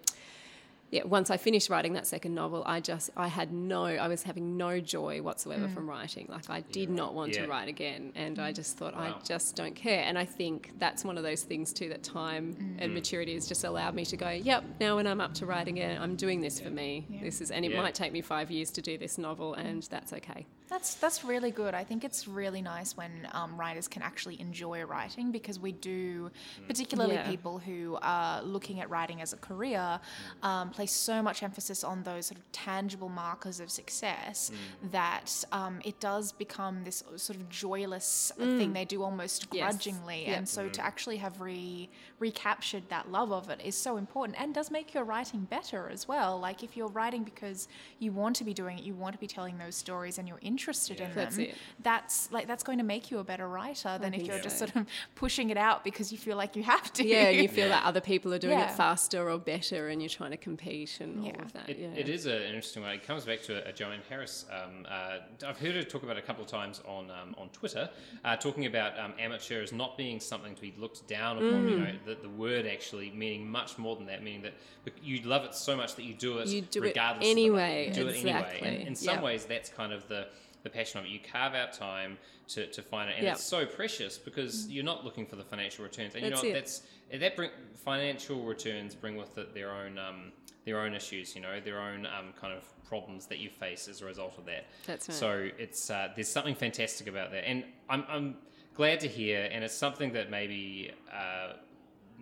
yeah, 0.90 1.04
once 1.04 1.30
I 1.30 1.36
finished 1.36 1.68
writing 1.68 1.94
that 1.94 2.06
second 2.06 2.34
novel, 2.34 2.62
I 2.64 2.80
just 2.80 3.10
I 3.16 3.28
had 3.28 3.52
no, 3.52 3.84
I 3.84 4.08
was 4.08 4.22
having 4.22 4.56
no 4.56 4.80
joy 4.80 5.20
whatsoever 5.20 5.66
mm. 5.66 5.74
from 5.74 5.88
writing. 5.88 6.26
Like 6.28 6.48
I 6.48 6.60
did 6.60 6.90
not 6.90 7.14
want 7.14 7.34
Yeah. 7.34 7.42
to 7.42 7.48
write 7.48 7.68
again, 7.68 8.12
and 8.14 8.38
I 8.38 8.52
just 8.52 8.76
thought 8.78 8.94
Wow. 8.94 9.16
I 9.20 9.26
just 9.26 9.56
don't 9.56 9.74
care. 9.74 10.04
And 10.04 10.16
I 10.18 10.24
think 10.24 10.72
that's 10.78 11.04
one 11.04 11.18
of 11.18 11.24
those 11.24 11.42
things 11.42 11.72
too 11.72 11.88
that 11.88 12.02
time 12.02 12.76
and 12.78 12.90
mm. 12.90 12.94
maturity 12.94 13.34
has 13.34 13.48
just 13.48 13.64
allowed 13.64 13.94
me 13.94 14.04
to 14.06 14.16
go, 14.16 14.30
yep. 14.30 14.64
Now 14.80 14.96
when 14.96 15.06
I'm 15.06 15.20
up 15.20 15.34
to 15.34 15.46
writing 15.46 15.78
it, 15.78 16.00
I'm 16.00 16.14
doing 16.16 16.40
this 16.40 16.60
for 16.60 16.70
me. 16.70 17.06
This 17.22 17.40
is, 17.40 17.50
and 17.50 17.64
it 17.64 17.72
Yeah. 17.72 17.82
might 17.82 17.94
take 17.94 18.12
me 18.12 18.20
five 18.20 18.50
years 18.50 18.70
to 18.72 18.82
do 18.82 18.96
this 18.96 19.18
novel, 19.18 19.54
and 19.54 19.82
that's 19.84 20.12
okay. 20.12 20.46
That's 20.68 20.94
that's 20.96 21.24
really 21.24 21.52
good. 21.52 21.74
I 21.74 21.84
think 21.84 22.02
it's 22.04 22.26
really 22.26 22.60
nice 22.60 22.96
when 22.96 23.28
um, 23.32 23.56
writers 23.56 23.86
can 23.86 24.02
actually 24.02 24.40
enjoy 24.40 24.82
writing 24.84 25.30
because 25.30 25.60
we 25.60 25.70
do, 25.72 26.30
particularly 26.66 27.14
Yeah. 27.14 27.30
people 27.30 27.58
who 27.58 27.96
are 28.02 28.42
looking 28.42 28.80
at 28.80 28.90
writing 28.90 29.20
as 29.22 29.32
a 29.32 29.36
career, 29.36 30.00
um, 30.42 30.70
place 30.70 30.90
so 30.90 31.22
much 31.22 31.44
emphasis 31.44 31.84
on 31.84 32.02
those 32.02 32.26
sort 32.26 32.38
of 32.38 32.50
tangible 32.50 33.08
markers 33.08 33.60
of 33.60 33.70
success 33.70 34.50
that 34.90 35.44
um, 35.52 35.80
it 35.84 36.00
does 36.00 36.32
become 36.32 36.82
this 36.82 37.04
sort 37.16 37.38
of 37.38 37.48
joyless 37.48 38.32
thing 38.36 38.72
they 38.72 38.84
do 38.84 39.02
almost 39.04 39.46
Yes. 39.52 39.62
grudgingly. 39.62 40.26
Yep. 40.26 40.36
And 40.38 40.48
so 40.48 40.68
to 40.68 40.84
actually 40.84 41.18
have 41.18 41.40
re 41.40 41.88
recaptured 42.18 42.88
that 42.88 43.10
love 43.12 43.30
of 43.30 43.50
it 43.50 43.60
is 43.62 43.76
so 43.76 43.98
important 43.98 44.40
and 44.40 44.54
does 44.54 44.70
make 44.70 44.94
your 44.94 45.04
writing 45.04 45.42
better 45.50 45.88
as 45.92 46.08
well. 46.08 46.40
Like 46.40 46.62
if 46.64 46.76
you're 46.76 46.88
writing 46.88 47.22
because 47.24 47.68
you 47.98 48.10
want 48.10 48.34
to 48.36 48.44
be 48.44 48.54
doing 48.54 48.78
it, 48.78 48.84
you 48.84 48.94
want 48.94 49.12
to 49.14 49.18
be 49.20 49.26
telling 49.26 49.58
those 49.58 49.76
stories 49.76 50.18
and 50.18 50.26
you're 50.26 50.38
interested 50.56 51.00
in 51.00 51.10
That's 51.14 51.36
them. 51.36 51.44
it. 51.46 51.54
That's 51.82 52.32
like 52.32 52.46
that's 52.46 52.64
going 52.64 52.78
to 52.78 52.84
make 52.84 53.10
you 53.10 53.18
a 53.18 53.24
better 53.24 53.46
writer 53.48 53.98
than 54.00 54.14
if 54.14 54.22
you're 54.26 54.38
just 54.40 54.58
sort 54.58 54.74
of 54.74 54.86
pushing 55.14 55.50
it 55.50 55.58
out 55.58 55.84
because 55.84 56.10
you 56.12 56.18
feel 56.18 56.36
like 56.36 56.56
you 56.56 56.62
have 56.62 56.90
to. 56.94 57.06
Yeah, 57.06 57.28
and 57.28 57.42
you 57.42 57.48
feel 57.58 57.68
that 57.68 57.84
other 57.84 58.00
people 58.00 58.32
are 58.32 58.38
doing 58.38 58.58
Yeah. 58.58 58.70
it 58.70 58.76
faster 58.76 59.28
or 59.30 59.38
better, 59.38 59.88
and 59.88 60.00
you're 60.00 60.08
trying 60.08 60.30
to 60.30 60.36
compete 60.38 60.98
and 61.00 61.24
Yeah. 61.24 61.32
all 61.36 61.42
of 61.42 61.52
that. 61.52 61.68
It, 61.68 61.78
yeah. 61.78 61.88
it 62.02 62.08
is 62.08 62.24
an 62.26 62.40
interesting 62.42 62.82
one. 62.82 62.92
It 62.92 63.06
comes 63.06 63.24
back 63.26 63.42
to 63.42 63.64
a, 63.66 63.70
a 63.70 63.72
Joanne 63.72 64.00
Harris. 64.08 64.46
Um, 64.50 64.86
uh, 64.88 65.18
I've 65.46 65.58
heard 65.58 65.74
her 65.74 65.82
talk 65.82 66.02
about 66.02 66.16
it 66.16 66.24
a 66.24 66.26
couple 66.26 66.42
of 66.44 66.50
times 66.50 66.80
on 66.86 67.10
um, 67.10 67.34
on 67.36 67.48
Twitter, 67.50 67.90
uh, 68.24 68.36
talking 68.36 68.64
about 68.66 68.98
um, 68.98 69.12
amateur 69.18 69.62
as 69.62 69.72
not 69.72 69.98
being 69.98 70.18
something 70.20 70.54
to 70.54 70.60
be 70.62 70.74
looked 70.78 71.06
down 71.06 71.36
upon. 71.36 71.66
Mm. 71.66 71.70
You 71.70 71.78
know, 71.78 71.92
the, 72.06 72.14
the 72.22 72.30
word 72.30 72.66
actually 72.66 73.10
meaning 73.10 73.46
much 73.50 73.76
more 73.78 73.94
than 73.96 74.06
that, 74.06 74.22
meaning 74.22 74.42
that 74.42 74.54
you 75.02 75.20
love 75.22 75.44
it 75.44 75.54
so 75.54 75.76
much 75.76 75.94
that 75.96 76.04
you 76.04 76.14
do 76.14 76.38
it 76.38 76.46
You 76.48 76.62
do 76.62 76.80
it 76.82 76.88
regardless. 76.88 77.16
of 77.16 77.22
the 77.24 77.30
anyway. 77.30 77.88
You 77.88 77.94
do 77.94 78.08
it 78.08 78.16
anyway. 78.24 78.60
And 78.62 78.88
in 78.88 78.94
some 78.94 79.16
Yep. 79.16 79.22
ways, 79.24 79.44
that's 79.44 79.68
kind 79.68 79.92
of 79.92 80.06
the 80.08 80.28
the 80.66 80.76
passion 80.76 80.98
of 80.98 81.06
it. 81.06 81.10
You 81.10 81.20
carve 81.20 81.54
out 81.54 81.72
time 81.72 82.18
to, 82.48 82.66
to 82.66 82.82
find 82.82 83.08
it, 83.10 83.16
and 83.18 83.26
it's 83.26 83.44
so 83.44 83.64
precious 83.64 84.18
because 84.18 84.68
you're 84.68 84.84
not 84.84 85.04
looking 85.04 85.26
for 85.26 85.36
the 85.36 85.44
financial 85.44 85.84
returns, 85.84 86.14
and 86.14 86.24
you 86.24 86.30
That's 86.30 86.42
know 86.42 86.48
it. 86.48 86.52
what, 86.52 86.58
that's 86.58 86.82
that 87.20 87.36
bring 87.36 87.50
financial 87.76 88.42
returns 88.42 88.94
bring 88.94 89.16
with 89.16 89.38
it 89.38 89.54
their 89.54 89.70
own 89.70 89.98
um, 89.98 90.32
their 90.64 90.80
own 90.80 90.94
issues, 90.94 91.34
you 91.34 91.40
know, 91.40 91.60
their 91.60 91.80
own 91.80 92.06
um, 92.06 92.32
kind 92.40 92.52
of 92.52 92.64
problems 92.84 93.26
that 93.26 93.38
you 93.38 93.48
face 93.48 93.88
as 93.88 94.02
a 94.02 94.04
result 94.04 94.36
of 94.38 94.44
that. 94.46 94.66
That's 94.86 95.08
right. 95.08 95.16
So 95.16 95.48
it's 95.58 95.90
uh, 95.90 96.08
there's 96.14 96.28
something 96.28 96.54
fantastic 96.54 97.06
about 97.06 97.30
that, 97.30 97.48
and 97.48 97.64
I'm, 97.88 98.04
I'm 98.08 98.36
glad 98.74 99.00
to 99.00 99.08
hear, 99.08 99.48
and 99.52 99.64
it's 99.64 99.74
something 99.74 100.12
that 100.12 100.30
maybe 100.30 100.92
uh, 101.12 101.54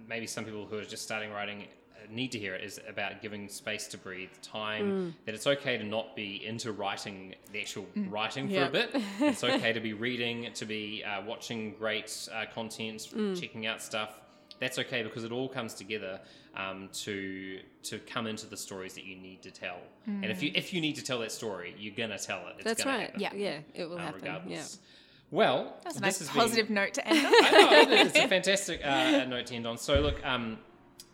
maybe 0.07 0.27
some 0.27 0.45
people 0.45 0.67
who 0.67 0.79
are 0.79 0.85
just 0.85 1.03
starting 1.03 1.31
writing 1.33 1.65
need 2.11 2.33
to 2.33 2.39
hear 2.39 2.55
it 2.55 2.65
is 2.65 2.81
about 2.89 3.21
giving 3.23 3.49
space 3.49 3.87
to 3.89 3.99
breathe, 3.99 4.31
time. 4.43 4.91
Mm. 4.91 5.15
That 5.27 5.35
it's 5.35 5.47
okay 5.47 5.77
to 5.79 5.85
not 5.85 6.15
be 6.17 6.45
into 6.45 6.73
writing 6.73 7.35
the 7.53 7.61
actual 7.61 7.87
writing 8.09 8.49
for 8.49 8.55
Yeah. 8.55 8.67
a 8.67 8.71
bit. 8.71 8.97
It's 9.21 9.45
okay 9.45 9.73
to 9.73 9.81
be 9.81 9.93
reading, 9.93 10.51
to 10.55 10.65
be 10.65 11.03
uh, 11.05 11.23
watching 11.27 11.75
great 11.79 12.29
uh, 12.33 12.45
content, 12.55 13.01
Mm. 13.15 13.41
checking 13.41 13.67
out 13.67 13.83
stuff. 13.83 14.11
That's 14.61 14.79
okay 14.79 15.03
because 15.03 15.25
it 15.25 15.33
all 15.33 15.49
comes 15.49 15.75
together 15.75 16.21
um, 16.57 16.89
to 17.05 17.59
to 17.85 17.99
come 17.99 18.27
into 18.29 18.47
the 18.47 18.57
stories 18.57 18.95
that 18.95 19.05
you 19.05 19.17
need 19.17 19.43
to 19.43 19.51
tell. 19.51 19.79
And 20.07 20.27
if 20.27 20.43
you 20.43 20.53
if 20.55 20.73
you 20.73 20.81
need 20.81 20.95
to 20.97 21.03
tell 21.03 21.19
that 21.21 21.33
story, 21.33 21.75
you're 21.77 21.95
gonna 21.97 22.19
tell 22.19 22.47
it. 22.49 22.55
It's 22.59 22.61
Mm. 22.61 22.65
That's 22.65 22.85
gonna 22.85 22.97
right. 22.99 23.07
happen, 23.07 23.21
Yeah. 23.21 23.35
yeah, 23.35 23.59
it 23.75 23.85
will 23.89 23.95
um, 23.99 24.03
happen. 24.03 24.21
regardless. 24.23 24.79
Well, 25.31 25.75
That's 25.83 25.97
a 25.97 26.01
this 26.01 26.03
nice 26.03 26.19
has 26.21 26.29
been- 26.29 26.41
positive 26.43 26.71
note 26.71 26.95
to 26.95 27.09
end 27.09 27.27
on. 27.27 27.33
I 27.35 27.51
know, 27.85 27.93
it's 28.03 28.17
a 28.17 28.29
fantastic 28.37 28.81
uh, 28.85 29.25
note 29.25 29.47
to 29.47 29.55
end 29.57 29.67
on. 29.67 29.79
So, 29.79 30.01
look, 30.01 30.25
um, 30.25 30.59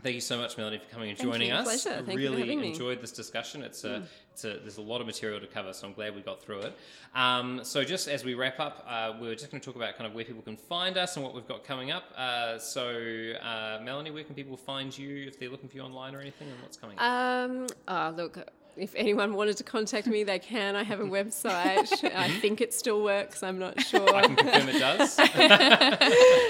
thank 0.02 0.14
you 0.14 0.20
so 0.20 0.38
much, 0.38 0.56
Melanie, 0.56 0.78
for 0.78 0.88
coming 0.92 1.10
and 1.10 1.18
Thank 1.18 1.30
joining 1.30 1.48
you. 1.48 1.54
us. 1.54 1.64
Pleasure. 1.64 1.98
I 1.98 2.02
Thank 2.02 2.20
you 2.20 2.30
for 2.30 2.36
really 2.36 2.68
enjoyed 2.68 3.00
this 3.00 3.12
discussion. 3.12 3.62
It's 3.62 3.84
a, 3.84 4.02
it's 4.32 4.44
a, 4.44 4.58
there's 4.58 4.78
a 4.78 4.82
lot 4.82 5.00
of 5.00 5.06
material 5.06 5.40
to 5.40 5.46
cover, 5.46 5.72
so 5.72 5.86
I'm 5.86 5.92
glad 5.92 6.14
we 6.14 6.22
got 6.22 6.42
through 6.42 6.60
it. 6.60 6.78
Um, 7.14 7.60
so, 7.62 7.84
just 7.84 8.08
as 8.08 8.24
we 8.24 8.34
wrap 8.34 8.58
up, 8.60 8.84
uh, 8.88 9.12
we're 9.20 9.34
just 9.34 9.50
going 9.50 9.60
to 9.60 9.64
talk 9.64 9.76
about 9.76 9.96
kind 9.96 10.06
of 10.06 10.14
where 10.14 10.24
people 10.24 10.42
can 10.42 10.56
find 10.56 10.96
us 10.96 11.16
and 11.16 11.24
what 11.24 11.34
we've 11.34 11.48
got 11.48 11.64
coming 11.64 11.90
up. 11.90 12.04
Uh, 12.16 12.58
so, 12.58 13.32
uh, 13.42 13.80
Melanie, 13.82 14.10
where 14.10 14.24
can 14.24 14.34
people 14.34 14.56
find 14.56 14.96
you 14.96 15.26
if 15.26 15.38
they're 15.38 15.50
looking 15.50 15.68
for 15.68 15.76
you 15.76 15.82
online 15.82 16.14
or 16.14 16.20
anything, 16.20 16.48
and 16.48 16.60
what's 16.62 16.76
coming 16.76 16.98
up? 16.98 17.04
Um, 17.04 17.66
oh, 17.88 18.14
look, 18.16 18.38
if 18.76 18.94
anyone 18.94 19.34
wanted 19.34 19.56
to 19.58 19.64
contact 19.64 20.06
me, 20.06 20.24
they 20.24 20.38
can. 20.38 20.76
I 20.76 20.82
have 20.82 21.00
a 21.00 21.04
website. 21.04 21.92
I 22.14 22.28
think 22.28 22.60
it 22.60 22.72
still 22.72 23.02
works. 23.02 23.42
I'm 23.42 23.58
not 23.58 23.80
sure. 23.80 24.14
I 24.14 24.22
can 24.22 24.36
confirm 24.36 24.68
it 24.68 24.78
does. 24.78 25.18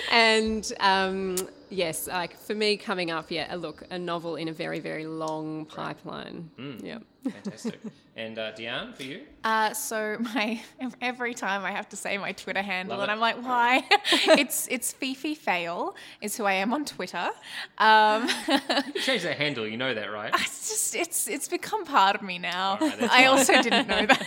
and 0.12 0.72
um, 0.80 1.36
yes, 1.70 2.06
like 2.06 2.36
for 2.36 2.54
me, 2.54 2.76
coming 2.76 3.10
up, 3.10 3.30
yeah, 3.30 3.54
a 3.54 3.56
look, 3.56 3.82
a 3.90 3.98
novel 3.98 4.36
in 4.36 4.48
a 4.48 4.52
very, 4.52 4.80
very 4.80 5.06
long 5.06 5.66
pipeline. 5.66 6.50
Yeah. 6.82 6.98
Fantastic. 7.24 7.80
And 8.20 8.38
uh, 8.38 8.52
Deanne, 8.52 8.94
for 8.94 9.02
you? 9.02 9.22
Uh, 9.44 9.72
so 9.72 10.18
my 10.34 10.60
every 11.00 11.32
time 11.32 11.64
I 11.64 11.70
have 11.70 11.88
to 11.88 11.96
say 11.96 12.18
my 12.18 12.32
Twitter 12.32 12.60
handle, 12.60 12.98
Love 12.98 13.08
and 13.08 13.10
it. 13.10 13.14
I'm 13.14 13.20
like, 13.20 13.42
why? 13.42 13.82
it's 14.38 14.68
it's 14.68 14.92
Fifi 14.92 15.34
Fail 15.34 15.94
is 16.20 16.36
who 16.36 16.44
I 16.44 16.52
am 16.52 16.74
on 16.74 16.84
Twitter. 16.84 17.30
Um, 17.78 18.28
You 18.94 19.00
changed 19.00 19.24
that 19.24 19.38
handle, 19.38 19.66
you 19.66 19.78
know 19.78 19.94
that, 19.94 20.12
right? 20.12 20.32
it's 20.34 20.68
just 20.68 20.94
it's 20.94 21.28
it's 21.28 21.48
become 21.48 21.86
part 21.86 22.14
of 22.14 22.20
me 22.20 22.38
now. 22.38 22.76
Right, 22.78 23.10
I 23.10 23.24
also 23.24 23.62
didn't 23.62 23.88
know 23.88 24.04
that. 24.04 24.26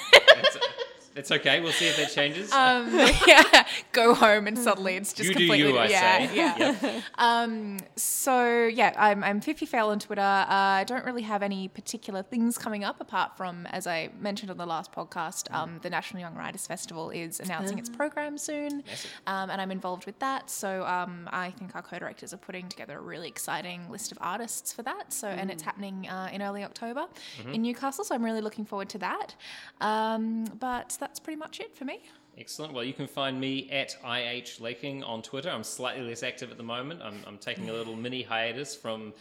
It's, 1.16 1.32
okay. 1.32 1.60
We'll 1.62 1.72
see 1.72 1.88
if 1.88 1.98
that 1.98 2.12
changes. 2.12 2.52
um, 2.52 2.94
yeah, 3.28 3.66
go 3.92 4.14
home 4.14 4.48
and 4.48 4.58
suddenly 4.58 4.96
it's 4.96 5.14
just 5.14 5.30
you 5.30 5.36
completely 5.36 5.72
you, 5.72 5.78
I 5.78 5.88
yeah 5.88 6.28
say. 6.28 6.36
yeah. 6.36 6.76
Yep. 6.82 7.04
Um, 7.18 7.80
so 7.96 8.66
yeah, 8.66 8.94
I'm 8.98 9.24
I'm 9.24 9.42
Fifi 9.42 9.66
Fail 9.66 9.88
on 9.90 10.00
Twitter. 10.00 10.22
Uh, 10.22 10.46
I 10.50 10.84
don't 10.88 11.06
really 11.06 11.22
have 11.24 11.44
any 11.44 11.68
particular 11.68 12.24
things 12.24 12.58
coming 12.58 12.84
up 12.84 13.00
apart 13.00 13.38
from, 13.38 13.66
as 13.68 13.88
I 13.88 14.10
mentioned 14.20 14.52
on 14.52 14.58
the 14.58 14.66
last 14.66 14.92
podcast, 14.92 15.54
um, 15.54 15.80
the 15.82 15.90
National 15.90 16.22
Young 16.22 16.36
Writers 16.36 16.66
Festival 16.68 17.10
is 17.10 17.40
announcing 17.40 17.78
its 17.80 17.90
program 17.90 18.38
soon, 18.38 18.84
um, 19.28 19.50
and 19.50 19.62
I'm 19.62 19.72
involved 19.72 20.06
with 20.06 20.18
that. 20.20 20.50
So 20.50 20.84
um, 20.86 21.30
I 21.32 21.52
think 21.52 21.76
our 21.76 21.82
co-directors 21.82 22.34
are 22.34 22.38
putting 22.38 22.68
together 22.70 22.98
a 22.98 23.02
really 23.02 23.28
exciting 23.28 23.90
list 23.90 24.12
of 24.12 24.18
artists 24.22 24.74
for 24.74 24.84
that. 24.84 25.14
So 25.14 25.28
and 25.28 25.52
it's 25.52 25.64
happening 25.64 26.08
uh, 26.08 26.30
in 26.32 26.42
early 26.42 26.64
October 26.64 27.06
in 27.52 27.62
Newcastle. 27.62 28.04
So 28.04 28.16
I'm 28.16 28.24
really 28.24 28.42
looking 28.42 28.66
forward 28.66 28.90
to 28.90 28.98
that. 29.00 29.36
Um, 29.82 30.46
but 30.60 30.98
that's 31.04 31.20
pretty 31.20 31.38
much 31.38 31.60
it 31.60 31.76
for 31.76 31.84
me. 31.84 32.00
Excellent. 32.38 32.72
Well, 32.74 32.86
you 32.86 32.94
can 32.94 33.08
find 33.08 33.38
me 33.38 33.70
at 33.70 33.98
IH 34.06 34.62
Laking 34.62 35.04
on 35.04 35.22
Twitter. 35.22 35.50
I'm 35.50 35.64
slightly 35.64 36.02
less 36.02 36.24
active 36.24 36.50
at 36.50 36.56
the 36.56 36.64
moment. 36.64 37.02
I'm, 37.04 37.20
I'm 37.28 37.38
taking 37.38 37.70
a 37.70 37.74
little 37.74 37.98
mini 37.98 38.22
hiatus 38.22 38.74
from 38.74 39.14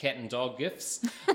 cat 0.00 0.16
and 0.16 0.30
dog 0.30 0.56
gifs 0.58 1.04
um, 1.28 1.34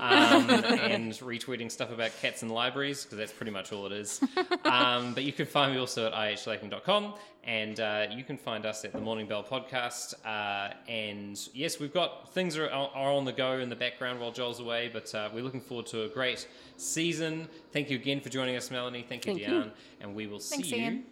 and 0.50 1.12
retweeting 1.14 1.70
stuff 1.70 1.92
about 1.92 2.10
cats 2.20 2.42
and 2.42 2.50
libraries 2.50 3.04
because 3.04 3.18
that's 3.18 3.32
pretty 3.32 3.52
much 3.52 3.72
all 3.72 3.86
it 3.86 3.92
is. 3.92 4.20
Um, 4.64 5.14
but 5.14 5.22
you 5.22 5.32
can 5.32 5.46
find 5.46 5.72
me 5.72 5.78
also 5.78 6.08
at 6.08 6.12
ihlaking.com 6.12 7.14
and 7.44 7.78
uh, 7.78 8.06
you 8.10 8.24
can 8.24 8.36
find 8.36 8.66
us 8.66 8.84
at 8.84 8.92
the 8.92 9.00
Morning 9.00 9.28
Bell 9.28 9.44
podcast. 9.44 10.14
Uh, 10.24 10.74
and 10.88 11.48
yes, 11.54 11.78
we've 11.78 11.94
got 11.94 12.32
things 12.34 12.58
are, 12.58 12.68
are 12.68 13.12
on 13.12 13.24
the 13.24 13.32
go 13.32 13.58
in 13.58 13.68
the 13.68 13.76
background 13.76 14.18
while 14.20 14.32
Joel's 14.32 14.58
away, 14.58 14.90
but 14.92 15.14
uh, 15.14 15.28
we're 15.32 15.44
looking 15.44 15.60
forward 15.60 15.86
to 15.86 16.02
a 16.02 16.08
great 16.08 16.48
season. 16.76 17.48
Thank 17.72 17.88
you 17.88 17.96
again 17.96 18.20
for 18.20 18.30
joining 18.30 18.56
us, 18.56 18.70
Melanie. 18.70 19.06
Thank 19.08 19.26
you, 19.26 19.34
Thank 19.34 19.46
Deanne. 19.46 19.64
you. 19.66 19.70
And 20.00 20.14
we 20.16 20.26
will 20.26 20.40
see 20.40 20.56
Thanks, 20.56 20.70
you 20.72 20.78
Ian. 20.78 21.04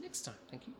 next 0.00 0.20
time. 0.22 0.34
Thank 0.50 0.66
you. 0.66 0.77